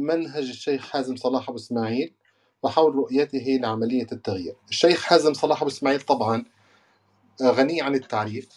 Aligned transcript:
منهج 0.00 0.48
الشيخ 0.48 0.88
حازم 0.88 1.16
صلاح 1.16 1.48
أبو 1.48 1.58
إسماعيل 1.58 2.12
وحول 2.62 2.94
رؤيته 2.94 3.58
لعملية 3.62 4.06
التغيير. 4.12 4.54
الشيخ 4.68 5.02
حازم 5.02 5.34
صلاح 5.34 5.62
أبو 5.62 5.70
إسماعيل 5.70 6.00
طبعا 6.00 6.44
غني 7.42 7.82
عن 7.82 7.94
التعريف. 7.94 8.48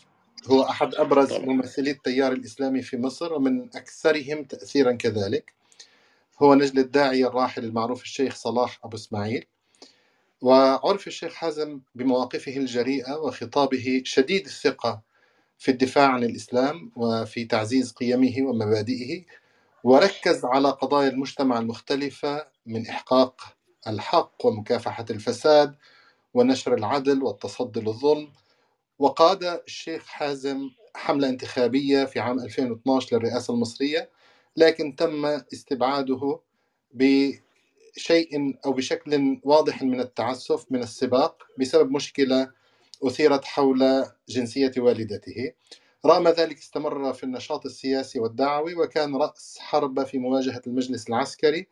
هو 0.47 0.61
أحد 0.63 0.95
أبرز 0.95 1.33
ممثلي 1.33 1.91
التيار 1.91 2.31
الإسلامي 2.31 2.81
في 2.81 2.97
مصر 2.97 3.33
ومن 3.33 3.63
أكثرهم 3.75 4.43
تأثيرا 4.43 4.91
كذلك. 4.91 5.53
هو 6.41 6.55
نجل 6.55 6.79
الداعية 6.79 7.27
الراحل 7.27 7.63
المعروف 7.63 8.03
الشيخ 8.03 8.35
صلاح 8.35 8.79
أبو 8.83 8.95
إسماعيل. 8.95 9.45
وعرف 10.41 11.07
الشيخ 11.07 11.33
حازم 11.33 11.79
بمواقفه 11.95 12.57
الجريئة 12.57 13.13
وخطابه 13.13 14.01
شديد 14.05 14.45
الثقة 14.45 15.01
في 15.57 15.71
الدفاع 15.71 16.07
عن 16.07 16.23
الإسلام 16.23 16.91
وفي 16.95 17.45
تعزيز 17.45 17.91
قيمه 17.91 18.33
ومبادئه. 18.39 19.23
وركز 19.83 20.45
على 20.45 20.69
قضايا 20.69 21.09
المجتمع 21.09 21.59
المختلفة 21.59 22.47
من 22.65 22.87
إحقاق 22.87 23.41
الحق 23.87 24.45
ومكافحة 24.45 25.05
الفساد 25.09 25.75
ونشر 26.33 26.73
العدل 26.73 27.23
والتصدي 27.23 27.79
للظلم. 27.79 28.27
وقاد 28.99 29.43
الشيخ 29.43 30.05
حازم 30.07 30.69
حملة 30.95 31.29
انتخابية 31.29 32.05
في 32.05 32.19
عام 32.19 32.39
2012 32.39 33.17
للرئاسة 33.17 33.53
المصرية 33.53 34.09
لكن 34.57 34.95
تم 34.95 35.25
استبعاده 35.25 36.39
بشيء 36.93 38.59
أو 38.65 38.73
بشكل 38.73 39.39
واضح 39.43 39.83
من 39.83 39.99
التعسف 39.99 40.65
من 40.71 40.83
السباق 40.83 41.43
بسبب 41.59 41.91
مشكلة 41.91 42.51
أثيرت 43.03 43.45
حول 43.45 44.05
جنسية 44.29 44.71
والدته. 44.77 45.51
رغم 46.05 46.27
ذلك 46.27 46.57
استمر 46.57 47.13
في 47.13 47.23
النشاط 47.23 47.65
السياسي 47.65 48.19
والدعوي 48.19 48.75
وكان 48.75 49.15
رأس 49.15 49.57
حربة 49.59 50.03
في 50.03 50.17
مواجهة 50.17 50.61
المجلس 50.67 51.09
العسكري 51.09 51.67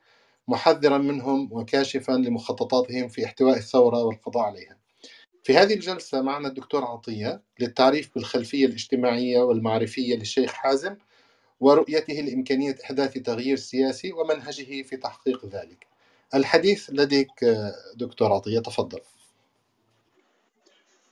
محذرا 0.47 0.97
منهم 0.97 1.49
وكاشفا 1.51 2.11
لمخططاتهم 2.11 3.07
في 3.07 3.25
احتواء 3.25 3.57
الثورة 3.57 4.03
والقضاء 4.03 4.43
عليها. 4.43 4.77
في 5.43 5.57
هذه 5.57 5.73
الجلسة 5.73 6.21
معنا 6.21 6.47
الدكتور 6.47 6.83
عطية 6.83 7.41
للتعريف 7.59 8.15
بالخلفية 8.15 8.65
الاجتماعية 8.65 9.39
والمعرفية 9.39 10.15
للشيخ 10.15 10.51
حازم 10.51 10.95
ورؤيته 11.59 12.13
لإمكانية 12.13 12.75
إحداث 12.83 13.13
تغيير 13.13 13.57
سياسي 13.57 14.11
ومنهجه 14.13 14.81
في 14.81 14.97
تحقيق 14.97 15.45
ذلك. 15.45 15.87
الحديث 16.35 16.89
لديك 16.89 17.45
دكتور 17.95 18.33
عطية 18.33 18.59
تفضل. 18.59 18.99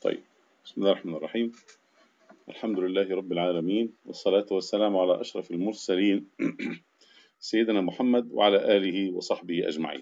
طيب 0.01 0.23
بسم 0.65 0.81
الله 0.81 0.91
الرحمن 0.91 1.15
الرحيم. 1.15 1.51
الحمد 2.49 2.79
لله 2.79 3.15
رب 3.15 3.31
العالمين 3.31 3.95
والصلاة 4.05 4.45
والسلام 4.51 4.97
على 4.97 5.21
أشرف 5.21 5.51
المرسلين 5.51 6.29
سيدنا 7.49 7.81
محمد 7.81 8.31
وعلى 8.31 8.77
آله 8.77 9.13
وصحبه 9.13 9.67
أجمعين. 9.67 10.01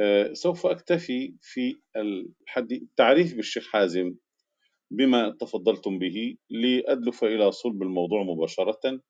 آه، 0.00 0.32
سوف 0.32 0.66
أكتفي 0.66 1.34
في 1.40 1.76
التعريف 2.56 3.34
بالشيخ 3.36 3.68
حازم 3.68 4.14
بما 4.90 5.36
تفضلتم 5.40 5.98
به 5.98 6.36
لأدلف 6.50 7.24
إلى 7.24 7.52
صلب 7.52 7.82
الموضوع 7.82 8.22
مباشرة. 8.22 9.00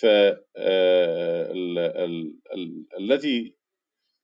فالذي 0.00 0.34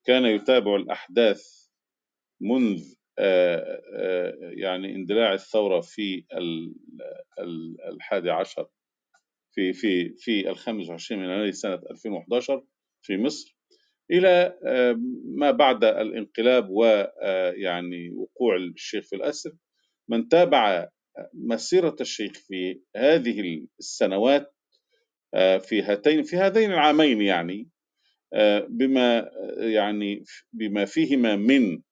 كان 0.04 0.24
يتابع 0.24 0.76
الأحداث 0.76 1.66
منذ 2.40 2.82
آه، 2.82 2.86
آه، 2.86 3.01
يعني 4.56 4.94
اندلاع 4.94 5.34
الثورة 5.34 5.80
في 5.80 6.24
ال- 6.34 6.74
ال- 7.38 7.76
الحادي 7.88 8.30
عشر 8.30 8.66
في 9.54 9.72
في 9.72 10.14
في 10.18 10.48
الخامس 10.50 10.86
والعشرين 10.86 11.20
من 11.20 11.26
يناير 11.26 11.50
سنة 11.50 11.74
2011 11.90 12.64
في 13.02 13.16
مصر 13.18 13.56
إلى 14.10 14.58
آه، 14.66 14.96
ما 15.36 15.50
بعد 15.50 15.84
الانقلاب 15.84 16.68
ويعني 16.70 18.10
وقوع 18.10 18.56
الشيخ 18.56 19.04
في 19.04 19.16
الأسر 19.16 19.52
من 20.08 20.28
تابع 20.28 20.88
مسيرة 21.34 21.96
الشيخ 22.00 22.32
في 22.32 22.80
هذه 22.96 23.66
السنوات 23.78 24.54
آه، 25.34 25.58
في 25.58 25.82
هاتين 25.82 26.22
في 26.22 26.36
هذين 26.36 26.72
العامين 26.72 27.22
يعني 27.22 27.68
آه، 28.34 28.66
بما 28.70 29.30
يعني 29.58 30.24
بما 30.52 30.84
فيهما 30.84 31.36
من 31.36 31.82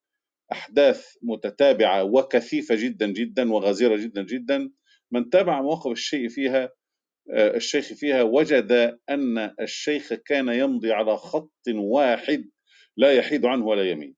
أحداث 0.53 1.17
متتابعة 1.23 2.05
وكثيفة 2.05 2.75
جدا 2.75 3.07
جدا 3.07 3.53
وغزيرة 3.53 3.97
جدا 3.97 4.23
جدا 4.23 4.71
من 5.11 5.31
تابع 5.31 5.63
مواقف 5.63 5.91
الشيء 5.91 6.29
فيها 6.29 6.73
آه، 7.31 7.57
الشيخ 7.57 7.93
فيها 7.93 8.23
وجد 8.23 8.99
أن 9.11 9.55
الشيخ 9.61 10.15
كان 10.15 10.49
يمضي 10.49 10.93
على 10.93 11.17
خط 11.17 11.53
واحد 11.69 12.51
لا 12.97 13.13
يحيد 13.13 13.47
عنه 13.47 13.67
ولا 13.67 13.91
يمين. 13.91 14.17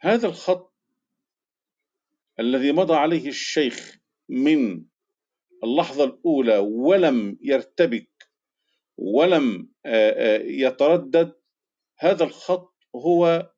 هذا 0.00 0.26
الخط 0.26 0.74
الذي 2.40 2.72
مضى 2.72 2.94
عليه 2.94 3.28
الشيخ 3.28 3.98
من 4.28 4.84
اللحظة 5.64 6.04
الأولى 6.04 6.58
ولم 6.58 7.38
يرتبك 7.42 8.10
ولم 8.96 9.68
آه، 9.86 10.10
آه، 10.10 10.42
يتردد 10.42 11.34
هذا 11.98 12.24
الخط 12.24 12.74
هو 12.96 13.51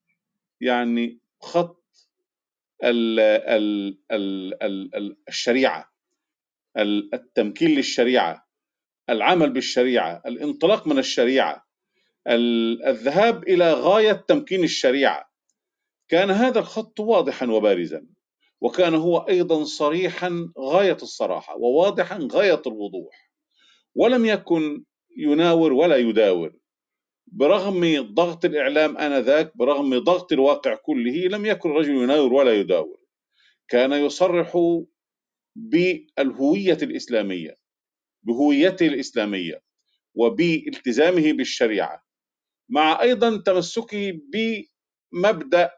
يعني 0.61 1.19
خط 1.41 1.85
ال 2.85 3.21
ال 3.21 3.99
ال 4.13 4.63
ال 4.63 4.95
ال 4.95 5.17
الشريعة 5.29 5.93
ال- 6.77 7.15
التمكين 7.15 7.71
للشريعة 7.71 8.49
العمل 9.11 9.51
بالشريعة 9.53 10.23
الانطلاق 10.27 10.87
من 10.87 10.99
الشريعة 10.99 11.67
ال- 12.29 12.83
الذهاب 12.87 13.43
إلى 13.49 13.73
غاية 13.73 14.13
تمكين 14.13 14.65
الشريعة. 14.65 15.31
كان 16.09 16.31
هذا 16.31 16.59
الخط 16.59 17.01
واضحا 17.01 17.47
وبارزا 17.47 18.07
وكان 18.61 18.95
هو 18.95 19.19
أيضا 19.19 19.65
صريحا 19.65 20.53
غاية 20.59 20.97
الصراحة 21.03 21.57
وواضحا 21.57 22.29
غاية 22.33 22.63
الوضوح. 22.67 23.31
ولم 23.95 24.25
يكن 24.25 24.85
يناور 25.17 25.73
ولا 25.73 25.97
يداور. 25.97 26.53
برغم 27.37 28.15
ضغط 28.15 28.45
الإعلام 28.45 28.97
آنذاك 28.97 29.57
برغم 29.57 29.99
ضغط 29.99 30.33
الواقع 30.33 30.75
كله 30.75 31.13
لم 31.13 31.47
يكن 31.47 31.71
الرجل 31.71 31.91
يناور 31.91 32.33
ولا 32.33 32.53
يداور. 32.53 32.99
كان 33.69 33.93
يصرح 33.93 34.59
بالهوية 35.57 36.79
الإسلامية 36.83 37.59
بهويته 38.23 38.87
الإسلامية 38.87 39.63
وبالتزامه 40.15 41.33
بالشريعة 41.33 42.03
مع 42.69 43.03
أيضا 43.03 43.43
تمسكه 43.47 44.13
بمبدأ 44.33 45.71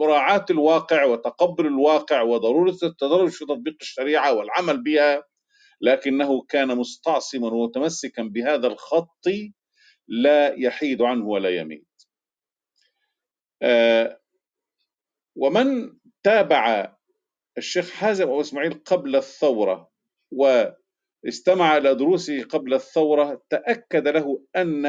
مراعاة 0.00 0.46
الواقع 0.50 1.04
وتقبل 1.04 1.66
الواقع 1.66 2.22
وضرورة 2.22 2.78
التدرج 2.82 3.28
في 3.28 3.44
تطبيق 3.44 3.76
الشريعة 3.80 4.32
والعمل 4.34 4.82
بها 4.82 5.24
لكنه 5.80 6.42
كان 6.42 6.78
مستعصما 6.78 7.48
ومتمسكا 7.48 8.22
بهذا 8.22 8.66
الخط 8.66 9.28
لا 10.08 10.54
يحيد 10.58 11.02
عنه 11.02 11.26
ولا 11.26 11.50
يميل 11.50 11.84
آه، 13.62 14.20
ومن 15.36 15.92
تابع 16.22 16.96
الشيخ 17.58 17.90
حازم 17.90 18.24
أبو 18.24 18.40
إسماعيل 18.40 18.74
قبل 18.84 19.16
الثورة 19.16 19.90
واستمع 20.30 21.76
إلى 21.76 21.94
دروسه 21.94 22.42
قبل 22.44 22.74
الثورة 22.74 23.42
تأكد 23.50 24.08
له 24.08 24.44
أن 24.56 24.86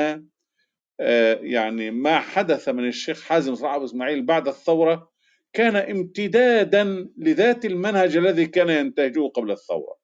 آه، 1.00 1.40
يعني 1.42 1.92
ما 1.92 2.20
حدث 2.20 2.70
من 2.70 2.88
الشيخ 2.88 3.24
حازم 3.24 3.56
صلاح 3.56 3.74
أبو 3.74 3.86
إسماعيل 3.86 4.26
بعد 4.26 4.48
الثورة 4.48 5.12
كان 5.54 5.76
امتدادا 5.76 7.10
لذات 7.18 7.66
المنهج 7.66 8.18
الذي 8.18 8.46
كان 8.46 8.70
ينتهجه 8.70 9.28
قبل 9.28 9.52
الثورة. 9.52 9.98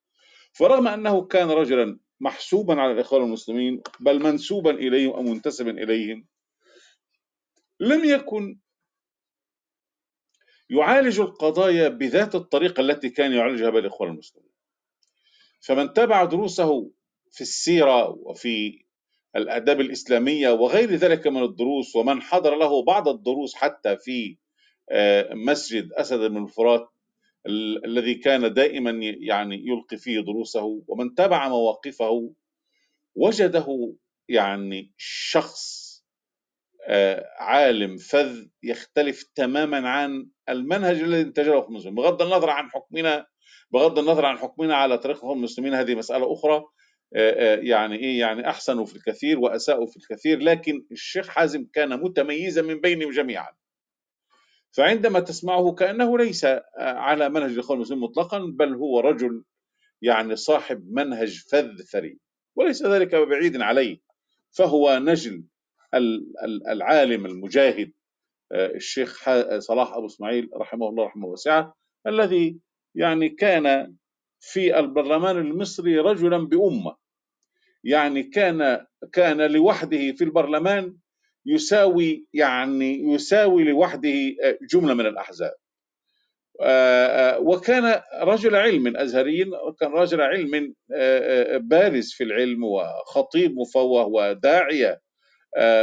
فرغم 0.53 0.87
أنه 0.87 1.27
كان 1.27 1.49
رجلا 1.49 1.99
محسوبا 2.19 2.81
على 2.81 2.91
الإخوان 2.91 3.23
المسلمين 3.23 3.81
بل 3.99 4.23
منسوبا 4.23 4.71
إليهم 4.71 5.11
أو 5.13 5.21
منتسبا 5.21 5.71
إليهم. 5.71 6.27
لم 7.79 8.05
يكن 8.05 8.59
يعالج 10.69 11.19
القضايا 11.19 11.87
بذات 11.87 12.35
الطريقة 12.35 12.81
التي 12.81 13.09
كان 13.09 13.31
يعالجها 13.31 13.69
بها 13.69 13.79
الإخوان 13.79 14.11
المسلمين. 14.11 14.49
فمن 15.61 15.93
تابع 15.93 16.23
دروسه 16.25 16.91
في 17.31 17.41
السيرة 17.41 18.09
وفي 18.09 18.85
الآداب 19.35 19.81
الإسلامية 19.81 20.49
وغير 20.49 20.89
ذلك 20.95 21.27
من 21.27 21.43
الدروس 21.43 21.95
ومن 21.95 22.21
حضر 22.21 22.55
له 22.55 22.83
بعض 22.83 23.07
الدروس 23.07 23.55
حتى 23.55 23.97
في 23.97 24.37
آه، 24.91 25.33
مسجد 25.33 25.93
أسد 25.93 26.19
بن 26.19 26.43
الفرات 26.43 26.89
ال- 27.49 27.85
الذي 27.85 28.15
كان 28.15 28.53
دائما 28.53 28.91
يعني 29.19 29.67
يلقي 29.67 29.97
فيه 29.97 30.19
دروسه 30.19 30.83
ومن 30.87 31.13
تابع 31.15 31.47
مواقفه 31.49 32.33
وجده 33.15 33.95
يعني 34.29 34.93
شخص 34.97 35.89
آه، 36.87 37.25
عالم 37.39 37.97
فذ 37.97 38.45
يختلف 38.63 39.23
تماما 39.35 39.89
عن 39.89 40.29
المنهج 40.49 40.99
الذي 40.99 41.21
انتجه 41.21 41.65
المسلمين 41.67 41.95
بغض 41.95 42.21
النظر 42.21 42.49
عن 42.49 42.69
حكمنا 42.71 43.25
بغض 43.71 43.99
النظر 43.99 44.25
عن 44.25 44.37
حكمنا 44.37 44.75
على 44.75 44.97
طريق 44.97 45.25
المسلمين 45.25 45.73
هذه 45.73 45.95
مسألة 45.95 46.33
أخرى 46.33 46.63
يعني 47.67 47.95
إيه 47.99 48.19
يعني 48.19 48.49
احسنوا 48.49 48.85
في 48.85 48.95
الكثير 48.95 49.39
واساءوا 49.39 49.85
في 49.87 49.97
الكثير 49.97 50.39
لكن 50.39 50.85
الشيخ 50.91 51.27
حازم 51.27 51.65
كان 51.73 51.89
متميزا 52.01 52.61
من 52.61 52.81
بينهم 52.81 53.11
جميعا. 53.11 53.47
فعندما 54.71 55.19
تسمعه 55.19 55.71
كأنه 55.71 56.17
ليس 56.17 56.45
على 56.77 57.29
منهج 57.29 57.51
الاخوان 57.51 57.77
المسلمين 57.77 58.03
مطلقا 58.03 58.39
بل 58.39 58.73
هو 58.75 58.99
رجل 58.99 59.43
يعني 60.01 60.35
صاحب 60.35 60.91
منهج 60.91 61.43
فذ 61.51 61.81
ثري 61.81 62.19
وليس 62.55 62.83
ذلك 62.83 63.15
بعيد 63.15 63.61
عليه. 63.61 63.99
فهو 64.51 64.99
نجل 64.99 65.43
العالم 66.69 67.25
المجاهد 67.25 67.91
الشيخ 68.53 69.29
صلاح 69.57 69.93
أبو 69.93 70.05
إسماعيل 70.05 70.49
رحمه 70.55 70.89
الله 70.89 71.05
رحمه 71.05 71.27
واسعة 71.27 71.75
الذي 72.07 72.57
يعني 72.95 73.29
كان 73.29 73.95
في 74.39 74.79
البرلمان 74.79 75.37
المصري 75.37 75.99
رجلا 75.99 76.37
بأمة. 76.37 76.95
يعني 77.83 78.23
كان 78.23 78.85
كان 79.13 79.51
لوحده 79.51 80.11
في 80.11 80.23
البرلمان 80.23 80.95
يساوي 81.45 82.25
يعني 82.33 83.13
يساوي 83.13 83.63
لوحده 83.63 84.13
جملة 84.71 84.93
من 84.93 85.05
الأحزاب 85.05 85.53
وكان 87.39 88.01
رجل 88.21 88.55
علم 88.55 88.97
ازهري 88.97 89.45
وكان 89.67 89.91
رجل 89.91 90.21
علم 90.21 90.73
بارز 91.69 92.11
في 92.11 92.23
العلم 92.23 92.63
وخطيب 92.63 93.55
مفوه 93.55 94.05
وداعية 94.05 95.01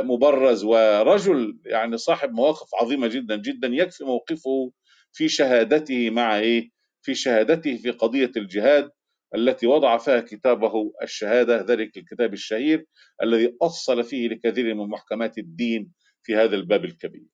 مبرز 0.03 0.65
ورجل 0.65 1.59
يعني 1.67 1.97
صاحب 1.97 2.33
مواقف 2.33 2.69
عظيمة 2.83 3.07
جدا 3.07 3.37
جدا 3.37 3.69
يكفي 3.69 4.05
موقفه 4.05 4.73
في 5.13 5.29
شهادته 5.29 6.11
مع 6.11 6.39
إيه؟ 6.39 6.71
في 7.03 7.15
شهادته 7.15 7.77
في 7.77 7.91
قضية 7.91 8.31
الجهاد 8.37 8.91
التي 9.35 9.67
وضع 9.67 9.97
فيها 9.97 10.21
كتابه 10.21 10.93
الشهادة 11.03 11.61
ذلك 11.63 11.97
الكتاب 11.97 12.33
الشهير 12.33 12.87
الذي 13.23 13.57
أصل 13.63 14.05
فيه 14.05 14.29
لكثير 14.29 14.75
من 14.75 14.89
محكمات 14.89 15.39
الدين 15.39 15.93
في 16.23 16.37
هذا 16.37 16.57
الباب 16.57 16.85
الكبير. 16.85 17.27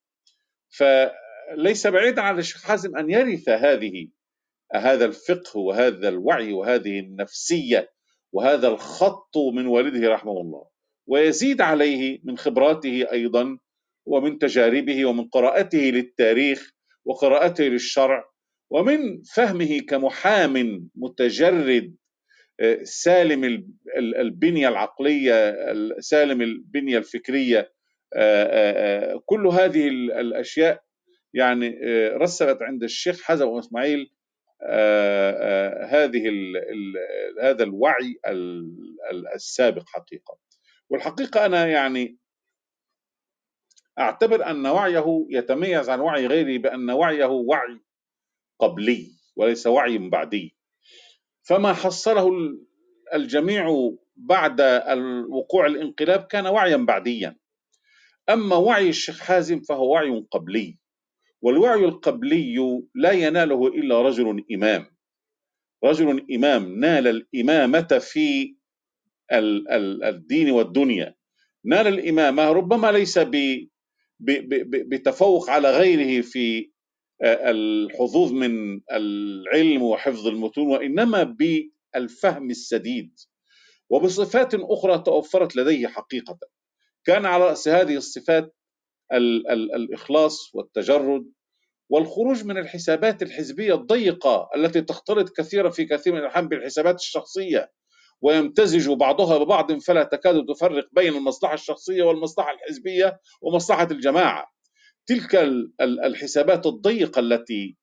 فليس 0.70 1.86
بعيدا 1.86 2.22
على 2.22 2.38
الشيخ 2.38 2.62
حازم 2.62 2.96
أن 2.96 3.10
يرث 3.10 3.48
هذه 3.48 4.08
هذا 4.74 5.04
الفقه 5.04 5.58
وهذا 5.58 6.08
الوعي 6.08 6.52
وهذه 6.52 6.98
النفسية 7.00 7.92
وهذا 8.32 8.68
الخط 8.68 9.36
من 9.54 9.66
والده 9.66 10.08
رحمه 10.08 10.40
الله. 10.40 10.64
ويزيد 11.06 11.60
عليه 11.60 12.20
من 12.24 12.38
خبراته 12.38 13.12
أيضا 13.12 13.58
ومن 14.06 14.38
تجاربه 14.38 15.04
ومن 15.04 15.28
قراءته 15.28 15.78
للتاريخ 15.78 16.70
وقراءته 17.04 17.64
للشرع 17.64 18.31
ومن 18.72 19.22
فهمه 19.22 19.78
كمحام 19.88 20.88
متجرد 20.94 21.96
سالم 22.82 23.64
البنية 23.96 24.68
العقلية 24.68 25.54
سالم 26.00 26.42
البنية 26.42 26.98
الفكرية 26.98 27.72
كل 29.26 29.46
هذه 29.46 29.88
الأشياء 29.88 30.82
يعني 31.34 31.68
رسبت 32.08 32.62
عند 32.62 32.82
الشيخ 32.82 33.22
حزم 33.22 33.48
واسماعيل 33.48 34.12
هذه 35.90 36.30
هذا 37.42 37.64
الوعي 37.64 38.16
السابق 39.34 39.82
حقيقة. 39.86 40.38
والحقيقة 40.90 41.46
أنا 41.46 41.66
يعني 41.66 42.18
أعتبر 43.98 44.50
أن 44.50 44.66
وعيه 44.66 45.26
يتميز 45.30 45.90
عن 45.90 46.00
وعي 46.00 46.26
غيره 46.26 46.58
بأن 46.58 46.90
وعيه 46.90 47.24
وعي 47.26 47.80
قبلي 48.62 49.10
وليس 49.36 49.66
وعي 49.66 49.98
بعدي. 49.98 50.54
فما 51.42 51.72
حصله 51.72 52.30
الجميع 53.14 53.90
بعد 54.16 54.60
وقوع 55.30 55.66
الانقلاب 55.66 56.24
كان 56.24 56.46
وعيا 56.46 56.76
بعديا. 56.76 57.36
أما 58.30 58.56
وعي 58.56 58.88
الشيخ 58.88 59.20
حازم 59.20 59.60
فهو 59.60 59.92
وعي 59.92 60.26
قبلي 60.30 60.78
والوعي 61.42 61.84
القبلي 61.84 62.82
لا 62.94 63.12
يناله 63.12 63.66
إلا 63.68 64.02
رجل 64.02 64.44
إمام. 64.52 64.86
رجل 65.84 66.26
إمام 66.34 66.80
نال 66.80 67.08
الإمامة 67.08 67.98
في 68.00 68.56
الدين 69.32 70.50
والدنيا. 70.50 71.14
نال 71.64 71.86
الإمامة 71.86 72.52
ربما 72.52 72.92
ليس 72.92 73.18
بتفوق 74.90 75.50
على 75.50 75.70
غيره 75.70 76.22
في 76.22 76.71
الحظوظ 77.24 78.32
من 78.32 78.80
العلم 78.92 79.82
وحفظ 79.82 80.26
المتون 80.26 80.68
وإنما 80.68 81.22
بالفهم 81.22 82.50
السديد. 82.50 83.12
وبصفات 83.90 84.54
أخرى 84.54 84.98
توفرت 84.98 85.56
لديه 85.56 85.86
حقيقة. 85.88 86.38
كان 87.04 87.26
على 87.26 87.44
رأس 87.44 87.68
هذه 87.68 87.96
الصفات 87.96 88.54
ال 89.12 89.50
ال 89.50 89.74
الإخلاص 89.74 90.50
والتجرد 90.54 91.24
والخروج 91.90 92.44
من 92.44 92.58
الحسابات 92.58 93.22
الحزبية 93.22 93.74
الضيقة 93.74 94.50
التي 94.56 94.80
تختلط 94.82 95.28
كثيرا 95.36 95.70
في 95.70 95.84
كثير 95.84 96.12
من 96.12 96.18
الأحيان 96.18 96.48
بالحسابات 96.48 96.94
الشخصية 97.00 97.72
ويمتزج 98.22 98.90
بعضها 98.90 99.38
ببعض 99.38 99.72
فلا 99.80 100.04
تكاد 100.04 100.46
تفرق 100.48 100.88
بين 100.92 101.16
المصلحة 101.16 101.54
الشخصية 101.54 102.02
والمصلحة 102.02 102.52
الحزبية 102.52 103.20
ومصلحة 103.42 103.88
الجماعة. 103.90 104.46
تلك 105.06 105.34
الحسابات 105.80 106.66
الضيقة 106.66 107.20
التي 107.20 107.76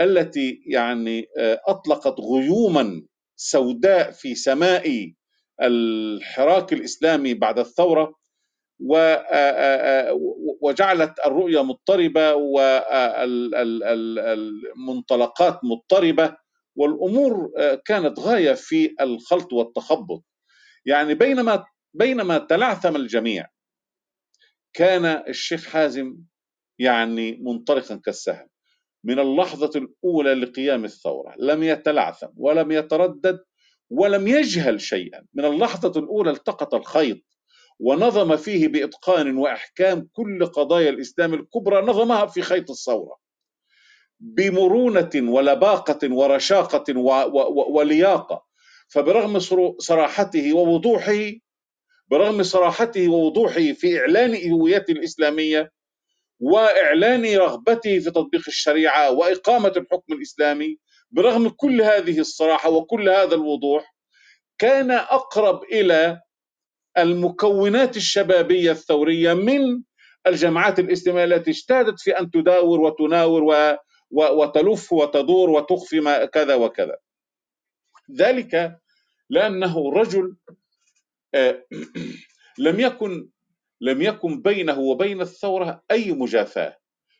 التي 0.00 0.62
يعني 0.66 1.26
أطلقت 1.68 2.20
غيوما 2.20 3.02
سوداء 3.36 4.10
في 4.10 4.34
سماء 4.34 5.12
الحراك 5.62 6.72
الإسلامي 6.72 7.34
بعد 7.34 7.58
الثورة 7.58 8.14
وجعلت 10.62 11.12
الرؤية 11.26 11.62
مضطربة 11.62 12.34
والمنطلقات 14.76 15.60
مضطربة 15.64 16.36
والأمور 16.76 17.50
كانت 17.84 18.18
غاية 18.20 18.52
في 18.52 18.94
الخلط 19.00 19.52
والتخبط. 19.52 20.24
يعني 20.86 21.14
بينما 21.14 21.64
بينما 21.94 22.38
تلعثم 22.38 22.96
الجميع 22.96 23.46
كان 24.72 25.04
الشيخ 25.28 25.66
حازم 25.68 26.16
يعني 26.78 27.32
منطلقا 27.42 27.96
كالسهم. 27.96 28.48
من 29.04 29.18
اللحظة 29.18 29.70
الأولى 29.76 30.34
لقيام 30.34 30.84
الثورة 30.84 31.34
لم 31.38 31.62
يتلعثم 31.62 32.28
ولم 32.36 32.72
يتردد 32.72 33.40
ولم 33.90 34.28
يجهل 34.28 34.80
شيئا. 34.80 35.24
من 35.34 35.44
اللحظة 35.44 36.00
الأولى 36.00 36.30
التقط 36.30 36.74
الخيط 36.74 37.20
ونظم 37.80 38.36
فيه 38.36 38.68
بإتقان 38.68 39.36
وإحكام 39.36 40.08
كل 40.12 40.46
قضايا 40.46 40.90
الإسلام 40.90 41.34
الكبرى 41.34 41.82
نظمها 41.82 42.26
في 42.26 42.42
خيط 42.42 42.70
الثورة. 42.70 43.16
بمرونة 44.20 45.10
ولباقة 45.14 46.14
ورشاقة 46.14 46.98
ولياقة. 47.68 48.44
فبرغم 48.88 49.38
صراحته 49.78 50.52
ووضوحه 50.54 51.32
برغم 52.08 52.42
صراحته 52.42 53.08
ووضوحه 53.08 53.72
في 53.72 54.00
إعلان 54.00 54.50
هويته 54.52 54.92
الإسلامية 54.92 55.72
وإعلان 56.44 57.36
رغبته 57.36 57.98
في 57.98 58.10
تطبيق 58.10 58.42
الشريعة 58.48 59.10
وإقامة 59.10 59.72
الحكم 59.76 60.12
الإسلامي 60.12 60.78
برغم 61.10 61.48
كل 61.48 61.82
هذه 61.82 62.18
الصراحة 62.20 62.70
وكل 62.70 63.08
هذا 63.08 63.34
الوضوح 63.34 63.94
كان 64.58 64.90
أقرب 64.90 65.62
إلى 65.64 66.20
المكونات 66.98 67.96
الشبابية 67.96 68.70
الثورية 68.70 69.34
من 69.34 69.82
الجماعات 70.26 70.78
الإسلامية 70.78 71.24
التي 71.24 71.50
اجتهدت 71.50 72.00
في 72.00 72.10
أن 72.18 72.30
تداور 72.30 72.80
وتناور 72.80 73.76
وتلف 74.10 74.92
وتدور 74.92 75.50
وتخفي 75.50 76.00
ما 76.00 76.24
كذا 76.24 76.54
وكذا. 76.54 76.96
ذلك 78.18 78.78
لأنه 79.30 79.92
رجل 79.92 80.36
آه، 81.34 81.64
لم 82.58 82.80
يكن 82.80 83.28
لم 83.80 84.02
يكن 84.02 84.42
بينه 84.42 84.80
وبين 84.80 85.20
الثورة 85.20 85.82
أي 85.90 86.12
مجافاة 86.12 86.78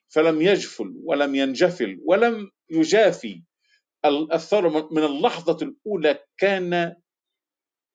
فلم 0.09 0.43
يجفل 0.43 0.95
ولم 1.05 1.35
ينجفل 1.35 2.01
ولم 2.05 2.51
يجافي 2.71 3.43
الثورة 4.05 4.89
من 4.93 5.05
اللحظة 5.05 5.59
الأولى 5.63 6.19
كان 6.39 6.97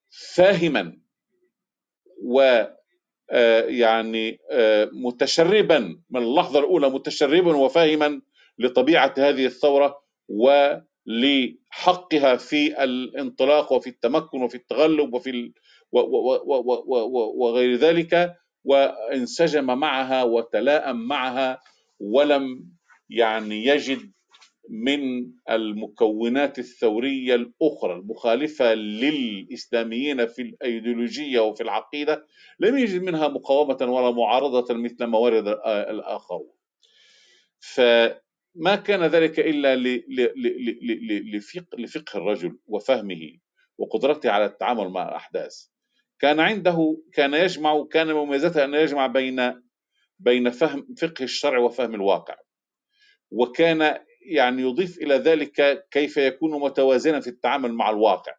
فاهما 0.10 1.00
و 2.24 2.64
آه، 3.32 3.62
يعني 3.62 4.40
آه، 4.52 4.90
متشربا 4.94 5.80
من 6.10 6.24
اللحظة 6.24 6.60
الأولى 6.60 6.90
متشربا 6.90 7.56
وفاهما 7.56 8.22
لطبيعه 8.60 9.14
هذه 9.18 9.46
الثوره 9.46 10.04
ولحقها 10.28 10.86
في 12.36 12.84
الانطلاق 12.84 13.74
وفي 13.74 13.90
التمكن 13.90 14.44
وفي 14.44 14.56
التغلب 14.56 15.14
وفي 15.14 15.52
وغير 17.38 17.76
ذلك 17.76 18.36
وانسجم 18.64 19.66
معها 19.66 20.24
وتلاءم 20.24 21.08
معها 21.08 21.60
ولم 22.00 22.70
يعني 23.10 23.66
يجد 23.66 24.12
من 24.70 25.32
المكونات 25.50 26.60
الثورية 26.60 27.36
الأخرى 27.36 27.94
المخالفة 27.94 28.74
للإسلاميين 28.74 30.26
في 30.28 30.42
الأيديولوجية 30.42 31.40
وفي 31.40 31.64
العقيدة 31.64 32.26
لم 32.60 32.78
يجد 32.78 33.02
منها 33.02 33.28
مقاومة 33.28 33.78
ولا 33.82 34.12
معارضة 34.12 34.74
مثل 34.74 35.04
ما 35.04 35.18
ورد 35.18 35.48
الآخرون. 35.68 36.52
فما 37.60 38.76
كان 38.86 39.04
ذلك 39.04 39.40
إلا 39.40 39.76
لفقه 41.78 42.18
الرجل 42.18 42.60
وفهمه 42.68 43.38
وقدرته 43.78 44.32
على 44.32 44.46
التعامل 44.46 44.90
مع 44.90 45.10
الأحداث. 45.10 45.66
كان 46.20 46.40
عنده 46.40 46.98
كان 47.14 47.34
يجمع 47.34 47.86
كان 47.92 48.14
مميزته 48.14 48.66
أن 48.66 48.74
يجمع 48.74 49.08
بين 49.08 49.62
بين 50.20 50.50
فهم 50.50 50.88
فقه 51.02 51.24
الشرع 51.24 51.60
وفهم 51.60 51.96
الواقع. 51.96 52.36
وكان 53.32 53.98
يعني 54.22 54.62
يضيف 54.62 54.98
إلى 54.98 55.16
ذلك 55.16 55.88
كيف 55.92 56.18
يكون 56.18 56.62
متوازنا 56.62 57.20
في 57.20 57.28
التعامل 57.30 57.74
مع 57.74 57.90
الواقع. 57.90 58.34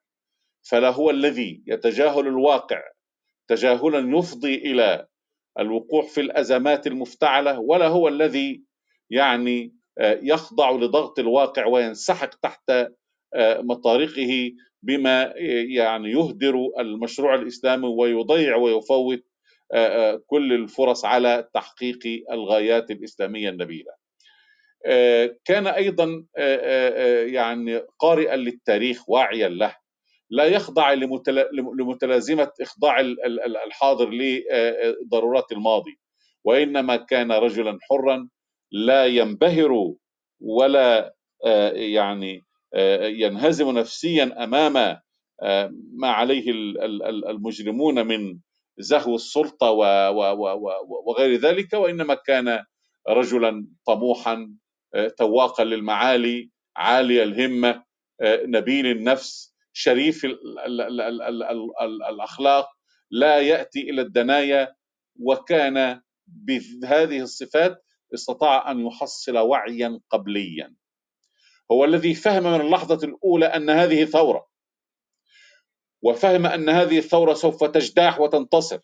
فلا 0.63 0.91
هو 0.91 1.11
الذي 1.11 1.63
يتجاهل 1.67 2.27
الواقع 2.27 2.83
تجاهلا 3.49 4.19
يفضي 4.19 4.55
إلى 4.55 5.07
الوقوع 5.59 6.03
في 6.03 6.21
الأزمات 6.21 6.87
المفتعلة 6.87 7.61
ولا 7.61 7.89
هو 7.89 8.09
الذي 8.09 8.65
يعني 9.11 9.75
آه، 9.99 10.19
يخضع 10.23 10.71
لضغط 10.71 11.19
الواقع 11.19 11.67
وينسحق 11.67 12.35
تحت 12.35 12.71
آه، 13.35 13.61
مطارقه 13.61 14.53
بما 14.83 15.23
آه، 15.23 15.35
يعني 15.69 16.11
يهدر 16.11 16.55
المشروع 16.81 17.35
الإسلامي 17.35 17.87
ويضيع 17.87 18.57
ويفوت 18.57 19.23
كل 20.27 20.53
الفرص 20.53 21.05
على 21.05 21.49
تحقيق 21.55 21.99
الغايات 22.33 22.91
الإسلامية 22.91 23.49
النبيلة. 23.49 23.93
آه، 24.87 25.37
كان 25.45 25.67
أيضا 25.67 26.25
آه، 26.37 26.57
آه، 26.63 27.25
يعني 27.27 27.83
قارئا 27.99 28.37
للتاريخ 28.37 29.11
واعيا 29.11 29.49
له. 29.49 29.77
لا 30.31 30.45
يخضع 30.45 30.93
لمتلازمة 31.79 32.51
إخضاع 32.61 33.01
الحاضر 33.67 34.11
لضرورات 34.11 35.53
الماضي. 35.53 35.99
وإنما 36.45 36.97
كان 36.97 37.33
رجلا 37.33 37.79
حرا 37.83 38.29
لا 38.73 39.07
ينبهر 39.07 39.95
ولا 40.41 41.15
يعني 41.75 42.45
ينهزم 43.23 43.71
نفسيا 43.79 44.45
أمام 44.45 44.73
ما 45.99 46.09
عليه 46.11 46.51
المجرمون 47.31 48.07
من 48.07 48.39
زهو 48.79 49.15
السلطة 49.15 49.71
وغير 51.07 51.41
ذلك 51.41 51.73
وإنما 51.73 52.15
كان 52.15 52.65
رجلا 53.09 53.67
طموحا 53.87 54.57
تواقا 55.19 55.65
للمعالي 55.65 56.51
عالي 56.77 57.23
الهمة 57.23 57.85
نبيل 58.25 58.87
النفس 58.87 59.55
شريف 59.73 60.27
الأخلاق 62.11 62.69
لا 63.11 63.39
يأتي 63.41 63.91
إلى 63.91 64.03
الدنايا 64.03 64.75
وكان 65.21 66.01
بهذه 66.27 67.21
الصفات 67.23 67.85
استطاع 68.15 68.71
أن 68.71 68.87
يحصل 68.87 69.39
وعيا 69.39 70.01
قبليا. 70.11 70.75
هو 71.73 71.85
الذي 71.85 72.15
فهم 72.15 72.43
من 72.43 72.61
اللحظة 72.61 73.07
الأولى 73.09 73.47
أن 73.47 73.71
هذه 73.71 74.05
ثوره 74.05 74.51
وفهم 76.03 76.47
أن 76.47 76.69
هذه 76.69 76.99
الثورة 76.99 77.35
سوف 77.35 77.65
تجتاح 77.65 78.21
وتنتصر. 78.21 78.81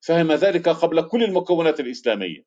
فهم 0.00 0.32
ذلك 0.32 0.68
قبل 0.68 1.08
كل 1.08 1.24
المكونات 1.24 1.80
الإسلامية. 1.80 2.44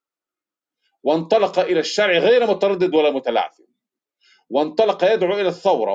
وانطلق 1.04 1.60
إلى 1.60 1.80
الشرع 1.80 2.18
غير 2.18 2.48
متردد 2.48 2.96
ولا 2.96 3.12
متلعثم. 3.12 3.64
وانطلق 4.50 5.04
يدعو 5.04 5.34
إلى 5.34 5.48
الثورة 5.48 5.94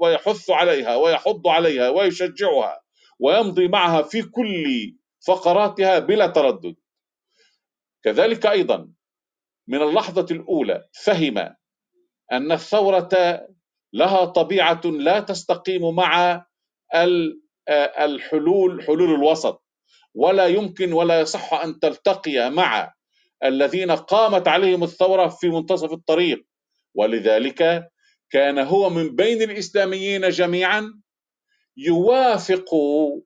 ويحث 0.00 0.50
عليها 0.50 0.96
ويحض 0.96 1.48
عليها 1.48 1.88
ويشجعها 1.88 2.82
ويمضي 3.20 3.68
معها 3.68 4.02
في 4.02 4.22
كل 4.22 4.96
فقراتها 5.26 5.98
بلا 5.98 6.26
تردد. 6.26 6.76
كذلك 8.04 8.46
أيضا 8.46 8.92
من 9.68 9.82
اللحظة 9.82 10.26
الأولى 10.30 10.88
فهم 11.04 11.56
أن 12.32 12.52
الثورة 12.52 13.08
لها 13.92 14.24
طبيعة 14.24 14.80
لا 14.84 15.20
تستقيم 15.20 15.94
مع 15.94 16.44
الحلول 17.98 18.82
حلول 18.82 19.14
الوسط. 19.14 19.62
ولا 20.14 20.46
يمكن 20.46 20.92
ولا 20.92 21.20
يصح 21.20 21.54
أن 21.54 21.80
تلتقي 21.80 22.50
مع 22.50 22.94
الذين 23.44 23.90
قامت 23.90 24.48
عليهم 24.48 24.84
الثورة 24.84 25.28
في 25.28 25.48
منتصف 25.48 25.92
الطريق. 25.92 26.46
ولذلك 26.94 27.88
كان 28.30 28.58
هو 28.58 28.90
من 28.90 29.16
بين 29.16 29.42
الإسلاميين 29.42 30.28
جميعا 30.28 31.02
يوافق 31.76 32.70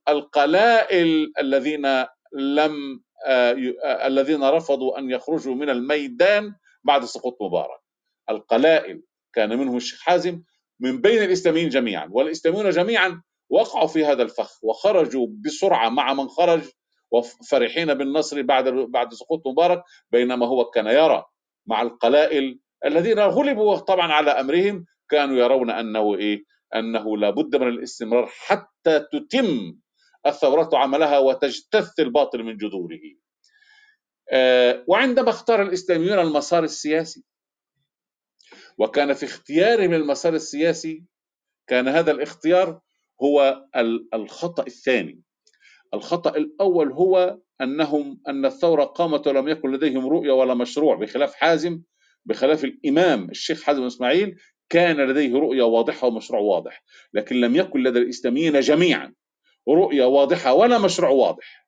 القلائل 0.09 1.33
الذين 1.41 1.87
لم 2.33 3.03
آه، 3.27 3.57
آه، 3.85 4.07
الذين 4.07 4.45
رفضوا 4.45 4.99
أن 4.99 5.11
يخرجوا 5.11 5.55
من 5.55 5.71
الميدان 5.71 6.55
بعد 6.85 7.05
سقوط 7.05 7.39
مبارك. 7.43 7.81
القلائل 8.31 9.03
كان 9.33 9.59
منهم 9.59 9.77
الشيخ 9.77 10.01
حازم 10.01 10.43
من 10.81 11.01
بين 11.01 11.23
الإسلاميين 11.23 11.69
جميعا 11.69 12.09
والإسلاميون 12.11 12.71
جميعا 12.71 13.23
وقعوا 13.51 13.87
في 13.87 14.05
هذا 14.05 14.23
الفخ 14.23 14.65
وخرجوا 14.65 15.27
بسرعة 15.45 15.89
مع 15.89 16.15
من 16.15 16.29
خرج 16.29 16.63
وفرحين 17.11 17.95
بالنصر 17.95 18.43
بعد 18.43 18.69
بعد 18.69 19.15
سقوط 19.15 19.47
مبارك 19.47 19.83
بينما 20.11 20.47
هو 20.47 20.65
كان 20.65 20.87
يرى 20.87 21.25
مع 21.67 21.83
القلائل 21.83 22.59
الذين 22.87 23.19
غلبوا 23.19 23.77
طبعا 23.77 24.13
على 24.13 24.31
أمرهم 24.31 24.87
كانوا 25.09 25.37
يرون 25.37 25.71
أنه 25.71 26.15
إيه؟ 26.15 26.45
أنه 26.75 27.17
لابد 27.17 27.57
من 27.57 27.69
الاستمرار 27.69 28.27
حتى 28.27 29.01
تتم 29.13 29.77
الثورات 30.27 30.75
عملها 30.75 31.19
وتجتث 31.19 32.01
الباطل 32.01 32.43
من 32.43 32.57
جذوره. 32.57 33.01
آه، 34.31 34.85
وعندما 34.89 35.31
اختار 35.31 35.63
الإسلاميون 35.63 36.19
المسار 36.19 36.65
السياسي 36.65 37.25
وكان 38.79 39.13
في 39.13 39.27
اختيارهم 39.27 39.95
المسار 39.95 40.35
السياسي 40.35 41.05
كان 41.67 41.89
هذا 41.89 42.11
الاختيار 42.11 42.81
هو 43.23 43.65
الخطأ 44.15 44.67
الثاني. 44.67 45.21
الخطأ 45.95 46.37
الأول 46.37 46.93
هو 46.93 47.39
أنهم 47.61 48.21
أن 48.29 48.45
الثورة 48.45 48.85
قامت 48.85 49.27
ولم 49.27 49.49
يكن 49.49 49.73
لديهم 49.73 50.07
رؤية 50.07 50.33
ولا 50.33 50.55
مشروع 50.55 50.97
بخلاف 50.97 51.35
حازم 51.35 51.81
بخلاف 52.25 52.65
الإمام 52.65 53.31
الشيخ 53.31 53.63
حازم 53.63 53.83
إسماعيل 53.83 54.37
كان 54.69 54.97
لديه 54.97 55.35
رؤية 55.35 55.63
واضحة 55.63 56.07
ومشروع 56.07 56.41
واضح. 56.41 56.83
لكن 57.13 57.37
لم 57.37 57.57
يكن 57.57 57.83
لدى 57.83 57.99
الإسلاميين 57.99 58.61
جميعا 58.61 59.15
رؤية 59.69 60.05
واضحة 60.05 60.55
ولا 60.55 60.79
مشروع 60.79 61.11
واضح. 61.11 61.67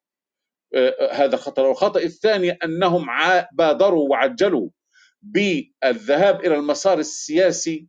آه، 0.74 0.88
آه، 0.88 1.12
هذا 1.12 1.36
خطر 1.36 1.70
الخطأ 1.70 2.00
الثاني 2.00 2.50
أنهم 2.50 3.06
بادروا 3.52 4.08
وعجلوا 4.08 4.68
بالذهاب 5.22 6.44
إلى 6.44 6.54
المسار 6.54 6.98
السياسي 6.98 7.88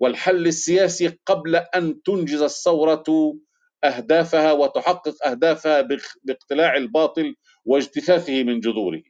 والحل 0.00 0.46
السياسي 0.46 1.18
قبل 1.26 1.56
أن 1.56 2.02
تنجز 2.02 2.42
الثورة 2.42 3.38
أهدافها 3.84 4.52
وتحقق 4.52 5.26
أهدافها 5.26 5.88
باقتلاع 6.24 6.76
الباطل 6.76 7.34
واجتثاثه 7.64 8.44
من 8.44 8.60
جذوره. 8.60 9.02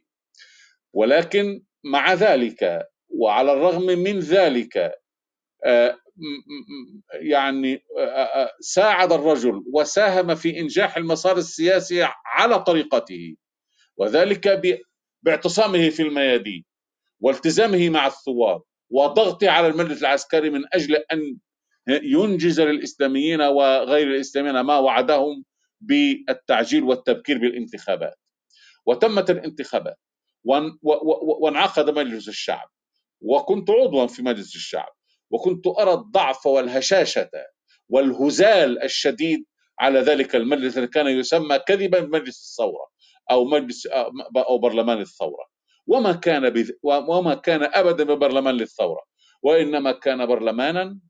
ولكن 0.93 1.63
مع 1.85 2.15
ذلك 2.15 2.89
وعلى 3.09 3.53
الرغم 3.53 3.87
من 3.87 4.19
ذلك 4.19 4.93
آه، 5.65 5.97
يعني 7.13 7.85
آه، 7.99 8.03
آه، 8.03 8.53
ساعد 8.61 9.13
الرجل 9.13 9.65
وساهم 9.73 10.35
في 10.35 10.61
إنجاح 10.61 10.97
المسار 10.97 11.37
السياسي 11.37 12.09
على 12.27 12.63
طريقته 12.63 13.37
وذلك 13.97 14.63
باعتصامه 15.23 15.91
في 15.91 16.03
الميادين. 16.03 16.65
والتزامه 17.21 17.89
مع 17.89 18.07
الثوار 18.07 18.63
وضغطه 18.91 19.51
على 19.51 19.67
المجلس 19.67 20.01
العسكري 20.03 20.51
من 20.51 20.65
أجل 20.73 20.97
أن 20.97 21.37
ينجز 21.89 22.61
للإسلاميين 22.61 23.41
وغير 23.41 24.07
الإسلاميين 24.07 24.61
ما 24.61 24.79
وعدهم 24.79 25.45
بالتعجيل 25.81 26.83
والتبكير 26.83 27.39
بالانتخابات. 27.39 28.19
وتمت 28.87 29.31
الانتخابات 29.31 29.99
وانعقد 31.43 31.91
مجلس 31.91 32.29
الشعب. 32.29 32.69
وكنت 33.21 33.71
عضوا 33.71 34.07
في 34.07 34.23
مجلس 34.23 34.55
الشعب. 34.57 34.93
وكنت 35.31 35.67
أرى 35.67 35.93
الضعف 35.93 36.47
والهشاشة 36.47 37.31
والهزال 37.89 38.83
الشديد 38.83 39.45
على 39.79 40.01
ذلك 40.01 40.37
المجلس 40.37 40.79
الذي 40.79 40.89
كان 40.89 41.07
يسمى 41.07 41.59
كذبا 41.59 42.01
مجلس 42.01 42.51
الثورة 42.51 42.87
أو 43.31 43.45
مجلس 43.45 43.87
أو 44.49 44.59
برلمان 44.59 45.01
الثورة. 45.01 45.50
وما 45.91 46.13
كان 46.13 46.51
بذ... 46.51 46.71
وما 46.85 47.35
كان 47.35 47.65
أبدا 47.65 48.05
ببرلمان 48.05 48.57
للثورة 48.57 49.03
وإنما 49.43 49.93
كان 49.93 50.27
برلمانا 50.27 51.01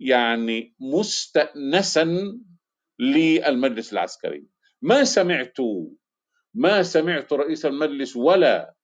يعني 0.00 0.74
مستأنسا 0.80 2.06
للمجلس 3.00 3.92
العسكري. 3.94 4.46
ما 4.82 5.04
سمعت 5.04 5.56
ما 6.54 6.82
سمعت 6.84 7.32
رئيس 7.32 7.66
المجلس 7.66 8.16
ولا 8.16 8.74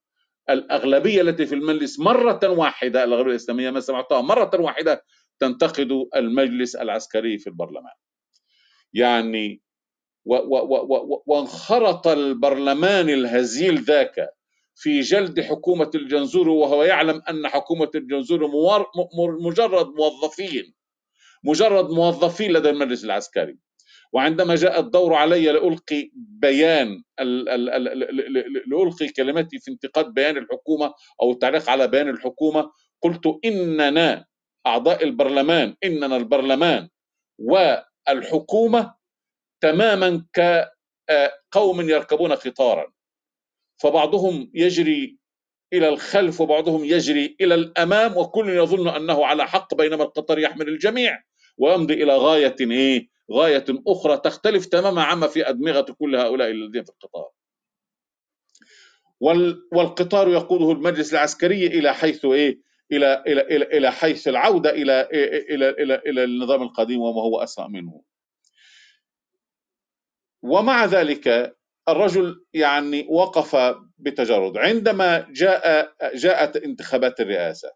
الأغلبية 0.50 1.22
التي 1.22 1.46
في 1.46 1.56
المجلس 1.56 2.00
مرة 2.00 2.40
واحدة 2.48 3.04
الأغلبية 3.04 3.30
الإسلامية 3.32 3.70
ما 3.70 3.80
سمعتها 3.80 4.22
مرة 4.22 4.50
واحدة 4.60 5.04
تنتقد 5.40 5.92
المجلس 6.16 6.76
العسكري 6.76 7.38
في 7.38 7.46
البرلمان. 7.46 7.94
يعني 8.94 9.62
وانخرط 11.26 12.08
البرلمان 12.08 13.10
الهزيل 13.10 13.82
ذاك 13.82 14.30
في 14.80 15.00
جلد 15.00 15.40
حكومة 15.40 15.90
الجنزور 15.94 16.48
وهو 16.48 16.82
يعلم 16.82 17.22
أن 17.30 17.48
حكومة 17.48 17.90
الجنزور 17.94 18.50
مجرد 19.40 19.86
موظفين 19.86 20.74
مجرد 21.44 21.90
موظفين 21.90 22.52
لدى 22.52 22.70
المجلس 22.70 23.04
العسكري. 23.04 23.58
وعندما 24.12 24.54
جاء 24.54 24.80
الدور 24.80 25.14
علي 25.14 25.46
لألقي 25.52 26.10
بيان 26.14 27.02
لألقي 28.66 29.08
كلمتي 29.16 29.58
في 29.58 29.70
انتقاد 29.70 30.14
بيان 30.14 30.36
الحكومة 30.36 30.94
أو 31.22 31.30
التعليق 31.30 31.70
على 31.70 31.88
بيان 31.88 32.08
الحكومة 32.08 32.70
قلت 33.02 33.38
إننا 33.44 34.24
أعضاء 34.66 35.04
البرلمان 35.04 35.76
إننا 35.84 36.16
البرلمان 36.16 36.88
والحكومة 37.38 38.94
تماما 39.60 40.24
كقوم 40.32 41.80
يركبون 41.80 42.32
قطارا 42.32 42.92
فبعضهم 43.78 44.50
يجري 44.54 45.18
إلى 45.72 45.88
الخلف 45.88 46.40
وبعضهم 46.40 46.84
يجري 46.84 47.36
إلى 47.40 47.54
الأمام 47.54 48.16
وكل 48.16 48.48
يظن 48.48 48.88
أنه 48.88 49.26
على 49.26 49.46
حق 49.46 49.74
بينما 49.74 50.04
القطار 50.04 50.38
يحمل 50.38 50.68
الجميع 50.68 51.22
ويمضي 51.58 51.94
إلى 51.94 52.16
غاية 52.16 52.56
إيه؟ 52.60 53.08
غاية 53.32 53.64
أخرى 53.86 54.16
تختلف 54.16 54.66
تماما 54.66 55.02
عما 55.02 55.26
في 55.26 55.48
أدمغة 55.48 55.96
كل 55.98 56.16
هؤلاء 56.16 56.50
الذين 56.50 56.84
في 56.84 56.90
القطار. 56.90 57.30
والقطار 59.72 60.28
يقوده 60.28 60.72
المجلس 60.72 61.12
العسكري 61.12 61.66
إلى 61.66 61.94
حيث 61.94 62.24
إيه؟ 62.24 62.60
إلى 62.92 63.24
إلى 63.26 63.40
إلى, 63.40 63.64
إلى 63.64 63.92
حيث 63.92 64.28
العودة 64.28 64.70
إلى 64.70 65.08
إلى 65.50 65.68
إلى 65.70 65.94
إلى 65.94 66.24
النظام 66.24 66.62
القديم 66.62 67.00
وما 67.00 67.22
هو 67.22 67.42
أسرع 67.42 67.66
منه. 67.66 68.02
ومع 70.42 70.84
ذلك 70.84 71.57
الرجل 71.88 72.44
يعني 72.54 73.06
وقف 73.10 73.76
بتجرد. 73.98 74.56
عندما 74.56 75.26
جاء 75.30 75.92
جاءت 76.14 76.56
انتخابات 76.56 77.20
الرئاسة 77.20 77.72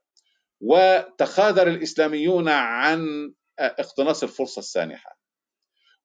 وتخاذل 0.61 1.69
الإسلاميون 1.69 2.49
عن 2.49 3.33
اقتناص 3.59 4.23
الفرصة 4.23 4.59
السانحة 4.59 5.19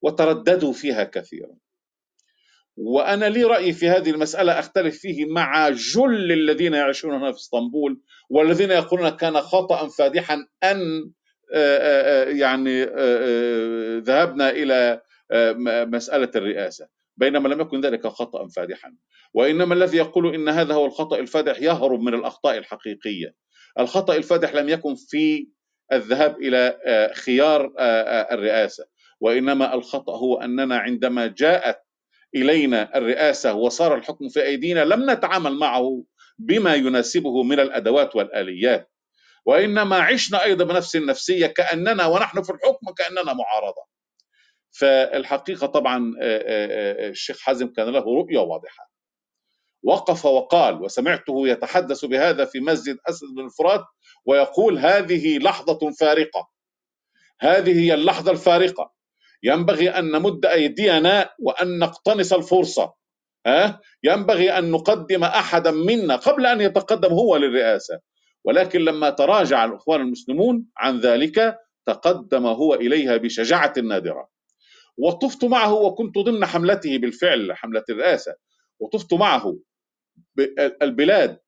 وترددوا 0.02 0.74
فيها 0.74 1.04
كثيرا. 1.04 1.56
وأنا 2.78 3.26
لي 3.26 3.44
رأي 3.44 3.74
في 3.74 3.90
هذه 3.90 4.10
المسألة 4.10 4.60
أختلف 4.60 5.00
فيه 5.00 5.26
مع 5.26 5.70
جل 5.70 6.32
الذين 6.32 6.74
يعيشون 6.74 7.14
هنا 7.14 7.32
في 7.32 7.38
إسطنبول 7.38 8.02
والذين 8.30 8.72
يقولون 8.72 9.10
كان 9.10 9.42
خطا 9.42 9.88
فادحا 9.88 10.48
أن 10.64 11.12
يعني 12.40 12.84
ذهبنا 14.00 14.50
إلى 14.50 15.02
مسألة 15.86 16.32
الرئاسة. 16.36 16.88
بينما 17.18 17.48
لم 17.48 17.62
يكن 17.62 17.82
ذلك 17.82 18.08
خطأ 18.08 18.48
فادحا. 18.48 18.96
وإنما 19.34 19.74
الذي 19.74 19.98
يقول 19.98 20.36
إن 20.36 20.50
هذا 20.50 20.74
هو 20.74 20.86
الخطأ 20.86 21.20
الفادح 21.20 21.62
يهرب 21.62 22.02
من 22.02 22.14
الأخطاء 22.14 22.58
الحقيقية. 22.58 23.34
الخطأ 23.80 24.16
الفادح 24.16 24.54
لم 24.56 24.70
يكن 24.70 24.96
في 24.96 25.48
الذهاب 25.94 26.38
إلى 26.42 26.80
آه، 26.86 27.14
خيار 27.14 27.74
آه، 27.80 28.02
آه، 28.02 28.34
الرئاسة. 28.34 28.86
وإنما 29.20 29.74
الخطأ 29.74 30.18
هو 30.18 30.42
أننا 30.42 30.78
عندما 30.78 31.28
جاءت 31.28 31.80
إلينا 32.36 32.98
الرئاسة 32.98 33.54
وصار 33.54 33.96
الحكم 33.96 34.30
في 34.30 34.44
أيدينا 34.44 34.86
لم 34.86 35.12
نتعامل 35.12 35.54
معه 35.54 36.04
بما 36.40 36.76
يناسبه 36.76 37.44
من 37.44 37.60
الأدوات 37.60 38.16
والآليات. 38.16 38.92
وإنما 39.46 39.98
عشنا 39.98 40.44
أيضا 40.44 40.66
بنفس 40.66 40.96
النفسية 40.96 41.48
كأننا 41.48 42.06
ونحن 42.06 42.42
في 42.42 42.50
الحكم 42.50 42.94
كأننا 42.98 43.34
معارضة. 43.34 43.97
فالحقيقة 44.80 45.68
طبعا 45.68 46.14
الشيخ 47.10 47.40
حازم 47.40 47.68
كان 47.68 47.88
له 47.88 48.00
رؤية 48.00 48.40
واضحة. 48.40 48.92
وقف 49.84 50.26
وقال 50.26 50.82
وسمعته 50.82 51.48
يتحدث 51.48 52.06
بهذا 52.06 52.46
في 52.46 52.60
مسجد 52.60 52.98
أسد 53.10 53.28
بن 53.36 53.46
الفرات 53.46 53.86
ويقول 54.26 54.78
هذه 54.78 55.38
لحظة 55.38 55.92
فارقة. 56.00 56.50
هذه 57.42 57.80
هي 57.80 57.94
اللحظة 57.94 58.32
الفارقة. 58.32 58.94
ينبغي 59.44 59.90
أن 59.90 60.12
نمد 60.12 60.46
أيدينا 60.46 61.30
وأن 61.40 61.80
نقتنص 61.80 62.34
الفرصة. 62.34 62.94
ها؟ 63.46 63.82
ينبغي 64.04 64.52
أن 64.58 64.72
نقدم 64.72 65.24
أحدا 65.24 65.72
منا 65.72 66.16
قبل 66.16 66.46
أن 66.46 66.62
يتقدم 66.62 67.14
هو 67.14 67.38
للرئاسة. 67.38 68.00
ولكن 68.44 68.80
لما 68.80 69.10
تراجع 69.10 69.66
الإخوان 69.66 70.02
المسلمون 70.02 70.66
عن 70.78 71.00
ذلك 71.00 71.58
تقدم 71.86 72.46
هو 72.46 72.74
إليها 72.74 73.18
بشجاعة 73.18 73.74
نادرة. 73.84 74.37
وطفت 74.98 75.44
معه 75.46 75.74
وكنت 75.74 76.18
ضمن 76.18 76.46
حملته 76.46 76.98
بالفعل 76.98 77.54
حملة 77.54 77.84
الرئاسة 77.90 78.36
وطفت 78.80 79.14
معه 79.14 79.58
البلاد. 80.82 81.40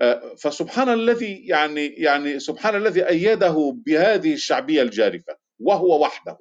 آه، 0.00 0.34
فسبحان 0.38 0.88
الذي 0.88 1.46
يعني 1.46 1.86
يعني 1.86 2.40
سبحان 2.40 2.76
الذي 2.76 3.08
أيده 3.08 3.74
بهذه 3.86 4.32
الشعبية 4.34 4.82
الجارفة 4.82 5.36
وهو 5.60 6.02
وحده. 6.02 6.38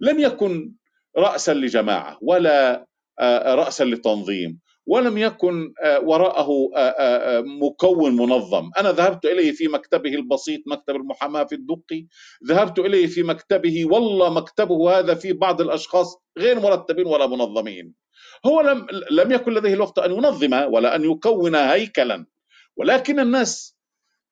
لم 0.00 0.20
يكن 0.20 0.74
رأسا 1.18 1.54
لجماعة 1.54 2.18
ولا 2.22 2.86
آه، 3.20 3.54
رأسا 3.54 3.84
لتنظيم. 3.84 4.60
ولم 4.86 5.18
يكن 5.18 5.72
آه، 5.84 6.00
وراءه 6.00 6.48
مكون 7.62 8.16
منظم. 8.16 8.70
أنا 8.78 8.92
ذهبت 8.92 9.24
إليه 9.24 9.52
في 9.52 9.68
مكتبه 9.68 10.10
البسيط 10.14 10.60
مكتب 10.66 10.96
المحاماة 10.96 11.44
في 11.44 11.54
الدقي. 11.54 12.06
ذهبت 12.48 12.78
إليه 12.78 13.06
في 13.06 13.22
مكتبه 13.22 13.84
والله 13.86 14.30
مكتبه 14.34 14.98
هذا 14.98 15.14
في 15.14 15.32
بعض 15.32 15.60
الأشخاص 15.60 16.16
غير 16.38 16.60
مرتبين 16.60 17.06
ولا 17.06 17.26
منظمين. 17.26 17.94
هو 18.46 18.60
لم, 18.60 18.86
لم 19.10 19.32
يكن 19.32 19.52
لديه 19.54 19.74
الوقت 19.74 19.98
أن 19.98 20.10
ينظم 20.12 20.52
ولا 20.72 20.96
أن 20.96 21.04
يكون 21.10 21.54
هيكلا. 21.54 22.26
ولكن 22.76 23.20
الناس 23.20 23.78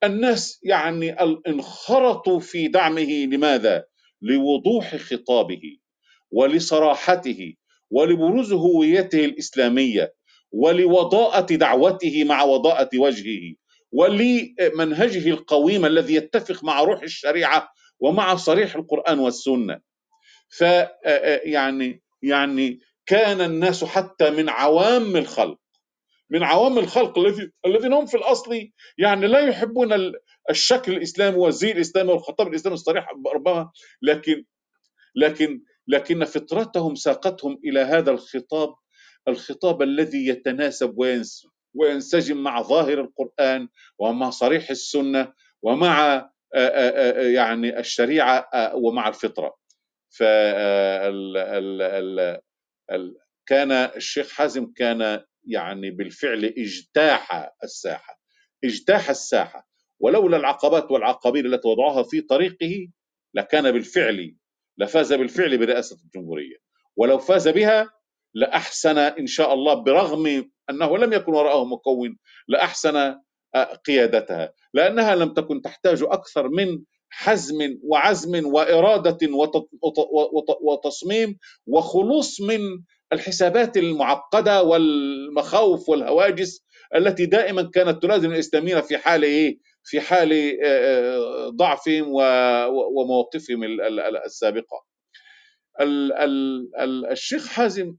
الناس 0.05 0.61
يعني 0.63 1.13
انخرطوا 1.49 2.41
في 2.41 2.69
دعمه. 2.69 3.27
لماذا؟ 3.27 3.85
لوضوح 4.23 4.97
خطابه 4.97 5.63
ولصراحته 6.31 7.55
ولبروز 7.91 8.53
هويته 8.53 9.25
الإسلامية. 9.25 10.15
ولوضاءة 10.53 11.55
دعوته 11.55 12.25
مع 12.25 12.43
وضاءة 12.43 12.99
وجهه 12.99 13.55
ولمنهجه 13.93 15.31
القويم 15.31 15.87
الذي 15.87 16.15
يتفق 16.15 16.65
مع 16.65 16.83
روح 16.83 17.03
الشريعة 17.03 17.73
ومع 18.01 18.35
صريح 18.37 18.77
القرآن 18.77 19.19
والسنة. 19.19 19.81
ف 20.49 20.61
يعني 21.45 22.03
يعني 22.23 22.81
كان 23.07 23.41
الناس 23.41 23.85
حتى 23.85 24.31
من 24.31 24.49
عوام 24.49 25.17
الخلق 25.17 25.59
من 26.31 26.43
عوام 26.43 26.79
الخلق 26.79 27.19
الذي 27.19 27.51
الذين 27.67 27.93
هم 27.93 28.07
في 28.07 28.17
الأصل 28.17 28.69
يعني 28.99 29.27
لا 29.27 29.41
يحبون 29.41 30.13
الشكل 30.51 30.93
الإسلامي 30.93 31.37
والزي 31.37 31.71
الإسلامي 31.73 32.13
والخطاب 32.13 32.49
الإسلامي 32.49 32.75
الصريح 32.75 33.09
ربما 33.35 33.71
لكن 34.03 34.45
لكن 35.15 35.61
لكن 35.89 36.25
فطرتهم 36.25 36.95
ساقتهم 36.95 37.59
إلى 37.65 37.81
هذا 37.81 38.11
الخطاب 38.11 38.75
الخطاب 39.31 39.83
الذي 39.83 40.27
يتناسب 40.27 40.99
وينسجم 41.75 42.37
مع 42.43 42.62
ظاهر 42.62 43.01
القرآن 43.01 43.69
ومع 43.99 44.31
صريح 44.31 44.71
السنة 44.71 45.33
ومع 45.62 46.31
يعني 47.35 47.79
الشريعة 47.79 48.49
ومع 48.75 49.09
الفطرة. 49.09 49.57
ف 50.11 50.23
كان 53.47 53.73
الشيخ 53.73 54.31
حازم 54.33 54.73
كان 54.77 55.25
يعني 55.47 55.90
بالفعل 55.90 56.45
اجتاح 56.45 57.53
الساحة 57.64 58.21
اجتاح 58.64 59.11
الساحة. 59.11 59.69
ولولا 60.01 60.37
العقبات 60.37 60.90
والعقابير 60.90 61.47
التي 61.47 61.69
وضعها 61.69 62.03
في 62.03 62.21
طريقه 62.21 62.88
لكان 63.35 63.73
بالفعل 63.73 64.35
لفاز 64.79 65.12
بالفعل 65.12 65.59
برئاسة 65.59 65.97
الجمهورية. 66.05 66.57
ولو 66.97 67.19
فاز 67.19 67.49
بها 67.49 67.90
لأحسن 68.35 68.99
إن 68.99 69.27
شاء 69.27 69.55
الله 69.55 69.75
برغم 69.75 70.51
أنه 70.71 70.99
لم 70.99 71.12
يكن 71.12 71.33
وراءه 71.35 71.64
مكون 71.64 72.16
لأحسن 72.49 73.14
قيادتها 73.87 74.53
لأنها 74.75 75.14
لم 75.14 75.29
تكن 75.35 75.62
تحتاج 75.62 76.03
أكثر 76.03 76.49
من 76.49 76.79
حزم 77.11 77.79
وعزم 77.83 78.47
وإرادة 78.47 79.19
وتصميم 80.62 81.38
وخلوص 81.66 82.40
من 82.40 82.61
الحسابات 83.12 83.77
المعقدة 83.77 84.62
والمخاوف 84.62 85.88
والهواجس 85.88 86.64
التي 86.95 87.27
دائما 87.27 87.62
كانت 87.75 88.03
تلازم 88.03 88.33
الإسلاميين 88.33 88.81
في 88.81 88.99
حال 88.99 89.23
إيه؟ 89.23 89.59
في 89.85 90.01
حال 90.01 90.57
ضعفهم 91.57 92.07
ومواقفهم 92.97 93.61
السابقة 94.27 94.85
الشيخ 97.11 97.49
حازم 97.49 97.97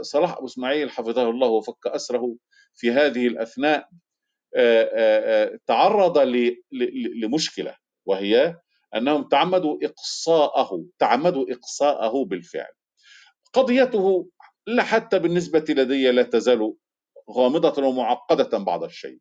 صلاح 0.00 0.36
أبو 0.36 0.46
إسماعيل 0.46 0.90
حفظه 0.90 1.30
الله 1.30 1.48
وفك 1.48 1.86
أسره 1.86 2.36
في 2.74 2.90
هذه 2.90 3.26
الأثناء 3.26 3.88
تعرض 5.66 6.18
لمشكلة 7.22 7.76
وهي 8.06 8.56
أنهم 8.96 9.28
تعمدوا 9.28 9.78
إقصاءه 9.82 10.84
تعمدوا 10.98 11.52
إقصاءه 11.52 12.24
بالفعل. 12.24 12.72
قضيته 13.52 14.28
لا 14.66 14.82
حتى 14.82 15.18
بالنسبة 15.18 15.64
لدي 15.68 16.10
لا 16.10 16.22
تزال 16.22 16.74
غامضة 17.30 17.86
ومعقدة 17.86 18.58
بعض 18.58 18.84
الشيء. 18.84 19.18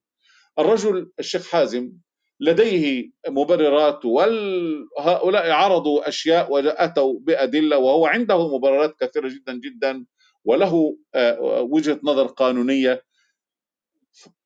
الرجل 0.60 1.12
الشيخ 1.20 1.48
حازم 1.48 1.92
لديه 2.40 3.12
مبررات 3.28 4.06
وهؤلاء 4.06 5.52
عرضوا 5.52 6.08
أشياء 6.08 6.52
وأتوا 6.52 7.20
بأدلة 7.20 7.78
وهو 7.78 8.06
عنده 8.06 8.58
مبررات 8.58 8.96
كثيرة 9.00 9.30
جدا 9.30 9.54
جدا 9.54 10.06
وله 10.46 10.98
آه، 11.16 11.62
وجهة 11.62 12.00
نظر 12.04 12.28
قانونية. 12.28 13.04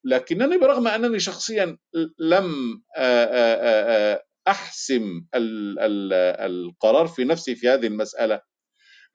لكنني 0.03 0.57
برغم 0.57 0.87
أنني 0.87 1.19
شخصيا 1.19 1.77
لم 2.19 2.81
آه، 2.97 3.25
آه، 3.25 4.23
أحسم 4.47 5.25
القرار 5.35 7.07
في 7.07 7.23
نفسي 7.23 7.55
في 7.55 7.69
هذه 7.69 7.87
المسألة 7.87 8.41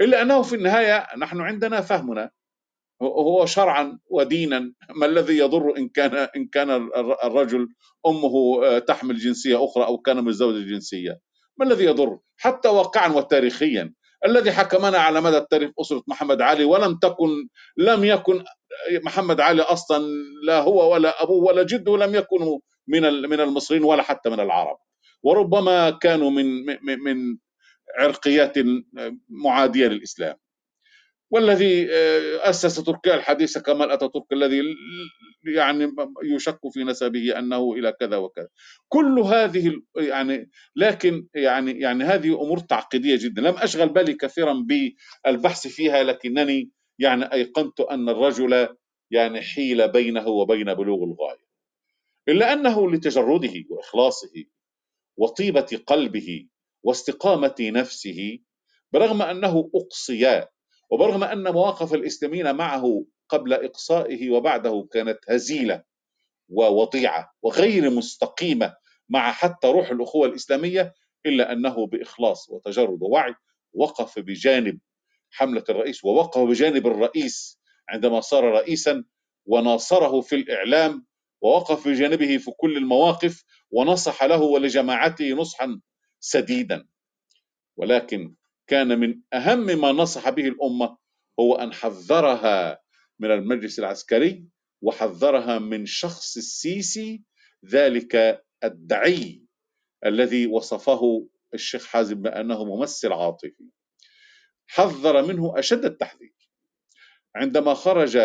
إلا 0.01 0.23
أنه 0.23 0.43
في 0.43 0.55
النهاية 0.57 1.07
نحن 1.19 1.41
عندنا 1.41 1.81
فهمنا 1.81 2.31
هو 3.03 3.47
شرعا 3.47 3.99
ودينا 4.11 4.73
ما 4.97 5.07
الذي 5.07 5.39
يضر 5.39 5.77
إن 5.77 5.89
كان 5.89 6.29
إن 6.37 6.47
كان 6.49 6.71
الرجل 7.25 7.69
أمه 8.07 8.79
تحمل 8.79 9.17
جنسية 9.19 9.65
أخرى 9.65 9.85
أو 9.85 9.99
كان 9.99 10.25
متزوج 10.25 10.55
جنسية؟ 10.67 11.21
ما 11.57 11.67
الذي 11.67 11.85
يضر؟ 11.85 12.19
حتى 12.37 12.69
واقعا 12.69 13.13
وتاريخيا. 13.13 13.95
الذي 14.27 14.53
حكمنا 14.53 14.99
على 14.99 15.21
مدى 15.21 15.37
التاريخ 15.39 15.71
أسرة 15.81 16.03
محمد 16.07 16.43
علي 16.43 16.65
ولم 16.65 16.95
تكن 16.99 17.49
لم 17.77 18.05
يكن 18.05 18.45
محمد 19.05 19.41
علي 19.41 19.63
أصلا 19.63 20.05
لا 20.45 20.61
هو 20.61 20.93
ولا 20.95 21.23
أبوه 21.23 21.45
ولا 21.45 21.63
جده 21.63 21.97
لم 21.97 22.15
يكونوا 22.15 22.59
من 22.89 23.03
من 23.03 23.41
المصريين 23.41 23.85
ولا 23.85 24.03
حتى 24.03 24.31
من 24.31 24.41
العرب. 24.41 24.77
وربما 25.23 25.91
كانوا 25.91 26.31
من 26.31 26.67
من 27.05 27.37
عرقيات 27.99 28.55
معادية 29.29 29.87
للإسلام. 29.89 30.37
والذي 31.31 31.87
آه، 31.93 32.51
أسس 32.51 32.85
تركيا 32.85 33.15
الحديثة 33.15 33.61
كمال 33.61 33.91
أتاتورك 33.91 34.33
الذي 34.33 34.63
يعني 35.57 35.95
يشك 36.25 36.59
في 36.73 36.85
نسبه 36.85 37.39
أنه 37.39 37.73
إلى 37.73 37.93
كذا 38.01 38.17
وكذا. 38.17 38.49
كل 38.89 39.19
هذه 39.19 39.73
يعني 39.97 40.51
لكن 40.77 41.27
يعني 41.35 41.81
يعني 41.81 42.05
هذه 42.05 42.43
أمور 42.43 42.59
تعقيدية 42.59 43.17
جدا. 43.17 43.43
لم 43.43 43.55
أشغل 43.57 43.89
بالي 43.89 44.15
كثيرا 44.15 44.65
بالبحث 45.25 45.67
فيها 45.67 46.03
لكنني 46.03 46.71
يعني 46.99 47.33
أيقنت 47.33 47.81
أن 47.81 48.09
الرجل 48.09 48.69
يعني 49.11 49.41
حيل 49.41 49.89
بينه 49.93 50.29
وبين 50.29 50.75
بلوغ 50.75 51.05
الغاية. 51.05 51.49
إلا 52.29 52.53
أنه 52.53 52.91
لتجرده 52.91 53.65
وإخلاصه 53.71 54.45
وطيبة 55.17 55.81
قلبه 55.87 56.49
واستقامة 56.83 57.55
نفسه 57.61 58.39
برغم 58.93 59.23
أنه 59.23 59.71
أقصي 59.75 60.49
وبرغم 60.91 61.25
أن 61.25 61.53
مواقف 61.53 61.95
الإسلاميين 61.95 62.55
معه 62.55 63.05
قبل 63.29 63.53
إقصائه 63.53 64.31
وبعده 64.31 64.89
كانت 64.93 65.19
هزيلة 65.29 65.83
ووضيعة 66.49 67.33
وغير 67.43 67.91
مستقيمة 67.91 68.77
مع 69.09 69.33
حتى 69.33 69.67
روح 69.69 69.91
الأخوة 69.91 70.29
الإسلامية 70.29 70.95
إلا 71.27 71.53
أنه 71.53 71.87
بإخلاص 71.87 72.51
وتجرد 72.51 73.03
ووعي 73.03 73.35
وقف 73.73 74.19
بجانب 74.19 74.79
حملة 75.31 75.65
الرئيس 75.69 76.05
ووقف 76.05 76.41
بجانب 76.43 76.87
الرئيس 76.87 77.61
عندما 77.89 78.21
صار 78.21 78.45
رئيسا 78.45 79.05
وناصره 79.47 80.21
في 80.21 80.37
الإعلام 80.37 81.07
ووقف 81.41 81.89
بجانبه 81.89 82.37
في 82.39 82.51
كل 82.51 82.77
المواقف 82.77 83.45
ونصح 83.71 84.25
له 84.25 84.43
ولجماعته 84.43 85.31
نصحا 85.35 85.81
سديدا. 86.21 86.87
ولكن 87.77 88.35
كان 88.69 88.99
من 89.01 89.21
أهم 89.33 89.67
ما 89.81 89.93
نصح 89.93 90.31
به 90.31 90.49
الأمة 90.49 90.97
هو 91.41 91.55
أن 91.55 91.73
حذرها 91.73 92.81
من 93.19 93.31
المجلس 93.31 93.79
العسكري 93.79 94.45
وحذرها 94.83 95.59
من 95.59 95.87
شخص 95.87 96.37
السيسي 96.37 97.23
ذلك 97.67 98.45
الدعي 98.65 99.43
الذي 100.07 100.47
وصفه 100.47 101.29
الشيخ 101.55 101.87
حازم 101.87 102.23
بأنه 102.23 102.65
ممثل 102.65 103.13
عاطفي. 103.13 103.55
حذر 104.67 105.23
منه 105.27 105.59
أشد 105.59 105.85
التحذير. 105.85 106.35
عندما 107.37 107.75
خرج 107.75 108.19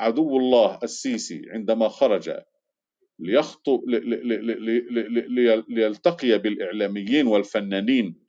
عدو 0.00 0.38
الله 0.38 0.78
السيسي 0.82 1.42
عندما 1.50 1.88
خرج 1.88 2.30
ليخطو 3.18 3.84
ليلتقي 5.68 6.38
بالإعلاميين 6.38 7.26
والفنانين 7.26 8.27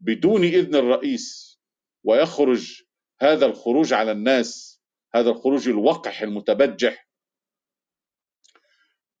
بدون 0.00 0.44
إذن 0.44 0.74
الرئيس 0.74 1.58
ويخرج 2.04 2.82
هذا 3.20 3.46
الخروج 3.46 3.92
على 3.92 4.12
الناس 4.12 4.80
هذا 5.14 5.30
الخروج 5.30 5.68
الوقح 5.68 6.22
المتبجح. 6.22 7.08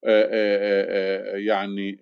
آه، 0.04 0.28
آه، 0.32 1.34
آه، 1.34 1.36
يعني 1.36 1.98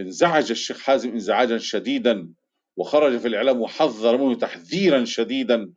انزعج 0.00 0.50
الشيخ 0.50 0.80
حازم 0.80 1.10
انزعاجا 1.12 1.58
شديدا 1.58 2.32
وخرج 2.76 3.18
في 3.18 3.28
الإعلام 3.28 3.60
وحذر 3.60 4.16
منه 4.16 4.34
تحذيرا 4.34 5.04
شديدا 5.04 5.72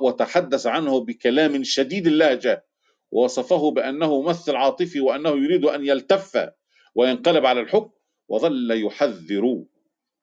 وتحدث 0.00 0.66
عنه 0.66 1.04
بكلام 1.04 1.64
شديد 1.64 2.06
اللهجة 2.06 2.66
ووصفه 3.10 3.70
بأنه 3.70 4.22
ممثل 4.22 4.56
عاطفي 4.56 5.00
وأنه 5.00 5.30
يريد 5.30 5.64
أن 5.64 5.86
يلتف 5.86 6.50
وينقلب 6.94 7.46
على 7.46 7.60
الحكم 7.60 7.90
وظل 8.28 8.86
يحذر. 8.86 9.64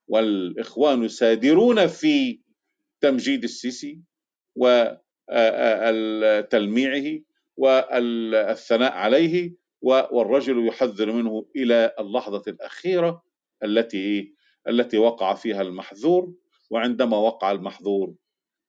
والإخوان 0.08 1.08
سادرون 1.08 1.88
في 1.88 2.40
تمجيد 3.02 3.44
السيسي 3.44 4.02
وتلميعه 5.30 7.20
والثناء 7.58 8.92
عليه 8.94 9.56
والرجل 9.82 10.68
يحذر 10.68 11.12
منه 11.12 11.46
إلى 11.56 11.96
اللحظة 12.00 12.44
الأخيرة 12.48 13.24
التي 13.64 14.36
التي 14.68 14.98
وقع 14.98 15.34
فيها 15.34 15.62
المحذور 15.62 16.34
وعندما 16.70 17.18
وقع 17.18 17.52
المحظور 17.52 18.16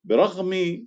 برغم 0.05 0.87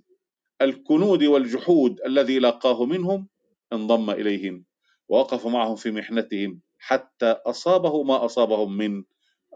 الكنود 0.62 1.24
والجحود 1.24 2.00
الذي 2.06 2.38
لاقاه 2.38 2.84
منهم 2.84 3.28
انضم 3.72 4.10
إليهم 4.10 4.64
ووقف 5.08 5.46
معهم 5.46 5.76
في 5.76 5.90
محنتهم 5.90 6.60
حتى 6.78 7.26
أصابه 7.26 8.02
ما 8.02 8.24
أصابهم 8.24 8.76
من 8.76 9.04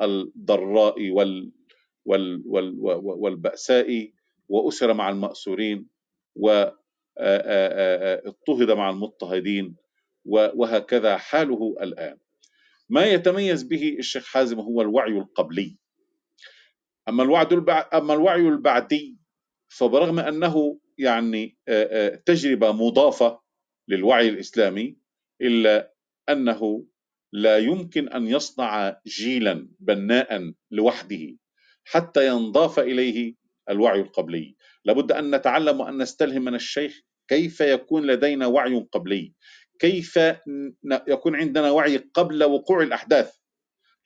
الضراء 0.03 1.11
وال 1.11 1.53
وال 2.05 2.43
وال 2.47 2.77
والبأساء 3.05 4.11
وأسر 4.49 4.95
مع 4.95 5.11
المأسورين 5.11 5.89
واضطهد 6.37 6.71
مع 8.71 8.91
المضطهدين 8.91 9.77
وهكذا 10.25 11.17
حاله 11.17 11.77
الآن. 11.83 12.19
ما 12.89 13.07
يتميز 13.07 13.63
به 13.63 13.97
الشيخ 13.99 14.27
حازم 14.27 14.61
هو 14.61 14.83
الوعي 14.83 15.19
القبلي. 15.19 15.79
أما 17.09 17.23
الوعد 17.23 17.53
أما 17.95 18.15
الوعي 18.15 18.49
البعدي 18.49 19.19
فبرغم 19.69 20.19
أنه 20.19 20.81
يعني 20.99 21.57
تجربة 22.27 22.73
مضافة 22.73 23.41
للوعي 23.89 24.29
الإسلامي 24.29 24.97
إلا 25.41 25.93
أنه 26.29 26.87
لا 27.35 27.59
يمكن 27.59 28.09
أن 28.09 28.27
يصنع 28.27 29.01
جيلا 29.07 29.69
بناء 29.81 30.53
لوحده 30.71 31.37
حتى 31.85 32.27
ينضاف 32.27 32.79
إليه 32.79 33.35
الوعي 33.71 34.01
القبلي. 34.01 34.57
لابد 34.85 35.13
أن 35.13 35.35
نتعلم 35.35 35.81
وأن 35.81 35.99
نستلهم 35.99 36.45
من 36.45 36.55
الشيخ 36.55 37.01
كيف 37.29 37.61
يكون 37.61 38.07
لدينا 38.07 38.47
وعي 38.47 38.87
قبلي. 38.93 39.33
كيف 39.79 40.19
يكون 41.09 41.37
عندنا 41.37 41.71
وعي 41.71 41.97
قبل 41.97 42.45
وقوع 42.45 42.83
الأحداث. 42.83 43.35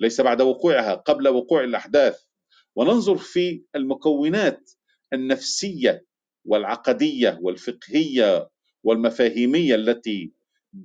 ليس 0.00 0.20
بعد 0.20 0.42
وقوعها 0.42 0.94
قبل 0.94 1.28
وقوع 1.28 1.64
الأحداث. 1.64 2.20
وننظر 2.76 3.18
في 3.18 3.62
المكونات 3.76 4.70
النفسية 5.12 6.04
والعقدية 6.44 7.38
والفقهية 7.42 8.48
والمفاهيمية 8.82 9.74
التي 9.74 10.32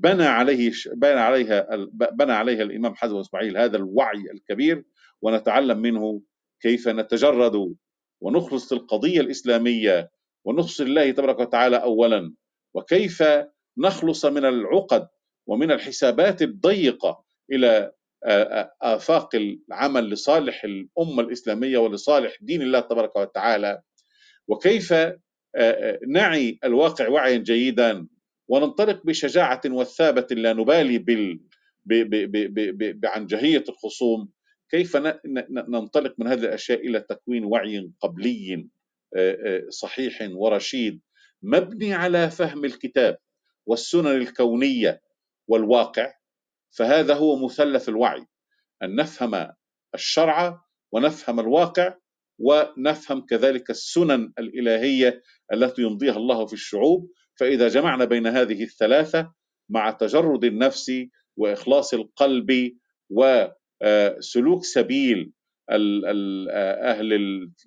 بنى 0.02 0.24
عليه 0.26 0.72
بنى 0.94 1.20
عليها 1.20 1.68
بنى 1.92 2.32
عليها 2.34 2.64
الإمام 2.64 2.96
حزم 2.96 3.18
إسماعيل 3.18 3.58
هذا 3.58 3.78
الوعي 3.78 4.32
الكبير 4.34 4.84
ونتعلم 5.22 5.78
منه 5.78 6.22
كيف 6.62 6.88
نتجرد 6.88 7.76
ونخلص 8.22 8.74
للقضيه 8.74 9.22
الإسلامية 9.22 10.12
ونخلص 10.46 10.82
لله 10.82 11.12
تبارك 11.12 11.40
وتعالى 11.40 11.78
اولا 11.78 12.34
وكيف 12.74 13.24
نخلص 13.78 14.26
من 14.26 14.46
العقد 14.46 15.08
ومن 15.48 15.72
الحسابات 15.72 16.42
الضيقة 16.42 17.24
إلى 17.52 17.92
آفاق 18.82 19.30
العمل 19.36 20.10
لصالح 20.10 20.64
الأمة 20.64 21.22
الإسلامية 21.22 21.78
ولصالح 21.78 22.38
دين 22.42 22.62
الله 22.62 22.80
تبارك 22.80 23.16
وتعالى 23.16 23.82
وكيف 24.48 24.94
نعي 26.08 26.60
الواقع 26.64 27.08
وعيا 27.10 27.38
جيدا. 27.38 28.08
وننطلق 28.48 29.06
بشجاعة 29.06 29.62
وثابة 29.66 30.28
لا 30.32 30.54
نبالي 30.54 30.98
بال 30.98 31.40
بعنجهية 32.94 33.64
الخصوم. 33.70 34.30
كيف 34.70 34.98
ننطلق 35.50 36.16
من 36.18 36.28
هذه 36.28 36.40
الأشياء 36.40 36.80
إلى 36.88 37.00
تكوين 37.00 37.46
وعي 37.46 37.92
قبلي 38.00 38.68
صحيح 39.70 40.30
ورشيد. 40.32 41.02
مبني 41.42 41.94
على 41.94 42.30
فهم 42.30 42.66
الكتاب 42.66 43.18
والسنن 43.66 44.08
الكونية 44.08 45.02
والواقع 45.48 46.14
فهذا 46.72 47.14
هو 47.14 47.46
مثلث 47.46 47.90
الوعي. 47.90 48.26
أن 48.84 48.96
نفهم 48.96 49.52
الشرع 49.96 50.62
ونفهم 50.92 51.40
الواقع 51.40 51.96
ونفهم 52.40 53.26
كذلك 53.26 53.70
السنن 53.70 54.34
الإلهية 54.40 55.22
التي 55.54 55.82
يمضيها 55.82 56.18
الله 56.18 56.46
في 56.46 56.54
الشعوب 56.54 57.12
فإذا 57.36 57.68
جمعنا 57.68 58.06
بين 58.06 58.28
هذه 58.28 58.64
الثلاثة 58.64 59.32
مع 59.70 59.92
تجرد 59.92 60.44
النفس 60.44 60.92
وإخلاص 61.38 61.94
القلب 61.94 62.78
وسلوك 63.10 64.66
سبيل 64.66 65.32
أهل 65.70 67.14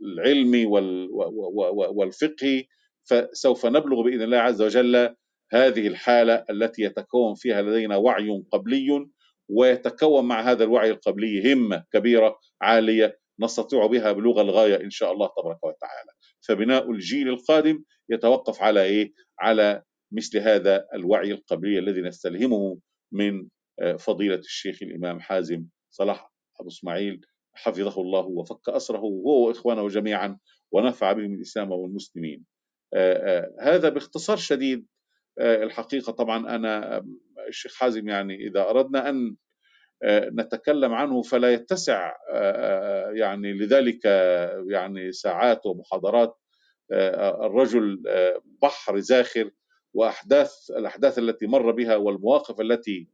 العلم 0.02 0.70
والفقه 1.96 2.64
فسوف 3.05 3.66
نبلغ 3.66 4.02
بإذن 4.02 4.22
الله 4.22 4.38
عز 4.38 4.62
وجل 4.62 5.14
هذه 5.52 5.87
الحالة 5.87 6.44
التي 6.50 6.83
يتكون 6.83 7.35
فيها 7.35 7.62
لدينا 7.62 7.96
وعي 7.96 8.42
قبلي 8.52 9.07
ويتكون 9.48 10.24
مع 10.24 10.40
هذا 10.40 10.64
الوعي 10.64 10.90
القبلي 10.90 11.52
همة 11.52 11.85
كبيرة 11.92 12.38
عالية 12.62 13.18
نستطيع 13.40 13.87
بها 13.87 14.12
بلوغ 14.12 14.40
الغاية 14.40 14.85
إن 14.85 14.90
شاء 14.90 15.12
الله 15.12 15.31
تبارك 15.37 15.64
وتعالى. 15.64 16.11
فبناء 16.40 16.90
الجيل 16.90 17.29
القادم 17.29 17.83
يتوقف 18.11 18.62
على 18.62 18.83
إيه؟ 18.83 19.12
على 19.40 19.83
مثل 20.12 20.38
هذا 20.38 20.87
الوعي 20.95 21.33
القبلي 21.33 21.79
الذي 21.79 22.01
نستلهمه 22.03 22.79
من 23.12 23.49
آه، 23.81 23.97
فضيلة 23.97 24.38
الشيخ 24.38 24.83
الإمام 24.83 25.21
حازم 25.21 25.66
صلاح 25.90 26.33
أبو 26.61 26.69
إسماعيل 26.69 27.21
حفظه 27.55 28.01
الله 28.03 28.27
وفك 28.27 28.69
أسره 28.69 28.99
هو 28.99 29.47
وإخوانه 29.47 29.88
جميعا 29.88 30.38
ونفع 30.73 31.12
بهم 31.12 31.35
الإسلام 31.35 31.71
والمسلمين 31.71 32.45
آه، 32.95 33.38
آه، 33.38 33.57
هذا 33.61 33.88
باختصار 33.88 34.37
شديد 34.37 34.87
الحقيقة 35.38 36.12
طبعا 36.12 36.57
أنا 36.57 37.05
الشيخ 37.49 37.75
حازم 37.75 38.09
يعني 38.09 38.35
إذا 38.35 38.71
أردنا 38.71 39.09
أن 39.09 39.37
نتكلم 40.38 40.92
عنه 40.92 41.23
فلا 41.23 41.53
يتسع 41.53 42.12
يعني 43.14 43.53
لذلك 43.53 44.05
يعني 44.71 45.12
ساعات 45.12 45.66
ومحاضرات 45.66 46.38
الرجل 46.92 48.03
بحر 48.62 48.99
زاخر 48.99 49.51
وأحداث 49.94 50.53
الأحداث 50.70 51.18
التي 51.18 51.46
مر 51.46 51.70
بها 51.70 51.96
والمواقف 51.96 52.61
التي 52.61 53.09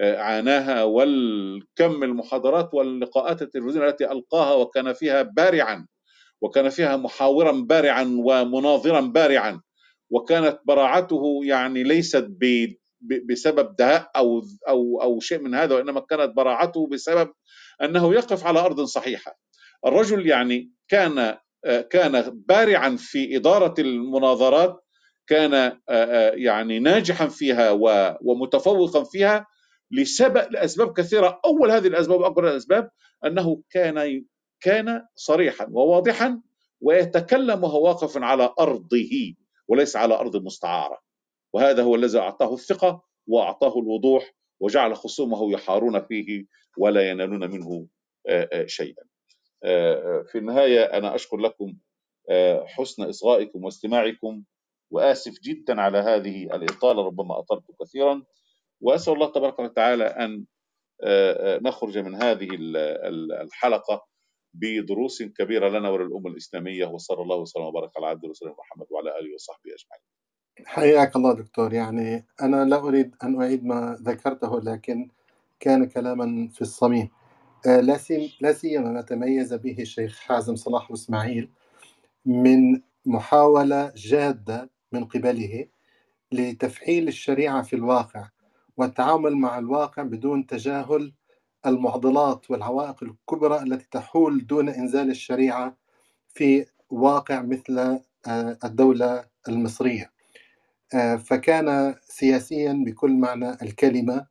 عاناها 0.00 0.82
والكم 0.84 2.02
المحاضرات 2.02 2.74
واللقاءات 2.74 3.42
التلفزيونية 3.42 3.88
التي 3.88 4.12
ألقاها 4.12 4.54
وكان 4.54 4.92
فيها 4.92 5.22
بارعا 5.22 5.86
وكان 6.42 6.68
فيها 6.68 6.96
محاورا 6.96 7.52
بارعا 7.52 8.02
ومناظرا 8.24 9.00
بارعا 9.00 9.60
وكانت 10.10 10.60
براعته 10.64 11.40
يعني 11.44 11.82
ليست 11.82 12.28
بسبب 13.02 13.76
دهاء 13.76 14.10
أو 14.16 14.42
أو 14.68 15.02
أو 15.02 15.20
شيء 15.20 15.38
من 15.38 15.54
هذا 15.54 15.74
وإنما 15.74 16.00
كانت 16.00 16.36
براعته 16.36 16.86
بسبب 16.86 17.32
أنه 17.82 18.14
يقف 18.14 18.46
على 18.46 18.60
أرض 18.60 18.80
صحيحة. 18.80 19.38
الرجل 19.86 20.26
يعني 20.26 20.72
كان 20.88 21.38
كان 21.90 22.42
بارعا 22.48 22.96
في 22.98 23.36
إدارة 23.36 23.74
المناظرات 23.78 24.84
كان 25.26 25.78
يعني 26.34 26.78
ناجحا 26.78 27.26
فيها 27.28 27.70
ومتفوقا 28.22 29.04
فيها 29.04 29.46
لسبب 29.90 30.52
لأسباب 30.52 30.92
كثيرة 30.92 31.40
أول 31.44 31.70
هذه 31.70 31.86
الأسباب 31.86 32.22
اكبر 32.22 32.48
الأسباب 32.50 32.90
أنه 33.26 33.62
كان 33.70 34.24
كان 34.60 35.02
صريحا 35.16 35.66
وواضحا 35.70 36.40
ويتكلم 36.80 37.64
وهو 37.64 37.84
واقف 37.88 38.18
على 38.18 38.54
أرضه 38.60 39.34
وليس 39.68 39.96
على 39.96 40.14
أرض 40.14 40.36
مستعارة 40.36 40.98
وهذا 41.52 41.82
هو 41.82 41.94
الذي 41.94 42.18
أعطاه 42.18 42.54
الثقة 42.54 43.02
وأعطاه 43.26 43.78
الوضوح 43.78 44.34
وجعل 44.60 44.96
خصومه 44.96 45.52
يحارون 45.52 46.00
فيه 46.00 46.44
ولا 46.78 47.10
ينالون 47.10 47.50
منه 47.50 47.86
شيئا. 48.66 49.04
في 50.26 50.32
النهاية 50.34 50.84
أنا 50.84 51.14
أشكر 51.14 51.36
لكم 51.36 51.76
حسن 52.66 53.02
إصغائكم 53.02 53.64
واستماعكم 53.64 54.42
وآسف 54.90 55.40
جدا 55.42 55.80
على 55.80 55.98
هذه 55.98 56.42
الإطالة 56.56 57.06
ربما 57.06 57.38
اطلت 57.38 57.64
كثيرا 57.82 58.22
وأسأل 58.80 59.12
الله 59.14 59.32
تبارك 59.32 59.58
وتعالى 59.58 60.04
أن 60.04 60.44
نخرج 61.62 61.98
من 61.98 62.14
هذه 62.14 62.48
الحلقة 63.42 64.06
بدروس 64.54 65.22
كبيرة 65.22 65.68
لنا 65.68 65.90
وللأمة 65.90 66.30
الإسلامية 66.30 66.86
وصلى 66.86 67.22
الله 67.22 67.36
وسلم 67.36 67.62
وبارك 67.62 67.90
على 67.96 68.06
عبد 68.06 68.24
ورسوله 68.24 68.54
محمد 68.58 68.86
وعلى 68.90 69.18
آله 69.18 69.34
وصحبه 69.34 69.70
أجمعين. 69.70 70.02
حياك 70.66 71.16
الله 71.16 71.34
دكتور 71.34 71.72
يعني 71.72 72.26
أنا 72.42 72.64
لا 72.64 72.76
أريد 72.76 73.16
أن 73.22 73.40
أعيد 73.40 73.64
ما 73.64 73.98
ذكرته 74.02 74.60
لكن 74.60 75.08
كان 75.60 75.86
كلاما 75.88 76.48
في 76.48 76.62
الصميم 76.62 77.10
آه، 77.66 77.80
لا 78.40 78.52
سيما 78.52 78.90
ما 78.90 79.02
تميز 79.02 79.54
به 79.54 79.76
الشيخ 79.80 80.18
حازم 80.20 80.56
صلاح 80.56 80.90
وإسماعيل 80.90 81.50
من 82.26 82.80
محاولة 83.06 83.92
جادة 83.96 84.70
من 84.92 85.04
قبله 85.04 85.66
لتفعيل 86.32 87.08
الشريعة 87.08 87.62
في 87.62 87.76
الواقع 87.76 88.28
والتعامل 88.76 89.36
مع 89.36 89.58
الواقع 89.58 90.02
بدون 90.02 90.46
تجاهل 90.46 91.12
المعضلات 91.66 92.50
والعوائق 92.50 93.02
الكبرى 93.02 93.62
التي 93.62 93.86
تحول 93.90 94.46
دون 94.46 94.68
إنزال 94.68 95.10
الشريعة 95.10 95.76
في 96.28 96.66
واقع 96.90 97.42
مثل 97.42 97.78
آه، 98.26 98.58
الدولة 98.64 99.24
المصرية. 99.48 100.12
آه، 100.94 101.16
فكان 101.16 101.94
سياسيا 102.04 102.72
بكل 102.86 103.12
معنى 103.12 103.50
الكلمة 103.62 104.26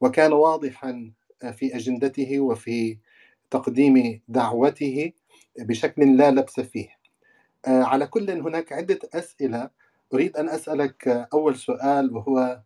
وكان 0.00 0.32
واضحا 0.32 1.12
في 1.52 1.76
أجندته 1.76 2.40
وفي 2.40 2.98
تقديم 3.50 4.20
دعوته 4.28 5.12
بشكل 5.58 6.16
لا 6.16 6.30
لبس 6.30 6.60
فيه. 6.60 6.88
آه، 7.66 7.82
على 7.82 8.06
كل 8.06 8.30
هناك 8.30 8.72
عدة 8.72 8.98
أسئلة. 9.14 9.70
أريد 10.14 10.36
أن 10.36 10.48
أسألك 10.48 11.08
أول 11.32 11.56
سؤال 11.56 12.16
وهو 12.16 12.62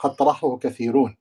قد 0.00 0.16
طرحه 0.16 0.58
كثيرون. 0.58 1.16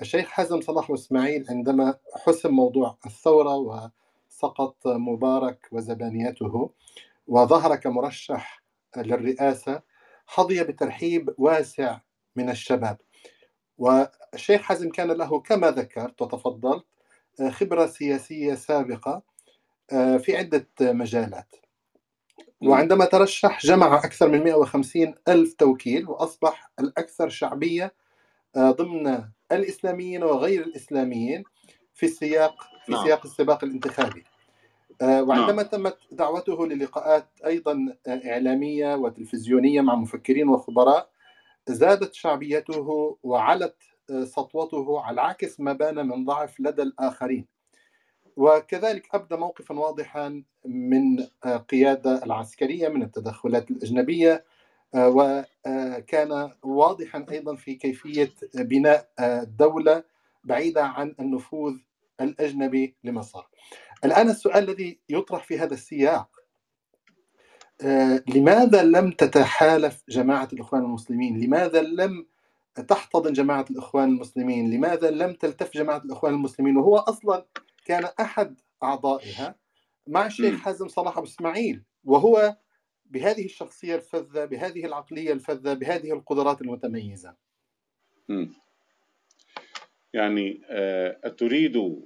الشيخ 0.00 0.28
حزم 0.28 0.60
صلاح 0.60 0.90
وإسماعيل 0.90 1.46
عندما 1.50 1.94
حسم 2.26 2.50
موضوع 2.50 2.98
الثورة 3.06 3.56
وسقط 3.56 4.86
مبارك 4.86 5.68
وزبانيته 5.72 6.70
وظهر 7.26 7.76
كمرشح 7.76 8.62
للرئاسة 8.96 9.82
حظي 10.26 10.64
بترحيب 10.64 11.34
واسع 11.38 11.98
من 12.36 12.50
الشباب. 12.50 12.98
والشيخ 13.78 14.60
حزم 14.60 14.90
كان 14.90 15.10
له 15.10 15.40
كما 15.40 15.70
ذكرت 15.70 16.22
وتفضلت 16.22 16.84
آه، 17.40 17.50
خبرة 17.50 17.86
سياسية 17.86 18.54
سابقة 18.54 19.22
آه، 19.92 20.16
في 20.16 20.36
عدة 20.36 20.66
مجالات 20.80 21.56
وعندما 22.60 23.04
ترشح 23.04 23.60
جمع 23.66 23.96
أكثر 23.96 24.28
من 24.28 24.44
150 24.44 25.14
ألف 25.28 25.54
توكيل 25.54 26.08
وأصبح 26.08 26.70
الأكثر 26.80 27.28
شعبية 27.28 27.94
آه، 28.56 28.70
ضمن 28.70 29.24
الإسلاميين 29.52 30.22
وغير 30.22 30.62
الإسلاميين 30.62 31.44
في 31.94 32.06
السياق 32.06 32.54
في 32.86 32.92
نعم. 32.92 33.04
سياق 33.04 33.26
السباق 33.26 33.64
الانتخابي 33.64 34.24
آه، 35.02 35.22
وعندما 35.22 35.62
نعم. 35.62 35.66
تمت 35.66 35.98
دعوته 36.12 36.66
للقاءات 36.66 37.28
أيضا 37.46 37.96
آه، 38.06 38.20
إعلامية 38.30 38.94
وتلفزيونية 38.94 39.80
مع 39.80 39.94
مفكرين 39.94 40.48
وخبراء 40.48 41.10
زادت 41.68 42.14
شعبيته 42.14 43.18
وعلت 43.22 43.76
آه، 44.10 44.24
سطوته 44.24 45.00
على 45.00 45.20
عكس 45.20 45.60
ما 45.60 45.72
بان 45.72 46.08
من 46.08 46.24
ضعف 46.24 46.60
لدى 46.60 46.82
الآخرين 46.82 47.46
وكذلك 48.36 49.14
أبدى 49.14 49.36
موقفا 49.36 49.78
واضحا 49.78 50.42
من 50.64 51.20
قيادة 51.68 52.24
العسكرية 52.24 52.88
من 52.88 53.02
التدخلات 53.02 53.70
الأجنبية 53.70 54.44
وكان 54.94 56.50
واضحا 56.62 57.26
أيضا 57.30 57.54
في 57.54 57.74
كيفية 57.74 58.32
بناء 58.54 59.08
دولة 59.44 60.04
بعيدة 60.44 60.84
عن 60.84 61.14
النفوذ 61.20 61.74
الأجنبي 62.20 62.94
لمصر. 63.04 63.44
الآن 64.04 64.30
السؤال 64.30 64.68
الذي 64.70 64.98
يطرح 65.08 65.44
في 65.44 65.58
هذا 65.58 65.74
السياق 65.74 66.28
آه، 66.28 66.33
لماذا 68.34 68.82
لم 68.82 69.10
تتحالف 69.10 70.02
جماعة 70.08 70.48
الإخوان 70.52 70.82
المسلمين؟ 70.82 71.40
لماذا 71.40 71.82
لم 71.82 72.26
تحتضن 72.88 73.32
جماعة 73.32 73.66
الإخوان 73.70 74.08
المسلمين؟ 74.08 74.70
لماذا 74.70 75.10
لم 75.10 75.32
تلتف 75.32 75.74
جماعة 75.74 76.02
الإخوان 76.04 76.34
المسلمين؟ 76.34 76.76
وهو 76.76 76.96
أصلا 76.96 77.46
كان 77.84 78.08
أحد 78.20 78.60
أعضائها 78.82 79.54
مع 80.06 80.26
الشيخ 80.26 80.60
حازم 80.60 80.88
صلاح 80.88 81.18
أبو 81.18 81.26
إسماعيل 81.26 81.82
وهو 82.04 82.56
بهذه 83.06 83.44
الشخصية 83.44 83.94
الفذة 83.94 84.44
بهذه 84.44 84.84
العقلية 84.84 85.32
الفذة 85.32 85.74
بهذه 85.74 86.12
القدرات 86.12 86.62
المتميزة 86.62 87.34
مم. 88.28 88.54
يعني 90.12 90.60
آه، 90.68 91.18
أتريد 91.24 91.76
آه، 91.76 91.98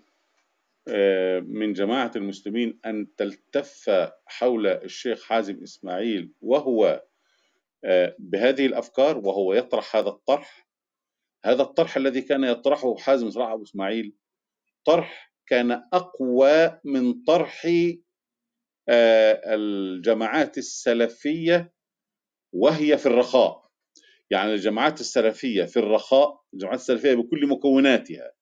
من 1.41 1.73
جماعة 1.73 2.13
المسلمين 2.17 2.81
أن 2.87 3.15
تلتف 3.17 3.91
حول 4.27 4.67
الشيخ 4.67 5.25
حازم 5.25 5.63
إسماعيل 5.63 6.33
وهو 6.41 7.03
آه، 7.85 8.17
بهذه 8.19 8.67
الأفكار 8.67 9.19
وهو 9.19 9.55
يطرح 9.55 9.97
هذا 9.97 10.09
الطرح. 10.09 10.69
هذا 11.45 11.63
الطرح 11.63 11.97
الذي 11.97 12.21
كان 12.21 12.45
يطرحه 12.45 12.97
حازم 12.97 13.31
صلاح 13.31 13.49
أبو 13.49 13.63
إسماعيل 13.63 14.15
طرح 14.85 15.33
كان 15.47 15.73
أقوى 15.93 16.81
من 16.85 17.25
طرح 17.25 17.67
الجماعات 18.89 20.59
السلفية 20.59 21.73
وهي 22.53 22.99
في 22.99 23.07
الرخاء. 23.07 23.69
يعني 24.31 24.55
الجماعات 24.55 25.01
السلفية 25.01 25.65
في 25.65 25.79
الرخاء 25.79 26.41
الجماعات 26.55 26.79
السلفية 26.81 27.15
بكل 27.15 27.47
مكوناتها. 27.47 28.33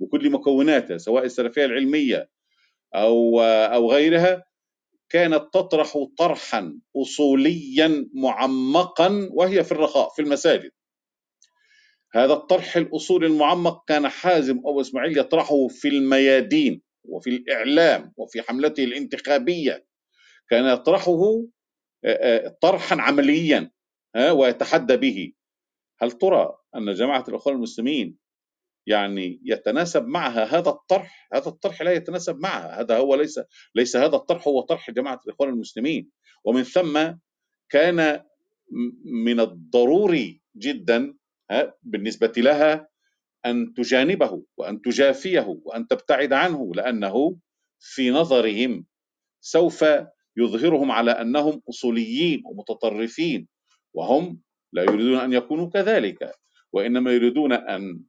بكل 0.00 0.30
مكوناتها 0.30 0.98
سواء 0.98 1.24
السلفية 1.24 1.64
العلمية 1.64 2.30
أو 2.94 3.40
أو 3.40 3.92
غيرها 3.92 4.44
كانت 5.08 5.48
تطرح 5.52 6.06
طرحا 6.18 6.78
أصوليا 6.96 8.08
معمقا 8.14 9.28
وهي 9.32 9.64
في 9.64 9.72
الرخاء 9.72 10.08
في 10.08 10.22
المساجد. 10.22 10.70
هذا 12.14 12.32
الطرح 12.32 12.76
الأصولي 12.76 13.26
المعمق 13.26 13.84
كان 13.88 14.08
حازم 14.08 14.58
أبو 14.58 14.80
إسماعيل 14.80 15.18
يطرحه 15.18 15.68
في 15.68 15.88
الميادين 15.88 16.82
وفي 17.04 17.30
الإعلام 17.30 18.12
وفي 18.16 18.42
حملته 18.42 18.84
الانتخابية. 18.84 19.86
كان 20.50 20.64
يطرحه 20.64 21.44
طرحا 22.60 22.96
عمليا 23.00 23.70
ويتحدى 24.30 24.96
به. 24.96 25.32
هل 26.00 26.12
ترى 26.12 26.58
أن 26.76 26.94
جماعة 26.94 27.24
الأخوان 27.28 27.56
المسلمين 27.56 28.16
يعني 28.88 29.40
يتناسب 29.44 30.06
معها 30.06 30.44
هذا 30.44 30.68
الطرح 30.68 31.28
هذا 31.32 31.48
الطرح 31.48 31.82
لا 31.82 31.92
يتناسب 31.92 32.38
معها 32.40 32.80
هذا 32.80 32.96
هو 32.96 33.14
ليس 33.14 33.40
ليس 33.74 33.96
هذا 33.96 34.16
الطرح 34.16 34.48
هو 34.48 34.60
طرح 34.60 34.90
جماعة 34.90 35.20
الإخوان 35.26 35.48
المسلمين. 35.48 36.10
ومن 36.44 36.62
ثم 36.62 37.12
كان 37.68 38.22
من 39.04 39.40
الضروري 39.40 40.40
جدا 40.56 41.14
بالنسبة 41.82 42.32
لها 42.36 42.88
أن 43.46 43.74
تجانبه 43.74 44.42
وأن 44.56 44.82
تجافيه 44.82 45.60
وأن 45.64 45.86
تبتعد 45.88 46.32
عنه 46.32 46.72
لأنه 46.74 47.36
في 47.80 48.10
نظرهم 48.10 48.86
سوف 49.40 49.84
يظهرهم 50.36 50.90
على 50.90 51.10
أنهم 51.10 51.62
أصوليين 51.68 52.42
ومتطرفين 52.46 53.48
وهم 53.94 54.40
لا 54.72 54.82
يريدون 54.82 55.18
أن 55.18 55.32
يكونوا 55.32 55.70
كذلك 55.70 56.32
وإنما 56.72 57.12
يريدون 57.12 57.52
أن 57.52 58.00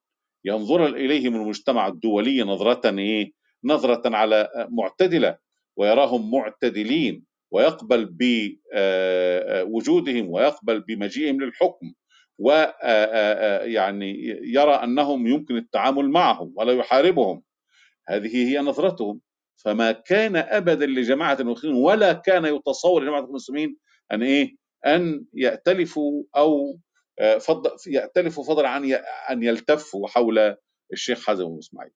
ينظر 0.45 0.86
إليهم 0.86 1.36
المجتمع 1.36 1.88
الدولي 1.88 2.43
نظرة 2.43 2.97
إيه؟ 2.99 3.32
نظرة 3.63 4.15
على 4.15 4.67
معتدلة 4.69 5.38
ويراهم 5.78 6.32
معتدلين 6.32 7.23
ويقبل 7.52 8.06
بوجودهم 9.65 10.30
ويقبل 10.30 10.80
بمجيئهم 10.80 11.41
للحكم 11.41 11.93
ويعني 12.39 14.19
يرى 14.43 14.73
أنهم 14.73 15.28
يمكن 15.28 15.58
التعامل 15.58 16.10
معهم 16.10 16.54
ولا 16.56 16.73
يحاربهم. 16.73 17.43
هذه 18.10 18.49
هي 18.49 18.60
نظرتهم. 18.60 19.19
فما 19.56 19.91
كان 19.91 20.36
ابدا 20.36 20.86
لجماعة 20.86 21.38
المسلمين 21.39 21.78
ولا 21.78 22.13
كان 22.13 22.45
يتصور 22.45 23.04
لجماعة 23.04 23.25
المسلمين 23.25 23.78
أن 24.12 24.23
إيه؟ 24.23 24.56
أن 24.86 25.25
يأتلفوا 25.34 26.23
أو 26.36 26.71
آه، 26.71 26.80
فضل 27.39 27.71
يأتلفوا 27.88 28.43
فضلا 28.43 28.69
عن 28.69 28.93
أن 29.32 29.43
يلتفوا 29.43 30.08
حول 30.08 30.55
الشيخ 30.93 31.25
حازم 31.25 31.45
بن 31.45 31.58
إسماعيل. 31.58 31.91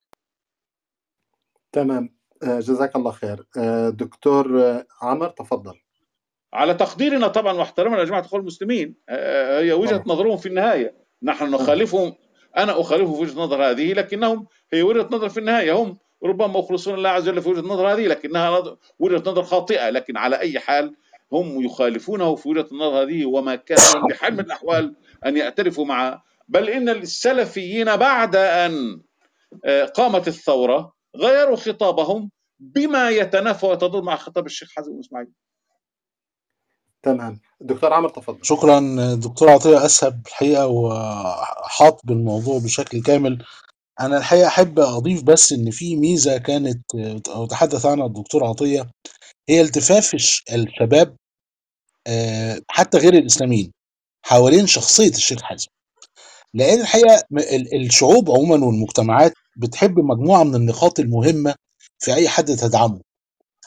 تمام. 1.71 2.17
آه، 2.43 2.59
جزاك 2.59 2.95
الله 2.95 3.11
خير. 3.11 3.45
آه، 3.57 3.89
دكتور 3.89 4.47
عمر 5.01 5.29
تفضل. 5.29 5.73
على 6.53 6.73
تقديرنا 6.73 7.27
طبعا 7.27 7.53
واحترامنا 7.53 8.01
لجماعه 8.01 8.19
الاخوان 8.19 8.41
المسلمين. 8.41 8.95
هي 9.59 9.73
وجهة 9.73 10.03
نظرهم 10.07 10.37
في 10.37 10.45
النهاية. 10.45 10.95
نحن 11.23 11.51
نخالفهم. 11.51 12.15
أنا 12.57 12.81
أخالفهم 12.81 13.15
في 13.15 13.21
وجهة 13.21 13.39
نظر 13.39 13.69
هذه 13.69 13.93
لكنهم 13.93 14.47
هي 14.73 14.83
وجهة 14.83 15.09
نظر 15.11 15.29
في 15.29 15.39
النهاية. 15.39 15.73
هم 15.73 15.97
ربما 16.23 16.47
مخلصون 16.47 16.93
الله 16.93 17.09
عز 17.09 17.29
وجل 17.29 17.41
في 17.41 17.49
وجهة 17.49 17.59
النظر 17.59 17.93
هذه 17.93 18.07
لكنها 18.07 18.77
وجهة 18.99 19.23
نظر 19.31 19.43
خاطئة. 19.43 19.89
لكن 19.89 20.17
على 20.17 20.39
أي 20.39 20.59
حال 20.59 20.95
هم 21.33 21.65
يخالفونه 21.65 22.35
في 22.35 22.49
وجهة 22.49 22.67
النظر 22.71 23.03
هذه 23.03 23.25
وما 23.25 23.55
كان 23.55 23.77
بحال 24.09 24.33
من 24.33 24.39
الأحوال 24.39 24.95
أن 25.25 25.37
يعترفوا 25.37 25.85
معه 25.85 26.23
بل 26.47 26.69
إن 26.69 26.89
السلفيين 26.89 27.95
بعد 27.95 28.35
أن 28.35 29.01
آه، 29.65 29.85
قامت 29.85 30.27
الثورة 30.27 30.93
غيروا 31.17 31.55
خطابهم 31.55 32.31
بما 32.59 33.09
يتنافى 33.09 33.65
ويتضاد 33.65 34.03
مع 34.03 34.15
خطاب 34.15 34.45
الشيخ 34.45 34.71
حازم 34.75 34.99
إسماعيل. 34.99 35.31
تمام. 37.03 37.39
دكتور 37.61 37.93
عمر 37.93 38.09
تفضل. 38.09 38.45
شكرا 38.45 38.79
دكتور 39.15 39.49
عطية 39.49 39.85
أسهب 39.85 40.21
الحقيقة 40.27 40.67
وحاط 40.67 42.01
بالموضوع 42.05 42.59
بشكل 42.59 43.01
كامل. 43.03 43.45
أنا 44.01 44.17
الحقيقة 44.17 44.47
أحب 44.47 44.79
أضيف 44.79 45.23
بس 45.23 45.51
إن 45.51 45.71
في 45.71 45.95
ميزة 45.95 46.37
كانت 46.37 46.83
أو 47.29 47.45
تحدث 47.45 47.85
عنها 47.85 48.05
الدكتور 48.05 48.45
عطية 48.45 48.89
هي 49.49 49.61
التفاف 49.61 50.13
الشباب 50.53 51.15
آه، 52.07 52.59
حتى 52.69 52.97
غير 52.97 53.13
الإسلاميين. 53.13 53.71
حوالين 54.23 54.67
شخصية 54.67 55.09
الشيخ 55.09 55.41
حازم 55.41 55.67
لأن 56.53 56.81
الحقيقة 56.81 57.23
الشعوب 57.73 58.31
عموما 58.31 58.65
والمجتمعات 58.65 59.33
بتحب 59.57 59.99
مجموعة 59.99 60.43
من 60.43 60.55
النقاط 60.55 60.99
المهمة 60.99 61.55
في 61.99 62.13
أي 62.13 62.29
حد 62.29 62.45
تدعمه. 62.55 63.01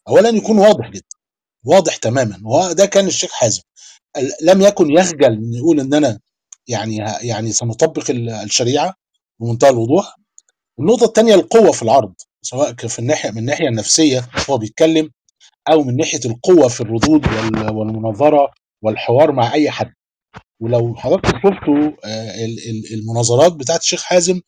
اولا 0.09 0.29
يكون 0.29 0.59
واضح 0.59 0.91
جدا 0.91 1.17
واضح 1.65 1.97
تماما 1.97 2.41
وده 2.45 2.87
كان 2.87 3.07
الشيخ 3.07 3.31
حازم 3.33 3.63
لم 4.43 4.61
يكن 4.63 4.91
يخجل 4.91 5.25
ان 5.33 5.55
يقول 5.55 5.81
إن 5.81 5.95
أنا 5.95 6.21
يعني 6.69 6.97
يعني 7.21 7.53
سنطبق 7.53 8.11
الشريعة 8.45 8.95
بمنتهى 9.41 9.71
الوضوح. 9.71 10.17
النقطة 10.81 11.05
الثانية 11.05 11.35
القوة 11.35 11.73
في 11.73 11.83
العرض 11.83 12.15
سواء 12.43 12.75
في 12.75 12.99
الناحية 12.99 13.31
من 13.31 13.39
الناحية 13.39 13.69
النفسية 13.69 14.29
هو 14.51 14.59
بيتكلم 14.59 15.11
أو 15.69 15.83
من 15.83 15.97
ناحية 15.97 16.21
القوة 16.25 16.69
في 16.69 16.81
الردود 16.81 17.27
والمناظرة 17.73 18.51
والحوار 18.83 19.33
مع 19.33 19.53
أي 19.53 19.71
حد. 19.71 19.93
ولو 20.61 20.95
حضرتك 20.95 21.27
شفتوا 21.27 21.91
آه، 22.05 22.45
المناظرات 22.95 23.53
بتاعت 23.53 23.81
الشيخ 23.81 24.03
حازم 24.03 24.41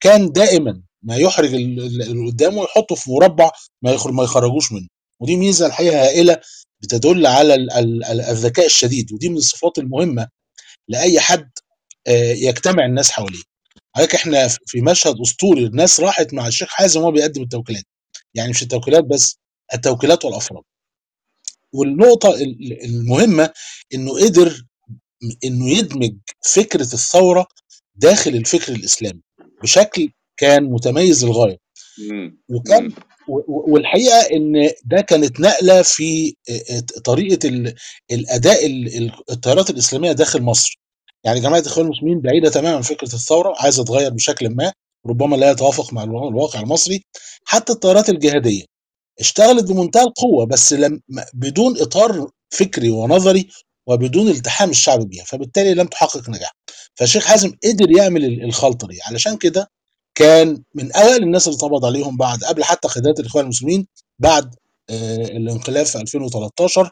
كان 0.00 0.32
دائما 0.32 0.82
ما 1.02 1.16
يحرج 1.16 1.54
اللي 1.54 2.30
قدامه 2.30 2.64
يحطه 2.64 2.94
في 2.94 3.10
مربع 3.10 3.50
ما 3.82 3.96
ما 4.06 4.22
يخرجوش 4.24 4.72
منه. 4.72 4.88
ودي 5.20 5.36
ميزة 5.36 5.66
الحقيقة 5.66 6.04
هائلة 6.04 6.40
بتدل 6.82 7.26
على 7.26 7.54
الذكاء 8.30 8.66
الشديد 8.66 9.12
ودي 9.12 9.28
من 9.28 9.36
الصفات 9.36 9.78
المهمة 9.78 10.28
لأي 10.88 11.20
حد 11.20 11.50
آه، 12.06 12.32
يجتمع 12.32 12.84
الناس 12.86 13.10
حواليه. 13.10 13.42
حضرتك 13.96 14.14
إحنا 14.14 14.48
في 14.48 14.80
مشهد 14.80 15.20
أسطوري 15.20 15.64
الناس 15.66 16.00
راحت 16.00 16.34
مع 16.34 16.46
الشيخ 16.46 16.68
حازم 16.68 17.00
وهو 17.00 17.10
بيقدم 17.12 17.42
التوكيلات. 17.42 17.84
يعني 18.34 18.50
مش 18.50 18.62
التوكيلات 18.62 19.04
بس 19.04 19.38
التوكيلات 19.74 20.24
والافراد 20.24 20.62
والنقطة 21.72 22.34
المهمة 22.84 23.50
إنه 23.94 24.24
قدر 24.24 24.64
إنه 25.44 25.70
يدمج 25.70 26.14
فكرة 26.54 26.82
الثورة 26.94 27.46
داخل 27.96 28.30
الفكر 28.30 28.72
الإسلامي 28.72 29.20
بشكل 29.62 30.08
كان 30.36 30.64
متميز 30.64 31.24
للغاية. 31.24 31.58
وكان 32.48 32.92
والحقيقة 33.48 34.16
إن 34.20 34.70
ده 34.84 35.00
كانت 35.00 35.40
نقلة 35.40 35.82
في 35.82 36.34
طريقة 37.04 37.72
الأداء 38.12 38.66
التيارات 39.30 39.70
الإسلامية 39.70 40.12
داخل 40.12 40.42
مصر. 40.42 40.78
يعني 41.24 41.40
جماعة 41.40 41.60
الاخوان 41.60 41.86
المسلمين 41.86 42.20
بعيدة 42.20 42.50
تماما 42.50 42.76
عن 42.76 42.82
فكرة 42.82 43.14
الثورة 43.14 43.54
عايزة 43.58 43.84
تغير 43.84 44.10
بشكل 44.10 44.48
ما 44.48 44.72
ربما 45.06 45.36
لا 45.36 45.50
يتوافق 45.50 45.92
مع 45.92 46.02
الواقع 46.04 46.60
المصري. 46.60 47.04
حتى 47.44 47.72
التيارات 47.72 48.08
الجهادية 48.08 48.64
اشتغلت 49.20 49.64
بمنتهى 49.72 50.02
القوة 50.02 50.46
بس 50.46 50.72
لم 50.72 51.00
بدون 51.34 51.80
إطار 51.80 52.30
فكري 52.50 52.90
ونظري 52.90 53.48
وبدون 53.86 54.28
التحام 54.28 54.70
الشعب 54.70 55.00
بيها 55.00 55.24
فبالتالي 55.24 55.74
لم 55.74 55.86
تحقق 55.86 56.28
نجاح. 56.30 56.52
فالشيخ 56.94 57.26
حازم 57.26 57.52
قدر 57.64 57.90
يعمل 57.90 58.44
الخلطة 58.44 58.88
دي. 58.88 58.98
علشان 59.02 59.36
كده 59.36 59.70
كان 60.14 60.62
من 60.74 60.92
أوائل 60.92 61.22
الناس 61.22 61.48
اللي 61.48 61.56
اتقبض 61.56 61.84
عليهم 61.84 62.16
بعد 62.16 62.44
قبل 62.44 62.64
حتى 62.64 62.88
قيادات 62.88 63.20
الإخوان 63.20 63.44
المسلمين 63.44 63.86
بعد 64.18 64.54
آه، 64.90 65.16
الانقلاب 65.16 65.86
في 65.86 65.98
2013 65.98 66.90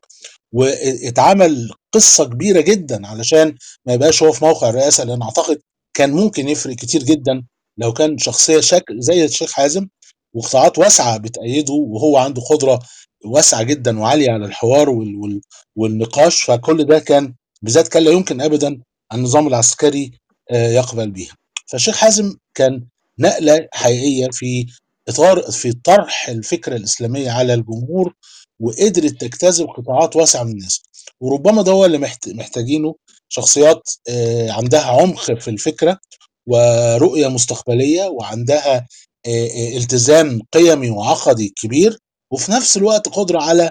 واتعمل 0.52 1.70
قصة 1.92 2.24
كبيرة 2.24 2.60
جدا 2.60 3.06
علشان 3.06 3.54
ما 3.86 3.92
يبقاش 3.92 4.22
هو 4.22 4.32
في 4.32 4.44
موقع 4.44 4.68
الرئاسة 4.68 5.04
لأن 5.04 5.22
أعتقد 5.22 5.60
كان 5.94 6.10
ممكن 6.10 6.48
يفرق 6.48 6.74
كتير 6.76 7.02
جدا 7.02 7.42
لو 7.78 7.92
كان 7.92 8.18
شخصية 8.18 8.60
شكل 8.60 9.00
زي 9.00 9.24
الشيخ 9.24 9.52
حازم 9.52 9.88
وقطاعات 10.34 10.78
واسعة 10.78 11.16
بتأيده 11.18 11.72
وهو 11.74 12.16
عنده 12.16 12.42
قدرة 12.42 12.80
واسعة 13.24 13.62
جدا 13.62 14.00
وعالية 14.00 14.30
على 14.30 14.44
الحوار 14.46 14.90
وال 14.90 15.16
وال 15.16 15.40
والنقاش 15.76 16.42
فكل 16.42 16.84
ده 16.84 16.98
كان 16.98 17.34
بالذات 17.62 17.88
كان 17.88 18.02
لا 18.02 18.10
يمكن 18.10 18.40
ابدا 18.40 18.80
النظام 19.14 19.46
العسكري 19.46 20.12
آه، 20.50 20.68
يقبل 20.70 21.10
بيها. 21.10 21.34
فالشيخ 21.66 21.96
حازم 21.96 22.36
كان 22.54 22.84
نقلة 23.18 23.68
حقيقية 23.72 24.28
في 24.32 24.66
اطار 25.08 25.42
في 25.52 25.72
طرح 25.72 26.28
الفكرة 26.28 26.76
الإسلامية 26.76 27.30
على 27.30 27.54
الجمهور 27.54 28.14
وقدرت 28.60 29.20
تجتذب 29.20 29.66
قطاعات 29.68 30.16
واسعة 30.16 30.42
من 30.44 30.50
الناس. 30.52 30.82
وربما 31.20 31.62
ده 31.62 31.72
هو 31.72 31.84
اللي 31.84 31.98
محت- 31.98 32.28
محتاجينه 32.28 32.94
شخصيات 33.28 33.82
آه، 34.08 34.50
عندها 34.50 34.80
عمق 34.80 35.32
في 35.38 35.48
الفكرة 35.48 35.98
ورؤية 36.46 37.28
مستقبلية 37.28 38.04
وعندها 38.04 38.86
آه، 39.26 39.76
التزام 39.76 40.40
قيمي 40.52 40.90
وعقدي 40.90 41.52
كبير. 41.62 41.98
وفي 42.30 42.52
نفس 42.52 42.76
الوقت 42.76 43.08
قدرة 43.08 43.40
على 43.42 43.70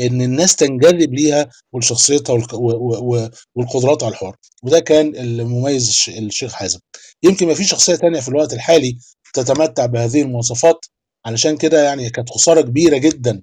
إن 0.00 0.22
الناس 0.22 0.56
تنجذب 0.56 1.14
ليها 1.14 1.50
ولشخصيتها 1.72 2.32
والقدرات 3.54 4.02
على 4.02 4.12
الحوار. 4.12 4.36
وده 4.62 4.80
كان 4.80 5.16
المميز 5.16 5.88
الش- 5.88 6.08
الشيخ 6.08 6.52
حازم. 6.52 6.78
يمكن 7.22 7.46
ما 7.46 7.54
في 7.54 7.64
شخصية 7.64 7.94
تانية 7.94 8.20
في 8.20 8.28
الوقت 8.28 8.52
الحالي 8.52 8.98
تتمتع 9.34 9.86
بهذه 9.86 10.22
المواصفات 10.22 10.86
علشان 11.26 11.56
كده 11.56 11.84
يعني 11.84 12.10
كانت 12.10 12.30
خسارة 12.30 12.60
كبيرة 12.60 12.96
جدا 12.98 13.42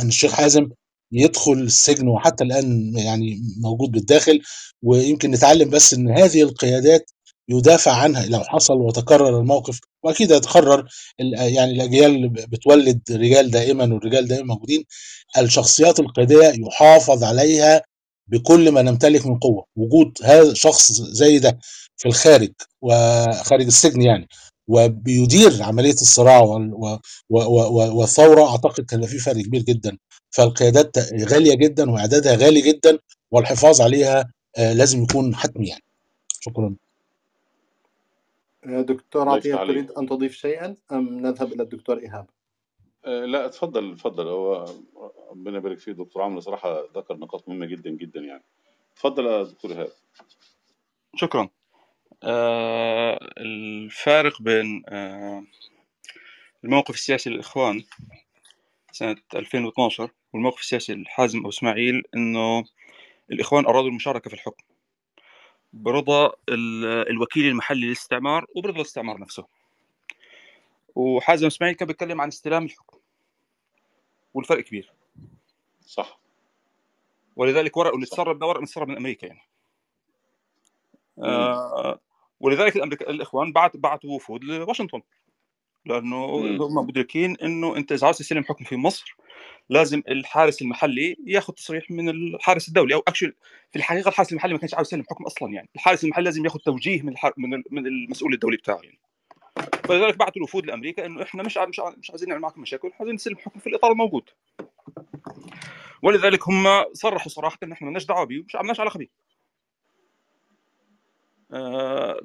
إن 0.00 0.08
الشيخ 0.08 0.32
حازم 0.32 0.68
يدخل 1.12 1.52
السجن 1.52 2.08
وحتى 2.08 2.44
الآن 2.44 2.92
يعني 2.98 3.40
موجود 3.60 3.90
بالداخل 3.90 4.40
ويمكن 4.82 5.30
نتعلم 5.30 5.70
بس 5.70 5.94
إن 5.94 6.10
هذه 6.18 6.42
القيادات 6.42 7.10
يدافع 7.58 7.92
عنها 7.92 8.26
لو 8.26 8.40
حصل 8.40 8.74
وتكرر 8.74 9.38
الموقف 9.38 9.80
وأكيد 10.02 10.32
هيتكرر 10.32 10.88
يعني 11.18 11.72
الأجيال 11.72 12.28
بتولد 12.28 13.00
رجال 13.10 13.50
دائما 13.50 13.84
والرجال 13.94 14.28
دائما 14.28 14.46
موجودين 14.54 14.84
الشخصيات 15.38 16.00
القيادية 16.00 16.52
يحافظ 16.66 17.24
عليها 17.24 17.82
بكل 18.28 18.70
ما 18.70 18.82
نمتلك 18.82 19.26
من 19.26 19.38
قوة. 19.38 19.66
وجود 19.76 20.18
هذا 20.24 20.54
شخص 20.54 20.92
زي 20.92 21.38
ده 21.38 21.58
في 21.96 22.08
الخارج 22.08 22.52
وخارج 22.82 23.66
السجن 23.66 24.02
يعني 24.02 24.28
وبيدير 24.68 25.62
عملية 25.62 25.92
الصراع 25.92 26.40
والثورة 27.30 28.50
أعتقد 28.50 28.84
كان 28.84 29.06
في 29.06 29.18
فرق 29.18 29.42
كبير 29.42 29.62
جدا. 29.62 29.98
فالقيادات 30.30 30.98
غالية 31.22 31.54
جدا 31.54 31.90
وإعدادها 31.90 32.34
غالي 32.36 32.60
جدا 32.60 32.98
والحفاظ 33.30 33.80
عليها 33.80 34.32
آه، 34.58 34.72
لازم 34.72 35.02
يكون 35.02 35.34
حتمي 35.36 35.68
يعني. 35.68 35.82
شكرا. 36.40 36.74
دكتور 38.66 39.22
الله 39.22 39.34
عطية 39.34 39.54
تريد 39.56 39.90
أن 39.90 40.06
تضيف 40.06 40.32
شيئا 40.34 40.76
أم 40.92 41.18
نذهب 41.18 41.52
إلى 41.52 41.62
الدكتور 41.62 41.98
إيهاب؟ 41.98 42.26
آه، 43.04 43.24
لا 43.24 43.46
اتفضل 43.46 43.92
اتفضل. 43.92 44.28
هو 44.28 44.66
ربنا 45.30 45.58
يبارك 45.58 45.78
فيه 45.78 45.92
دكتور 45.92 46.22
عمرو. 46.22 46.40
صراحة 46.40 46.82
ذكر 46.96 47.16
نقاط 47.16 47.48
مهمة 47.48 47.66
جدا 47.66 47.90
جدا 47.90 48.20
يعني. 48.20 48.44
اتفضل 48.92 49.26
يا 49.26 49.42
دكتور 49.42 49.70
إيهاب. 49.70 49.88
شكرا. 51.16 51.48
آه 52.22 53.18
الفارق 53.38 54.42
بين 54.42 54.82
آه 54.88 55.44
الموقف 56.64 56.94
السياسي 56.94 57.30
للإخوان 57.30 57.84
سنة 58.92 59.16
2012 59.34 60.10
والموقف 60.32 60.60
السياسي 60.60 60.94
لحازم 60.94 61.38
أبو 61.38 61.48
إسماعيل 61.48 62.02
إنه 62.16 62.64
الإخوان 63.32 63.66
أرادوا 63.66 63.88
المشاركة 63.88 64.28
في 64.28 64.34
الحكم. 64.34 64.64
برضا 65.72 66.32
ال- 66.48 67.08
الوكيل 67.10 67.46
المحلي 67.48 67.86
للاستعمار 67.86 68.46
وبرضا 68.56 68.76
الاستعمار 68.76 69.20
نفسه. 69.20 69.46
وحازم 70.94 71.46
إسماعيل 71.46 71.76
كان 71.76 71.88
بيتكلم 71.88 72.20
عن 72.20 72.28
استلام 72.28 72.64
الحكم. 72.64 72.98
والفرق 74.34 74.64
كبير. 74.64 74.92
صح. 75.86 76.18
ولذلك 77.36 77.76
ورق 77.76 77.94
اللي 77.94 78.06
تسرب 78.06 78.38
ده 78.38 78.46
ورق 78.46 78.60
متسرب 78.60 78.88
من 78.88 78.96
أمريكا 78.96 79.26
يعني. 79.26 79.42
آه 81.18 82.00
ولذلك 82.40 82.76
الأمريكا 82.76 83.10
الإخوان 83.10 83.52
بعت 83.52 83.76
بعتوا 83.76 84.10
وفود 84.10 84.44
لواشنطن. 84.44 85.02
لأنه 85.86 86.38
مم. 86.38 86.62
هم 86.62 86.86
مدركين 86.86 87.36
إنه 87.36 87.76
أنت 87.76 87.92
إذا 87.92 88.04
عاوز 88.04 88.18
تستلم 88.18 88.44
حكم 88.44 88.64
في 88.64 88.76
مصر 88.76 89.16
لازم 89.70 90.02
الحارس 90.08 90.62
المحلي 90.62 91.16
ياخذ 91.26 91.52
تصريح 91.52 91.90
من 91.90 92.08
الحارس 92.08 92.68
الدولي 92.68 92.94
أو 92.94 93.02
اكشن 93.08 93.32
في 93.70 93.76
الحقيقة 93.78 94.08
الحارس 94.08 94.32
المحلي 94.32 94.52
ما 94.52 94.58
كانش 94.58 94.74
عاوز 94.74 94.86
يستلم 94.86 95.04
حكم 95.10 95.24
أصلا 95.24 95.52
يعني. 95.52 95.68
الحارس 95.74 96.04
المحلي 96.04 96.24
لازم 96.24 96.44
ياخذ 96.44 96.58
توجيه 96.58 97.02
من 97.02 97.08
الحار... 97.08 97.32
من 97.36 97.54
ال- 97.54 97.64
من 97.70 97.86
المسؤول 97.86 98.34
الدولي 98.34 98.56
بتاعه 98.56 98.80
يعني. 98.82 98.98
فلذلك 99.84 100.16
بعثوا 100.16 100.36
الوفود 100.36 100.66
لأمريكا 100.66 101.06
إنه 101.06 101.22
إحنا 101.22 101.42
مش 101.42 101.58
مش 101.58 101.80
مش 101.98 102.10
عايزين 102.10 102.28
نعمل 102.28 102.40
معكم 102.40 102.60
مشاكل 102.60 102.90
عايزين 103.00 103.14
نستلم 103.14 103.36
حكم 103.36 103.60
في 103.60 103.66
الإطار 103.66 103.92
الموجود. 103.92 104.30
ولذلك 106.02 106.48
هم 106.48 106.64
صرحوا 106.92 107.28
صراحة 107.28 107.58
إن 107.62 107.72
إحنا 107.72 107.84
مالناش 107.84 108.04
دعوة 108.04 108.24
بيه 108.24 108.42
مش 108.42 108.56
عملناش 108.56 108.80
علاقة 108.80 108.98
بيه. 108.98 109.08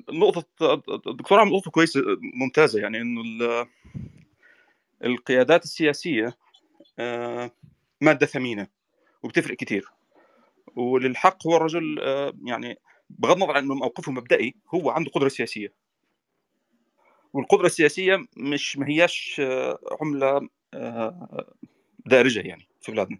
نقطة 0.09 0.73
الدكتور 1.07 1.39
عمل 1.39 1.51
نقطة 1.51 1.71
كويسة 1.71 2.01
ممتازة 2.33 2.79
يعني 2.79 2.97
ال- 3.01 3.67
القيادات 5.03 5.63
السياسية 5.63 6.37
آه، 6.99 7.51
مادة 8.01 8.25
ثمينة 8.25 8.67
وبتفرق 9.23 9.55
كتير. 9.57 9.87
وللحق 10.75 11.47
هو 11.47 11.57
الرجل 11.57 11.99
آه، 12.01 12.33
يعني 12.45 12.79
بغض 13.09 13.35
النظر 13.35 13.51
عن 13.57 13.63
إنه 13.63 13.75
موقفه 13.75 14.11
مبدئي 14.11 14.55
هو 14.73 14.89
عنده 14.89 15.11
قدرة 15.11 15.27
سياسية. 15.27 15.73
والقدرة 17.33 17.65
السياسية 17.65 18.27
مش 18.37 18.77
ما 18.77 18.89
هياش 18.89 19.41
آه، 19.43 19.79
عملة 20.01 20.49
آه، 20.73 21.53
دارجة 22.05 22.39
يعني 22.39 22.67
في 22.81 22.91
بلادنا. 22.91 23.19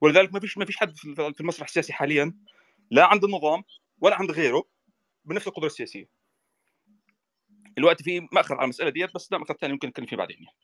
ولذلك 0.00 0.34
ما 0.34 0.40
فيش 0.40 0.58
ما 0.58 0.64
فيش 0.64 0.76
حد 0.76 0.96
في 0.96 1.40
المسرح 1.40 1.66
السياسي 1.68 1.92
حاليا 1.92 2.32
لا 2.90 3.06
عند 3.06 3.24
النظام 3.24 3.64
ولا 4.00 4.14
عند 4.14 4.30
غيره. 4.30 4.73
بنفس 5.24 5.48
القدرة 5.48 5.66
السياسية. 5.66 6.08
الوقت 7.78 8.02
في 8.02 8.28
مأخذ 8.32 8.54
على 8.54 8.64
المسألة 8.64 8.90
ديت 8.90 9.14
بس 9.14 9.28
ده 9.30 9.38
مأخذ 9.38 9.54
ثاني 9.54 9.72
ممكن 9.72 9.88
نتكلم 9.88 10.06
فيه 10.06 10.16
بعدين 10.16 10.36
يعني. 10.36 10.56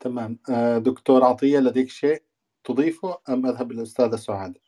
تمام. 0.00 0.38
آه، 0.50 0.78
دكتور 0.78 1.24
عطية 1.24 1.58
لديك 1.58 1.88
شيء 1.88 2.22
تضيفه 2.64 3.18
أم 3.28 3.46
أذهب 3.46 3.72
للأستاذة 3.72 4.16
سعاد؟ 4.16 4.58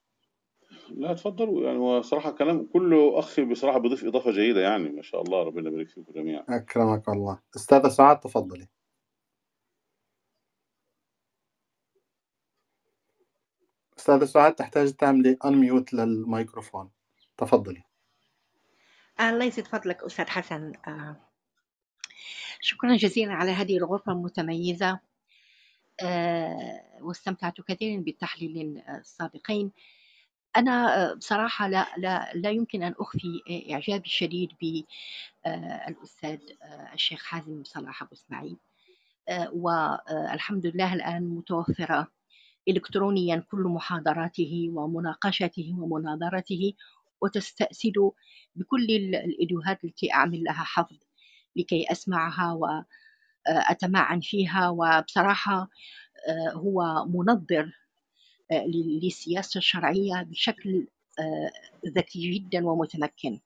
لا 0.91 1.13
اتفضلوا 1.13 1.63
يعني 1.63 1.79
هو 1.79 2.03
صراحة 2.03 2.31
كلام 2.31 2.67
كله 2.67 3.19
اخ 3.19 3.41
بصراحة 3.41 3.79
بيضيف 3.79 4.05
إضافة 4.05 4.31
جيدة 4.31 4.61
يعني 4.61 4.89
ما 4.89 5.03
شاء 5.03 5.23
الله 5.23 5.43
ربنا 5.43 5.69
يبارك 5.69 5.89
فيكم 5.89 6.13
جميعا. 6.13 6.45
أكرمك 6.49 7.09
الله. 7.09 7.39
أستاذة 7.57 7.89
سعاد 7.89 8.21
تفضلي. 8.21 8.69
أستاذة 14.09 14.25
سعاد 14.25 14.55
تحتاج 14.55 14.93
تعملي 14.93 15.39
أنميوت 15.45 15.95
للميكروفون. 15.95 16.91
تفضلي. 17.37 17.83
الله 19.21 19.45
يزيد 19.45 19.67
فضلك 19.67 20.03
أستاذ 20.03 20.27
حسن. 20.27 20.73
آه، 20.87 21.17
شكرا 22.61 22.97
جزيلا 22.97 23.33
على 23.33 23.51
هذه 23.51 23.77
الغرفة 23.77 24.13
المتميزة. 24.13 25.01
آه، 26.03 26.83
واستمتعت 27.01 27.61
كثيرا 27.61 28.03
بالتحليل 28.03 28.83
السابقين. 28.89 29.73
أنا 30.57 31.11
آه، 31.11 31.15
بصراحة 31.15 31.69
لا, 31.69 31.87
لا, 31.97 32.33
لا 32.35 32.51
يمكن 32.51 32.83
أن 32.83 32.95
أخفي 32.99 33.43
إعجابي 33.73 34.07
الشديد 34.07 34.53
بالأستاذ 34.61 36.39
الشيخ 36.95 37.25
حازم 37.25 37.65
صلاح 37.65 38.03
أبو 38.03 38.15
إسماعيل. 38.15 38.57
آه، 39.29 39.51
والحمد 39.53 40.67
لله 40.67 40.95
الآن 40.95 41.23
متوفرة. 41.29 42.18
إلكترونيا 42.69 43.45
كل 43.51 43.59
محاضراته 43.63 44.71
ومناقشته 44.75 45.75
ومناظرته 45.79 46.73
وتستأسد 47.21 47.93
بكل 48.57 48.85
ال- 48.91 49.15
الإيديوهات 49.17 49.85
التي 49.85 50.13
أعمل 50.13 50.45
لها 50.45 50.65
حفظ 50.65 50.97
لكي 51.57 51.93
أسمعها 51.93 52.53
وأتمعن 53.47 54.21
فيها. 54.21 54.69
وبصراحة 54.69 55.71
آه، 56.29 56.51
هو 56.53 57.05
منظر 57.09 57.73
آه، 58.53 58.67
لل- 58.67 59.01
للسياسة 59.05 59.59
الشرعية 59.59 60.23
بشكل 60.23 60.87
آه، 61.19 61.51
ذكي 61.89 62.31
جدا 62.39 62.67
ومتمكن. 62.67 63.41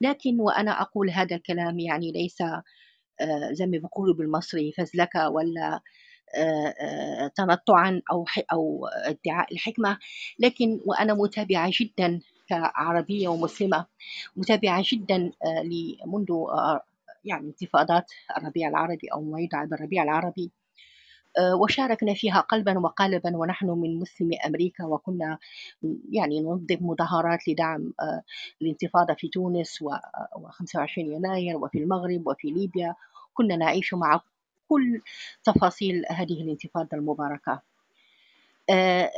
لكن 0.00 0.40
وأنا 0.40 0.80
أقول 0.82 1.10
هذا 1.10 1.36
الكلام 1.36 1.78
يعني 1.78 2.12
ليس 2.12 2.40
آه، 2.40 3.52
زي 3.52 3.66
ما 3.66 3.78
بيقولوا 3.78 4.14
بالمصري 4.14 4.72
فزلكة 4.72 5.28
ولا 5.28 5.60
آه، 5.60 5.74
آه، 5.74 5.82
تنطعا 7.36 8.02
أو 8.12 8.24
ح- 8.26 8.42
أو 8.52 8.86
ادعاء 8.86 9.52
الحكمة. 9.52 9.98
لكن 10.38 10.80
وأنا 10.86 11.14
متابعة 11.14 11.70
جدا 11.80 12.20
كعربية 12.48 13.28
ومسلمة 13.28 13.86
متابعة 14.36 14.82
جدا 14.92 15.32
آه، 15.44 15.62
منذ 16.06 16.30
آه، 16.30 16.80
يعني 17.24 17.48
انتفاضات 17.48 18.12
الربيع 18.38 18.68
العربي 18.68 19.08
أو 19.12 19.22
ما 19.22 19.40
يدعى 19.40 19.66
بالربيع 19.66 20.02
العربي. 20.02 20.50
آه، 21.38 21.54
وشاركنا 21.56 22.14
فيها 22.14 22.40
قلبا 22.40 22.78
وقالبا 22.78 23.36
ونحن 23.36 23.66
من 23.70 23.98
مسلمي 24.00 24.36
أمريكا 24.36 24.84
وكنا 24.84 25.38
يعني 26.10 26.40
ننظم 26.40 26.78
مظاهرات 26.80 27.48
لدعم 27.48 27.92
آه، 28.00 28.22
الانتفاضة 28.62 29.14
في 29.14 29.28
تونس 29.28 29.82
و 29.82 29.90
25 30.50 31.12
يناير 31.12 31.56
وفي 31.56 31.78
المغرب 31.78 32.26
وفي 32.26 32.48
ليبيا. 32.50 32.94
كنا 33.34 33.56
نعيش 33.56 33.94
مع 33.94 34.20
بكل 34.74 35.00
تفاصيل 35.44 36.04
هذه 36.10 36.42
الانتفاضة 36.42 36.88
المباركة. 36.92 37.62
آه، 38.70 39.10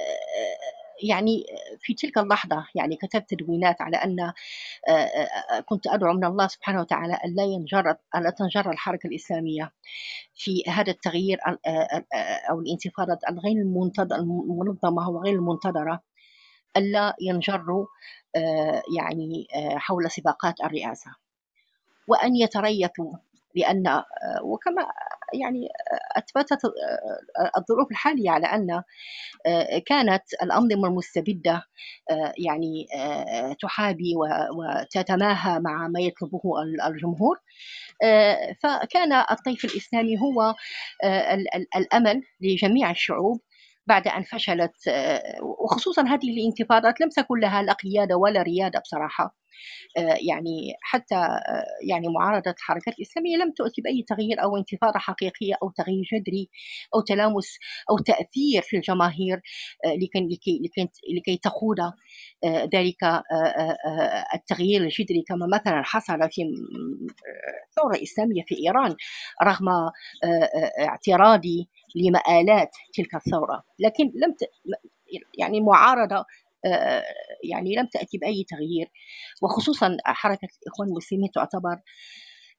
يعني 1.02 1.44
في 1.80 1.94
تلك 1.94 2.18
اللحظة 2.18 2.66
يعني 2.74 2.96
كتبت 2.96 3.30
تدوينات 3.30 3.82
على 3.82 3.96
أن 3.96 4.32
كنت 5.64 5.86
أدعو 5.86 6.12
من 6.12 6.24
الله 6.24 6.46
سبحانه 6.46 6.80
وتعالى 6.80 7.14
أن 7.14 7.34
لا 7.34 7.42
ينجر 7.42 7.96
أن 8.14 8.34
تنجر 8.34 8.70
الحركة 8.70 9.06
الإسلامية 9.06 9.72
في 10.34 10.62
هذا 10.68 10.90
التغيير 10.90 11.38
أو 12.50 12.60
الانتفاضة 12.60 13.18
الغير 13.28 13.56
المنظمة 13.56 15.10
وغير 15.10 15.34
المنتظرة 15.34 16.00
ألا 16.76 17.16
ينجروا 17.20 17.86
يعني 18.96 19.46
حول 19.76 20.10
سباقات 20.10 20.60
الرئاسة. 20.60 21.10
وأن 22.08 22.36
يتريثوا 22.36 23.12
لأن 23.54 24.02
وكما 24.42 24.88
يعني 25.34 25.68
أثبتت 26.16 26.58
الظروف 27.58 27.90
الحالية 27.90 28.30
على 28.30 28.46
أن 28.46 28.82
كانت 29.86 30.22
الأنظمة 30.42 30.88
المستبدة 30.88 31.62
يعني 32.38 32.86
تحابي 33.62 34.14
وتتماهى 34.56 35.60
مع 35.60 35.88
ما 35.88 36.00
يطلبه 36.00 36.40
الجمهور. 36.88 37.36
فكان 38.62 39.12
الطيف 39.30 39.64
الإسلامي 39.64 40.18
هو 40.20 40.54
الأمل 41.76 42.22
لجميع 42.40 42.90
الشعوب 42.90 43.40
بعد 43.86 44.08
أن 44.08 44.22
فشلت 44.22 44.72
وخصوصا 45.64 46.02
هذه 46.02 46.30
الانتفاضات 46.40 47.00
لم 47.00 47.08
تكن 47.08 47.40
لها 47.40 47.62
لا 47.62 47.72
قيادة 47.72 48.16
ولا 48.16 48.42
ريادة 48.42 48.80
بصراحة. 48.80 49.24
آه، 49.24 49.45
يعني 49.96 50.74
حتى 50.82 51.14
آه، 51.14 51.64
يعني 51.88 52.08
معارضة 52.08 52.50
الحركات 52.50 52.94
الإسلامية 52.98 53.36
لم 53.36 53.52
تؤتي 53.52 53.82
بأي 53.82 54.02
تغيير 54.08 54.42
أو 54.42 54.56
انتفاضة 54.56 54.98
حقيقية 54.98 55.54
أو 55.62 55.70
تغيير 55.70 56.04
جذري 56.12 56.48
أو 56.94 57.00
تلامس 57.00 57.58
أو 57.90 57.98
تأثير 57.98 58.62
في 58.62 58.76
الجماهير 58.76 59.40
آه، 59.84 59.94
لكي 59.94 60.20
لكي 60.20 60.60
لكي, 60.64 60.88
لكي 61.16 61.36
تقود 61.42 61.76
ذلك 62.74 63.22
التغيير 64.34 64.82
الجذري 64.82 65.22
كما 65.28 65.46
مثلا 65.46 65.82
حصل 65.84 66.18
في 66.30 66.42
الثورة 67.68 67.96
الإسلامية 67.96 68.42
في 68.46 68.54
إيران 68.66 68.96
رغم 69.42 69.68
اعتراضي 70.80 71.68
لمآلات 71.96 72.70
تلك 72.94 73.14
الثورة. 73.14 73.62
لكن 73.78 74.04
لم 74.04 74.32
ت... 74.32 74.44
يعني 75.38 75.60
معارضة 75.60 76.24
يعني 77.44 77.74
لم 77.74 77.86
تأتي 77.86 78.18
بأي 78.18 78.44
تغيير. 78.48 78.90
وخصوصا 79.42 79.96
حركة 80.04 80.48
الإخوان 80.62 80.88
المسلمين 80.88 81.30
تعتبر 81.30 81.80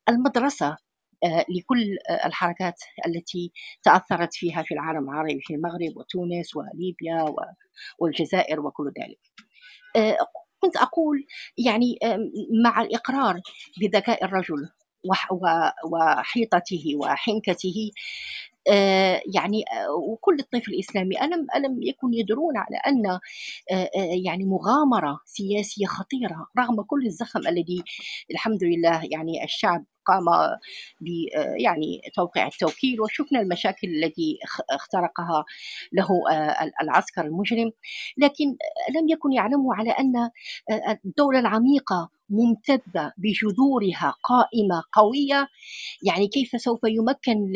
المدرسة 0.09 0.77
آه، 1.23 1.45
لكل 1.49 1.97
الحركات 2.25 2.75
التي 3.07 3.51
تأثرت 3.83 4.33
فيها 4.33 4.63
في 4.63 4.73
العالم 4.73 5.09
العربي 5.09 5.39
في 5.41 5.53
المغرب 5.53 5.97
وتونس 5.97 6.55
وليبيا 6.55 7.35
والجزائر 7.99 8.59
وكل 8.59 8.91
ذلك. 8.99 9.19
آه، 9.95 10.17
كنت 10.59 10.77
أقول 10.77 11.25
يعني 11.57 11.99
مع 12.63 12.81
الإقرار 12.81 13.41
بذكاء 13.81 14.25
الرجل 14.25 14.69
وحيطته 15.91 16.83
وحنكته 16.95 17.91
آه، 17.91 18.46
يعني 19.35 19.63
آه، 19.71 19.91
وكل 19.95 20.39
الطيف 20.39 20.67
الإسلامي. 20.69 21.21
ألم 21.21 21.47
ألم 21.55 21.83
يكن 21.83 22.13
يدرون 22.13 22.57
على 22.57 22.77
أن 22.87 23.07
آه، 23.71 23.89
يعني 24.25 24.45
مغامرة 24.45 25.19
سياسية 25.25 25.85
خطيرة 25.85 26.47
رغم 26.59 26.81
كل 26.81 27.05
الزخم 27.05 27.39
الذي 27.47 27.83
الحمد 28.31 28.63
لله 28.63 29.01
يعني 29.11 29.43
الشعب 29.43 29.85
قام 30.07 30.25
ب 31.01 31.07
يعني 31.57 32.01
توقيع 32.15 32.47
التوكيل 32.47 33.01
وشفنا 33.01 33.41
المشاكل 33.41 33.87
التي 33.87 34.39
اخترقها 34.69 35.45
له 35.93 36.09
العسكر 36.81 37.21
المجرم. 37.21 37.71
لكن 38.17 38.45
لم 38.95 39.09
يكن 39.09 39.31
يعلموا 39.31 39.75
على 39.75 39.91
أن 39.91 40.29
الدولة 41.05 41.39
العميقة 41.39 42.09
ممتدة 42.29 43.13
بجذورها 43.17 44.13
قائمة 44.23 44.83
قوية. 44.93 45.47
يعني 46.03 46.27
كيف 46.27 46.61
سوف 46.61 46.79
يمكن 46.83 47.53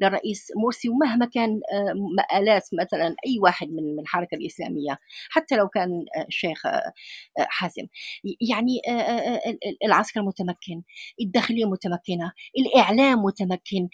للرئيس 0.00 0.48
مرسي 0.64 0.88
ومهما 0.88 1.26
كان 1.26 1.60
آه، 1.72 1.94
مآلات 2.16 2.68
مثلا 2.72 3.14
أي 3.26 3.38
واحد 3.42 3.68
من 3.68 4.00
الحركة 4.00 4.34
الإسلامية 4.34 4.98
حتى 5.30 5.56
لو 5.56 5.68
كان 5.68 6.04
الشيخ 6.28 6.66
آه، 6.66 6.70
آه، 6.70 7.46
حازم. 7.48 7.86
يعني 8.40 8.80
العسكر 9.84 10.22
متمكن 10.22 10.82
الداخلية 11.20 11.64
متمكنة 11.94 12.32
الإعلام 12.58 13.18
متمكن. 13.24 13.88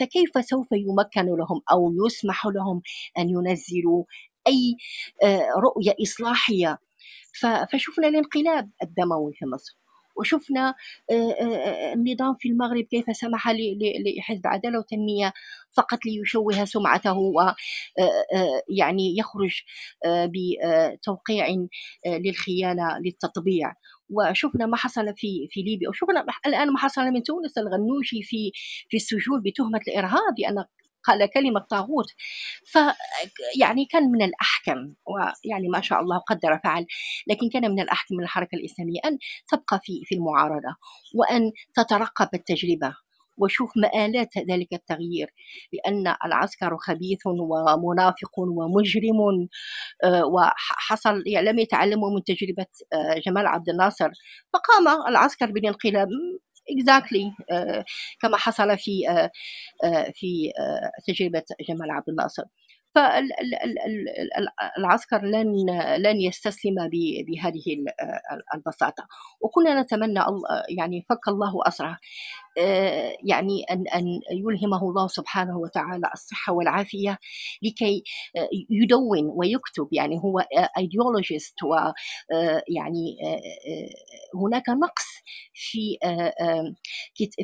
فكيف 0.00 0.46
سوف 0.46 0.68
يمكن 0.72 1.26
لهم 1.36 1.62
أو 1.72 1.92
يسمح 2.06 2.46
لهم 2.46 2.82
أن 3.18 3.30
ينزلوا 3.30 4.04
أي 4.48 4.76
رؤية 5.58 5.94
إصلاحية؟ 6.02 6.78
فشفنا 7.72 8.08
الانقلاب 8.08 8.70
الدموي 8.82 9.32
في 9.34 9.46
مصر. 9.46 9.76
وشفنا 10.18 10.74
النظام 11.94 12.34
في 12.38 12.48
المغرب 12.48 12.84
كيف 12.84 13.04
سمح 13.16 13.48
لحزب 14.18 14.46
العداله 14.46 14.78
والتنميه 14.78 15.32
فقط 15.76 15.98
ليشوه 16.06 16.64
سمعته 16.64 17.16
ويعني 18.68 19.16
يخرج 19.18 19.62
بتوقيع 20.06 21.46
للخيانة 22.06 22.98
للتطبيع. 22.98 23.72
وشفنا 24.10 24.66
ما 24.66 24.76
حصل 24.76 25.04
في 25.16 25.48
في 25.50 25.62
ليبيا 25.62 25.88
وشفنا 25.88 26.24
الآن 26.46 26.72
ما 26.72 26.78
حصل 26.78 27.02
من 27.02 27.22
تونس 27.22 27.58
الغنوشي 27.58 28.22
في 28.22 28.50
في 28.88 28.96
السجون 28.96 29.42
بتهمة 29.42 29.80
الإرهاب 29.88 30.34
لأن 30.38 30.64
قال 31.06 31.30
كلمة 31.30 31.60
طاغوت. 31.60 32.06
ف 32.72 32.78
يعني 33.60 33.84
كان 33.84 34.02
من 34.02 34.22
الأحكم 34.22 34.94
ويعني 35.06 35.68
ما 35.68 35.80
شاء 35.80 36.00
الله 36.00 36.18
قدر 36.18 36.58
فعل 36.64 36.86
لكن 37.28 37.48
كان 37.52 37.70
من 37.70 37.80
الأحكم 37.80 38.16
من 38.16 38.24
الحركة 38.24 38.56
الإسلامية 38.56 39.00
أن 39.04 39.18
تبقى 39.48 39.80
في 39.82 40.02
في 40.04 40.14
المعارضة 40.14 40.76
وأن 41.14 41.52
تترقب 41.74 42.28
التجربة 42.34 42.94
وشوف 43.38 43.70
مآلات 43.76 44.38
ذلك 44.38 44.68
التغيير 44.72 45.30
لأن 45.72 46.14
العسكر 46.24 46.76
خبيث 46.78 47.18
ومنافق 47.26 48.38
ومجرم 48.38 49.48
آه، 50.04 50.24
وحصل 50.26 51.22
يعني 51.26 51.48
لم 51.52 51.58
يتعلموا 51.58 52.10
من 52.10 52.24
تجربة 52.24 52.66
آه، 52.92 53.20
جمال 53.26 53.46
عبد 53.46 53.68
الناصر 53.68 54.08
فقام 54.52 55.08
العسكر 55.08 55.50
بالانقلاب. 55.52 56.08
Exactly. 56.70 57.32
uh, 57.52 57.82
كما 58.20 58.36
حصل 58.36 58.78
في 58.78 59.00
uh, 59.08 59.28
uh, 59.86 60.10
في 60.14 60.52
تجربة 61.06 61.42
جمال 61.68 61.90
عبد 61.90 62.08
الناصر. 62.08 62.42
فالعسكر 62.94 65.22
لن 65.24 65.52
لن 65.98 66.20
يستسلم 66.20 66.74
بهذه 67.28 67.62
البساطة. 68.54 69.06
وكنا 69.40 69.82
نتمنى 69.82 70.20
يعني 70.78 71.06
فك 71.10 71.28
الله 71.28 71.52
أسره. 71.66 71.88
آه، 71.88 71.98
يعني 73.24 73.64
أن 73.70 73.84
أن 73.94 74.20
يلهمه 74.30 74.88
الله 74.90 75.06
سبحانه 75.06 75.58
وتعالى 75.58 76.10
الصحة 76.14 76.52
والعافية 76.52 77.18
لكي 77.62 78.02
آه، 78.36 78.48
يدون 78.70 79.32
ويكتب. 79.36 79.88
يعني 79.92 80.18
هو 80.18 80.38
ايديولوجيست 80.78 81.54
ويعني 81.62 83.16
آه، 83.24 83.40
هناك 84.34 84.68
نقص 84.68 85.06
في 85.54 85.98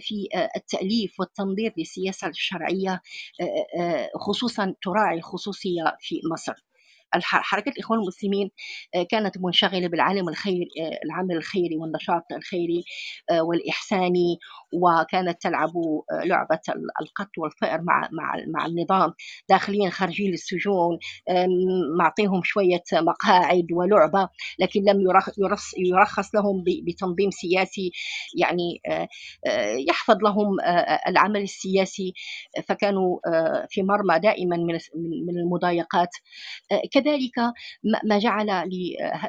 في 0.01 0.29
التأليف 0.57 1.21
والتنظير 1.21 1.73
للسياسة 1.79 2.29
الشرعية 2.29 3.01
خصوصا 4.21 4.75
تراعي 4.83 5.19
الخصوصية 5.19 5.97
في 6.01 6.21
مصر. 6.33 6.72
حركة 7.21 7.71
الإخوان 7.71 8.01
المسلمين 8.01 8.51
آه، 8.95 9.03
كانت 9.11 9.39
منشغلة 9.39 9.89
بالعالم 9.89 10.29
الخير 10.29 10.69
آه، 10.81 10.99
العمل 11.05 11.37
الخيري 11.37 11.77
والنشاط 11.77 12.23
الخيري 12.33 12.85
آه، 13.31 13.43
والإحساني 13.43 14.39
وكانت 14.75 15.43
تلعب 15.43 15.73
لعبة 16.25 16.61
القط 17.01 17.31
والفئر 17.39 17.83
مع 17.83 18.09
مع 18.13 18.35
مع 18.55 18.67
النظام. 18.67 19.15
داخلين 19.49 19.91
خارجين 19.91 20.31
للسجون 20.31 20.99
معطيهم 21.99 22.41
شوية 22.45 22.83
مقاعد 22.93 23.67
ولعبة 23.73 24.29
لكن 24.59 24.81
لم 24.81 25.01
يرخص 25.79 26.35
لهم 26.35 26.65
بتنظيم 26.87 27.31
سياسي 27.31 27.93
يعني 28.39 28.81
يحفظ 29.89 30.17
لهم 30.23 30.57
العمل 31.09 31.43
السياسي. 31.43 32.13
فكانوا 32.69 33.19
في 33.69 33.83
مرمى 33.83 34.19
دائما 34.19 34.57
من 35.27 35.39
المضايقات. 35.39 36.11
كذلك 37.03 37.39
ما 38.05 38.19
جعل 38.19 38.71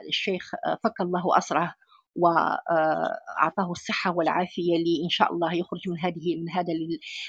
للشيخ 0.07 0.51
فك 0.83 1.01
الله 1.01 1.37
أسره 1.37 1.73
وأعطاه 2.15 3.71
الصحة 3.71 4.11
والعافية 4.11 4.77
لإن 4.77 5.09
شاء 5.09 5.33
الله 5.33 5.53
يخرج 5.53 5.89
من 5.89 5.99
هذه 5.99 6.35
من 6.35 6.49
هذا 6.49 6.73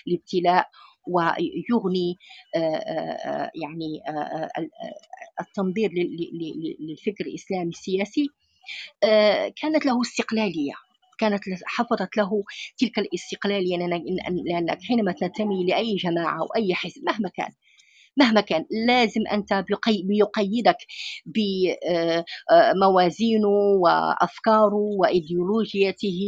الابتلاء 0.07 0.69
ويغني 1.07 2.19
يعني 3.63 4.03
التنظير 5.41 5.91
للفكر 6.81 7.27
الإسلامي 7.27 7.69
السياسي. 7.69 8.29
كانت 9.63 9.87
له 9.87 10.01
استقلالية. 10.01 10.73
كانت 11.19 11.43
حفظت 11.65 12.17
له 12.17 12.45
تلك 12.79 12.99
الاستقلالية 12.99 13.77
لأنك 13.77 14.83
حينما 14.83 15.13
تنتمي 15.13 15.67
لأي 15.67 15.97
جماعة 15.97 16.41
أو 16.41 16.47
أي 16.57 16.75
حزب 16.75 17.05
مهما 17.05 17.29
كان 17.29 17.53
مهما 18.17 18.41
كان 18.41 18.65
لازم 18.87 19.21
أنت 19.33 19.65
بيقيدك 20.05 20.77
بموازينه 22.77 23.49
وأفكاره 23.83 24.75
وإيديولوجيته 24.99 26.21